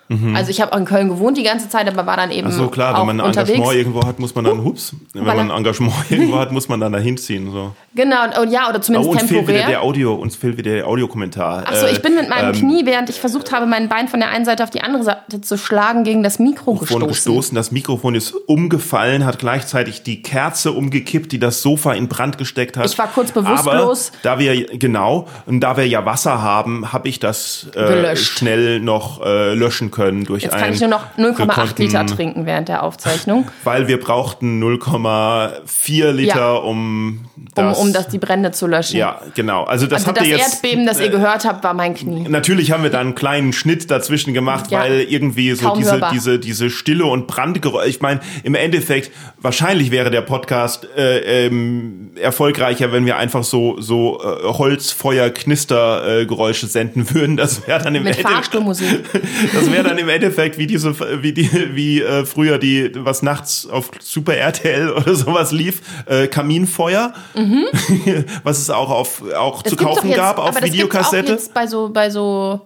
Mhm. 0.09 0.35
Also 0.35 0.51
ich 0.51 0.61
habe 0.61 0.73
auch 0.73 0.77
in 0.77 0.85
Köln 0.85 1.09
gewohnt 1.09 1.37
die 1.37 1.43
ganze 1.43 1.69
Zeit, 1.69 1.87
aber 1.87 2.05
war 2.05 2.17
dann 2.17 2.31
eben. 2.31 2.47
Ach 2.49 2.51
so 2.51 2.67
klar, 2.67 2.99
wenn 2.99 3.07
man 3.07 3.21
ein 3.21 3.27
unterwegs. 3.27 3.51
Engagement 3.51 3.77
irgendwo 3.77 4.05
hat, 4.05 4.19
muss 4.19 4.35
man 4.35 4.45
dann, 4.45 4.63
hups, 4.63 4.93
wenn 5.13 5.23
man 5.23 5.39
ein 5.39 5.49
Engagement 5.49 5.93
irgendwo 6.09 6.37
hat, 6.37 6.51
muss 6.51 6.67
man 6.67 6.79
dann 6.79 6.91
dahin 6.91 7.17
ziehen. 7.17 7.51
So. 7.51 7.71
Genau, 7.95 8.41
und, 8.41 8.51
ja, 8.51 8.69
oder 8.69 8.81
zumindest 8.81 9.09
oh, 9.09 9.13
uns 9.13 9.21
temporär. 9.21 9.45
Fehlt 9.45 9.57
wieder 9.57 9.67
der 9.67 9.81
Audio, 9.81 10.13
uns 10.13 10.35
fehlt 10.35 10.57
wieder 10.57 10.71
der 10.71 10.87
Audiokommentar. 10.87 11.67
Achso, 11.67 11.87
ich 11.87 12.01
bin 12.01 12.15
mit 12.15 12.29
meinem 12.29 12.53
ähm, 12.53 12.59
Knie, 12.59 12.85
während 12.85 13.09
ich 13.09 13.19
versucht 13.19 13.51
habe, 13.51 13.65
mein 13.65 13.87
Bein 13.87 14.07
von 14.07 14.19
der 14.19 14.29
einen 14.29 14.45
Seite 14.45 14.63
auf 14.63 14.69
die 14.69 14.81
andere 14.81 15.03
Seite 15.03 15.41
zu 15.41 15.57
schlagen, 15.57 16.03
gegen 16.03 16.23
das 16.23 16.39
Mikro 16.39 16.73
gestoßen. 16.73 17.07
gestoßen. 17.07 17.55
Das 17.55 17.71
Mikrofon 17.71 18.15
ist 18.15 18.33
umgefallen, 18.47 19.25
hat 19.25 19.39
gleichzeitig 19.39 20.03
die 20.03 20.21
Kerze 20.21 20.71
umgekippt, 20.71 21.31
die 21.31 21.39
das 21.39 21.61
Sofa 21.61 21.93
in 21.93 22.07
Brand 22.07 22.37
gesteckt 22.37 22.77
hat. 22.77 22.85
Ich 22.85 22.97
war 22.97 23.07
kurz 23.07 23.31
bewusstlos. 23.31 24.11
Aber 24.11 24.19
da 24.23 24.39
wir, 24.39 24.77
genau, 24.77 25.27
und 25.45 25.61
da 25.61 25.77
wir 25.77 25.87
ja 25.87 26.05
Wasser 26.05 26.41
haben, 26.41 26.91
habe 26.91 27.07
ich 27.07 27.19
das 27.19 27.67
äh, 27.75 28.15
schnell 28.15 28.79
noch 28.79 29.23
äh, 29.23 29.53
löschen 29.53 29.91
können 29.93 30.25
durch 30.25 30.43
Jetzt 30.43 30.55
ein 30.55 30.73
ich 30.73 30.81
nur 30.81 30.89
noch 30.89 31.05
0,8 31.17 31.79
Liter 31.79 32.05
trinken 32.05 32.45
während 32.45 32.67
der 32.67 32.83
Aufzeichnung. 32.83 33.47
Weil 33.63 33.87
wir 33.87 33.99
brauchten 33.99 34.61
0,4 34.61 36.11
Liter, 36.11 36.35
ja. 36.35 36.53
um 36.55 37.25
das, 37.55 37.77
um, 37.77 37.87
um 37.87 37.93
das 37.93 38.09
die 38.09 38.17
Brände 38.17 38.51
zu 38.51 38.67
löschen. 38.67 38.97
Ja, 38.97 39.21
genau. 39.35 39.63
Also 39.63 39.85
das, 39.85 40.01
also 40.01 40.07
habt 40.07 40.19
das 40.19 40.27
ihr 40.27 40.35
jetzt, 40.37 40.63
Erdbeben, 40.63 40.85
das 40.85 40.99
ihr 40.99 41.07
gehört 41.09 41.45
habt, 41.45 41.63
war 41.63 41.73
mein 41.73 41.93
Knie. 41.93 42.27
Natürlich 42.27 42.71
haben 42.71 42.83
wir 42.83 42.89
da 42.89 42.99
einen 42.99 43.15
kleinen 43.15 43.53
Schnitt 43.53 43.89
dazwischen 43.89 44.33
gemacht, 44.33 44.71
ja. 44.71 44.79
weil 44.79 44.99
irgendwie 45.01 45.53
so 45.53 45.73
diese, 45.75 46.01
diese, 46.11 46.39
diese 46.39 46.69
Stille 46.69 47.05
und 47.05 47.27
Brandgeräusche. 47.27 47.89
Ich 47.89 48.01
meine, 48.01 48.19
im 48.43 48.55
Endeffekt, 48.55 49.11
wahrscheinlich 49.39 49.91
wäre 49.91 50.09
der 50.09 50.21
Podcast 50.21 50.87
äh, 50.97 51.45
ähm, 51.45 52.11
erfolgreicher, 52.19 52.91
wenn 52.91 53.05
wir 53.05 53.17
einfach 53.17 53.43
so, 53.43 53.79
so 53.79 54.19
äh, 54.21 54.47
Holzfeuer-Knister-Geräusche 54.47 56.65
senden 56.67 57.13
würden. 57.13 57.37
Das 57.37 57.67
wäre 57.67 57.83
dann 57.83 57.95
im 57.95 58.03
Mit 58.03 58.17
Endeffekt. 58.17 58.53
das 59.53 59.71
wäre 59.71 59.82
dann 59.83 59.97
im 59.97 60.09
Endeffekt 60.09 60.57
wie 60.57 60.67
diese, 60.67 60.93
wie 61.21 61.33
die, 61.33 61.75
wie 61.75 62.01
äh, 62.01 62.25
früher 62.25 62.57
die, 62.57 62.91
was 62.95 63.21
nachts 63.21 63.67
auf 63.67 63.91
Super 63.99 64.35
RTL 64.35 64.91
oder 64.91 65.15
sowas 65.15 65.51
lief, 65.51 65.81
äh, 66.05 66.27
Kaminfeuer. 66.27 67.13
Mhm. 67.35 67.65
was 68.43 68.59
es 68.59 68.69
auch 68.69 68.89
auf 68.89 69.21
auch 69.33 69.61
das 69.61 69.71
zu 69.71 69.75
kaufen 69.77 70.09
jetzt, 70.09 70.17
gab 70.17 70.39
auf 70.39 70.61
Videokassette. 70.61 71.33
Das 71.33 71.49
bei 71.49 71.67
so 71.67 71.89
bei 71.89 72.09
so 72.09 72.61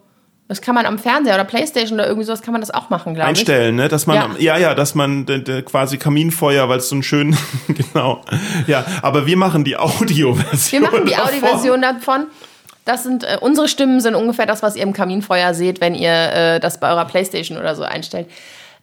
das 0.47 0.61
kann 0.61 0.75
man 0.75 0.85
am 0.85 0.97
Fernseher 0.97 1.35
oder 1.35 1.43
Playstation 1.43 1.99
oder 1.99 2.07
irgendwie 2.07 2.25
sowas 2.25 2.41
kann 2.41 2.53
man 2.53 2.61
das 2.61 2.71
auch 2.71 2.89
machen, 2.89 3.13
glaube 3.13 3.31
ich. 3.33 3.39
Einstellen, 3.39 3.75
ne? 3.75 3.89
Dass 3.89 4.07
man, 4.07 4.15
ja, 4.15 4.55
ja, 4.55 4.57
ja 4.57 4.75
dass 4.75 4.95
man 4.95 5.25
de, 5.25 5.41
de, 5.41 5.61
quasi 5.61 5.97
Kaminfeuer, 5.97 6.69
weil 6.69 6.77
es 6.77 6.87
so 6.87 6.95
ein 6.95 7.03
schön, 7.03 7.35
genau. 7.67 8.21
Ja, 8.65 8.85
aber 9.01 9.25
wir 9.25 9.35
machen 9.35 9.65
die 9.65 9.75
Audioversion. 9.75 10.83
Wir 10.83 10.89
machen 10.89 11.05
die 11.05 11.17
Audioversion 11.17 11.81
davon. 11.81 12.27
Das 12.87 13.03
sind 13.03 13.23
äh, 13.23 13.37
unsere 13.41 13.67
Stimmen 13.67 13.99
sind 13.99 14.15
ungefähr 14.15 14.45
das, 14.45 14.63
was 14.63 14.75
ihr 14.75 14.83
im 14.83 14.93
Kaminfeuer 14.93 15.53
seht, 15.53 15.81
wenn 15.81 15.95
ihr 15.95 16.11
äh, 16.11 16.59
das 16.59 16.79
bei 16.79 16.89
eurer 16.89 17.05
Playstation 17.05 17.57
oder 17.57 17.75
so 17.75 17.83
einstellt. 17.83 18.27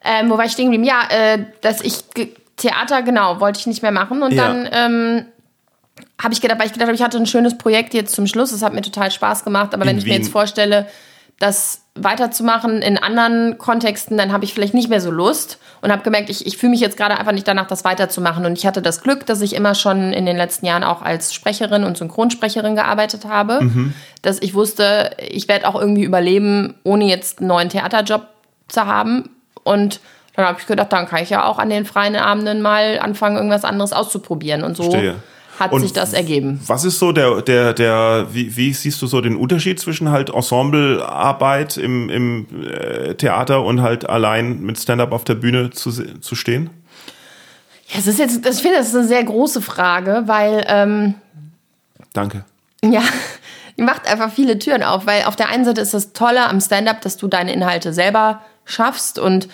Ähm, 0.04 0.30
wo 0.30 0.36
war 0.36 0.44
ich 0.44 0.52
stehen 0.52 0.70
geblieben? 0.70 0.84
Ja, 0.84 1.08
äh, 1.08 1.44
dass 1.62 1.80
ich 1.80 2.04
Theater 2.56 3.02
genau 3.02 3.40
wollte 3.40 3.60
ich 3.60 3.66
nicht 3.66 3.82
mehr 3.82 3.90
machen 3.90 4.22
und 4.22 4.32
ja. 4.32 4.46
dann 4.46 4.68
ähm, 4.72 5.24
habe 6.22 6.34
ich 6.34 6.40
gedacht, 6.40 6.58
weil 6.58 6.66
ich 6.66 6.72
gedacht 6.72 6.88
habe, 6.88 6.96
ich 6.96 7.02
hatte 7.02 7.18
ein 7.18 7.26
schönes 7.26 7.58
Projekt 7.58 7.94
jetzt 7.94 8.14
zum 8.14 8.26
Schluss. 8.26 8.52
Es 8.52 8.62
hat 8.62 8.72
mir 8.72 8.82
total 8.82 9.10
Spaß 9.10 9.44
gemacht. 9.44 9.74
Aber 9.74 9.82
in 9.84 9.90
wenn 9.90 9.98
ich 9.98 10.04
Wien. 10.04 10.12
mir 10.12 10.18
jetzt 10.18 10.30
vorstelle, 10.30 10.86
das 11.38 11.82
weiterzumachen 11.96 12.82
in 12.82 12.98
anderen 12.98 13.58
Kontexten, 13.58 14.16
dann 14.16 14.32
habe 14.32 14.44
ich 14.44 14.52
vielleicht 14.52 14.74
nicht 14.74 14.88
mehr 14.88 15.00
so 15.00 15.10
Lust 15.10 15.58
und 15.80 15.92
habe 15.92 16.02
gemerkt, 16.02 16.28
ich, 16.28 16.46
ich 16.46 16.56
fühle 16.56 16.70
mich 16.70 16.80
jetzt 16.80 16.96
gerade 16.96 17.18
einfach 17.18 17.32
nicht 17.32 17.46
danach, 17.46 17.66
das 17.66 17.84
weiterzumachen. 17.84 18.44
Und 18.46 18.58
ich 18.58 18.66
hatte 18.66 18.82
das 18.82 19.02
Glück, 19.02 19.26
dass 19.26 19.40
ich 19.40 19.54
immer 19.54 19.74
schon 19.74 20.12
in 20.12 20.26
den 20.26 20.36
letzten 20.36 20.66
Jahren 20.66 20.82
auch 20.82 21.02
als 21.02 21.32
Sprecherin 21.32 21.84
und 21.84 21.96
Synchronsprecherin 21.96 22.74
gearbeitet 22.74 23.26
habe, 23.26 23.62
mhm. 23.62 23.94
dass 24.22 24.42
ich 24.42 24.54
wusste, 24.54 25.10
ich 25.18 25.46
werde 25.46 25.68
auch 25.68 25.80
irgendwie 25.80 26.04
überleben, 26.04 26.74
ohne 26.82 27.04
jetzt 27.04 27.38
einen 27.38 27.48
neuen 27.48 27.68
Theaterjob 27.68 28.26
zu 28.68 28.86
haben. 28.86 29.30
Und 29.62 30.00
dann 30.34 30.46
habe 30.46 30.58
ich 30.60 30.66
gedacht, 30.66 30.92
dann 30.92 31.06
kann 31.06 31.22
ich 31.22 31.30
ja 31.30 31.44
auch 31.44 31.58
an 31.58 31.70
den 31.70 31.84
freien 31.84 32.16
Abenden 32.16 32.60
mal 32.60 32.98
anfangen, 32.98 33.36
irgendwas 33.36 33.64
anderes 33.64 33.92
auszuprobieren. 33.92 34.64
Und 34.64 34.76
so 34.76 34.90
Verstehe 34.90 35.16
hat 35.58 35.72
und 35.72 35.80
sich 35.80 35.92
das 35.92 36.12
ergeben. 36.12 36.60
Was 36.66 36.84
ist 36.84 36.98
so 36.98 37.12
der, 37.12 37.42
der, 37.42 37.72
der, 37.72 38.28
wie, 38.32 38.56
wie 38.56 38.72
siehst 38.72 39.00
du 39.02 39.06
so 39.06 39.20
den 39.20 39.36
Unterschied 39.36 39.78
zwischen 39.78 40.10
halt 40.10 40.30
Ensemblearbeit 40.30 41.76
im, 41.76 42.10
im 42.10 42.46
äh, 42.64 43.14
Theater 43.14 43.64
und 43.64 43.82
halt 43.82 44.08
allein 44.08 44.60
mit 44.60 44.78
Stand-up 44.78 45.12
auf 45.12 45.24
der 45.24 45.34
Bühne 45.34 45.70
zu, 45.70 45.90
zu 45.90 46.34
stehen? 46.34 46.70
Ja, 47.88 47.98
es 47.98 48.06
ist 48.06 48.18
jetzt, 48.18 48.46
ich 48.46 48.62
finde, 48.62 48.78
das 48.78 48.88
ist 48.88 48.96
eine 48.96 49.06
sehr 49.06 49.24
große 49.24 49.62
Frage, 49.62 50.24
weil. 50.26 50.64
Ähm, 50.68 51.14
Danke. 52.12 52.44
Ja, 52.82 53.02
die 53.76 53.82
macht 53.82 54.06
einfach 54.08 54.32
viele 54.32 54.58
Türen 54.58 54.82
auf, 54.82 55.06
weil 55.06 55.24
auf 55.24 55.36
der 55.36 55.48
einen 55.48 55.64
Seite 55.64 55.80
ist 55.80 55.94
das 55.94 56.12
Tolle 56.12 56.48
am 56.48 56.60
Stand-up, 56.60 57.00
dass 57.02 57.16
du 57.16 57.28
deine 57.28 57.52
Inhalte 57.52 57.92
selber 57.92 58.40
schaffst 58.64 59.18
und 59.18 59.48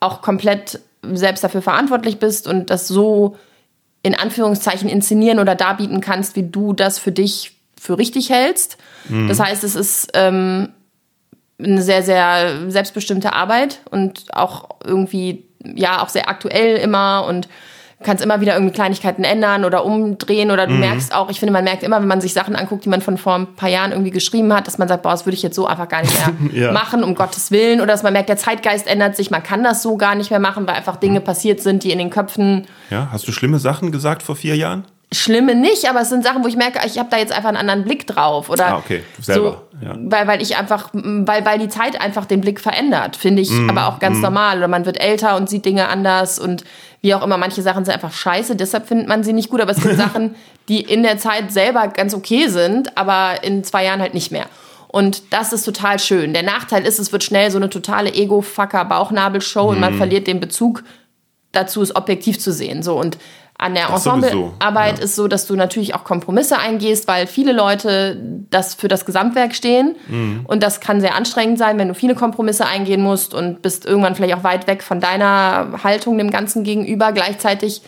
auch 0.00 0.22
komplett 0.22 0.80
selbst 1.02 1.44
dafür 1.44 1.62
verantwortlich 1.62 2.18
bist 2.18 2.46
und 2.48 2.70
das 2.70 2.88
so 2.88 3.36
in 4.02 4.14
Anführungszeichen 4.14 4.88
inszenieren 4.88 5.38
oder 5.38 5.54
darbieten 5.54 6.00
kannst, 6.00 6.36
wie 6.36 6.48
du 6.48 6.72
das 6.72 6.98
für 6.98 7.12
dich 7.12 7.56
für 7.80 7.98
richtig 7.98 8.30
hältst. 8.30 8.76
Mhm. 9.08 9.28
Das 9.28 9.40
heißt, 9.40 9.64
es 9.64 9.74
ist 9.74 10.10
ähm, 10.14 10.70
eine 11.58 11.82
sehr, 11.82 12.02
sehr 12.02 12.70
selbstbestimmte 12.70 13.32
Arbeit 13.32 13.80
und 13.90 14.24
auch 14.34 14.68
irgendwie, 14.84 15.44
ja, 15.64 16.02
auch 16.02 16.08
sehr 16.08 16.28
aktuell 16.28 16.76
immer 16.76 17.24
und 17.26 17.48
Du 17.98 18.04
kannst 18.04 18.22
immer 18.22 18.40
wieder 18.40 18.54
irgendwie 18.54 18.72
Kleinigkeiten 18.72 19.24
ändern 19.24 19.64
oder 19.64 19.84
umdrehen 19.84 20.52
oder 20.52 20.68
du 20.68 20.74
mhm. 20.74 20.80
merkst 20.80 21.12
auch, 21.12 21.30
ich 21.30 21.40
finde, 21.40 21.52
man 21.52 21.64
merkt 21.64 21.82
immer, 21.82 22.00
wenn 22.00 22.06
man 22.06 22.20
sich 22.20 22.32
Sachen 22.32 22.54
anguckt, 22.54 22.84
die 22.84 22.88
man 22.88 23.00
von 23.00 23.18
vor 23.18 23.34
ein 23.34 23.56
paar 23.56 23.68
Jahren 23.68 23.90
irgendwie 23.90 24.12
geschrieben 24.12 24.52
hat, 24.52 24.68
dass 24.68 24.78
man 24.78 24.86
sagt, 24.86 25.02
boah, 25.02 25.10
das 25.10 25.26
würde 25.26 25.34
ich 25.34 25.42
jetzt 25.42 25.56
so 25.56 25.66
einfach 25.66 25.88
gar 25.88 26.02
nicht 26.02 26.14
mehr 26.52 26.62
ja. 26.66 26.72
machen, 26.72 27.02
um 27.02 27.16
Gottes 27.16 27.50
Willen. 27.50 27.80
Oder 27.80 27.92
dass 27.92 28.04
man 28.04 28.12
merkt, 28.12 28.28
der 28.28 28.36
Zeitgeist 28.36 28.86
ändert 28.86 29.16
sich, 29.16 29.32
man 29.32 29.42
kann 29.42 29.64
das 29.64 29.82
so 29.82 29.96
gar 29.96 30.14
nicht 30.14 30.30
mehr 30.30 30.38
machen, 30.38 30.66
weil 30.68 30.76
einfach 30.76 30.96
Dinge 30.96 31.18
mhm. 31.18 31.24
passiert 31.24 31.60
sind, 31.60 31.82
die 31.82 31.90
in 31.90 31.98
den 31.98 32.10
Köpfen. 32.10 32.66
Ja, 32.90 33.08
hast 33.10 33.26
du 33.26 33.32
schlimme 33.32 33.58
Sachen 33.58 33.90
gesagt 33.90 34.22
vor 34.22 34.36
vier 34.36 34.54
Jahren? 34.54 34.84
Schlimme 35.10 35.54
nicht, 35.54 35.88
aber 35.88 36.02
es 36.02 36.10
sind 36.10 36.22
Sachen, 36.22 36.44
wo 36.44 36.48
ich 36.48 36.56
merke, 36.56 36.80
ich 36.86 36.98
habe 36.98 37.08
da 37.10 37.16
jetzt 37.16 37.32
einfach 37.32 37.48
einen 37.48 37.56
anderen 37.56 37.84
Blick 37.84 38.06
drauf. 38.06 38.50
Oder 38.50 38.74
ah, 38.74 38.76
okay, 38.76 39.02
selber. 39.18 39.62
So, 39.80 39.86
ja. 39.86 39.94
weil, 39.96 40.26
weil 40.26 40.42
ich 40.42 40.56
einfach, 40.56 40.90
weil, 40.92 41.46
weil 41.46 41.58
die 41.58 41.68
Zeit 41.68 41.98
einfach 41.98 42.26
den 42.26 42.42
Blick 42.42 42.60
verändert, 42.60 43.16
finde 43.16 43.40
ich 43.40 43.50
mm, 43.50 43.70
aber 43.70 43.88
auch 43.88 44.00
ganz 44.00 44.18
mm. 44.18 44.22
normal. 44.22 44.58
Oder 44.58 44.68
man 44.68 44.84
wird 44.84 45.00
älter 45.00 45.36
und 45.36 45.48
sieht 45.48 45.64
Dinge 45.64 45.88
anders 45.88 46.38
und 46.38 46.62
wie 47.00 47.14
auch 47.14 47.22
immer, 47.22 47.38
manche 47.38 47.62
Sachen 47.62 47.86
sind 47.86 47.94
einfach 47.94 48.12
scheiße, 48.12 48.54
deshalb 48.54 48.86
findet 48.86 49.08
man 49.08 49.24
sie 49.24 49.32
nicht 49.32 49.48
gut. 49.48 49.62
Aber 49.62 49.70
es 49.70 49.80
gibt 49.80 49.96
Sachen, 49.96 50.34
die 50.68 50.82
in 50.82 51.02
der 51.02 51.16
Zeit 51.16 51.52
selber 51.52 51.88
ganz 51.88 52.12
okay 52.12 52.48
sind, 52.48 52.98
aber 52.98 53.42
in 53.42 53.64
zwei 53.64 53.84
Jahren 53.84 54.02
halt 54.02 54.12
nicht 54.12 54.30
mehr. 54.30 54.46
Und 54.88 55.32
das 55.32 55.54
ist 55.54 55.64
total 55.64 55.98
schön. 55.98 56.34
Der 56.34 56.42
Nachteil 56.42 56.84
ist, 56.84 56.98
es 56.98 57.12
wird 57.12 57.24
schnell 57.24 57.50
so 57.50 57.56
eine 57.56 57.70
totale 57.70 58.12
Ego-Fucker-Bauchnabel-Show 58.12 59.64
mm. 59.64 59.68
und 59.68 59.80
man 59.80 59.94
mhm. 59.94 59.98
verliert 59.98 60.26
den 60.26 60.40
Bezug 60.40 60.82
dazu, 61.52 61.80
es 61.80 61.96
objektiv 61.96 62.38
zu 62.38 62.52
sehen. 62.52 62.82
So 62.82 62.98
und 62.98 63.16
an 63.60 63.74
der 63.74 63.90
Ensemblearbeit 63.90 64.98
ja. 64.98 65.04
ist 65.04 65.16
so, 65.16 65.26
dass 65.26 65.46
du 65.46 65.56
natürlich 65.56 65.94
auch 65.96 66.04
Kompromisse 66.04 66.58
eingehst, 66.58 67.08
weil 67.08 67.26
viele 67.26 67.52
Leute 67.52 68.16
das 68.50 68.74
für 68.74 68.86
das 68.86 69.04
Gesamtwerk 69.04 69.52
stehen. 69.52 69.96
Mhm. 70.06 70.44
Und 70.46 70.62
das 70.62 70.80
kann 70.80 71.00
sehr 71.00 71.16
anstrengend 71.16 71.58
sein, 71.58 71.76
wenn 71.76 71.88
du 71.88 71.94
viele 71.94 72.14
Kompromisse 72.14 72.66
eingehen 72.66 73.02
musst 73.02 73.34
und 73.34 73.60
bist 73.60 73.84
irgendwann 73.84 74.14
vielleicht 74.14 74.36
auch 74.36 74.44
weit 74.44 74.68
weg 74.68 74.84
von 74.84 75.00
deiner 75.00 75.82
Haltung 75.82 76.18
dem 76.18 76.30
Ganzen 76.30 76.62
gegenüber. 76.62 77.10
Gleichzeitig 77.10 77.82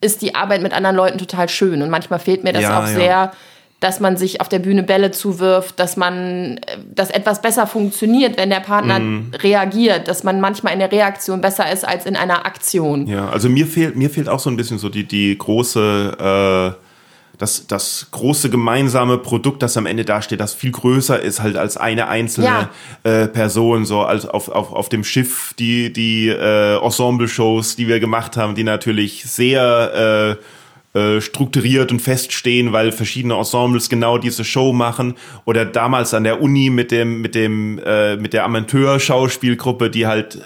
ist 0.00 0.22
die 0.22 0.36
Arbeit 0.36 0.62
mit 0.62 0.72
anderen 0.72 0.94
Leuten 0.94 1.18
total 1.18 1.48
schön. 1.48 1.82
Und 1.82 1.90
manchmal 1.90 2.20
fehlt 2.20 2.44
mir 2.44 2.52
das 2.52 2.62
ja, 2.62 2.78
auch 2.78 2.86
ja. 2.86 2.94
sehr 2.94 3.32
dass 3.80 4.00
man 4.00 4.16
sich 4.16 4.40
auf 4.40 4.48
der 4.48 4.58
Bühne 4.58 4.82
Bälle 4.82 5.10
zuwirft, 5.10 5.78
dass 5.78 5.96
man, 5.96 6.58
dass 6.94 7.10
etwas 7.10 7.42
besser 7.42 7.66
funktioniert, 7.66 8.38
wenn 8.38 8.48
der 8.48 8.60
Partner 8.60 8.98
mm. 8.98 9.32
reagiert, 9.42 10.08
dass 10.08 10.24
man 10.24 10.40
manchmal 10.40 10.72
in 10.72 10.78
der 10.78 10.90
Reaktion 10.90 11.42
besser 11.42 11.70
ist 11.70 11.86
als 11.86 12.06
in 12.06 12.16
einer 12.16 12.46
Aktion. 12.46 13.06
Ja, 13.06 13.28
also 13.28 13.50
mir 13.50 13.66
fehlt, 13.66 13.94
mir 13.94 14.08
fehlt 14.08 14.30
auch 14.30 14.40
so 14.40 14.48
ein 14.48 14.56
bisschen 14.56 14.78
so 14.78 14.88
die, 14.88 15.04
die 15.04 15.36
große, 15.36 16.74
äh, 16.74 16.82
das, 17.36 17.66
das 17.66 18.08
große 18.12 18.48
gemeinsame 18.48 19.18
Produkt, 19.18 19.62
das 19.62 19.76
am 19.76 19.84
Ende 19.84 20.06
dasteht, 20.06 20.40
das 20.40 20.54
viel 20.54 20.72
größer 20.72 21.20
ist 21.20 21.42
halt 21.42 21.58
als 21.58 21.76
eine 21.76 22.08
einzelne 22.08 22.46
ja. 22.46 22.70
äh, 23.02 23.28
Person, 23.28 23.84
so 23.84 24.00
als 24.00 24.24
auf, 24.24 24.48
auf, 24.48 24.72
auf 24.72 24.88
dem 24.88 25.04
Schiff, 25.04 25.52
die, 25.58 25.92
die 25.92 26.28
äh, 26.28 26.82
Ensemble-Shows, 26.82 27.76
die 27.76 27.88
wir 27.88 28.00
gemacht 28.00 28.38
haben, 28.38 28.54
die 28.54 28.64
natürlich 28.64 29.24
sehr 29.26 30.38
äh, 30.40 30.42
äh, 30.96 31.20
strukturiert 31.20 31.92
und 31.92 32.00
feststehen, 32.00 32.72
weil 32.72 32.90
verschiedene 32.90 33.34
Ensembles 33.34 33.90
genau 33.90 34.16
diese 34.16 34.44
Show 34.44 34.72
machen. 34.72 35.14
Oder 35.44 35.66
damals 35.66 36.14
an 36.14 36.24
der 36.24 36.40
Uni 36.40 36.70
mit 36.70 36.90
dem, 36.90 37.20
mit 37.20 37.34
dem, 37.34 37.78
äh, 37.84 38.16
mit 38.16 38.32
der 38.32 38.44
Amateur-Schauspielgruppe, 38.44 39.90
die 39.90 40.06
halt 40.06 40.38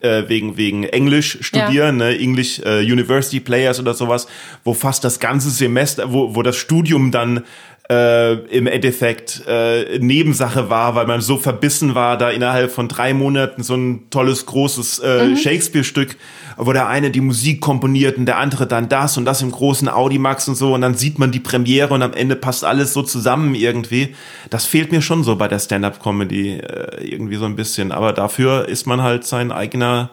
äh, 0.00 0.22
wegen, 0.28 0.56
wegen 0.56 0.84
Englisch 0.84 1.36
studieren, 1.42 2.00
ja. 2.00 2.06
ne? 2.06 2.18
English 2.18 2.60
äh, 2.60 2.80
University 2.80 3.40
Players 3.40 3.78
oder 3.78 3.92
sowas, 3.92 4.26
wo 4.64 4.72
fast 4.72 5.04
das 5.04 5.20
ganze 5.20 5.50
Semester, 5.50 6.10
wo, 6.10 6.34
wo 6.34 6.42
das 6.42 6.56
Studium 6.56 7.10
dann 7.10 7.44
äh, 7.90 8.34
im 8.48 8.66
Endeffekt 8.66 9.42
äh, 9.46 9.98
Nebensache 9.98 10.70
war, 10.70 10.94
weil 10.94 11.06
man 11.06 11.20
so 11.20 11.36
verbissen 11.36 11.94
war, 11.94 12.16
da 12.16 12.30
innerhalb 12.30 12.70
von 12.70 12.88
drei 12.88 13.12
Monaten 13.12 13.62
so 13.62 13.74
ein 13.74 14.08
tolles, 14.10 14.46
großes 14.46 15.00
äh, 15.00 15.24
mhm. 15.26 15.36
Shakespeare-Stück, 15.36 16.16
wo 16.56 16.72
der 16.72 16.88
eine 16.88 17.10
die 17.10 17.20
Musik 17.20 17.60
komponiert 17.60 18.16
und 18.16 18.26
der 18.26 18.38
andere 18.38 18.66
dann 18.66 18.88
das 18.88 19.16
und 19.16 19.24
das 19.24 19.42
im 19.42 19.50
großen 19.50 19.88
Audimax 19.88 20.48
und 20.48 20.54
so 20.54 20.74
und 20.74 20.80
dann 20.80 20.94
sieht 20.94 21.18
man 21.18 21.32
die 21.32 21.40
Premiere 21.40 21.92
und 21.94 22.02
am 22.02 22.12
Ende 22.12 22.36
passt 22.36 22.64
alles 22.64 22.92
so 22.92 23.02
zusammen 23.02 23.54
irgendwie. 23.54 24.14
Das 24.50 24.66
fehlt 24.66 24.92
mir 24.92 25.02
schon 25.02 25.24
so 25.24 25.36
bei 25.36 25.48
der 25.48 25.58
Stand-up-Comedy 25.58 26.58
äh, 26.58 27.04
irgendwie 27.04 27.36
so 27.36 27.44
ein 27.44 27.56
bisschen, 27.56 27.92
aber 27.92 28.12
dafür 28.12 28.68
ist 28.68 28.86
man 28.86 29.02
halt 29.02 29.24
sein 29.24 29.52
eigener 29.52 30.10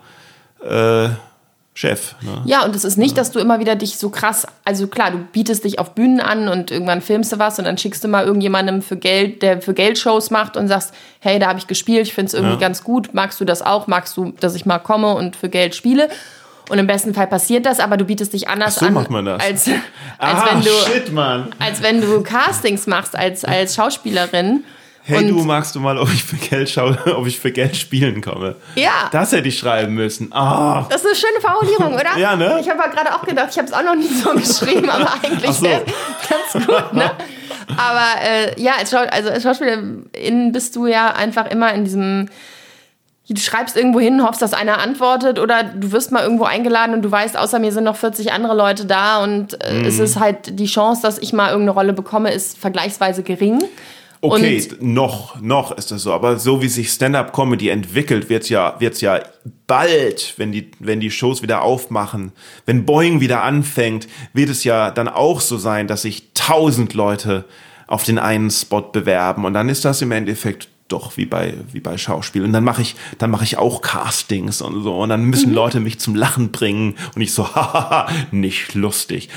äh, 0.64 1.10
Chef. 1.74 2.16
Ne? 2.22 2.42
Ja, 2.46 2.66
und 2.66 2.76
es 2.76 2.84
ist 2.84 2.98
nicht, 2.98 3.18
dass 3.18 3.32
du 3.32 3.40
immer 3.40 3.60
wieder 3.60 3.76
dich 3.76 3.98
so 3.98 4.10
krass, 4.10 4.46
also 4.66 4.88
klar, 4.88 5.12
du 5.12 5.20
bietest 5.20 5.64
dich 5.64 5.80
auf 5.80 5.96
Bühnen 5.96 6.20
an 6.20 6.50
und 6.50 6.70
irgendwann 6.70 7.02
filmst 7.02 7.32
du 7.32 7.40
was 7.40 7.60
und 7.60 7.66
dann 7.66 7.78
schickst 7.78 8.04
du 8.04 8.10
mal 8.10 8.26
irgendjemandem 8.26 8.82
für 8.82 8.98
Geld, 8.98 9.42
der 9.42 9.62
für 9.62 9.74
Geldshows 9.74 10.32
macht 10.32 10.58
und 10.58 10.68
sagst, 10.68 10.94
hey, 11.20 11.40
da 11.40 11.48
habe 11.48 11.60
ich 11.60 11.68
gespielt, 11.68 12.08
ich 12.08 12.14
finde 12.14 12.28
es 12.28 12.34
irgendwie 12.34 12.56
ja. 12.56 12.60
ganz 12.60 12.84
gut, 12.84 13.14
magst 13.14 13.40
du 13.40 13.46
das 13.46 13.62
auch, 13.62 13.88
magst 13.88 14.18
du, 14.18 14.34
dass 14.40 14.54
ich 14.56 14.66
mal 14.66 14.80
komme 14.80 15.14
und 15.14 15.38
für 15.38 15.48
Geld 15.48 15.74
spiele? 15.74 16.10
Und 16.70 16.78
im 16.78 16.88
besten 16.88 17.14
Fall 17.14 17.28
passiert 17.28 17.66
das, 17.66 17.80
aber 17.80 17.98
du 17.98 18.06
bietest 18.06 18.34
dich 18.34 18.48
anders 18.48 18.76
so 18.76 18.86
an, 18.86 18.96
als, 19.28 19.68
als 19.68 19.70
ah, 20.20 20.46
wenn 20.52 20.62
du, 20.62 20.70
shit, 20.70 21.12
als 21.60 21.82
wenn 21.82 22.02
du 22.02 22.22
Castings 22.22 22.88
machst 22.88 23.16
als, 23.16 23.44
als 23.44 23.76
Schauspielerin. 23.76 24.64
Hey, 25.04 25.18
und 25.18 25.30
du 25.30 25.44
magst 25.44 25.74
du 25.76 25.80
mal, 25.80 25.98
ob 25.98 26.12
ich 26.14 26.24
für 26.24 26.36
Geld 26.36 26.70
schaue, 26.70 26.98
ob 27.16 27.26
ich 27.26 27.40
für 27.40 27.52
Geld 27.52 27.76
spielen 27.76 28.22
komme. 28.22 28.56
Ja. 28.76 29.10
Das 29.12 29.32
hätte 29.32 29.48
ich 29.48 29.58
schreiben 29.58 29.94
müssen. 29.96 30.32
Ah. 30.32 30.86
Das 30.90 31.04
ist 31.04 31.08
eine 31.08 31.16
schöne 31.16 31.42
Formulierung, 31.42 31.94
oder? 31.96 32.18
ja, 32.18 32.36
ne? 32.36 32.60
Ich 32.62 32.70
habe 32.70 32.82
gerade 32.90 33.16
auch 33.16 33.26
gedacht, 33.26 33.50
ich 33.52 33.58
habe 33.58 33.68
es 33.68 33.74
auch 33.74 33.84
noch 33.84 33.96
nie 33.96 34.08
so 34.08 34.30
geschrieben, 34.36 34.90
aber 34.90 35.14
eigentlich 35.24 35.52
so. 35.52 35.68
ganz 35.68 36.66
gut, 36.66 36.94
ne? 36.94 37.12
Aber 37.78 38.22
äh, 38.22 38.62
ja, 38.62 38.74
als, 38.78 38.92
Schau 38.92 38.98
also 38.98 39.30
als 39.30 39.44
Schauspielerin 39.44 40.52
bist 40.52 40.76
du 40.76 40.88
ja 40.88 41.14
einfach 41.14 41.50
immer 41.50 41.74
in 41.74 41.86
diesem 41.86 42.30
du 43.34 43.40
schreibst 43.40 43.78
irgendwo 43.78 44.00
hin, 44.00 44.24
hoffst, 44.24 44.42
dass 44.42 44.54
einer 44.54 44.80
antwortet 44.80 45.40
oder 45.40 45.64
du 45.64 45.92
wirst 45.92 46.12
mal 46.12 46.24
irgendwo 46.24 46.44
eingeladen 46.44 46.94
und 46.94 47.02
du 47.02 47.12
weißt, 47.12 47.38
außer 47.38 47.60
mir 47.60 47.72
sind 47.72 47.86
noch 47.86 47.96
40 47.96 48.34
andere 48.34 48.56
Leute 48.56 48.86
da 48.86 49.24
und 49.24 49.64
äh, 49.64 49.74
mm. 49.74 49.86
es 49.86 50.00
ist 50.00 50.20
halt 50.20 50.60
die 50.60 50.66
Chance, 50.66 51.02
dass 51.02 51.18
ich 51.18 51.32
mal 51.32 51.52
irgendeine 51.52 51.72
Rolle 51.72 51.94
bekomme, 51.94 52.34
ist 52.34 52.58
vergleichsweise 52.58 53.24
gering. 53.24 53.64
Okay, 54.24 54.68
und 54.80 54.84
noch, 54.84 55.42
noch 55.42 55.72
ist 55.72 55.90
das 55.90 56.04
so. 56.04 56.14
Aber 56.14 56.38
so 56.38 56.62
wie 56.62 56.68
sich 56.68 56.90
Stand-up-Comedy 56.92 57.70
entwickelt, 57.70 58.30
wird's 58.30 58.50
ja, 58.50 58.76
wird's 58.80 59.02
ja 59.02 59.20
bald, 59.66 60.36
wenn 60.38 60.52
die, 60.52 60.70
wenn 60.80 61.00
die 61.00 61.10
Shows 61.10 61.42
wieder 61.42 61.64
aufmachen, 61.64 62.32
wenn 62.68 62.86
Boeing 62.86 63.20
wieder 63.20 63.42
anfängt, 63.42 64.08
wird 64.34 64.50
es 64.50 64.64
ja 64.64 64.92
dann 64.92 65.08
auch 65.08 65.42
so 65.42 65.58
sein, 65.58 65.88
dass 65.88 66.04
sich 66.04 66.34
tausend 66.36 66.94
Leute 66.94 67.46
auf 67.88 68.04
den 68.04 68.20
einen 68.20 68.52
Spot 68.52 68.82
bewerben. 68.82 69.44
Und 69.44 69.56
dann 69.56 69.70
ist 69.70 69.86
das 69.86 70.04
im 70.04 70.12
Endeffekt 70.12 70.70
doch 70.88 71.18
wie 71.18 71.26
bei 71.26 71.54
wie 71.72 71.80
bei 71.80 71.98
Schauspiel 71.98 72.44
und 72.44 72.52
dann 72.52 72.66
mache 72.66 72.82
ich 72.82 72.98
dann 73.18 73.32
mache 73.32 73.46
ich 73.46 73.58
auch 73.58 73.82
Castings 73.82 74.62
und 74.62 74.84
so 74.84 75.00
und 75.00 75.08
dann 75.08 75.24
müssen 75.24 75.50
mhm. 75.52 75.56
Leute 75.56 75.80
mich 75.80 76.00
zum 76.00 76.16
Lachen 76.16 76.52
bringen 76.52 76.96
und 77.16 77.22
ich 77.22 77.34
so 77.34 77.48
haha 77.56 78.10
nicht 78.32 78.76
lustig 78.76 79.30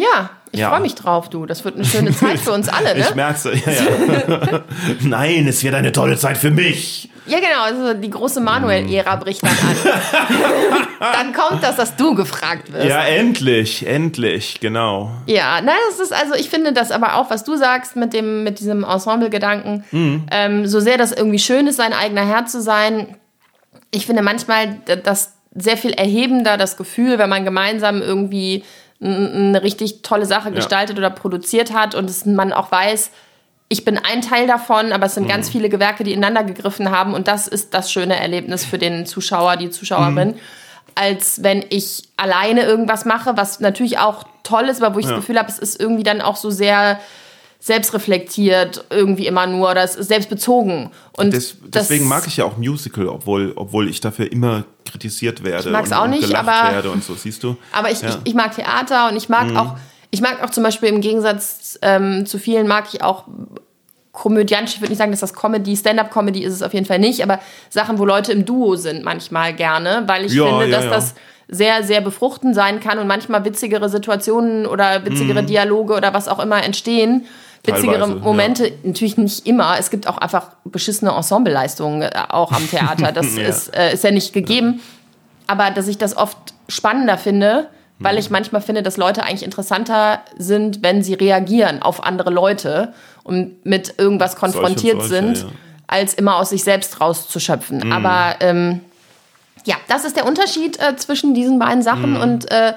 ja, 0.00 0.30
ich 0.50 0.60
ja. 0.60 0.70
freue 0.70 0.80
mich 0.80 0.94
drauf, 0.94 1.28
du. 1.28 1.44
Das 1.44 1.64
wird 1.64 1.76
eine 1.76 1.84
schöne 1.84 2.12
Zeit 2.12 2.38
für 2.38 2.52
uns 2.52 2.68
alle, 2.68 2.94
ne? 2.98 3.00
Ich 3.00 3.14
merk's. 3.14 3.44
Ja, 3.44 3.52
ja. 3.52 4.62
Nein, 5.02 5.46
es 5.46 5.62
wird 5.62 5.74
eine 5.74 5.92
tolle 5.92 6.16
Zeit 6.16 6.38
für 6.38 6.50
mich. 6.50 7.10
Ja, 7.26 7.38
genau. 7.38 7.62
Also 7.62 7.94
die 7.94 8.08
große 8.08 8.40
Manuel-Ära 8.40 9.16
bricht 9.16 9.42
dann 9.42 9.50
an. 9.50 10.86
dann 11.00 11.32
kommt 11.34 11.62
das, 11.62 11.76
dass 11.76 11.96
du 11.96 12.14
gefragt 12.14 12.72
wirst. 12.72 12.86
Ja, 12.86 13.04
endlich, 13.04 13.86
endlich, 13.86 14.58
genau. 14.58 15.10
Ja, 15.26 15.60
nein, 15.60 15.76
das 15.90 16.00
ist 16.00 16.12
also, 16.12 16.34
ich 16.34 16.48
finde 16.48 16.72
das 16.72 16.90
aber 16.90 17.16
auch, 17.16 17.30
was 17.30 17.44
du 17.44 17.56
sagst 17.56 17.94
mit 17.94 18.14
dem, 18.14 18.42
mit 18.42 18.58
diesem 18.58 18.82
Ensemble-Gedanken, 18.82 19.84
mhm. 19.90 20.26
ähm, 20.30 20.66
so 20.66 20.80
sehr 20.80 20.96
das 20.96 21.12
irgendwie 21.12 21.38
schön 21.38 21.66
ist, 21.66 21.76
sein 21.76 21.92
eigener 21.92 22.26
Herr 22.26 22.46
zu 22.46 22.62
sein. 22.62 23.16
Ich 23.90 24.06
finde 24.06 24.22
manchmal 24.22 24.78
das 25.04 25.34
sehr 25.54 25.76
viel 25.76 25.92
erhebender, 25.92 26.56
das 26.56 26.76
Gefühl, 26.76 27.18
wenn 27.18 27.28
man 27.28 27.44
gemeinsam 27.44 28.02
irgendwie 28.02 28.64
eine 29.02 29.62
richtig 29.62 30.02
tolle 30.02 30.26
Sache 30.26 30.52
gestaltet 30.52 30.98
ja. 30.98 31.06
oder 31.06 31.10
produziert 31.10 31.72
hat 31.72 31.94
und 31.94 32.10
es, 32.10 32.26
man 32.26 32.52
auch 32.52 32.70
weiß, 32.70 33.10
ich 33.68 33.84
bin 33.84 33.98
ein 33.98 34.20
Teil 34.20 34.46
davon, 34.46 34.92
aber 34.92 35.06
es 35.06 35.14
sind 35.14 35.24
mhm. 35.24 35.28
ganz 35.28 35.48
viele 35.48 35.68
Gewerke, 35.68 36.04
die 36.04 36.12
ineinander 36.12 36.44
gegriffen 36.44 36.90
haben 36.90 37.14
und 37.14 37.28
das 37.28 37.46
ist 37.48 37.72
das 37.72 37.90
schöne 37.90 38.16
Erlebnis 38.16 38.64
für 38.64 38.78
den 38.78 39.06
Zuschauer, 39.06 39.56
die 39.56 39.70
Zuschauerin, 39.70 40.30
mhm. 40.30 40.38
als 40.94 41.42
wenn 41.42 41.64
ich 41.70 42.02
alleine 42.16 42.64
irgendwas 42.64 43.04
mache, 43.04 43.36
was 43.36 43.60
natürlich 43.60 43.98
auch 43.98 44.24
toll 44.42 44.64
ist, 44.64 44.82
aber 44.82 44.94
wo 44.94 44.98
ich 44.98 45.06
ja. 45.06 45.12
das 45.12 45.20
Gefühl 45.20 45.38
habe, 45.38 45.48
es 45.48 45.58
ist 45.58 45.80
irgendwie 45.80 46.02
dann 46.02 46.20
auch 46.20 46.36
so 46.36 46.50
sehr 46.50 47.00
selbstreflektiert 47.60 48.86
irgendwie 48.90 49.26
immer 49.26 49.46
nur 49.46 49.70
oder 49.70 49.86
selbstbezogen. 49.86 50.90
Und 51.12 51.34
Des, 51.34 51.58
deswegen 51.62 52.08
mag 52.08 52.26
ich 52.26 52.38
ja 52.38 52.46
auch 52.46 52.56
Musical, 52.56 53.06
obwohl, 53.06 53.52
obwohl 53.54 53.88
ich 53.88 54.00
dafür 54.00 54.32
immer 54.32 54.64
kritisiert 54.90 55.44
werde. 55.44 55.68
Ich 55.68 55.72
mag 55.72 55.84
es 55.84 55.92
auch 55.92 56.06
nicht, 56.06 56.28
und 56.28 56.34
aber 56.34 56.72
werde 56.72 56.90
und 56.90 57.04
so, 57.04 57.14
siehst 57.14 57.42
du. 57.42 57.56
Aber 57.72 57.90
ich, 57.90 58.00
ja. 58.02 58.08
ich, 58.08 58.16
ich, 58.24 58.34
mag 58.34 58.54
Theater 58.54 59.08
und 59.08 59.16
ich 59.16 59.28
mag 59.28 59.48
mhm. 59.48 59.56
auch, 59.56 59.76
ich 60.10 60.20
mag 60.20 60.42
auch 60.42 60.50
zum 60.50 60.62
Beispiel 60.62 60.88
im 60.88 61.00
Gegensatz 61.00 61.78
ähm, 61.82 62.26
zu 62.26 62.38
vielen 62.38 62.66
mag 62.66 62.86
ich 62.92 63.02
auch 63.02 63.24
komödiantisch, 64.12 64.74
ich 64.74 64.80
würde 64.80 64.90
nicht 64.90 64.98
sagen, 64.98 65.12
dass 65.12 65.20
das 65.20 65.34
Comedy, 65.34 65.76
Stand-up-Comedy 65.76 66.42
ist 66.42 66.54
es 66.54 66.62
auf 66.62 66.74
jeden 66.74 66.86
Fall 66.86 66.98
nicht, 66.98 67.22
aber 67.22 67.38
Sachen, 67.68 67.98
wo 67.98 68.04
Leute 68.04 68.32
im 68.32 68.44
Duo 68.44 68.74
sind 68.76 69.04
manchmal 69.04 69.54
gerne, 69.54 70.02
weil 70.06 70.24
ich 70.24 70.32
ja, 70.32 70.46
finde, 70.46 70.66
ja, 70.66 70.80
dass 70.80 70.90
das 70.90 71.14
sehr, 71.48 71.82
sehr 71.82 72.00
befruchtend 72.00 72.54
sein 72.54 72.80
kann 72.80 72.98
und 72.98 73.06
manchmal 73.06 73.44
witzigere 73.44 73.88
Situationen 73.88 74.66
oder 74.66 75.04
witzigere 75.04 75.42
mhm. 75.42 75.46
Dialoge 75.46 75.94
oder 75.94 76.12
was 76.12 76.28
auch 76.28 76.38
immer 76.38 76.62
entstehen 76.62 77.26
witzigere 77.64 78.06
Momente. 78.06 78.68
Ja. 78.68 78.74
Natürlich 78.84 79.16
nicht 79.16 79.46
immer. 79.46 79.78
Es 79.78 79.90
gibt 79.90 80.06
auch 80.06 80.18
einfach 80.18 80.48
beschissene 80.64 81.12
Ensembleleistungen 81.12 82.02
äh, 82.02 82.10
auch 82.28 82.52
am 82.52 82.68
Theater. 82.68 83.12
Das 83.20 83.36
ja. 83.36 83.46
Ist, 83.46 83.74
äh, 83.74 83.94
ist 83.94 84.04
ja 84.04 84.10
nicht 84.10 84.32
gegeben. 84.32 84.80
Aber 85.46 85.70
dass 85.70 85.88
ich 85.88 85.98
das 85.98 86.16
oft 86.16 86.38
spannender 86.68 87.18
finde, 87.18 87.68
weil 88.00 88.18
ich 88.18 88.30
manchmal 88.30 88.62
finde, 88.62 88.82
dass 88.82 88.96
Leute 88.96 89.22
eigentlich 89.22 89.42
interessanter 89.42 90.20
sind, 90.38 90.82
wenn 90.82 91.02
sie 91.02 91.14
reagieren 91.14 91.82
auf 91.82 92.02
andere 92.02 92.30
Leute 92.30 92.94
und 93.24 93.64
mit 93.66 93.94
irgendwas 93.98 94.36
konfrontiert 94.36 95.02
solche, 95.02 95.08
sind, 95.08 95.38
ja. 95.38 95.48
als 95.86 96.14
immer 96.14 96.36
aus 96.36 96.50
sich 96.50 96.64
selbst 96.64 97.00
rauszuschöpfen. 97.00 97.80
Mhm. 97.84 97.92
Aber 97.92 98.36
ähm, 98.40 98.80
ja, 99.66 99.76
das 99.88 100.04
ist 100.04 100.16
der 100.16 100.26
Unterschied 100.26 100.80
äh, 100.80 100.96
zwischen 100.96 101.34
diesen 101.34 101.58
beiden 101.58 101.82
Sachen 101.82 102.14
mhm. 102.14 102.20
und 102.20 102.50
äh, 102.50 102.72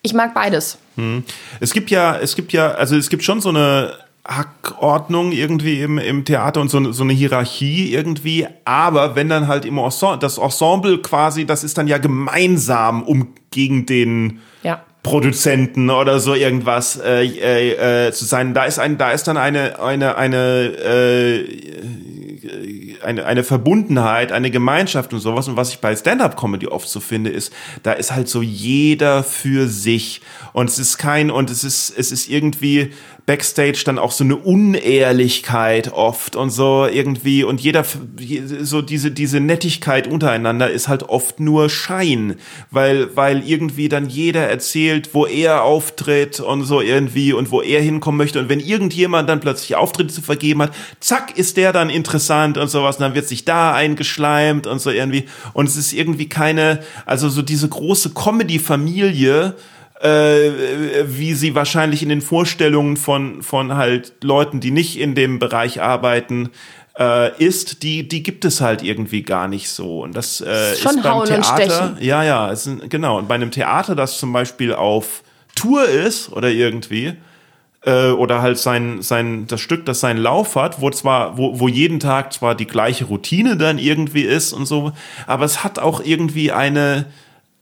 ich 0.00 0.14
mag 0.14 0.32
beides. 0.32 0.78
Mhm. 0.96 1.24
Es 1.60 1.72
gibt 1.72 1.90
ja, 1.90 2.16
es 2.16 2.34
gibt 2.34 2.52
ja, 2.52 2.72
also 2.72 2.96
es 2.96 3.10
gibt 3.10 3.24
schon 3.24 3.40
so 3.40 3.50
eine 3.50 3.92
Hackordnung 4.24 5.32
irgendwie 5.32 5.80
im, 5.80 5.98
im 5.98 6.24
Theater 6.24 6.60
und 6.60 6.70
so, 6.70 6.92
so 6.92 7.02
eine 7.02 7.12
Hierarchie 7.12 7.92
irgendwie. 7.92 8.46
Aber 8.64 9.16
wenn 9.16 9.28
dann 9.28 9.48
halt 9.48 9.64
im 9.64 9.78
Ensemble, 9.78 10.18
das 10.18 10.38
Ensemble 10.38 10.98
quasi, 10.98 11.44
das 11.44 11.64
ist 11.64 11.76
dann 11.76 11.88
ja 11.88 11.98
gemeinsam, 11.98 13.02
um 13.02 13.34
gegen 13.50 13.84
den 13.84 14.40
ja. 14.62 14.82
Produzenten 15.02 15.90
oder 15.90 16.20
so 16.20 16.34
irgendwas 16.34 17.00
äh, 17.04 17.24
äh, 17.24 18.06
äh, 18.06 18.12
zu 18.12 18.24
sein. 18.24 18.54
Da 18.54 18.64
ist 18.64 18.78
ein, 18.78 18.96
da 18.96 19.10
ist 19.10 19.26
dann 19.26 19.36
eine, 19.36 19.80
eine, 19.80 20.16
eine 20.16 20.38
äh, 20.38 21.82
eine, 23.02 23.26
eine 23.26 23.44
Verbundenheit, 23.44 24.32
eine 24.32 24.50
Gemeinschaft 24.50 25.12
und 25.12 25.20
sowas. 25.20 25.48
Und 25.48 25.56
was 25.56 25.70
ich 25.70 25.78
bei 25.80 25.94
Stand-up-Comedy 25.94 26.68
oft 26.68 26.88
so 26.88 27.00
finde, 27.00 27.30
ist, 27.30 27.52
da 27.82 27.92
ist 27.92 28.12
halt 28.12 28.28
so 28.28 28.42
jeder 28.42 29.22
für 29.24 29.68
sich. 29.68 30.22
Und 30.52 30.68
es 30.68 30.78
ist 30.78 30.98
kein, 30.98 31.30
und 31.30 31.50
es 31.50 31.64
ist, 31.64 31.90
es 31.96 32.12
ist 32.12 32.28
irgendwie 32.28 32.92
Backstage 33.24 33.82
dann 33.84 34.00
auch 34.00 34.10
so 34.10 34.24
eine 34.24 34.34
Unehrlichkeit 34.36 35.92
oft 35.92 36.34
und 36.34 36.50
so 36.50 36.86
irgendwie. 36.86 37.44
Und 37.44 37.60
jeder, 37.60 37.84
so 38.60 38.82
diese, 38.82 39.12
diese 39.12 39.38
Nettigkeit 39.38 40.08
untereinander 40.08 40.70
ist 40.70 40.88
halt 40.88 41.04
oft 41.04 41.38
nur 41.38 41.70
Schein. 41.70 42.34
Weil, 42.72 43.14
weil 43.16 43.48
irgendwie 43.48 43.88
dann 43.88 44.08
jeder 44.08 44.48
erzählt, 44.48 45.10
wo 45.14 45.26
er 45.26 45.62
auftritt 45.62 46.40
und 46.40 46.64
so 46.64 46.80
irgendwie 46.80 47.32
und 47.32 47.52
wo 47.52 47.62
er 47.62 47.80
hinkommen 47.80 48.18
möchte. 48.18 48.40
Und 48.40 48.48
wenn 48.48 48.60
irgendjemand 48.60 49.28
dann 49.28 49.38
plötzlich 49.38 49.76
Auftritte 49.76 50.12
zu 50.12 50.22
vergeben 50.22 50.62
hat, 50.62 50.72
zack, 50.98 51.38
ist 51.38 51.56
der 51.56 51.72
dann 51.72 51.90
interessant 51.90 52.58
und 52.58 52.68
sowas. 52.68 52.96
Und 52.96 53.02
dann 53.02 53.14
wird 53.14 53.28
sich 53.28 53.44
da 53.44 53.72
eingeschleimt 53.72 54.66
und 54.66 54.80
so 54.80 54.90
irgendwie. 54.90 55.26
Und 55.52 55.68
es 55.68 55.76
ist 55.76 55.92
irgendwie 55.92 56.28
keine, 56.28 56.82
also 57.06 57.28
so 57.28 57.42
diese 57.42 57.68
große 57.68 58.10
Comedy-Familie, 58.10 59.54
äh, 60.02 61.04
wie 61.06 61.34
sie 61.34 61.54
wahrscheinlich 61.54 62.02
in 62.02 62.08
den 62.08 62.20
Vorstellungen 62.20 62.96
von, 62.96 63.42
von 63.42 63.74
halt 63.74 64.12
Leuten, 64.22 64.60
die 64.60 64.72
nicht 64.72 64.98
in 64.98 65.14
dem 65.14 65.38
Bereich 65.38 65.80
arbeiten, 65.80 66.50
äh, 66.98 67.36
ist, 67.42 67.82
die, 67.82 68.08
die 68.08 68.22
gibt 68.22 68.44
es 68.44 68.60
halt 68.60 68.82
irgendwie 68.82 69.22
gar 69.22 69.46
nicht 69.46 69.70
so. 69.70 70.02
Und 70.02 70.16
das 70.16 70.40
äh, 70.40 70.72
ist, 70.72 70.84
ist 70.84 71.02
beim 71.02 71.24
Theater. 71.24 71.96
Ja, 72.00 72.24
ja, 72.24 72.50
ist, 72.50 72.68
genau. 72.88 73.18
Und 73.18 73.28
bei 73.28 73.36
einem 73.36 73.52
Theater, 73.52 73.94
das 73.94 74.18
zum 74.18 74.32
Beispiel 74.32 74.74
auf 74.74 75.22
Tour 75.54 75.84
ist 75.84 76.32
oder 76.32 76.50
irgendwie, 76.50 77.14
äh, 77.84 78.10
oder 78.10 78.42
halt 78.42 78.58
sein, 78.58 79.02
sein, 79.02 79.46
das 79.46 79.60
Stück, 79.60 79.86
das 79.86 80.00
seinen 80.00 80.18
Lauf 80.18 80.56
hat, 80.56 80.80
wo 80.80 80.90
zwar, 80.90 81.38
wo, 81.38 81.60
wo 81.60 81.68
jeden 81.68 82.00
Tag 82.00 82.32
zwar 82.32 82.56
die 82.56 82.66
gleiche 82.66 83.04
Routine 83.04 83.56
dann 83.56 83.78
irgendwie 83.78 84.22
ist 84.22 84.52
und 84.52 84.66
so, 84.66 84.92
aber 85.26 85.44
es 85.44 85.62
hat 85.62 85.78
auch 85.78 86.02
irgendwie 86.04 86.50
eine, 86.50 87.06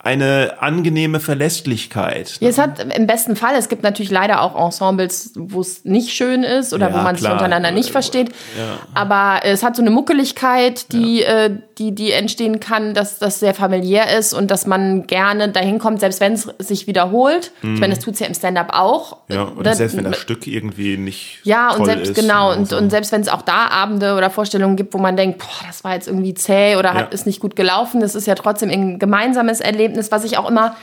eine 0.02 0.54
angenehme 0.60 1.20
Verlässlichkeit. 1.20 2.38
Ja, 2.40 2.48
es 2.48 2.56
hat 2.56 2.82
im 2.94 3.06
besten 3.06 3.36
Fall, 3.36 3.54
es 3.56 3.68
gibt 3.68 3.82
natürlich 3.82 4.10
leider 4.10 4.40
auch 4.40 4.58
Ensembles, 4.58 5.32
wo 5.34 5.60
es 5.60 5.84
nicht 5.84 6.14
schön 6.14 6.42
ist 6.42 6.72
oder 6.72 6.88
ja, 6.88 6.94
wo 6.94 6.98
man 6.98 7.16
klar. 7.16 7.16
sich 7.16 7.30
untereinander 7.32 7.70
nicht 7.70 7.90
versteht. 7.90 8.30
Ja. 8.30 8.78
Aber 8.94 9.44
es 9.44 9.62
hat 9.62 9.76
so 9.76 9.82
eine 9.82 9.90
Muckeligkeit, 9.90 10.90
die, 10.92 11.22
äh, 11.22 11.54
die, 11.76 11.94
die 11.94 12.12
entstehen 12.12 12.60
kann, 12.60 12.94
dass 12.94 13.18
das 13.18 13.40
sehr 13.40 13.52
familiär 13.52 14.18
ist 14.18 14.32
und 14.32 14.50
dass 14.50 14.66
man 14.66 15.06
gerne 15.06 15.50
dahin 15.50 15.78
kommt, 15.78 16.00
selbst 16.00 16.20
wenn 16.20 16.32
es 16.32 16.48
sich 16.58 16.86
wiederholt. 16.86 17.52
Mhm. 17.60 17.74
Ich 17.74 17.80
meine, 17.80 17.94
das 17.94 18.02
tut 18.02 18.14
es 18.14 18.20
ja 18.20 18.26
im 18.26 18.34
Stand-up 18.34 18.70
auch. 18.72 19.18
Ja, 19.28 19.42
und 19.42 19.58
oder, 19.58 19.74
selbst 19.74 19.98
wenn 19.98 20.04
das 20.04 20.16
Stück 20.16 20.46
irgendwie 20.46 20.96
nicht. 20.96 21.40
Ja, 21.44 21.74
und 21.74 21.84
selbst, 21.84 22.12
ist 22.12 22.14
genau, 22.18 22.52
und, 22.54 22.70
so. 22.70 22.78
und 22.78 22.88
selbst 22.88 23.12
wenn 23.12 23.20
es 23.20 23.28
auch 23.28 23.42
da 23.42 23.66
Abende 23.66 24.14
oder 24.14 24.30
Vorstellungen 24.30 24.76
gibt, 24.76 24.94
wo 24.94 24.98
man 24.98 25.18
denkt, 25.18 25.40
boah, 25.40 25.66
das 25.66 25.84
war 25.84 25.92
jetzt 25.92 26.08
irgendwie 26.08 26.32
zäh 26.32 26.76
oder 26.76 26.94
hat, 26.94 27.12
ist 27.12 27.26
nicht 27.26 27.40
gut 27.40 27.54
gelaufen, 27.54 28.00
das 28.00 28.14
ist 28.14 28.26
ja 28.26 28.34
trotzdem 28.34 28.70
ein 28.70 28.98
gemeinsames 28.98 29.60
Erlebnis 29.60 29.89
Erlebnis, 29.90 30.10
was 30.10 30.24
ich 30.24 30.38
auch 30.38 30.48
immer 30.48 30.76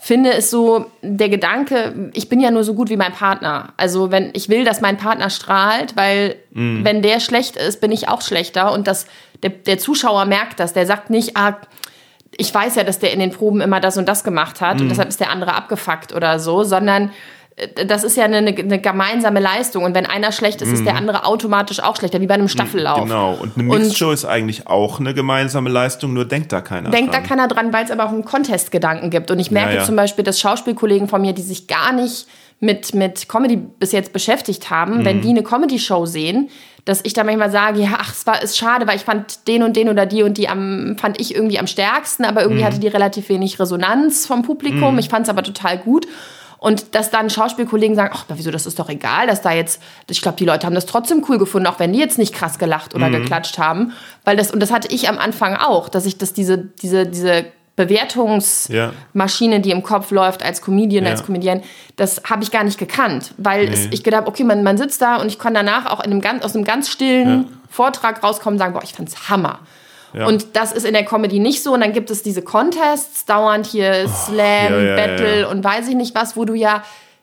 finde, 0.00 0.30
ist 0.30 0.50
so 0.50 0.86
der 1.02 1.28
Gedanke, 1.28 2.10
ich 2.14 2.28
bin 2.28 2.38
ja 2.38 2.50
nur 2.50 2.62
so 2.62 2.74
gut 2.74 2.88
wie 2.88 2.96
mein 2.96 3.12
Partner. 3.12 3.72
Also 3.76 4.12
wenn 4.12 4.30
ich 4.32 4.48
will, 4.48 4.64
dass 4.64 4.80
mein 4.80 4.96
Partner 4.96 5.28
strahlt, 5.28 5.96
weil 5.96 6.36
mm. 6.52 6.84
wenn 6.84 7.02
der 7.02 7.18
schlecht 7.18 7.56
ist, 7.56 7.80
bin 7.80 7.90
ich 7.90 8.08
auch 8.08 8.22
schlechter 8.22 8.72
und 8.72 8.86
das, 8.86 9.06
der, 9.42 9.50
der 9.50 9.78
Zuschauer 9.78 10.24
merkt 10.24 10.60
das. 10.60 10.72
Der 10.72 10.86
sagt 10.86 11.10
nicht, 11.10 11.36
ah, 11.36 11.56
ich 12.36 12.54
weiß 12.54 12.76
ja, 12.76 12.84
dass 12.84 13.00
der 13.00 13.12
in 13.12 13.18
den 13.18 13.32
Proben 13.32 13.60
immer 13.60 13.80
das 13.80 13.96
und 13.96 14.08
das 14.08 14.22
gemacht 14.22 14.60
hat 14.60 14.76
mm. 14.76 14.80
und 14.80 14.84
mhm. 14.84 14.88
deshalb 14.90 15.08
ist 15.08 15.18
der 15.18 15.30
andere 15.30 15.54
abgefuckt 15.54 16.14
oder 16.14 16.38
so, 16.38 16.62
sondern 16.62 17.10
das 17.86 18.04
ist 18.04 18.16
ja 18.16 18.24
eine, 18.24 18.38
eine, 18.38 18.80
gemeinsame 18.80 19.40
Leistung. 19.40 19.84
Und 19.84 19.94
wenn 19.94 20.06
einer 20.06 20.32
schlecht 20.32 20.62
ist, 20.62 20.72
ist 20.72 20.84
der 20.84 20.92
mhm. 20.92 21.00
andere 21.00 21.24
automatisch 21.24 21.80
auch 21.80 21.96
schlechter, 21.96 22.20
wie 22.20 22.26
bei 22.26 22.34
einem 22.34 22.44
mhm, 22.44 22.48
Staffellauf. 22.48 23.02
Genau. 23.02 23.34
Und 23.34 23.56
eine 23.56 23.64
Mixshow 23.64 24.12
ist 24.12 24.24
eigentlich 24.24 24.66
auch 24.66 25.00
eine 25.00 25.14
gemeinsame 25.14 25.68
Leistung, 25.68 26.12
nur 26.12 26.24
denkt 26.24 26.52
da 26.52 26.60
keiner 26.60 26.90
denkt 26.90 27.12
dran. 27.12 27.12
Denkt 27.12 27.30
da 27.30 27.34
keiner 27.34 27.48
dran, 27.48 27.72
weil 27.72 27.84
es 27.84 27.90
aber 27.90 28.04
auch 28.04 28.12
einen 28.12 28.24
Contest-Gedanken 28.24 29.10
gibt. 29.10 29.30
Und 29.30 29.38
ich 29.38 29.50
merke 29.50 29.74
ja, 29.74 29.80
ja. 29.80 29.84
zum 29.84 29.96
Beispiel, 29.96 30.24
dass 30.24 30.38
Schauspielkollegen 30.40 31.08
von 31.08 31.20
mir, 31.20 31.32
die 31.32 31.42
sich 31.42 31.66
gar 31.66 31.92
nicht 31.92 32.26
mit, 32.60 32.94
mit 32.94 33.28
Comedy 33.28 33.56
bis 33.56 33.92
jetzt 33.92 34.12
beschäftigt 34.12 34.70
haben, 34.70 34.98
mhm. 34.98 35.04
wenn 35.04 35.20
die 35.20 35.30
eine 35.30 35.42
Comedy-Show 35.42 36.06
sehen, 36.06 36.50
dass 36.84 37.00
ich 37.04 37.12
da 37.12 37.22
manchmal 37.22 37.50
sage, 37.50 37.80
ja, 37.80 37.98
ach, 37.98 38.12
es 38.12 38.26
war 38.26 38.42
ist 38.42 38.56
schade, 38.56 38.86
weil 38.86 38.96
ich 38.96 39.04
fand 39.04 39.46
den 39.46 39.62
und 39.62 39.76
den 39.76 39.88
oder 39.88 40.06
die 40.06 40.22
und 40.22 40.38
die 40.38 40.48
am, 40.48 40.96
fand 40.98 41.20
ich 41.20 41.34
irgendwie 41.34 41.58
am 41.58 41.66
stärksten, 41.66 42.24
aber 42.24 42.42
irgendwie 42.42 42.62
mhm. 42.62 42.66
hatte 42.66 42.80
die 42.80 42.88
relativ 42.88 43.28
wenig 43.28 43.60
Resonanz 43.60 44.26
vom 44.26 44.42
Publikum. 44.42 44.94
Mhm. 44.94 44.98
Ich 44.98 45.08
fand 45.08 45.24
es 45.26 45.28
aber 45.28 45.42
total 45.42 45.78
gut. 45.78 46.06
Und 46.58 46.94
dass 46.94 47.10
dann 47.10 47.30
Schauspielkollegen 47.30 47.94
sagen, 47.94 48.10
ach, 48.12 48.24
wieso, 48.28 48.50
das 48.50 48.66
ist 48.66 48.78
doch 48.78 48.88
egal, 48.88 49.28
dass 49.28 49.42
da 49.42 49.52
jetzt, 49.52 49.80
ich 50.10 50.20
glaube, 50.20 50.36
die 50.36 50.44
Leute 50.44 50.66
haben 50.66 50.74
das 50.74 50.86
trotzdem 50.86 51.24
cool 51.28 51.38
gefunden, 51.38 51.68
auch 51.68 51.78
wenn 51.78 51.92
die 51.92 52.00
jetzt 52.00 52.18
nicht 52.18 52.34
krass 52.34 52.58
gelacht 52.58 52.94
oder 52.94 53.08
mhm. 53.08 53.12
geklatscht 53.12 53.58
haben. 53.58 53.92
Weil 54.24 54.36
das, 54.36 54.50
und 54.50 54.60
das 54.60 54.72
hatte 54.72 54.88
ich 54.92 55.08
am 55.08 55.18
Anfang 55.18 55.54
auch, 55.54 55.88
dass 55.88 56.04
ich 56.04 56.18
das, 56.18 56.32
diese, 56.32 56.58
diese, 56.58 57.06
diese 57.06 57.46
Bewertungsmaschine, 57.76 59.56
ja. 59.56 59.62
die 59.62 59.70
im 59.70 59.84
Kopf 59.84 60.10
läuft 60.10 60.42
als 60.42 60.62
Comedian, 60.62 61.04
ja. 61.04 61.12
als 61.12 61.24
Comedian, 61.24 61.62
das 61.94 62.22
habe 62.28 62.42
ich 62.42 62.50
gar 62.50 62.64
nicht 62.64 62.76
gekannt, 62.76 63.34
weil 63.36 63.66
nee. 63.66 63.72
es, 63.72 63.86
ich 63.92 64.02
gedacht, 64.02 64.26
okay, 64.26 64.42
man, 64.42 64.64
man 64.64 64.76
sitzt 64.76 65.00
da 65.00 65.16
und 65.16 65.28
ich 65.28 65.38
kann 65.38 65.54
danach 65.54 65.86
auch 65.86 66.00
in 66.00 66.10
einem 66.10 66.20
ganz, 66.20 66.44
aus 66.44 66.56
einem 66.56 66.64
ganz 66.64 66.90
stillen 66.90 67.28
ja. 67.28 67.44
Vortrag 67.70 68.20
rauskommen 68.22 68.56
und 68.56 68.58
sagen, 68.58 68.72
boah, 68.72 68.82
ich 68.82 68.94
fand's 68.94 69.28
Hammer. 69.28 69.60
Ja. 70.14 70.26
Und 70.26 70.56
das 70.56 70.72
ist 70.72 70.84
in 70.84 70.94
der 70.94 71.04
Comedy 71.04 71.38
nicht 71.38 71.62
so. 71.62 71.74
Und 71.74 71.80
dann 71.80 71.92
gibt 71.92 72.10
es 72.10 72.22
diese 72.22 72.42
Contests, 72.42 73.24
dauernd 73.26 73.66
hier 73.66 74.06
oh, 74.06 74.08
Slam, 74.08 74.72
ja, 74.72 74.80
ja, 74.80 74.96
Battle 74.96 75.48
und 75.48 75.62
weiß 75.62 75.88
ich 75.88 75.94
nicht 75.94 76.14
was, 76.14 76.36
wo 76.36 76.44
du 76.44 76.54
ja 76.54 76.82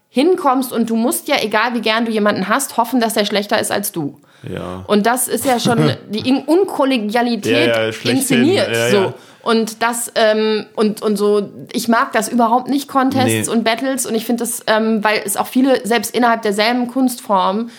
hinkommst 0.10 0.72
und 0.72 0.90
du 0.90 0.96
musst 0.96 1.28
ja, 1.28 1.36
egal 1.42 1.74
wie 1.74 1.82
gern 1.82 2.06
du 2.06 2.12
jemanden 2.12 2.48
hast, 2.48 2.78
hoffen, 2.78 3.00
dass 3.00 3.16
der 3.16 3.26
schlechter 3.26 3.60
ist 3.60 3.72
als 3.72 3.92
du. 3.92 4.20
Ja. 4.50 4.84
Und 4.88 5.06
das 5.06 5.28
ist 5.28 5.46
ja 5.46 5.60
schon 5.60 5.92
die 6.10 6.44
Unkollegialität 6.46 7.96
inszeniert. 8.04 8.70
so. 8.92 9.14
Und 9.42 9.84
das, 9.84 10.12
ähm, 10.16 10.66
und, 10.76 11.04
und 11.04 11.18
so, 11.18 11.50
ich 11.72 11.88
mag 11.88 12.12
das 12.14 12.30
überhaupt 12.30 12.68
nicht, 12.68 12.88
Contests 12.88 13.48
nee. 13.48 13.54
und 13.54 13.64
Battles. 13.64 14.08
Und 14.08 14.16
ich 14.16 14.26
finde 14.26 14.44
das, 14.44 14.62
ähm, 14.66 15.04
weil 15.04 15.22
es 15.24 15.38
auch 15.38 15.46
viele, 15.46 15.86
selbst 15.86 16.16
innerhalb 16.16 16.42
derselben 16.42 16.88
Kunstform, 16.88 17.70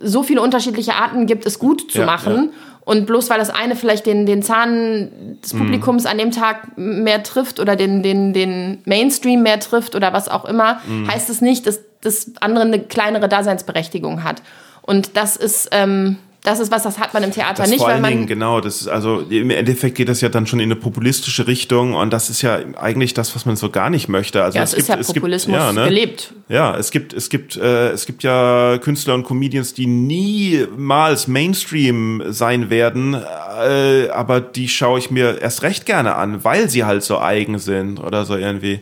so 0.00 0.24
viele 0.24 0.40
unterschiedliche 0.40 0.94
Arten 0.94 1.26
gibt, 1.26 1.46
es 1.46 1.60
gut 1.60 1.92
zu 1.92 2.02
machen. 2.02 2.52
Und 2.84 3.06
bloß 3.06 3.30
weil 3.30 3.38
das 3.38 3.50
eine 3.50 3.76
vielleicht 3.76 4.06
den, 4.06 4.26
den 4.26 4.42
Zahn 4.42 5.38
des 5.42 5.54
mhm. 5.54 5.58
Publikums 5.58 6.04
mm. 6.04 6.06
an 6.08 6.18
dem 6.18 6.30
Tag 6.32 6.76
mehr 6.76 7.22
trifft 7.22 7.60
oder 7.60 7.76
den, 7.76 8.02
den, 8.02 8.32
den 8.32 8.82
Mainstream 8.84 9.42
mehr 9.42 9.60
trifft 9.60 9.94
oder 9.94 10.12
was 10.12 10.28
auch 10.28 10.44
immer, 10.44 10.80
mm. 10.86 11.08
heißt 11.08 11.30
es 11.30 11.40
nicht, 11.40 11.66
dass 11.68 11.80
das 12.00 12.32
andere 12.40 12.64
eine 12.64 12.80
kleinere 12.80 13.28
Daseinsberechtigung 13.28 14.24
hat. 14.24 14.42
Und 14.82 15.16
das 15.16 15.36
ist, 15.36 15.68
ähm, 15.70 16.18
das 16.44 16.58
ist 16.58 16.72
was, 16.72 16.82
das 16.82 16.98
hat 16.98 17.14
man 17.14 17.22
im 17.22 17.30
Theater 17.30 17.62
das 17.62 17.70
nicht. 17.70 17.78
Vor 17.78 17.88
allen 17.88 18.02
Dingen, 18.02 18.26
genau, 18.26 18.60
das 18.60 18.80
ist 18.80 18.88
also 18.88 19.20
im 19.20 19.50
Endeffekt 19.50 19.94
geht 19.94 20.08
das 20.08 20.20
ja 20.20 20.28
dann 20.28 20.46
schon 20.48 20.58
in 20.58 20.72
eine 20.72 20.76
populistische 20.76 21.46
Richtung 21.46 21.94
und 21.94 22.12
das 22.12 22.30
ist 22.30 22.42
ja 22.42 22.58
eigentlich 22.80 23.14
das, 23.14 23.36
was 23.36 23.46
man 23.46 23.54
so 23.54 23.70
gar 23.70 23.90
nicht 23.90 24.08
möchte. 24.08 24.42
Also 24.42 24.56
ja, 24.56 24.64
es, 24.64 24.72
es 24.72 24.80
ist 24.80 24.86
gibt, 24.88 25.06
ja 25.06 25.14
Populismus 25.14 25.56
gibt, 25.56 25.66
ja, 25.66 25.72
ne? 25.72 25.84
gelebt. 25.84 26.34
Ja, 26.48 26.76
es 26.76 26.90
gibt, 26.90 27.12
es 27.12 27.28
gibt, 27.28 27.56
äh, 27.56 27.90
es 27.90 28.06
gibt 28.06 28.24
ja 28.24 28.78
Künstler 28.78 29.14
und 29.14 29.22
Comedians, 29.22 29.72
die 29.72 29.86
niemals 29.86 31.28
Mainstream 31.28 32.24
sein 32.28 32.70
werden, 32.70 33.14
äh, 33.14 34.08
aber 34.08 34.40
die 34.40 34.68
schaue 34.68 34.98
ich 34.98 35.12
mir 35.12 35.40
erst 35.40 35.62
recht 35.62 35.86
gerne 35.86 36.16
an, 36.16 36.42
weil 36.42 36.68
sie 36.68 36.84
halt 36.84 37.04
so 37.04 37.20
eigen 37.20 37.60
sind 37.60 38.00
oder 38.00 38.24
so 38.24 38.36
irgendwie. 38.36 38.80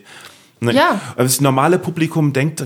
Ne? 0.63 0.75
Ja. 0.75 1.01
Das 1.17 1.41
normale 1.41 1.79
Publikum 1.79 2.33
denkt, 2.33 2.61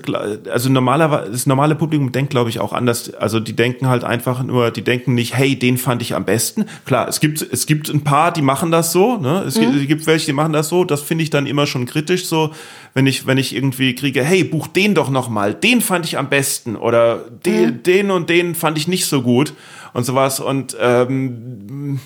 also 0.50 0.70
normalerweise, 0.70 1.32
das 1.32 1.46
normale 1.46 1.76
Publikum 1.76 2.12
denkt, 2.12 2.30
glaube 2.30 2.50
ich, 2.50 2.60
auch 2.60 2.74
anders. 2.74 3.14
Also 3.14 3.40
die 3.40 3.56
denken 3.56 3.88
halt 3.88 4.04
einfach 4.04 4.44
nur, 4.44 4.70
die 4.70 4.84
denken 4.84 5.14
nicht, 5.14 5.34
hey, 5.34 5.58
den 5.58 5.78
fand 5.78 6.02
ich 6.02 6.14
am 6.14 6.26
besten. 6.26 6.66
Klar, 6.84 7.08
es 7.08 7.22
gibt, 7.22 7.42
es 7.42 7.66
gibt 7.66 7.88
ein 7.88 8.04
paar, 8.04 8.34
die 8.34 8.42
machen 8.42 8.70
das 8.70 8.92
so, 8.92 9.16
ne? 9.16 9.44
Es 9.48 9.58
mhm. 9.58 9.88
gibt 9.88 10.08
welche, 10.08 10.26
die 10.26 10.34
machen 10.34 10.52
das 10.52 10.68
so. 10.68 10.84
Das 10.84 11.02
finde 11.04 11.24
ich 11.24 11.30
dann 11.30 11.48
immer 11.48 11.68
schon 11.68 11.86
kritisch, 11.86 12.26
so, 12.26 12.52
wenn 12.94 13.08
ich, 13.08 13.28
wenn 13.28 13.38
ich 13.38 13.56
irgendwie 13.56 13.96
kriege, 13.96 14.26
hey, 14.26 14.44
buch 14.44 14.68
den 14.68 14.94
doch 14.94 15.10
nochmal, 15.10 15.54
den 15.54 15.80
fand 15.80 16.06
ich 16.06 16.18
am 16.18 16.28
besten 16.28 16.76
oder 16.76 17.20
den, 17.46 17.66
mhm. 17.66 17.84
den 17.84 18.12
und 18.12 18.30
den 18.30 18.56
fand 18.56 18.78
ich 18.78 18.90
nicht 18.90 19.06
so 19.06 19.22
gut 19.22 19.54
und 19.94 20.04
sowas. 20.04 20.42
Und 20.42 20.76
ähm, 20.82 22.02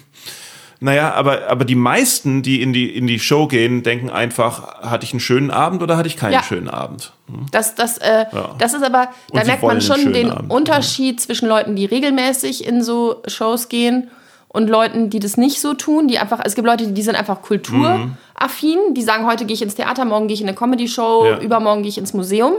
Naja, 0.81 1.13
aber, 1.13 1.47
aber 1.49 1.65
die 1.65 1.75
meisten, 1.75 2.41
die 2.41 2.61
in 2.61 2.71
die, 2.71 2.95
in 2.95 3.05
die 3.05 3.19
Show 3.19 3.47
gehen, 3.47 3.83
denken 3.83 4.09
einfach, 4.09 4.81
hatte 4.81 5.03
ich 5.03 5.11
einen 5.11 5.19
schönen 5.19 5.51
Abend 5.51 5.83
oder 5.83 5.97
hatte 5.97 6.07
ich 6.07 6.15
keinen 6.15 6.33
ja. 6.33 6.43
schönen 6.43 6.69
Abend? 6.69 7.11
Hm? 7.27 7.47
Das, 7.51 7.75
das, 7.75 7.97
äh, 7.97 8.25
ja. 8.31 8.55
das 8.57 8.73
ist 8.73 8.83
aber, 8.83 9.09
da 9.33 9.43
merkt 9.43 9.63
man 9.63 9.81
schon 9.81 10.13
den 10.13 10.31
Abend. 10.31 10.51
Unterschied 10.51 11.19
ja. 11.19 11.25
zwischen 11.25 11.49
Leuten, 11.49 11.75
die 11.75 11.85
regelmäßig 11.85 12.65
in 12.65 12.81
so 12.81 13.21
Shows 13.27 13.67
gehen 13.67 14.09
und 14.47 14.69
Leuten, 14.69 15.09
die 15.09 15.19
das 15.19 15.35
nicht 15.35 15.59
so 15.59 15.73
tun, 15.73 16.07
die 16.07 16.17
einfach, 16.17 16.39
es 16.43 16.55
gibt 16.55 16.65
Leute, 16.65 16.87
die 16.87 17.01
sind 17.01 17.15
einfach 17.15 17.41
kulturaffin, 17.41 18.79
mhm. 18.89 18.93
die 18.93 19.01
sagen, 19.01 19.25
heute 19.27 19.45
gehe 19.45 19.55
ich 19.55 19.61
ins 19.61 19.75
Theater, 19.75 20.05
morgen 20.05 20.27
gehe 20.27 20.35
ich 20.35 20.41
in 20.41 20.47
eine 20.47 20.55
Comedy-Show, 20.55 21.39
übermorgen 21.41 21.81
gehe 21.81 21.89
ich 21.89 21.97
ins 21.97 22.13
Museum. 22.13 22.53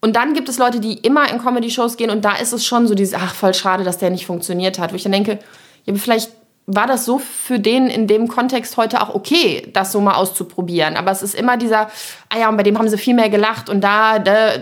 Und 0.00 0.14
dann 0.14 0.34
gibt 0.34 0.48
es 0.48 0.58
Leute, 0.58 0.80
die 0.80 0.94
immer 0.94 1.30
in 1.30 1.38
Comedy-Shows 1.38 1.96
gehen 1.96 2.10
und 2.10 2.24
da 2.24 2.36
ist 2.36 2.52
es 2.52 2.64
schon 2.64 2.86
so 2.86 2.94
dieses, 2.94 3.14
ach, 3.14 3.34
voll 3.34 3.54
schade, 3.54 3.84
dass 3.84 3.98
der 3.98 4.10
nicht 4.10 4.26
funktioniert 4.26 4.78
hat. 4.78 4.92
Wo 4.92 4.96
ich 4.96 5.02
dann 5.02 5.12
denke, 5.12 5.38
ja, 5.86 5.94
vielleicht 5.94 6.30
war 6.70 6.86
das 6.86 7.06
so 7.06 7.18
für 7.18 7.58
den 7.58 7.86
in 7.86 8.06
dem 8.06 8.28
Kontext 8.28 8.76
heute 8.76 9.00
auch 9.00 9.14
okay, 9.14 9.66
das 9.72 9.90
so 9.90 10.02
mal 10.02 10.14
auszuprobieren. 10.14 10.96
Aber 10.96 11.10
es 11.10 11.22
ist 11.22 11.34
immer 11.34 11.56
dieser, 11.56 11.88
ah 12.28 12.38
ja, 12.38 12.48
und 12.50 12.58
bei 12.58 12.62
dem 12.62 12.78
haben 12.78 12.88
sie 12.88 12.98
viel 12.98 13.14
mehr 13.14 13.30
gelacht 13.30 13.70
und 13.70 13.80
da, 13.80 14.18
da 14.18 14.52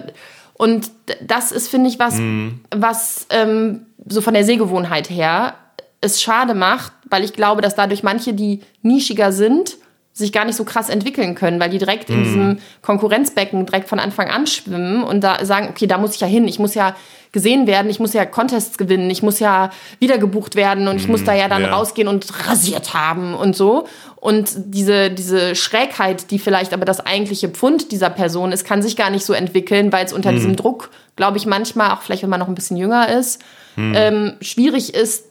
und 0.55 0.91
das 1.21 1.51
ist, 1.51 1.69
finde 1.69 1.91
ich, 1.91 1.99
was, 1.99 2.15
mhm. 2.15 2.61
was 2.75 3.27
ähm, 3.31 3.87
so 4.07 4.21
von 4.21 4.35
der 4.35 4.45
Sehgewohnheit 4.45 5.11
her 5.11 5.55
es 6.01 6.23
schade 6.23 6.55
macht, 6.55 6.93
weil 7.11 7.25
ich 7.25 7.33
glaube, 7.33 7.61
dass 7.61 7.75
dadurch 7.75 8.05
manche, 8.05 8.35
die 8.35 8.63
nischiger 8.83 9.33
sind, 9.33 9.77
sich 10.17 10.33
gar 10.33 10.47
nicht 10.47 10.57
so 10.57 10.65
krass 10.65 10.89
entwickeln 10.89 11.35
können, 11.35 11.61
weil 11.61 11.69
die 11.69 11.77
direkt 11.77 12.09
in 12.09 12.21
mhm. 12.21 12.25
diesem 12.25 12.59
Konkurrenzbecken 12.81 13.67
direkt 13.67 13.87
von 13.87 14.01
Anfang 14.01 14.31
an 14.31 14.47
schwimmen 14.47 15.03
und 15.03 15.21
da 15.21 15.45
sagen, 15.45 15.69
okay, 15.69 15.87
da 15.87 15.99
muss 15.99 16.15
ich 16.15 16.21
ja 16.23 16.27
hin, 16.27 16.49
ich 16.49 16.59
muss 16.59 16.75
ja 16.75 16.97
gesehen 17.33 17.67
werden, 17.67 17.91
ich 17.91 18.01
muss 18.01 18.15
ja 18.15 18.25
Contests 18.25 18.79
gewinnen, 18.79 19.11
ich 19.11 19.23
muss 19.23 19.41
ja 19.41 19.71
wiedergebucht 19.99 20.55
werden 20.55 20.89
und 20.89 20.97
ich 20.97 21.07
muss 21.07 21.23
da 21.25 21.35
ja 21.35 21.49
dann 21.49 21.63
ja. 21.63 21.75
rausgehen 21.75 22.09
und 22.09 22.27
rasiert 22.49 22.95
haben 22.95 23.35
und 23.35 23.55
so. 23.55 23.87
Und 24.17 24.53
diese, 24.57 25.11
diese 25.11 25.55
Schrägheit, 25.55 26.31
die 26.31 26.39
vielleicht 26.39 26.73
aber 26.73 26.87
das 26.87 27.01
eigentliche 27.01 27.51
Pfund 27.51 27.93
dieser 27.93 28.09
Person 28.09 28.53
ist, 28.53 28.65
kann 28.65 28.81
sich 28.81 28.97
gar 28.97 29.11
nicht 29.11 29.27
so 29.27 29.35
entwickeln, 29.35 29.93
weil 29.93 30.07
es 30.07 30.15
unter 30.15 30.33
mhm. 30.33 30.37
diesem 30.37 30.57
Druck, 30.57 30.89
glaube 31.15 31.37
ich, 31.37 31.45
manchmal, 31.45 31.91
auch 31.91 32.01
vielleicht 32.01 32.23
wenn 32.23 32.31
man 32.31 32.41
noch 32.41 32.49
ein 32.49 32.55
bisschen 32.55 32.79
jünger 32.79 33.11
ist, 33.11 33.43
mhm. 33.77 33.93
ähm, 33.95 34.33
schwierig 34.41 34.95
ist, 34.95 35.26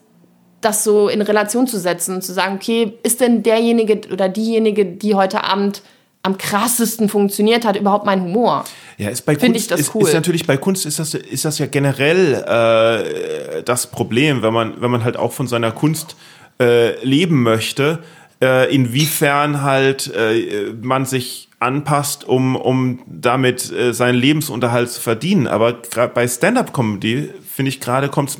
das 0.66 0.84
so 0.84 1.08
in 1.08 1.22
Relation 1.22 1.68
zu 1.68 1.80
setzen 1.80 2.16
und 2.16 2.22
zu 2.24 2.34
sagen, 2.34 2.56
okay, 2.56 2.94
ist 3.04 3.22
denn 3.22 3.44
derjenige 3.44 4.02
oder 4.12 4.28
diejenige, 4.28 4.86
die 4.86 5.16
heute 5.16 5.44
Abend 5.44 5.84
am 6.24 6.38
krassesten 6.40 7.08
funktioniert 7.08 7.66
hat, 7.66 7.78
überhaupt 7.78 8.06
mein 8.06 8.24
Humor? 8.24 8.66
Ja, 8.98 9.10
ist 9.10 9.26
bei 9.26 9.36
Kunst, 9.36 9.56
ich 9.56 9.68
das 9.68 9.94
cool. 9.94 10.02
Ist, 10.02 10.10
ist 10.10 10.14
natürlich 10.16 10.48
bei 10.48 10.58
Kunst 10.58 10.86
ist 10.86 10.98
das, 10.98 11.14
ist 11.14 11.46
das 11.46 11.60
ja 11.60 11.68
generell 11.68 12.34
äh, 12.34 13.64
das 13.64 13.88
Problem, 13.88 14.42
wenn 14.42 14.54
man, 14.54 14.82
wenn 14.82 14.90
man 14.90 15.04
halt 15.04 15.18
auch 15.18 15.34
von 15.34 15.48
seiner 15.48 15.72
Kunst 15.72 16.16
äh, 16.60 17.00
leben 17.06 17.44
möchte, 17.44 18.00
äh, 18.42 18.74
inwiefern 18.74 19.62
halt 19.62 20.12
äh, 20.16 20.74
man 20.82 21.06
sich 21.06 21.50
anpasst, 21.60 22.28
um, 22.28 22.56
um 22.56 23.00
damit 23.08 23.72
äh, 23.72 23.94
seinen 23.94 24.16
Lebensunterhalt 24.16 24.90
zu 24.90 25.02
verdienen. 25.02 25.48
Aber 25.48 25.74
gerade 25.74 26.14
bei 26.14 26.28
Stand-up-Comedy, 26.28 27.30
finde 27.46 27.70
ich 27.70 27.80
gerade, 27.80 28.10
kommt 28.10 28.38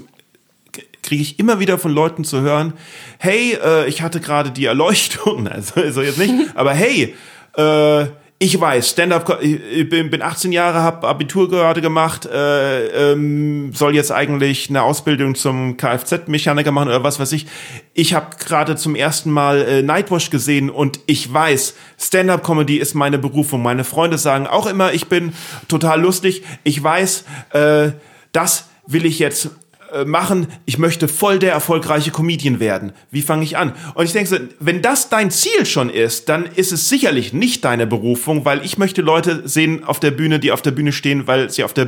kriege 1.06 1.22
ich 1.22 1.40
immer 1.40 1.60
wieder 1.60 1.78
von 1.78 1.94
Leuten 1.94 2.24
zu 2.24 2.42
hören, 2.42 2.74
hey, 3.20 3.58
äh, 3.64 3.88
ich 3.88 4.02
hatte 4.02 4.20
gerade 4.20 4.52
die 4.52 4.66
Erleuchtung, 4.66 5.48
also, 5.48 5.80
also 5.80 6.02
jetzt 6.02 6.18
nicht, 6.18 6.34
aber 6.56 6.74
hey, 6.74 7.16
äh, 7.56 8.06
ich 8.38 8.60
weiß, 8.60 8.90
Stand-up, 8.90 9.42
ich 9.42 9.88
bin, 9.88 10.10
bin 10.10 10.22
18 10.22 10.52
Jahre, 10.52 10.82
habe 10.82 11.08
Abitur 11.08 11.50
gerade 11.50 11.80
gemacht, 11.80 12.26
äh, 12.26 13.14
ähm, 13.14 13.72
soll 13.74 13.96
jetzt 13.96 14.12
eigentlich 14.12 14.70
eine 14.70 14.84
Ausbildung 14.84 15.36
zum 15.36 15.78
Kfz-Mechaniker 15.78 16.72
machen 16.72 16.90
oder 16.90 17.02
was 17.02 17.18
weiß 17.18 17.32
ich. 17.32 17.48
Ich 17.94 18.14
habe 18.14 18.36
gerade 18.38 18.76
zum 18.76 18.94
ersten 18.96 19.32
Mal 19.32 19.62
äh, 19.62 19.82
Nightwash 19.84 20.32
gesehen 20.32 20.70
und 20.70 21.00
ich 21.06 21.32
weiß, 21.32 21.76
Stand-up-Comedy 21.98 22.76
ist 22.76 22.94
meine 22.94 23.18
Berufung. 23.18 23.64
Meine 23.64 23.86
Freunde 23.86 24.18
sagen 24.18 24.48
auch 24.48 24.66
immer, 24.66 24.92
ich 24.92 25.08
bin 25.08 25.32
total 25.70 26.02
lustig. 26.02 26.44
Ich 26.66 26.84
weiß, 26.84 27.24
äh, 27.52 27.92
das 28.34 28.68
will 28.86 29.06
ich 29.06 29.20
jetzt 29.20 29.46
äh, 29.46 29.50
machen, 30.04 30.48
ich 30.66 30.78
möchte 30.78 31.08
voll 31.08 31.40
der 31.40 31.54
erfolgreiche 31.54 32.12
Comedian 32.12 32.60
werden. 32.60 32.92
Wie 33.12 33.22
fange 33.22 33.44
ich 33.44 33.58
an? 33.58 33.74
Und 33.94 34.06
ich 34.06 34.12
denke 34.12 34.30
so, 34.30 34.38
wenn 34.60 34.82
das 34.82 35.10
dein 35.10 35.32
Ziel 35.32 35.66
schon 35.66 35.90
ist, 35.90 36.28
dann 36.28 36.46
ist 36.46 36.72
es 36.72 36.90
sicherlich 36.90 37.32
nicht 37.32 37.64
deine 37.64 37.88
Berufung, 37.88 38.44
weil 38.44 38.66
ich 38.66 38.78
möchte 38.78 39.02
Leute 39.02 39.48
sehen 39.48 39.84
auf 39.84 40.00
der 40.00 40.12
Bühne, 40.12 40.40
die 40.40 40.52
auf 40.52 40.62
der 40.62 40.72
Bühne 40.72 40.92
stehen, 40.92 41.28
weil 41.28 41.50
sie 41.50 41.64
auf 41.64 41.74
der 41.74 41.88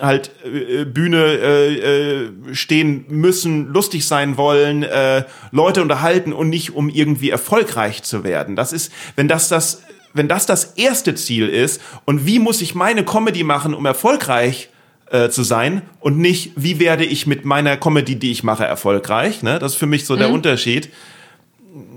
halt 0.00 0.30
äh, 0.44 0.84
Bühne 0.84 1.24
äh, 1.24 1.74
äh, 1.74 2.30
stehen 2.52 3.04
müssen, 3.08 3.68
lustig 3.68 4.06
sein 4.06 4.36
wollen, 4.36 4.82
äh, 4.82 5.24
Leute 5.52 5.82
unterhalten 5.82 6.32
und 6.32 6.48
nicht 6.48 6.74
um 6.74 6.88
irgendwie 6.88 7.30
erfolgreich 7.30 8.02
zu 8.02 8.24
werden. 8.24 8.56
Das 8.56 8.72
ist, 8.72 8.92
wenn 9.16 9.28
das 9.28 9.48
das 9.48 9.82
wenn 10.16 10.28
das 10.28 10.46
das 10.46 10.74
erste 10.76 11.16
Ziel 11.16 11.48
ist 11.48 11.82
und 12.04 12.24
wie 12.24 12.38
muss 12.38 12.62
ich 12.62 12.76
meine 12.76 13.04
Comedy 13.04 13.42
machen, 13.42 13.74
um 13.74 13.84
erfolgreich 13.84 14.68
äh, 15.10 15.28
zu 15.28 15.42
sein 15.42 15.82
und 16.00 16.18
nicht, 16.18 16.52
wie 16.56 16.80
werde 16.80 17.04
ich 17.04 17.26
mit 17.26 17.44
meiner 17.44 17.76
Comedy, 17.76 18.16
die 18.16 18.30
ich 18.30 18.42
mache, 18.42 18.64
erfolgreich. 18.64 19.42
Ne? 19.42 19.58
Das 19.58 19.72
ist 19.72 19.78
für 19.78 19.86
mich 19.86 20.06
so 20.06 20.14
mhm. 20.14 20.18
der 20.18 20.30
Unterschied. 20.30 20.90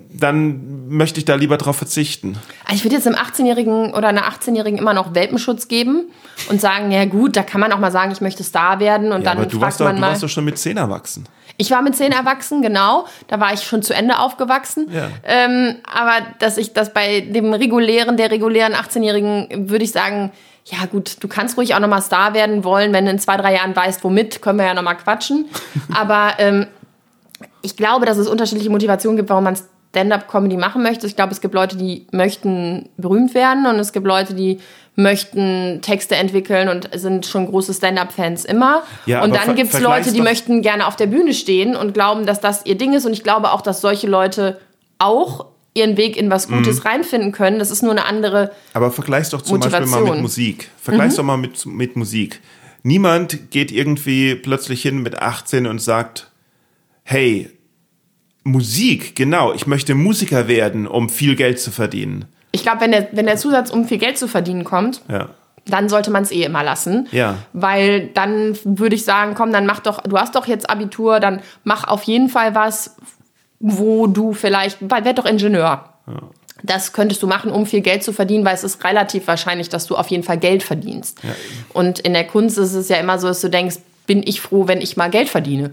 Dann 0.10 0.88
möchte 0.90 1.20
ich 1.20 1.26
da 1.26 1.36
lieber 1.36 1.58
drauf 1.58 1.78
verzichten. 1.78 2.38
Ah, 2.66 2.74
ich 2.74 2.84
würde 2.84 2.96
jetzt 2.96 3.06
einem 3.06 3.18
18-Jährigen 3.18 3.94
oder 3.94 4.08
einer 4.08 4.24
18-Jährigen 4.24 4.80
immer 4.80 4.94
noch 4.94 5.14
Welpenschutz 5.14 5.68
geben 5.68 6.06
und 6.50 6.60
sagen, 6.60 6.92
ja 6.92 7.06
gut, 7.06 7.36
da 7.36 7.44
kann 7.44 7.62
man 7.62 7.72
auch 7.72 7.80
mal 7.80 7.92
sagen, 7.92 8.12
ich 8.12 8.22
möchte 8.22 8.44
Star 8.44 8.80
werden 8.80 9.12
und 9.12 9.22
ja, 9.22 9.30
dann 9.30 9.38
aber 9.38 9.48
du 9.48 9.62
warst, 9.62 9.80
doch, 9.80 9.92
du 9.92 10.02
warst 10.02 10.24
doch 10.24 10.30
schon 10.30 10.46
mit 10.46 10.58
10 10.58 10.78
erwachsen. 10.78 11.28
Ich 11.58 11.72
war 11.72 11.82
mit 11.82 11.96
zehn 11.96 12.12
erwachsen, 12.12 12.62
genau. 12.62 13.08
Da 13.28 13.40
war 13.40 13.52
ich 13.52 13.64
schon 13.64 13.82
zu 13.82 13.94
Ende 13.94 14.20
aufgewachsen. 14.20 14.90
Ja. 14.92 15.10
Ähm, 15.24 15.78
aber 15.92 16.26
dass 16.40 16.58
ich 16.58 16.74
das 16.74 16.94
bei 16.94 17.22
dem 17.22 17.52
regulären, 17.54 18.16
der 18.16 18.30
regulären 18.30 18.74
18-Jährigen, 18.74 19.70
würde 19.70 19.84
ich 19.84 19.92
sagen, 19.92 20.32
ja 20.70 20.86
gut, 20.86 21.18
du 21.22 21.28
kannst 21.28 21.58
ruhig 21.58 21.76
auch 21.76 21.80
nochmal 21.80 22.02
Star 22.02 22.34
werden 22.34 22.64
wollen, 22.64 22.94
wenn 22.94 23.06
du 23.06 23.12
in 23.12 23.20
zwei, 23.20 23.38
drei 23.38 23.56
Jahren 23.56 23.76
weißt, 23.76 24.04
womit, 24.04 24.42
können 24.42 24.60
wir 24.60 24.66
ja 24.66 24.74
nochmal 24.74 24.98
quatschen. 24.98 25.46
Aber 25.94 26.34
ähm, 26.40 26.68
ich 27.62 27.78
glaube, 27.78 28.06
dass 28.06 28.18
es 28.18 28.28
unterschiedliche 28.28 28.70
Motivationen 28.70 29.18
gibt, 29.18 29.30
warum 29.30 29.46
man 29.46 29.58
Stand-up-Comedy 29.92 30.58
machen 30.58 30.84
möchte. 30.84 31.08
Ich 31.08 31.16
glaube, 31.16 31.32
es 31.32 31.42
gibt 31.42 31.54
Leute, 31.54 31.78
die 31.78 32.06
möchten 32.12 32.90
berühmt 32.98 33.34
werden 33.34 33.66
und 33.66 33.80
es 33.80 33.94
gibt 33.94 34.06
Leute, 34.06 34.34
die 34.34 34.60
möchten 34.96 35.80
Texte 35.82 36.16
entwickeln 36.16 36.70
und 36.70 36.90
sind 36.94 37.26
schon 37.26 37.46
große 37.46 37.74
Stand-up-Fans 37.74 38.46
immer. 38.46 38.84
Ja, 39.06 39.24
und 39.24 39.34
dann 39.34 39.56
gibt 39.56 39.74
es 39.74 39.80
Leute, 39.80 40.12
die 40.12 40.22
möchten 40.22 40.62
gerne 40.62 40.88
auf 40.88 40.96
der 40.96 41.06
Bühne 41.06 41.34
stehen 41.34 41.76
und 41.76 41.94
glauben, 41.94 42.26
dass 42.26 42.42
das 42.42 42.66
ihr 42.66 42.78
Ding 42.78 42.94
ist. 42.94 43.06
Und 43.06 43.14
ich 43.14 43.24
glaube 43.24 43.52
auch, 43.52 43.62
dass 43.62 43.80
solche 43.80 44.08
Leute 44.08 44.60
auch 45.00 45.46
ihren 45.78 45.96
Weg 45.96 46.18
in 46.18 46.30
was 46.30 46.48
Gutes 46.48 46.84
mhm. 46.84 46.90
reinfinden 46.90 47.32
können. 47.32 47.60
Das 47.60 47.72
ist 47.72 47.84
nur 47.84 47.92
eine 47.92 48.06
andere. 48.06 48.52
Aber 48.74 48.92
vergleich's 48.92 49.30
doch 49.30 49.42
zum 49.42 49.58
Motivation. 49.58 49.90
Beispiel 49.92 50.06
mal 50.06 50.14
mit 50.14 50.22
Musik. 50.22 50.70
Vergleich's 50.82 51.14
mhm. 51.14 51.18
doch 51.18 51.24
mal 51.24 51.38
mit, 51.38 51.66
mit 51.66 51.96
Musik. 51.96 52.42
Niemand 52.84 53.52
geht 53.52 53.72
irgendwie 53.72 54.36
plötzlich 54.36 54.82
hin 54.82 55.02
mit 55.02 55.22
18 55.22 55.68
und 55.68 55.80
sagt, 55.80 56.32
hey, 57.04 57.50
Musik, 58.44 59.16
genau, 59.16 59.54
ich 59.54 59.68
möchte 59.68 59.94
Musiker 59.94 60.48
werden, 60.48 60.88
um 60.88 61.10
viel 61.10 61.36
Geld 61.36 61.60
zu 61.60 61.72
verdienen. 61.72 62.26
Ich 62.52 62.64
glaube, 62.64 62.82
wenn 62.82 62.92
der, 62.92 63.10
wenn 63.12 63.26
der 63.26 63.38
Zusatz, 63.38 63.70
um 63.70 63.86
viel 63.86 63.98
Geld 63.98 64.18
zu 64.18 64.28
verdienen, 64.28 64.64
kommt, 64.64 65.02
ja. 65.10 65.30
dann 65.66 65.90
sollte 65.90 66.12
man 66.12 66.24
es 66.24 66.32
eh 66.32 66.44
immer 66.44 66.64
lassen. 66.64 67.08
Ja. 67.12 67.36
Weil 67.52 68.08
dann 68.08 68.58
würde 68.64 68.96
ich 68.96 69.04
sagen, 69.04 69.34
komm, 69.36 69.52
dann 69.52 69.66
mach 69.66 69.82
doch, 69.82 70.02
du 70.04 70.18
hast 70.18 70.36
doch 70.36 70.48
jetzt 70.48 70.70
Abitur, 70.70 71.20
dann 71.20 71.42
mach 71.66 71.84
auf 71.84 72.04
jeden 72.04 72.30
Fall 72.30 72.56
was, 72.56 72.96
wo 73.60 74.08
du 74.08 74.34
vielleicht, 74.34 74.78
werd 74.82 75.18
doch 75.18 75.26
Ingenieur. 75.26 75.90
Ja. 76.08 76.14
Das 76.64 76.94
könntest 76.94 77.22
du 77.22 77.28
machen, 77.28 77.52
um 77.52 77.66
viel 77.66 77.82
Geld 77.82 78.04
zu 78.04 78.14
verdienen, 78.14 78.44
weil 78.44 78.56
es 78.56 78.64
ist 78.64 78.84
relativ 78.84 79.28
wahrscheinlich, 79.28 79.70
dass 79.70 79.86
du 79.86 79.96
auf 79.96 80.08
jeden 80.08 80.24
Fall 80.24 80.38
Geld 80.38 80.64
verdienst. 80.64 81.20
Ja, 81.24 81.30
und 81.74 82.00
in 82.00 82.14
der 82.14 82.26
Kunst 82.26 82.58
ist 82.58 82.74
es 82.74 82.90
ja 82.90 82.98
immer 82.98 83.20
so, 83.20 83.28
dass 83.28 83.42
du 83.42 83.50
denkst, 83.50 83.78
bin 84.08 84.24
ich 84.26 84.42
froh, 84.42 84.68
wenn 84.68 84.82
ich 84.82 84.98
mal 84.98 85.10
Geld 85.10 85.30
verdiene. 85.30 85.72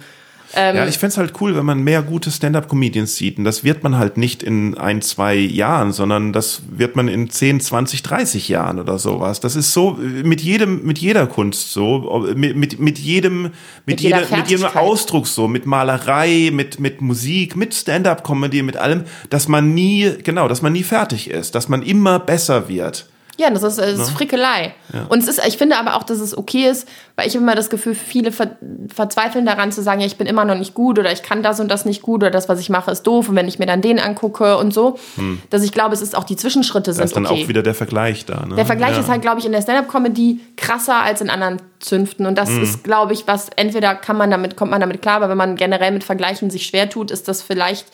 Ähm, 0.57 0.77
ja, 0.77 0.87
ich 0.87 0.99
fände 0.99 1.17
halt 1.17 1.33
cool, 1.41 1.57
wenn 1.57 1.65
man 1.65 1.83
mehr 1.83 2.03
gute 2.03 2.31
Stand-up-Comedians 2.31 3.17
sieht. 3.17 3.39
Und 3.39 3.45
das 3.45 3.65
wird 3.65 3.83
man 3.83 3.99
halt 3.99 4.17
nicht 4.17 4.43
in 4.43 4.77
ein, 4.77 5.03
zwei 5.03 5.35
Jahren, 5.35 5.93
sondern 5.93 6.33
das 6.33 6.63
wird 6.71 6.97
man 6.97 7.09
in 7.09 7.31
10, 7.31 7.61
20, 7.61 8.03
30 8.03 8.49
Jahren 8.49 8.79
oder 8.79 8.99
sowas. 8.99 9.41
Das 9.41 9.57
ist 9.57 9.73
so 9.73 9.93
mit 9.93 10.41
jedem, 10.41 10.85
mit 10.85 10.99
jeder 10.99 11.27
Kunst 11.27 11.73
so, 11.73 12.25
mit, 12.35 12.57
mit, 12.57 12.79
mit 12.79 12.99
jedem, 12.99 13.43
mit, 13.43 13.53
mit 13.87 14.01
jeder, 14.01 14.21
mit 14.37 14.49
jedem 14.49 14.67
Ausdruck 14.67 15.27
so, 15.27 15.49
mit 15.49 15.67
Malerei, 15.67 16.51
mit, 16.53 16.79
mit 16.79 17.01
Musik, 17.01 17.57
mit 17.57 17.75
Stand-up-Comedy, 17.75 18.63
mit 18.63 18.77
allem, 18.77 19.05
dass 19.31 19.49
man 19.49 19.75
nie, 19.75 20.13
genau, 20.23 20.49
dass 20.49 20.63
man 20.63 20.73
nie 20.73 20.85
fertig 20.85 21.31
ist, 21.31 21.55
dass 21.55 21.69
man 21.69 21.83
immer 21.83 22.19
besser 22.19 22.69
wird. 22.69 23.07
Ja, 23.37 23.51
das 23.51 23.63
ist, 23.63 23.79
das 23.79 23.91
ist 23.91 24.11
ne? 24.11 24.17
Frickelei. 24.17 24.75
Ja. 24.93 25.07
Und 25.09 25.23
es 25.23 25.29
ist, 25.29 25.45
ich 25.47 25.57
finde 25.57 25.77
aber 25.77 25.97
auch, 25.97 26.05
dass 26.05 26.21
es 26.21 26.37
okay 26.37 26.69
ist, 26.69 26.89
weil 27.17 27.27
ich 27.27 27.35
immer 27.35 27.55
das 27.55 27.71
Gefühl, 27.71 27.95
viele 27.95 28.33
ver 28.33 28.57
verzweifeln 28.93 29.47
daran 29.47 29.73
zu 29.73 29.83
sagen, 29.83 30.01
ja, 30.01 30.07
ich 30.07 30.17
bin 30.17 30.27
immer 30.27 30.45
noch 30.45 30.57
nicht 30.57 30.75
gut 30.75 30.99
oder 30.99 31.11
ich 31.13 31.23
kann 31.23 31.43
das 31.43 31.59
und 31.59 31.69
das 31.69 31.85
nicht 31.85 32.03
gut 32.03 32.23
oder 32.23 32.31
das, 32.31 32.49
was 32.49 32.61
ich 32.61 32.71
mache, 32.71 32.91
ist 32.91 33.03
doof. 33.03 33.29
Und 33.29 33.37
wenn 33.37 33.49
ich 33.49 33.59
mir 33.59 33.67
dann 33.67 33.81
den 33.81 33.99
angucke 33.99 34.57
und 34.57 34.73
so, 34.73 34.99
hm. 35.17 35.41
dass 35.51 35.63
ich 35.63 35.73
glaube, 35.73 35.95
es 35.95 36.03
ist 36.03 36.17
auch 36.17 36.25
die 36.25 36.37
Zwischenschritte 36.37 36.93
sind. 36.93 37.01
Da 37.01 37.05
ist 37.05 37.17
dann 37.17 37.27
okay. 37.27 37.45
auch 37.45 37.49
wieder 37.49 37.63
der 37.63 37.75
Vergleich 37.75 38.25
da. 38.25 38.47
Ne? 38.47 38.55
Der 38.57 38.67
Vergleich 38.67 38.93
ja. 38.93 39.01
ist 39.01 39.09
halt, 39.09 39.23
glaube 39.23 39.41
ich, 39.41 39.47
in 39.47 39.53
der 39.53 39.63
Stand-up-Comedy 39.63 40.41
krasser 40.57 41.03
als 41.03 41.21
in 41.21 41.31
anderen 41.31 41.61
Zünften. 41.81 42.27
Und 42.27 42.37
das 42.37 42.51
hm. 42.51 42.63
ist, 42.63 42.85
glaube 42.85 43.13
ich, 43.13 43.27
was 43.27 43.49
entweder 43.57 43.95
kann 43.95 44.17
man 44.17 44.31
damit, 44.31 44.57
kommt 44.57 44.71
man 44.71 44.81
damit 44.81 45.03
klar, 45.03 45.17
aber 45.17 45.29
wenn 45.29 45.39
man 45.39 45.57
generell 45.57 45.93
mit 45.93 46.05
Vergleichen 46.05 46.51
sich 46.51 46.67
schwer 46.67 46.89
tut, 46.89 47.11
ist 47.11 47.29
das 47.29 47.43
vielleicht, 47.43 47.87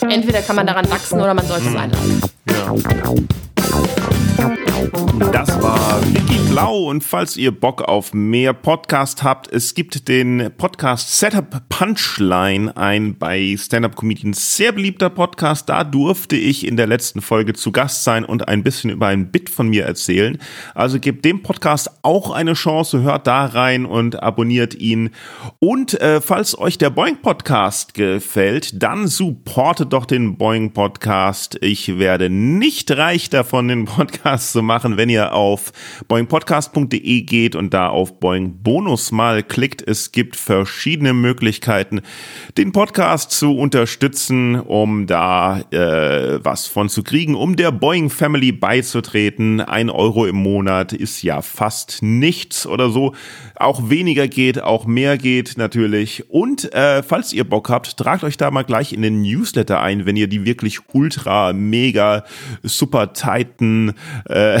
entweder 0.00 0.40
kann 0.40 0.56
man 0.56 0.66
daran 0.66 0.90
wachsen 0.90 1.20
oder 1.20 1.34
man 1.34 1.46
sollte 1.46 1.66
es 1.66 1.72
hm. 1.72 1.80
einlassen. 1.80 2.20
Ja. 2.50 2.74
Das 5.32 5.60
war 5.60 6.00
Vicky 6.06 6.38
Blau 6.50 6.84
und 6.84 7.02
falls 7.02 7.36
ihr 7.36 7.50
Bock 7.50 7.82
auf 7.82 8.14
mehr 8.14 8.52
Podcast 8.52 9.22
habt, 9.22 9.50
es 9.52 9.74
gibt 9.74 10.08
den 10.08 10.50
Podcast 10.56 11.18
Setup 11.18 11.68
Punchline, 11.68 12.76
ein 12.76 13.18
bei 13.18 13.56
Stand-Up 13.58 13.96
Comedians 13.96 14.56
sehr 14.56 14.72
beliebter 14.72 15.10
Podcast. 15.10 15.68
Da 15.68 15.84
durfte 15.84 16.36
ich 16.36 16.66
in 16.66 16.76
der 16.76 16.86
letzten 16.86 17.20
Folge 17.20 17.52
zu 17.52 17.72
Gast 17.72 18.04
sein 18.04 18.24
und 18.24 18.48
ein 18.48 18.62
bisschen 18.62 18.90
über 18.90 19.08
ein 19.08 19.30
Bit 19.30 19.50
von 19.50 19.68
mir 19.68 19.84
erzählen. 19.84 20.38
Also 20.74 21.00
gebt 21.00 21.24
dem 21.24 21.42
Podcast 21.42 21.90
auch 22.02 22.30
eine 22.30 22.54
Chance, 22.54 23.02
hört 23.02 23.26
da 23.26 23.46
rein 23.46 23.86
und 23.86 24.22
abonniert 24.22 24.74
ihn. 24.74 25.10
Und 25.58 26.00
äh, 26.00 26.20
falls 26.20 26.58
euch 26.58 26.78
der 26.78 26.90
Boeing 26.90 27.20
Podcast 27.22 27.94
gefällt, 27.94 28.82
dann 28.82 29.08
supportet 29.08 29.92
doch 29.92 30.06
den 30.06 30.38
Boeing 30.38 30.72
Podcast. 30.72 31.58
Ich 31.60 31.98
werde 31.98 32.30
nicht 32.30 32.90
reich 32.92 33.30
davon, 33.30 33.68
den 33.68 33.84
Podcast 33.86 34.52
zu 34.52 34.62
machen, 34.62 34.75
wenn 34.84 35.08
ihr 35.08 35.32
auf 35.32 35.72
boingpodcast.de 36.06 37.22
geht 37.22 37.56
und 37.56 37.72
da 37.72 37.88
auf 37.88 38.20
Boing 38.20 38.62
Bonus 38.62 39.10
mal 39.10 39.42
klickt. 39.42 39.82
Es 39.86 40.12
gibt 40.12 40.36
verschiedene 40.36 41.14
Möglichkeiten, 41.14 42.02
den 42.58 42.72
Podcast 42.72 43.30
zu 43.30 43.56
unterstützen, 43.56 44.60
um 44.60 45.06
da 45.06 45.60
äh, 45.70 46.44
was 46.44 46.66
von 46.66 46.90
zu 46.90 47.02
kriegen, 47.02 47.34
um 47.34 47.56
der 47.56 47.72
Boeing 47.72 48.10
Family 48.10 48.52
beizutreten. 48.52 49.60
Ein 49.62 49.88
Euro 49.88 50.26
im 50.26 50.36
Monat 50.36 50.92
ist 50.92 51.22
ja 51.22 51.40
fast 51.40 52.02
nichts 52.02 52.66
oder 52.66 52.90
so. 52.90 53.14
Auch 53.54 53.88
weniger 53.88 54.28
geht, 54.28 54.62
auch 54.62 54.84
mehr 54.84 55.16
geht 55.16 55.54
natürlich. 55.56 56.28
Und 56.28 56.72
äh, 56.74 57.02
falls 57.02 57.32
ihr 57.32 57.44
Bock 57.44 57.70
habt, 57.70 57.96
tragt 57.96 58.24
euch 58.24 58.36
da 58.36 58.50
mal 58.50 58.64
gleich 58.64 58.92
in 58.92 59.00
den 59.00 59.22
Newsletter 59.22 59.80
ein, 59.80 60.04
wenn 60.04 60.16
ihr 60.16 60.28
die 60.28 60.44
wirklich 60.44 60.80
ultra, 60.92 61.54
mega, 61.54 62.24
super 62.62 63.14
tighten 63.14 63.94
äh, 64.28 64.60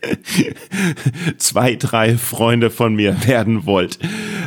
zwei, 1.38 1.76
drei 1.76 2.16
Freunde 2.16 2.70
von 2.70 2.94
mir 2.94 3.26
werden 3.26 3.66
wollt. 3.66 3.98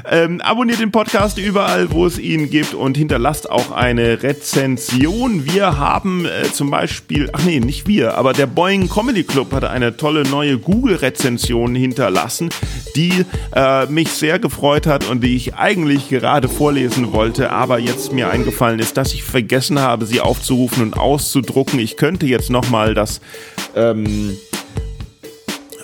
Ähm, 0.10 0.42
abonniert 0.42 0.80
den 0.80 0.92
Podcast 0.92 1.38
überall, 1.38 1.92
wo 1.92 2.06
es 2.06 2.20
ihn 2.20 2.50
gibt 2.50 2.74
und 2.74 2.98
hinterlasst 2.98 3.50
auch 3.50 3.72
eine 3.72 4.24
Rezension. 4.24 5.46
Wir 5.46 5.78
haben 5.78 6.26
äh, 6.26 6.52
zum 6.52 6.72
Beispiel, 6.72 7.30
ach 7.34 7.44
nee, 7.44 7.60
nicht 7.60 7.88
wir, 7.88 8.18
aber 8.18 8.34
der 8.34 8.48
Boeing 8.48 8.90
Comedy 8.90 9.24
Club 9.24 9.54
hat 9.54 9.64
eine 9.64 9.96
tolle 9.98 10.24
neue 10.24 10.58
Google-Rezension 10.58 11.76
hinterlassen, 11.76 12.50
die 12.96 13.26
äh, 13.56 13.86
mich 13.88 14.10
sehr 14.10 14.40
gefreut 14.40 14.88
hat 14.88 15.08
und 15.10 15.24
die 15.24 15.36
ich 15.36 15.56
eigentlich 15.56 16.10
gerade 16.10 16.50
vorlesen 16.50 17.14
wollte, 17.14 17.52
aber 17.52 17.80
jetzt 17.80 18.12
mir 18.12 18.30
eingefallen 18.30 18.80
ist, 18.80 18.98
dass 18.98 19.14
ich 19.14 19.24
vergessen 19.24 19.80
habe, 19.80 20.06
sie 20.06 20.22
aufzurufen 20.22 20.84
und 20.84 20.98
auszudrucken. 20.98 21.80
Ich 21.80 21.98
könnte 21.98 22.26
jetzt 22.26 22.50
nochmal 22.50 22.94
das 22.94 23.22
ähm, 23.76 24.38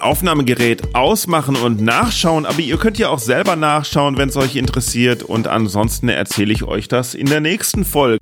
Aufnahmegerät 0.02 0.96
ausmachen 0.96 1.56
und 1.56 1.82
nachschauen, 1.82 2.46
aber 2.46 2.60
ihr 2.60 2.78
könnt 2.78 2.98
ja 2.98 3.10
auch 3.10 3.20
selber 3.20 3.56
nachschauen, 3.56 4.18
wenn 4.18 4.30
es 4.30 4.38
euch 4.38 4.56
interessiert 4.56 5.24
und 5.24 5.48
ansonsten 5.48 6.10
erzähle 6.10 6.54
ich 6.54 6.64
euch 6.64 6.88
das 6.88 7.16
in 7.16 7.28
der 7.28 7.42
nächsten 7.42 7.86
Folge. 7.86 8.20